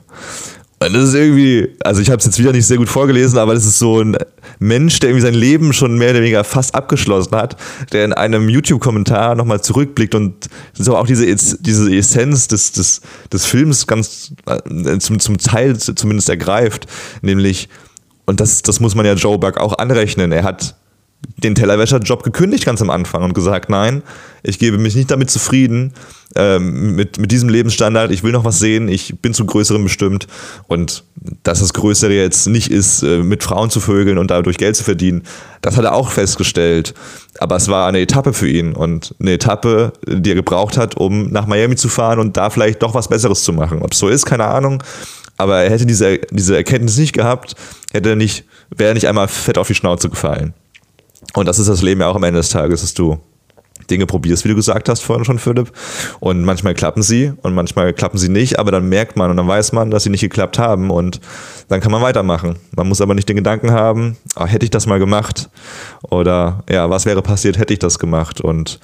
Und 0.82 0.94
das 0.94 1.10
ist 1.10 1.14
irgendwie, 1.14 1.76
also 1.84 2.00
ich 2.00 2.08
habe 2.08 2.20
es 2.20 2.24
jetzt 2.24 2.38
wieder 2.38 2.52
nicht 2.52 2.66
sehr 2.66 2.78
gut 2.78 2.88
vorgelesen, 2.88 3.38
aber 3.38 3.52
das 3.52 3.66
ist 3.66 3.78
so 3.78 4.00
ein 4.00 4.16
Mensch, 4.60 4.98
der 4.98 5.10
irgendwie 5.10 5.26
sein 5.26 5.34
Leben 5.34 5.74
schon 5.74 5.98
mehr 5.98 6.12
oder 6.12 6.20
weniger 6.20 6.42
fast 6.42 6.74
abgeschlossen 6.74 7.36
hat, 7.36 7.56
der 7.92 8.06
in 8.06 8.14
einem 8.14 8.48
YouTube-Kommentar 8.48 9.34
nochmal 9.34 9.60
zurückblickt 9.60 10.14
und 10.14 10.48
so 10.72 10.96
auch 10.96 11.06
diese, 11.06 11.26
diese 11.60 11.94
Essenz 11.94 12.48
des, 12.48 12.72
des, 12.72 13.02
des 13.30 13.44
Films 13.44 13.86
ganz 13.86 14.32
äh, 14.46 14.98
zum, 14.98 15.20
zum 15.20 15.36
Teil 15.36 15.76
zumindest 15.76 16.30
ergreift, 16.30 16.86
nämlich, 17.20 17.68
und 18.24 18.40
das, 18.40 18.62
das 18.62 18.80
muss 18.80 18.94
man 18.94 19.04
ja 19.04 19.12
Joe 19.12 19.38
Buck 19.38 19.58
auch 19.58 19.76
anrechnen, 19.76 20.32
er 20.32 20.44
hat 20.44 20.76
den 21.36 21.54
Tellerwäscherjob 21.54 22.22
gekündigt 22.22 22.64
ganz 22.64 22.82
am 22.82 22.90
Anfang 22.90 23.22
und 23.22 23.34
gesagt, 23.34 23.70
nein, 23.70 24.02
ich 24.42 24.58
gebe 24.58 24.78
mich 24.78 24.94
nicht 24.94 25.10
damit 25.10 25.30
zufrieden, 25.30 25.92
ähm, 26.36 26.94
mit, 26.94 27.18
mit 27.18 27.32
diesem 27.32 27.48
Lebensstandard, 27.48 28.12
ich 28.12 28.22
will 28.22 28.32
noch 28.32 28.44
was 28.44 28.58
sehen, 28.58 28.88
ich 28.88 29.20
bin 29.20 29.34
zu 29.34 29.44
Größerem 29.44 29.82
bestimmt 29.82 30.28
und 30.68 31.04
dass 31.42 31.60
das 31.60 31.72
Größere 31.72 32.12
jetzt 32.12 32.46
nicht 32.46 32.70
ist, 32.70 33.02
äh, 33.02 33.18
mit 33.18 33.42
Frauen 33.42 33.70
zu 33.70 33.80
vögeln 33.80 34.16
und 34.16 34.30
dadurch 34.30 34.56
Geld 34.56 34.76
zu 34.76 34.84
verdienen, 34.84 35.22
das 35.60 35.76
hat 35.76 35.84
er 35.84 35.94
auch 35.94 36.10
festgestellt. 36.10 36.94
Aber 37.38 37.56
es 37.56 37.68
war 37.68 37.88
eine 37.88 38.00
Etappe 38.00 38.32
für 38.32 38.48
ihn 38.48 38.74
und 38.74 39.14
eine 39.20 39.32
Etappe, 39.32 39.92
die 40.06 40.30
er 40.30 40.36
gebraucht 40.36 40.76
hat, 40.76 40.96
um 40.96 41.30
nach 41.30 41.46
Miami 41.46 41.76
zu 41.76 41.88
fahren 41.88 42.18
und 42.18 42.36
da 42.36 42.50
vielleicht 42.50 42.82
doch 42.82 42.94
was 42.94 43.08
Besseres 43.08 43.42
zu 43.42 43.52
machen. 43.52 43.82
Ob 43.82 43.92
es 43.92 43.98
so 43.98 44.08
ist, 44.08 44.24
keine 44.24 44.44
Ahnung. 44.44 44.82
Aber 45.36 45.62
er 45.62 45.70
hätte 45.70 45.86
diese, 45.86 46.18
diese 46.30 46.56
Erkenntnis 46.56 46.98
nicht 46.98 47.12
gehabt, 47.12 47.54
hätte 47.92 48.10
er 48.10 48.16
nicht, 48.16 48.44
wäre 48.76 48.90
er 48.90 48.94
nicht 48.94 49.08
einmal 49.08 49.26
fett 49.26 49.58
auf 49.58 49.68
die 49.68 49.74
Schnauze 49.74 50.10
gefallen. 50.10 50.54
Und 51.34 51.46
das 51.46 51.58
ist 51.58 51.68
das 51.68 51.82
Leben 51.82 52.00
ja 52.00 52.08
auch 52.08 52.16
am 52.16 52.24
Ende 52.24 52.40
des 52.40 52.50
Tages, 52.50 52.80
dass 52.80 52.94
du 52.94 53.18
Dinge 53.88 54.06
probierst, 54.06 54.44
wie 54.44 54.48
du 54.48 54.54
gesagt 54.54 54.88
hast 54.88 55.00
vorhin 55.00 55.24
schon, 55.24 55.38
Philipp. 55.38 55.72
Und 56.20 56.44
manchmal 56.44 56.74
klappen 56.74 57.02
sie 57.02 57.32
und 57.42 57.54
manchmal 57.54 57.92
klappen 57.92 58.18
sie 58.18 58.28
nicht, 58.28 58.58
aber 58.58 58.70
dann 58.70 58.88
merkt 58.88 59.16
man 59.16 59.30
und 59.30 59.36
dann 59.36 59.48
weiß 59.48 59.72
man, 59.72 59.90
dass 59.90 60.04
sie 60.04 60.10
nicht 60.10 60.20
geklappt 60.20 60.58
haben 60.58 60.90
und 60.90 61.20
dann 61.68 61.80
kann 61.80 61.92
man 61.92 62.02
weitermachen. 62.02 62.56
Man 62.76 62.88
muss 62.88 63.00
aber 63.00 63.14
nicht 63.14 63.28
den 63.28 63.36
Gedanken 63.36 63.72
haben, 63.72 64.16
oh, 64.36 64.46
hätte 64.46 64.64
ich 64.64 64.70
das 64.70 64.86
mal 64.86 64.98
gemacht 64.98 65.50
oder 66.08 66.62
ja, 66.68 66.88
was 66.90 67.06
wäre 67.06 67.22
passiert, 67.22 67.58
hätte 67.58 67.72
ich 67.72 67.78
das 67.78 67.98
gemacht. 67.98 68.40
Und 68.40 68.80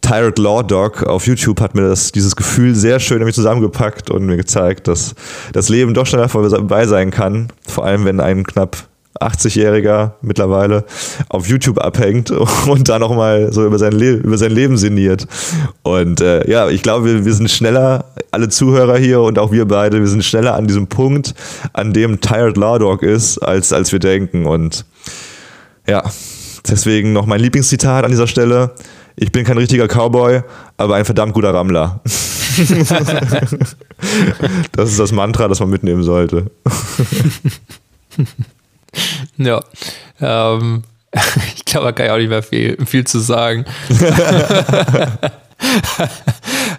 Tired 0.00 0.38
Law 0.38 0.62
Dog 0.62 1.02
auf 1.04 1.26
YouTube 1.26 1.60
hat 1.60 1.74
mir 1.74 1.82
das, 1.88 2.12
dieses 2.12 2.36
Gefühl 2.36 2.74
sehr 2.74 3.00
schön 3.00 3.18
nämlich 3.18 3.34
zusammengepackt 3.34 4.10
und 4.10 4.26
mir 4.26 4.36
gezeigt, 4.36 4.88
dass 4.88 5.14
das 5.52 5.68
Leben 5.68 5.94
doch 5.94 6.06
schneller 6.06 6.28
vorbei 6.28 6.86
sein 6.86 7.10
kann, 7.10 7.48
vor 7.66 7.84
allem 7.84 8.04
wenn 8.04 8.20
ein 8.20 8.44
knapp 8.44 8.88
80-Jähriger 9.20 10.12
mittlerweile 10.22 10.84
auf 11.28 11.46
YouTube 11.46 11.78
abhängt 11.78 12.30
und 12.66 12.88
da 12.88 12.98
nochmal 12.98 13.52
so 13.52 13.64
über 13.64 13.78
sein, 13.78 13.92
Le 13.92 14.12
über 14.14 14.38
sein 14.38 14.50
Leben 14.50 14.76
sinniert. 14.76 15.26
Und 15.82 16.20
äh, 16.20 16.48
ja, 16.50 16.68
ich 16.68 16.82
glaube, 16.82 17.06
wir, 17.06 17.24
wir 17.24 17.34
sind 17.34 17.50
schneller, 17.50 18.06
alle 18.30 18.48
Zuhörer 18.48 18.98
hier 18.98 19.20
und 19.20 19.38
auch 19.38 19.52
wir 19.52 19.66
beide, 19.66 20.00
wir 20.00 20.08
sind 20.08 20.24
schneller 20.24 20.54
an 20.54 20.66
diesem 20.66 20.88
Punkt, 20.88 21.34
an 21.72 21.92
dem 21.92 22.20
Tired 22.20 22.56
Law 22.56 22.78
Dog 22.78 23.02
ist, 23.02 23.38
als, 23.38 23.72
als 23.72 23.92
wir 23.92 24.00
denken. 24.00 24.46
Und 24.46 24.84
ja, 25.86 26.02
deswegen 26.68 27.12
noch 27.12 27.26
mein 27.26 27.40
Lieblingszitat 27.40 28.04
an 28.04 28.10
dieser 28.10 28.26
Stelle. 28.26 28.72
Ich 29.16 29.30
bin 29.30 29.44
kein 29.44 29.58
richtiger 29.58 29.86
Cowboy, 29.86 30.42
aber 30.76 30.96
ein 30.96 31.04
verdammt 31.04 31.34
guter 31.34 31.54
Rammler. 31.54 32.00
das 34.72 34.90
ist 34.90 34.98
das 34.98 35.12
Mantra, 35.12 35.46
das 35.46 35.60
man 35.60 35.70
mitnehmen 35.70 36.02
sollte. 36.02 36.50
Ja. 39.36 39.60
Ähm, 40.20 40.84
ich 41.56 41.64
glaube, 41.64 41.86
da 41.86 41.92
kann 41.92 42.06
ich 42.06 42.12
auch 42.12 42.18
nicht 42.18 42.28
mehr 42.28 42.42
viel, 42.42 42.76
viel 42.86 43.06
zu 43.06 43.20
sagen. 43.20 43.64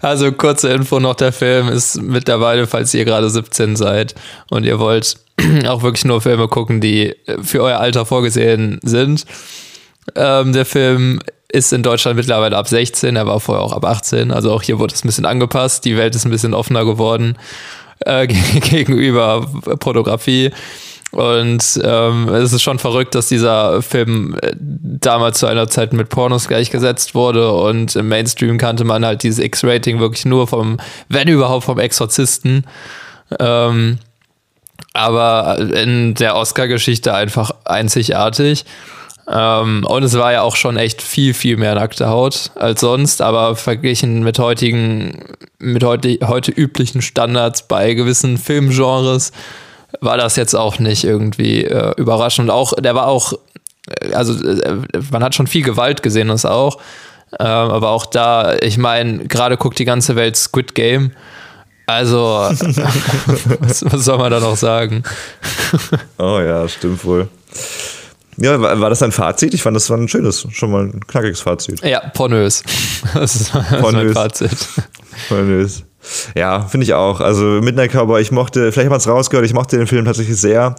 also 0.02 0.32
kurze 0.32 0.70
Info 0.70 1.00
noch, 1.00 1.16
der 1.16 1.32
Film 1.32 1.70
ist 1.70 2.02
mittlerweile, 2.02 2.68
falls 2.68 2.94
ihr 2.94 3.06
gerade 3.06 3.30
17 3.30 3.76
seid 3.76 4.16
und 4.50 4.66
ihr 4.66 4.80
wollt 4.80 5.18
auch 5.68 5.84
wirklich 5.84 6.06
nur 6.06 6.22
Filme 6.22 6.48
gucken, 6.48 6.82
die 6.82 7.16
für 7.42 7.62
euer 7.62 7.80
Alter 7.80 8.06
vorgesehen 8.06 8.80
sind. 8.84 9.26
Ähm, 10.16 10.54
der 10.54 10.66
Film 10.66 11.22
ist 11.48 11.72
in 11.72 11.84
Deutschland 11.84 12.18
mittlerweile 12.18 12.58
ab 12.58 12.68
16, 12.68 13.16
er 13.16 13.28
war 13.28 13.40
vorher 13.40 13.64
auch 13.64 13.74
ab 13.74 13.86
18, 13.86 14.32
also 14.32 14.52
auch 14.52 14.62
hier 14.62 14.80
wurde 14.80 14.94
es 14.94 15.04
ein 15.04 15.08
bisschen 15.08 15.26
angepasst, 15.26 15.86
die 15.86 15.96
Welt 15.96 16.16
ist 16.16 16.26
ein 16.26 16.32
bisschen 16.32 16.54
offener 16.54 16.86
geworden 16.86 17.38
äh, 18.00 18.28
gegenüber 18.28 19.48
Pornografie. 19.80 20.52
Und 21.16 21.80
ähm, 21.82 22.28
es 22.28 22.52
ist 22.52 22.62
schon 22.62 22.78
verrückt, 22.78 23.16
dass 23.16 23.30
dieser 23.30 23.82
Film 23.82 24.38
äh, 24.42 24.52
damals 24.60 25.40
zu 25.40 25.48
einer 25.48 25.70
Zeit 25.70 25.94
mit 25.94 26.10
Pornos 26.10 26.50
gleichgesetzt 26.50 27.16
wurde 27.16 27.54
und 27.54 27.96
im 27.96 28.10
Mainstream 28.10 28.58
kannte 28.58 28.84
man 28.84 29.06
halt 29.06 29.24
dieses 29.24 29.40
X-Rating 29.40 30.02
wirklich 30.02 30.26
nur 30.26 30.46
vom, 30.46 30.78
wenn 31.08 31.30
überhaupt 31.30 31.64
vom 31.64 31.80
Exorzisten. 31.80 32.66
Ähm, 33.40 34.00
aber 34.92 35.58
in 35.58 36.16
der 36.16 36.36
Oscar-Geschichte 36.36 37.14
einfach 37.14 37.52
einzigartig. 37.64 38.66
Ähm, 39.32 39.86
und 39.88 40.04
es 40.04 40.18
war 40.18 40.34
ja 40.34 40.42
auch 40.42 40.58
schon 40.58 40.76
echt 40.76 41.02
viel, 41.02 41.34
viel 41.34 41.56
mehr 41.56 41.76
nackte 41.76 42.10
Haut 42.10 42.52
als 42.56 42.82
sonst, 42.82 43.22
aber 43.22 43.56
verglichen 43.56 44.22
mit 44.22 44.38
heutigen, 44.38 45.24
mit 45.60 45.84
heute, 45.86 46.20
heute 46.28 46.52
üblichen 46.52 47.02
Standards 47.02 47.70
bei 47.70 47.94
gewissen 47.94 48.38
Filmgenres 48.38 49.32
war 50.02 50.18
das 50.18 50.36
jetzt 50.36 50.56
auch 50.56 50.80
nicht 50.80 51.04
irgendwie 51.04 51.64
äh, 51.64 51.94
überraschend. 51.98 52.50
Auch, 52.50 52.74
der 52.74 52.96
war 52.96 53.08
auch, 53.08 53.34
äh, 54.02 54.14
also 54.14 54.34
äh, 54.48 54.78
man 55.12 55.24
hat 55.24 55.36
schon 55.36 55.48
viel 55.48 55.64
Gewalt 55.64 56.04
gesehen, 56.04 56.28
das 56.28 56.46
auch. 56.46 56.78
Ähm, 57.40 57.46
aber 57.48 57.90
auch 57.90 58.06
da, 58.06 58.56
ich 58.62 58.78
meine, 58.78 59.26
gerade 59.28 59.58
guckt 59.58 59.80
die 59.80 59.86
ganze 59.86 60.16
Welt 60.16 60.38
Squid 60.38 60.76
Game. 60.76 61.12
Also, 61.88 62.18
was, 63.60 63.86
was, 63.86 64.06
soll 64.06 64.18
man 64.18 64.32
da 64.32 64.40
noch 64.40 64.58
sagen? 64.58 65.04
oh 66.18 66.40
ja, 66.40 66.68
stimmt 66.68 67.04
wohl. 67.06 67.28
Ja, 68.38 68.60
war, 68.60 68.80
war, 68.80 68.90
das 68.90 69.04
ein 69.04 69.12
Fazit? 69.12 69.54
Ich 69.54 69.62
fand, 69.62 69.76
das 69.76 69.90
war 69.90 69.98
ein 69.98 70.08
schönes, 70.08 70.48
schon 70.52 70.72
mal 70.72 70.86
ein 70.86 71.06
knackiges 71.08 71.42
Fazit. 71.42 71.82
Ja, 71.84 72.00
pornös. 72.10 72.64
Das 73.14 73.36
ist, 73.36 73.54
das 73.54 73.82
pornös. 73.82 74.04
mein 74.04 74.14
Fazit. 74.14 74.58
Pornös. 75.30 75.84
Ja, 76.36 76.62
finde 76.62 76.86
ich 76.86 76.94
auch. 76.94 77.22
Also 77.22 77.46
Midnight 77.46 77.92
Cowboy, 77.92 78.22
ich 78.22 78.32
mochte, 78.32 78.72
vielleicht 78.72 78.86
hat 78.86 78.92
man 78.92 79.00
es 79.00 79.08
rausgehört, 79.08 79.46
ich 79.46 79.54
mochte 79.54 79.78
den 79.78 79.88
Film 79.88 80.06
tatsächlich 80.06 80.38
sehr. 80.38 80.76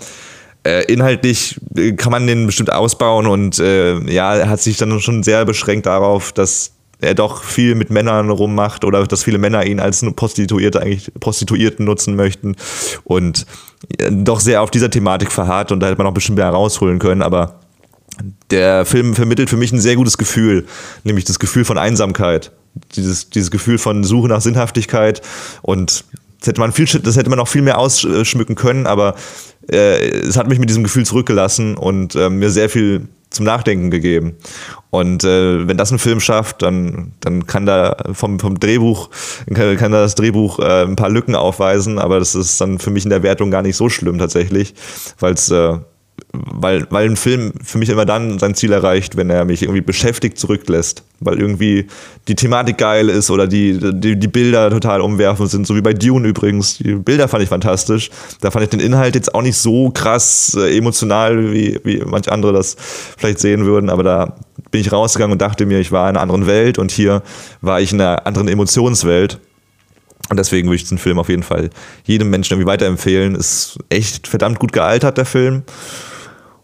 Äh, 0.67 0.85
inhaltlich 0.93 1.61
äh, 1.77 1.93
kann 1.93 2.11
man 2.11 2.27
den 2.27 2.47
bestimmt 2.47 2.73
ausbauen 2.73 3.27
und 3.27 3.59
äh, 3.61 3.99
ja, 4.11 4.35
er 4.35 4.49
hat 4.49 4.61
sich 4.61 4.77
dann 4.77 4.99
schon 5.01 5.23
sehr 5.23 5.45
beschränkt 5.45 5.87
darauf, 5.87 6.33
dass 6.33 6.73
er 7.01 7.15
doch 7.15 7.45
viel 7.45 7.75
mit 7.75 7.91
Männern 7.91 8.31
rummacht 8.31 8.85
oder 8.85 9.07
dass 9.07 9.23
viele 9.23 9.39
Männer 9.39 9.65
ihn 9.65 9.81
als 9.81 10.05
Prostituierte 10.17 10.81
eigentlich 10.81 11.13
Prostituierten 11.21 11.85
nutzen 11.85 12.17
möchten 12.17 12.57
und 13.05 13.47
äh, 13.99 14.11
doch 14.11 14.41
sehr 14.41 14.63
auf 14.63 14.71
dieser 14.71 14.91
Thematik 14.91 15.31
verharrt 15.31 15.71
und 15.71 15.81
da 15.81 15.87
hätte 15.87 15.99
man 15.99 16.07
auch 16.09 16.15
bestimmt 16.15 16.39
mehr 16.39 16.49
rausholen 16.49 16.99
können, 16.99 17.23
aber 17.23 17.61
der 18.51 18.85
Film 18.85 19.15
vermittelt 19.15 19.51
für 19.51 19.57
mich 19.57 19.73
ein 19.73 19.81
sehr 19.81 19.97
gutes 19.97 20.19
Gefühl, 20.19 20.67
nämlich 21.05 21.25
das 21.25 21.39
Gefühl 21.39 21.65
von 21.65 21.79
Einsamkeit 21.79 22.53
dieses, 22.95 23.31
dieses 23.31 23.51
Gefühl 23.51 23.79
von 23.79 24.05
Suche 24.05 24.29
nach 24.29 24.41
Sinnhaftigkeit 24.41 25.23
und 25.63 26.05
das 26.41 26.49
hätte 26.49 26.61
man 26.61 26.73
viel, 26.73 26.87
das 26.87 27.17
hätte 27.17 27.31
man 27.31 27.41
auch 27.41 27.49
viel 27.49 27.63
mehr 27.63 27.79
ausschmücken 27.79 28.55
können, 28.55 28.87
aber 28.87 29.15
äh, 29.71 30.09
es 30.11 30.37
hat 30.37 30.49
mich 30.49 30.59
mit 30.59 30.69
diesem 30.69 30.83
Gefühl 30.83 31.07
zurückgelassen 31.07 31.77
und 31.77 32.15
äh, 32.15 32.29
mir 32.29 32.51
sehr 32.51 32.69
viel 32.69 33.09
zum 33.31 33.45
Nachdenken 33.45 33.91
gegeben. 33.91 34.37
Und 34.91 35.25
äh, 35.25 35.67
wenn 35.67 35.77
das 35.77 35.91
ein 35.91 35.99
Film 35.99 36.21
schafft, 36.21 36.63
dann, 36.63 37.13
dann 37.21 37.47
kann 37.47 37.67
da 37.67 37.97
vom, 38.13 38.39
vom 38.39 38.61
Drehbuch, 38.61 39.11
kann, 39.53 39.77
kann 39.77 39.93
da 39.93 40.03
das 40.03 40.15
Drehbuch 40.15 40.59
äh, 40.59 40.85
ein 40.85 40.97
paar 40.97 41.11
Lücken 41.11 41.35
aufweisen, 41.35 41.99
aber 41.99 42.19
das 42.19 42.35
ist 42.35 42.61
dann 42.61 42.79
für 42.79 42.91
mich 42.91 43.05
in 43.05 43.11
der 43.11 43.23
Wertung 43.23 43.51
gar 43.51 43.63
nicht 43.63 43.77
so 43.77 43.89
schlimm 43.89 44.19
tatsächlich, 44.19 44.75
weil 45.19 45.35
es 45.35 45.51
äh, 45.51 45.79
weil, 46.33 46.87
weil 46.91 47.09
ein 47.09 47.17
Film 47.17 47.53
für 47.63 47.79
mich 47.79 47.89
immer 47.89 48.05
dann 48.05 48.39
sein 48.39 48.55
Ziel 48.55 48.73
erreicht, 48.73 49.17
wenn 49.17 49.31
er 49.31 49.45
mich 49.45 49.63
irgendwie 49.63 49.81
beschäftigt 49.81 50.39
zurücklässt. 50.39 51.03
Weil 51.21 51.41
irgendwie 51.41 51.87
die 52.29 52.35
Thematik 52.35 52.79
geil 52.79 53.09
ist 53.09 53.31
oder 53.31 53.47
die, 53.47 53.79
die, 53.81 54.17
die 54.17 54.29
Bilder 54.29 54.71
total 54.71 55.01
umwerfend 55.01 55.51
sind, 55.51 55.67
so 55.67 55.75
wie 55.75 55.81
bei 55.81 55.95
Dune 55.95 56.29
übrigens. 56.29 56.79
Die 56.79 56.95
Bilder 56.95 57.29
fand 57.29 57.43
ich 57.43 57.49
fantastisch. 57.49 58.11
Da 58.41 58.51
fand 58.51 58.65
ich 58.65 58.71
den 58.71 58.81
Inhalt 58.81 59.15
jetzt 59.15 59.35
auch 59.35 59.43
nicht 59.43 59.57
so 59.57 59.91
krass 59.91 60.57
äh, 60.59 60.77
emotional, 60.77 61.53
wie, 61.53 61.81
wie 61.85 62.03
manche 62.05 62.33
andere 62.33 62.53
das 62.53 62.77
vielleicht 63.17 63.39
sehen 63.39 63.65
würden, 63.65 63.89
aber 63.89 64.03
da 64.03 64.37
bin 64.71 64.81
ich 64.81 64.93
rausgegangen 64.93 65.33
und 65.33 65.41
dachte 65.41 65.65
mir, 65.65 65.81
ich 65.81 65.93
war 65.93 66.09
in 66.11 66.17
einer 66.17 66.23
anderen 66.23 66.47
Welt 66.47 66.79
und 66.79 66.91
hier 66.91 67.23
war 67.61 67.81
ich 67.81 67.93
in 67.93 68.01
einer 68.01 68.27
anderen 68.27 68.49
Emotionswelt. 68.49 69.39
Und 70.29 70.39
deswegen 70.39 70.69
würde 70.69 70.77
ich 70.77 70.89
den 70.89 70.99
Film 70.99 71.19
auf 71.19 71.29
jeden 71.29 71.43
Fall 71.43 71.71
jedem 72.05 72.31
Menschen 72.31 72.55
irgendwie 72.55 72.71
weiterempfehlen. 72.71 73.35
Ist 73.35 73.79
echt 73.89 74.27
verdammt 74.27 74.59
gut 74.59 74.73
gealtert, 74.73 75.19
der 75.19 75.27
Film. 75.27 75.63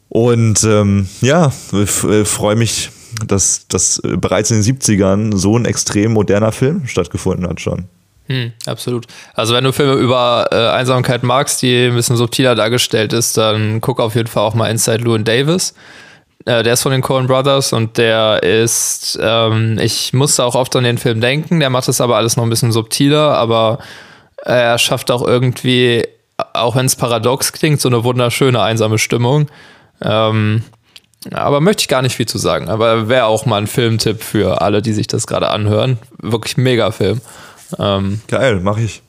Und 0.09 0.63
ähm, 0.65 1.09
ja, 1.21 1.53
äh, 1.73 1.87
freue 2.25 2.57
mich, 2.57 2.91
dass, 3.27 3.67
dass 3.69 4.01
bereits 4.03 4.51
in 4.51 4.61
den 4.61 4.77
70ern 4.77 5.37
so 5.37 5.57
ein 5.57 5.65
extrem 5.65 6.13
moderner 6.13 6.53
Film 6.53 6.87
stattgefunden 6.87 7.49
hat 7.49 7.61
schon. 7.61 7.87
Hm, 8.27 8.53
absolut. 8.67 9.07
Also 9.35 9.55
wenn 9.55 9.65
du 9.65 9.73
Filme 9.73 9.95
über 9.95 10.49
äh, 10.53 10.69
Einsamkeit 10.69 11.23
magst, 11.23 11.63
die 11.63 11.87
ein 11.87 11.95
bisschen 11.95 12.17
subtiler 12.17 12.55
dargestellt 12.55 13.13
ist, 13.13 13.37
dann 13.37 13.81
guck 13.81 14.01
auf 14.01 14.15
jeden 14.15 14.29
Fall 14.29 14.45
auch 14.45 14.55
mal 14.55 14.71
Inside 14.71 14.99
Llewyn 15.05 15.25
Davis. 15.25 15.75
Äh, 16.45 16.63
der 16.63 16.73
ist 16.73 16.83
von 16.83 16.93
den 16.93 17.03
Coen 17.03 17.27
Brothers 17.27 17.73
und 17.73 17.99
der 17.99 18.43
ist, 18.43 19.19
ähm, 19.21 19.79
ich 19.81 20.13
musste 20.13 20.45
auch 20.45 20.55
oft 20.55 20.75
an 20.77 20.85
den 20.85 20.99
Film 20.99 21.21
denken, 21.21 21.61
der 21.61 21.71
macht 21.71 21.89
das 21.89 22.01
aber 22.01 22.17
alles 22.17 22.37
noch 22.37 22.45
ein 22.45 22.51
bisschen 22.51 22.73
subtiler, 22.73 23.37
aber 23.37 23.79
er 24.45 24.79
schafft 24.79 25.11
auch 25.11 25.27
irgendwie 25.27 26.05
auch 26.53 26.77
wenn 26.77 26.87
es 26.87 26.97
paradox 26.97 27.53
klingt, 27.53 27.81
so 27.81 27.89
eine 27.89 28.05
wunderschöne 28.05 28.61
einsame 28.61 28.99
Stimmung. 28.99 29.49
Ähm, 30.01 30.63
aber 31.31 31.61
möchte 31.61 31.83
ich 31.83 31.89
gar 31.89 32.03
nicht 32.03 32.17
viel 32.17 32.27
zu 32.27 32.39
sagen. 32.39 32.69
Aber 32.69 33.09
wäre 33.09 33.27
auch 33.27 33.47
mal 33.47 33.59
ein 33.59 33.67
Filmtipp 33.67 34.23
für 34.23 34.61
alle, 34.61 34.83
die 34.83 34.93
sich 34.93 35.07
das 35.07 35.27
gerade 35.27 35.51
anhören. 35.51 35.99
Wirklich 36.19 36.57
mega 36.57 36.91
Film. 36.91 37.21
Ähm, 37.79 38.21
Geil, 38.29 38.61
mache 38.61 38.83
ich. 38.83 39.03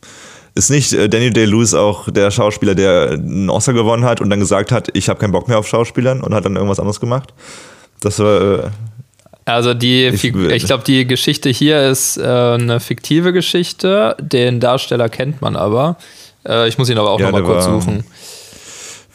Ist 0.55 0.69
nicht 0.69 0.93
äh, 0.93 1.09
Daniel 1.09 1.31
Day-Lewis 1.33 1.73
auch 1.73 2.09
der 2.11 2.29
Schauspieler, 2.29 2.75
der 2.75 3.11
einen 3.13 3.49
Oscar 3.49 3.73
gewonnen 3.73 4.05
hat 4.05 4.21
und 4.21 4.29
dann 4.29 4.39
gesagt 4.39 4.71
hat, 4.71 4.89
ich 4.93 5.09
habe 5.09 5.19
keinen 5.19 5.31
Bock 5.31 5.47
mehr 5.47 5.57
auf 5.57 5.67
Schauspielern 5.67 6.21
und 6.21 6.33
hat 6.35 6.45
dann 6.45 6.55
irgendwas 6.55 6.79
anderes 6.79 6.99
gemacht? 6.99 7.33
Das 8.01 8.19
war. 8.19 8.65
Äh, 8.65 8.69
also 9.45 9.73
die, 9.73 10.05
Ich 10.07 10.23
ich, 10.23 10.65
glaube, 10.65 10.83
die 10.85 11.05
Geschichte 11.05 11.49
hier 11.49 11.89
ist 11.89 12.17
äh, 12.17 12.23
eine 12.23 12.79
fiktive 12.79 13.33
Geschichte. 13.33 14.15
Den 14.21 14.59
Darsteller 14.59 15.09
kennt 15.09 15.41
man 15.41 15.55
aber. 15.55 15.97
Äh, 16.47 16.69
ich 16.69 16.77
muss 16.77 16.87
ihn 16.89 16.97
aber 16.97 17.09
auch 17.11 17.19
Ja, 17.19 17.25
noch 17.25 17.33
mal 17.33 17.43
der 17.43 17.51
kurz 17.51 17.65
war- 17.65 17.81
suchen. 17.81 18.03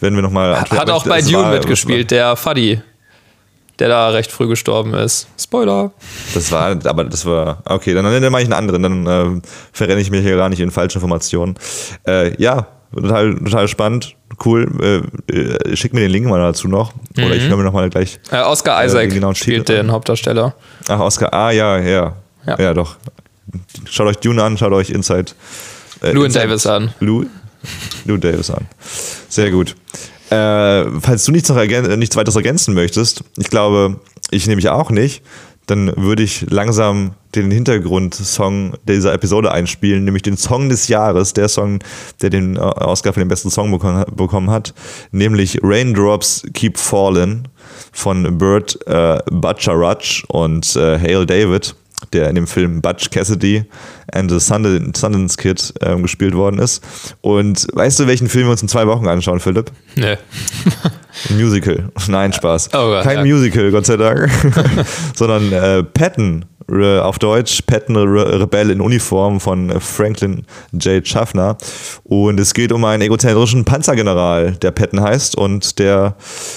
werden 0.00 0.14
wir 0.16 0.22
nochmal. 0.22 0.60
Hat 0.60 0.90
auch 0.90 1.06
bei 1.06 1.22
Dune 1.22 1.50
mitgespielt, 1.52 2.10
der 2.10 2.36
Fuddy, 2.36 2.80
der 3.78 3.88
da 3.88 4.08
recht 4.10 4.30
früh 4.32 4.48
gestorben 4.48 4.94
ist. 4.94 5.28
Spoiler. 5.40 5.92
Das 6.34 6.50
war, 6.52 6.76
aber 6.84 7.04
das 7.04 7.24
war, 7.26 7.62
okay, 7.64 7.94
dann, 7.94 8.04
dann 8.04 8.32
mache 8.32 8.42
ich 8.42 8.46
einen 8.52 8.54
anderen, 8.70 8.82
dann 8.82 9.06
äh, 9.38 9.40
verrenne 9.72 10.00
ich 10.00 10.10
mich 10.10 10.22
hier 10.22 10.36
gar 10.36 10.48
nicht 10.48 10.60
in 10.60 10.70
falsche 10.70 10.98
Informationen. 10.98 11.54
Äh, 12.06 12.40
ja, 12.42 12.66
total, 12.94 13.36
total 13.36 13.68
spannend, 13.68 14.16
cool. 14.44 15.02
Äh, 15.28 15.32
äh, 15.32 15.76
schick 15.76 15.92
mir 15.94 16.00
den 16.00 16.10
Link 16.10 16.26
mal 16.26 16.40
dazu 16.40 16.68
noch. 16.68 16.92
Oder 17.16 17.34
ich 17.36 17.44
höre 17.48 17.56
mir 17.56 17.64
nochmal 17.64 17.88
gleich. 17.90 18.18
Äh, 18.30 18.38
Oscar 18.42 18.82
Äh, 18.82 18.86
Isaac 18.86 19.08
den 19.08 19.14
genauen 19.14 19.34
spielt 19.34 19.68
den 19.68 19.92
Hauptdarsteller. 19.92 20.54
Ach, 20.88 21.00
Oscar, 21.00 21.32
ah, 21.32 21.50
ja, 21.50 21.78
ja. 21.78 22.16
Ja. 22.46 22.58
Ja, 22.58 22.74
doch. 22.74 22.96
Schaut 23.88 24.06
euch 24.08 24.16
Dune 24.16 24.42
an, 24.42 24.56
schaut 24.58 24.72
euch 24.72 24.90
Inside. 24.90 25.32
Äh, 26.02 26.12
Lou 26.12 26.24
Inside- 26.24 26.44
Davis 26.46 26.66
an. 26.66 26.94
Lou, 27.00 27.24
Lou 28.04 28.16
Davis 28.16 28.50
an. 28.50 28.66
Sehr 29.28 29.50
gut. 29.50 29.74
Äh, 30.30 31.00
falls 31.00 31.24
du 31.24 31.32
nichts, 31.32 31.48
noch 31.48 31.56
ergän 31.56 31.98
nichts 31.98 32.16
weiteres 32.16 32.36
ergänzen 32.36 32.74
möchtest, 32.74 33.24
ich 33.36 33.48
glaube, 33.48 34.00
ich 34.30 34.46
nämlich 34.46 34.68
auch 34.68 34.90
nicht, 34.90 35.22
dann 35.68 35.92
würde 35.96 36.22
ich 36.22 36.46
langsam 36.50 37.12
den 37.34 37.50
Hintergrundsong 37.50 38.74
dieser 38.88 39.12
Episode 39.12 39.52
einspielen, 39.52 40.04
nämlich 40.04 40.22
den 40.22 40.36
Song 40.36 40.68
des 40.68 40.88
Jahres, 40.88 41.34
der 41.34 41.48
Song, 41.48 41.80
der 42.22 42.30
den 42.30 42.56
äh, 42.56 42.60
Oscar 42.60 43.12
für 43.12 43.20
den 43.20 43.28
besten 43.28 43.50
Song 43.50 43.70
bekommen, 43.70 44.50
hat, 44.50 44.74
nämlich 45.12 45.60
Raindrops 45.62 46.42
Keep 46.54 46.78
Falling 46.78 47.44
von 47.92 48.38
Burt 48.38 48.78
äh, 48.86 49.18
Bacharach 49.30 50.24
und 50.28 50.74
äh, 50.76 50.98
Hale 50.98 51.26
David, 51.26 51.74
der 52.12 52.28
in 52.28 52.34
dem 52.34 52.46
Film 52.46 52.80
Butch 52.80 53.10
Cassidy 53.10 53.64
and 54.12 54.30
the 54.30 54.38
Sundance, 54.40 55.36
Kid 55.36 55.74
ähm, 55.82 56.02
gespielt 56.02 56.34
worden 56.34 56.58
ist. 56.58 56.82
Und 57.20 57.66
weißt 57.72 58.00
du, 58.00 58.06
welchen 58.06 58.28
Film 58.28 58.46
wir 58.46 58.52
uns 58.52 58.62
in 58.62 58.68
zwei 58.68 58.86
Wochen 58.86 59.06
anschauen, 59.06 59.40
Philipp? 59.40 59.70
Ein 59.96 60.16
Musical. 61.36 61.90
Nein, 62.08 62.32
Spaß. 62.32 62.70
Oh 62.72 62.88
Gott, 62.90 63.04
Kein 63.04 63.18
ja. 63.18 63.34
Musical, 63.34 63.70
Gott 63.70 63.86
sei 63.86 63.96
Dank. 63.96 64.30
Sondern 65.14 65.52
äh, 65.52 65.82
Patton, 65.82 66.44
auf 66.70 67.18
Deutsch, 67.18 67.62
Patton 67.62 67.96
Re 67.96 68.40
Rebell 68.40 68.70
in 68.70 68.80
Uniform 68.80 69.40
von 69.40 69.70
äh, 69.70 69.80
Franklin 69.80 70.44
J. 70.72 71.06
Schaffner. 71.06 71.56
Und 72.04 72.38
es 72.38 72.52
geht 72.52 72.72
um 72.72 72.84
einen 72.84 73.02
egozentrischen 73.02 73.64
Panzergeneral, 73.64 74.52
der 74.52 74.70
Patton 74.70 75.00
heißt 75.00 75.34
und 75.36 75.78
der 75.78 76.14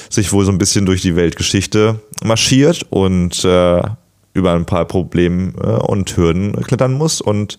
sich 0.10 0.34
wohl 0.34 0.44
so 0.44 0.52
ein 0.52 0.58
bisschen 0.58 0.86
durch 0.86 1.02
die 1.02 1.16
Weltgeschichte 1.16 2.00
marschiert 2.24 2.86
und 2.90 3.44
äh, 3.46 3.82
über 4.34 4.54
ein 4.54 4.66
paar 4.66 4.86
Probleme 4.86 5.54
äh, 5.62 5.68
und 5.68 6.16
Hürden 6.16 6.54
klettern 6.64 6.94
muss 6.94 7.22
und 7.22 7.58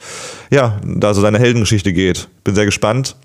ja, 0.51 0.81
da 0.85 1.15
so 1.15 1.21
seine 1.21 1.39
Heldengeschichte 1.39 1.93
geht. 1.93 2.29
Bin 2.45 2.55
sehr 2.55 2.65
gespannt. 2.65 3.17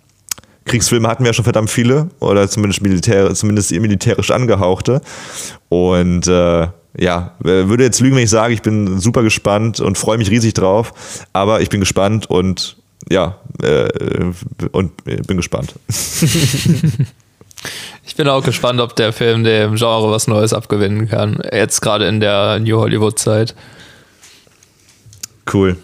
Kriegsfilme 0.65 1.07
hatten 1.07 1.24
wir 1.24 1.30
ja 1.30 1.34
schon 1.34 1.45
verdammt 1.45 1.69
viele 1.69 2.10
oder 2.19 2.49
zumindest, 2.49 2.82
Militär, 2.82 3.34
zumindest 3.34 3.72
militärisch 3.72 4.32
angehauchte. 4.32 5.02
Und 5.69 6.28
äh, 6.28 6.68
ja, 6.98 7.36
würde 7.40 7.84
jetzt 7.84 8.02
lügen, 8.02 8.15
wenn 8.15 8.24
ich 8.24 8.30
sage, 8.30 8.53
ich 8.53 8.61
bin 8.61 8.99
super 8.99 9.24
gespannt 9.24 9.80
und 9.80 9.98
freue 9.98 10.18
mich 10.18 10.30
riesig 10.30 10.53
drauf. 10.53 10.94
Aber 11.32 11.61
ich 11.61 11.69
bin 11.69 11.80
gespannt 11.80 12.30
und 12.30 12.76
ja, 13.10 13.38
äh, 13.61 13.88
und 14.72 14.91
äh, 15.06 15.22
bin 15.22 15.38
gespannt. 15.38 15.76
Ich 18.07 18.15
bin 18.15 18.29
auch 18.29 18.41
gespannt, 18.41 18.79
ob 18.79 18.95
der 18.95 19.11
Film 19.11 19.43
dem 19.43 19.75
Genre 19.75 20.09
was 20.09 20.27
Neues 20.27 20.53
abgewinnen 20.53 21.09
kann. 21.09 21.39
Jetzt 21.51 21.81
gerade 21.81 22.07
in 22.07 22.21
der 22.21 22.57
New 22.59 22.79
Hollywood-Zeit. 22.79 23.53
Cool. 25.51 25.77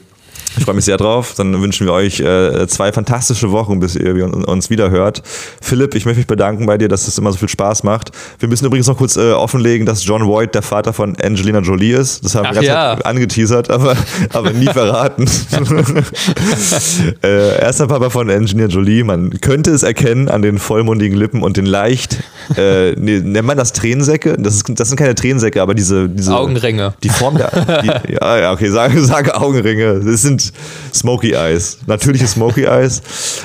Ich 0.58 0.66
freue 0.66 0.76
mich 0.76 0.86
sehr 0.86 0.98
drauf. 0.98 1.34
Dann 1.36 1.60
wünschen 1.62 1.88
wir 1.88 1.94
euch 1.94 2.20
äh, 2.20 2.68
zwei 2.68 2.92
fantastische 2.92 3.52
Wochen, 3.52 3.80
bis 3.80 3.96
ihr 3.96 4.14
uns 4.48 4.70
wieder 4.70 4.90
hört. 4.92 5.24
Philipp, 5.62 5.96
ich 5.96 6.06
möchte 6.06 6.20
mich 6.20 6.28
bedanken 6.28 6.66
bei 6.66 6.78
dir, 6.78 6.88
dass 6.88 7.08
es 7.08 7.18
immer 7.18 7.32
so 7.32 7.38
viel 7.38 7.50
Spaß 7.50 7.84
macht. 7.84 8.12
Wir 8.40 8.48
müssen 8.48 8.66
übrigens 8.66 8.88
noch 8.88 8.98
kurz 8.98 9.16
äh, 9.16 9.32
offenlegen, 9.32 9.86
dass 9.86 10.06
John 10.06 10.28
Voight 10.28 10.54
der 10.54 10.62
Vater 10.62 10.94
von 10.94 11.16
Angelina 11.22 11.60
Jolie 11.60 11.94
ist. 11.96 12.24
Das 12.24 12.36
haben 12.36 12.46
Ach 12.48 12.54
wir 12.54 12.62
ganz 12.62 12.68
ja. 12.68 12.94
angeteasert, 12.94 13.70
aber, 13.70 13.96
aber 14.32 14.52
nie 14.52 14.68
verraten. 14.68 15.26
äh, 17.24 17.60
erster 17.60 17.88
Papa 17.88 18.10
von 18.10 18.30
Angelina 18.30 18.68
Jolie. 18.68 19.04
Man 19.04 19.32
könnte 19.42 19.72
es 19.72 19.84
erkennen 19.84 20.30
an 20.30 20.42
den 20.42 20.60
vollmundigen 20.60 21.18
Lippen 21.18 21.42
und 21.42 21.58
den 21.58 21.66
leicht, 21.66 22.18
äh, 22.58 22.92
nee, 22.92 23.20
nennt 23.20 23.48
man 23.48 23.58
das 23.58 23.74
Tränensäcke? 23.74 24.36
Das, 24.38 24.56
ist, 24.56 24.66
das 24.68 24.90
sind 24.90 24.98
keine 24.98 25.16
Tränensäcke, 25.16 25.62
aber 25.62 25.74
diese, 25.74 26.10
diese 26.10 26.36
Augenringe. 26.36 26.94
die 27.02 27.10
Form 27.10 27.38
der. 27.38 27.82
Die, 27.82 28.14
ja, 28.14 28.38
ja, 28.38 28.52
okay, 28.52 28.70
sage, 28.70 29.02
sage 29.04 29.36
Augenringe. 29.36 30.02
Das 30.02 30.22
sind 30.22 30.43
Smoky 30.94 31.34
Eyes. 31.34 31.80
Natürliche 31.86 32.28
Smoky 32.28 32.64
Eyes. 32.64 33.02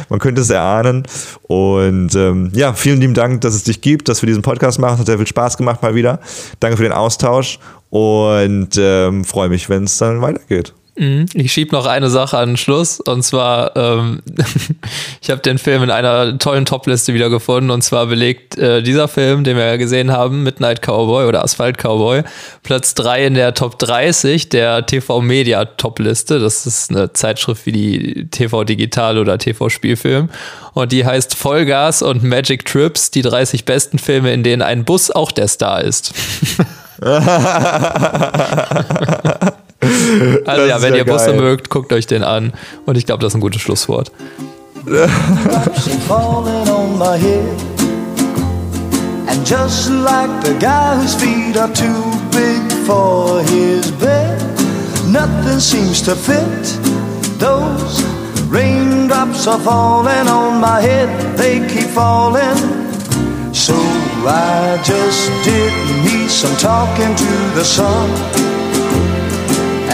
Man 0.09 0.19
könnte 0.19 0.41
es 0.41 0.51
erahnen. 0.51 1.05
Und 1.43 2.15
ähm, 2.15 2.51
ja, 2.55 2.73
vielen 2.73 3.01
lieben 3.01 3.15
Dank, 3.15 3.43
dass 3.43 3.55
es 3.55 3.65
dich 3.65 3.81
gibt, 3.81 4.09
dass 4.09 4.23
wir 4.23 4.27
diesen 4.27 4.43
Podcast 4.43 4.79
machen. 4.79 4.99
Hat 4.99 5.07
sehr 5.07 5.19
viel 5.19 5.27
Spaß 5.27 5.57
gemacht 5.57 5.83
mal 5.83 5.95
wieder. 5.95 6.21
Danke 6.61 6.77
für 6.77 6.83
den 6.83 6.93
Austausch 6.93 7.59
und 7.91 8.71
ähm, 8.79 9.25
freue 9.25 9.49
mich, 9.49 9.69
wenn 9.69 9.85
es 9.85 9.99
dann 9.99 10.21
weitergeht. 10.21 10.75
Ich 11.35 11.53
schieb 11.53 11.71
noch 11.71 11.87
eine 11.87 12.11
Sache 12.11 12.39
an 12.39 12.51
den 12.51 12.57
Schluss 12.57 12.99
und 12.99 13.23
zwar, 13.23 13.77
ähm, 13.77 14.21
ich 15.23 15.31
habe 15.31 15.41
den 15.41 15.59
Film 15.59 15.85
in 15.85 15.93
einer 15.93 16.37
tollen 16.39 16.65
Topliste 16.65 17.15
wiedergefunden 17.15 17.71
und 17.71 17.83
zwar 17.83 18.07
belegt 18.07 18.59
äh, 18.59 18.83
dieser 18.83 19.07
Film, 19.07 19.45
den 19.45 19.57
wir 19.57 19.65
ja 19.65 19.77
gesehen 19.77 20.11
haben, 20.11 20.43
Midnight 20.43 20.83
Cowboy 20.83 21.27
oder 21.27 21.45
Asphalt 21.45 21.79
Cowboy, 21.79 22.25
Platz 22.65 22.95
3 22.95 23.27
in 23.27 23.35
der 23.35 23.55
Top 23.55 23.79
30 23.79 24.49
der 24.49 24.87
TV 24.87 25.21
Media 25.21 25.67
Topliste. 25.67 26.41
Das 26.41 26.67
ist 26.67 26.91
eine 26.91 27.13
Zeitschrift 27.13 27.67
wie 27.67 27.73
die 27.73 28.29
TV 28.31 28.65
Digital 28.65 29.19
oder 29.19 29.39
TV 29.39 29.69
Spielfilm 29.69 30.31
und 30.75 30.91
die 30.91 31.07
heißt 31.07 31.37
Vollgas 31.37 32.03
und 32.03 32.25
Magic 32.25 32.67
Trips, 32.67 33.13
die 33.13 33.23
30 33.23 33.65
besten 33.65 34.01
Filme, 34.01 34.33
in 34.33 34.43
denen 34.43 34.63
ein 34.63 34.85
Bus 34.85 35.13
auch 35.13 35.31
der 35.31 35.47
Star 35.47 35.81
ist. 35.81 36.13
Also 40.45 40.63
Das 40.63 40.69
ja, 40.69 40.83
wenn 40.83 40.93
ja 40.95 40.99
ihr 41.01 41.05
Busse 41.05 41.27
geil. 41.27 41.37
mögt, 41.41 41.71
guckt 41.71 41.93
euch 41.93 42.07
den 42.07 42.25
an. 42.25 42.53
Und 42.87 42.97
ich 42.97 43.07
glaube, 43.07 43.23
das 43.23 43.33
ist 43.33 43.37
ein 43.37 43.41
gutes 43.41 43.61
Schlusswort. 43.61 44.11
drops 44.85 45.89
are 45.89 46.01
falling 46.09 46.69
on 46.69 46.99
my 46.99 47.17
head. 47.19 47.49
And 49.29 49.45
just 49.47 49.91
like 49.91 50.31
the 50.43 50.55
guy 50.59 50.97
whose 50.97 51.15
feet 51.15 51.57
are 51.57 51.73
too 51.75 52.03
big 52.33 52.73
for 52.87 53.43
his 53.43 53.91
bed, 53.93 54.39
nothing 55.07 55.61
seems 55.61 56.01
to 56.03 56.15
fit. 56.17 56.65
Those 57.39 58.03
raindrops 58.49 59.47
are 59.47 59.59
falling 59.61 60.29
on 60.29 60.61
my 60.61 60.81
head, 60.81 61.09
they 61.37 61.61
keep 61.69 61.89
falling. 61.91 62.57
So 63.53 63.75
I 64.27 64.81
just 64.83 65.31
did 65.45 65.73
me 66.05 66.27
some 66.29 66.57
talking 66.57 67.15
to 67.15 67.55
the 67.55 67.65
sun. 67.65 68.09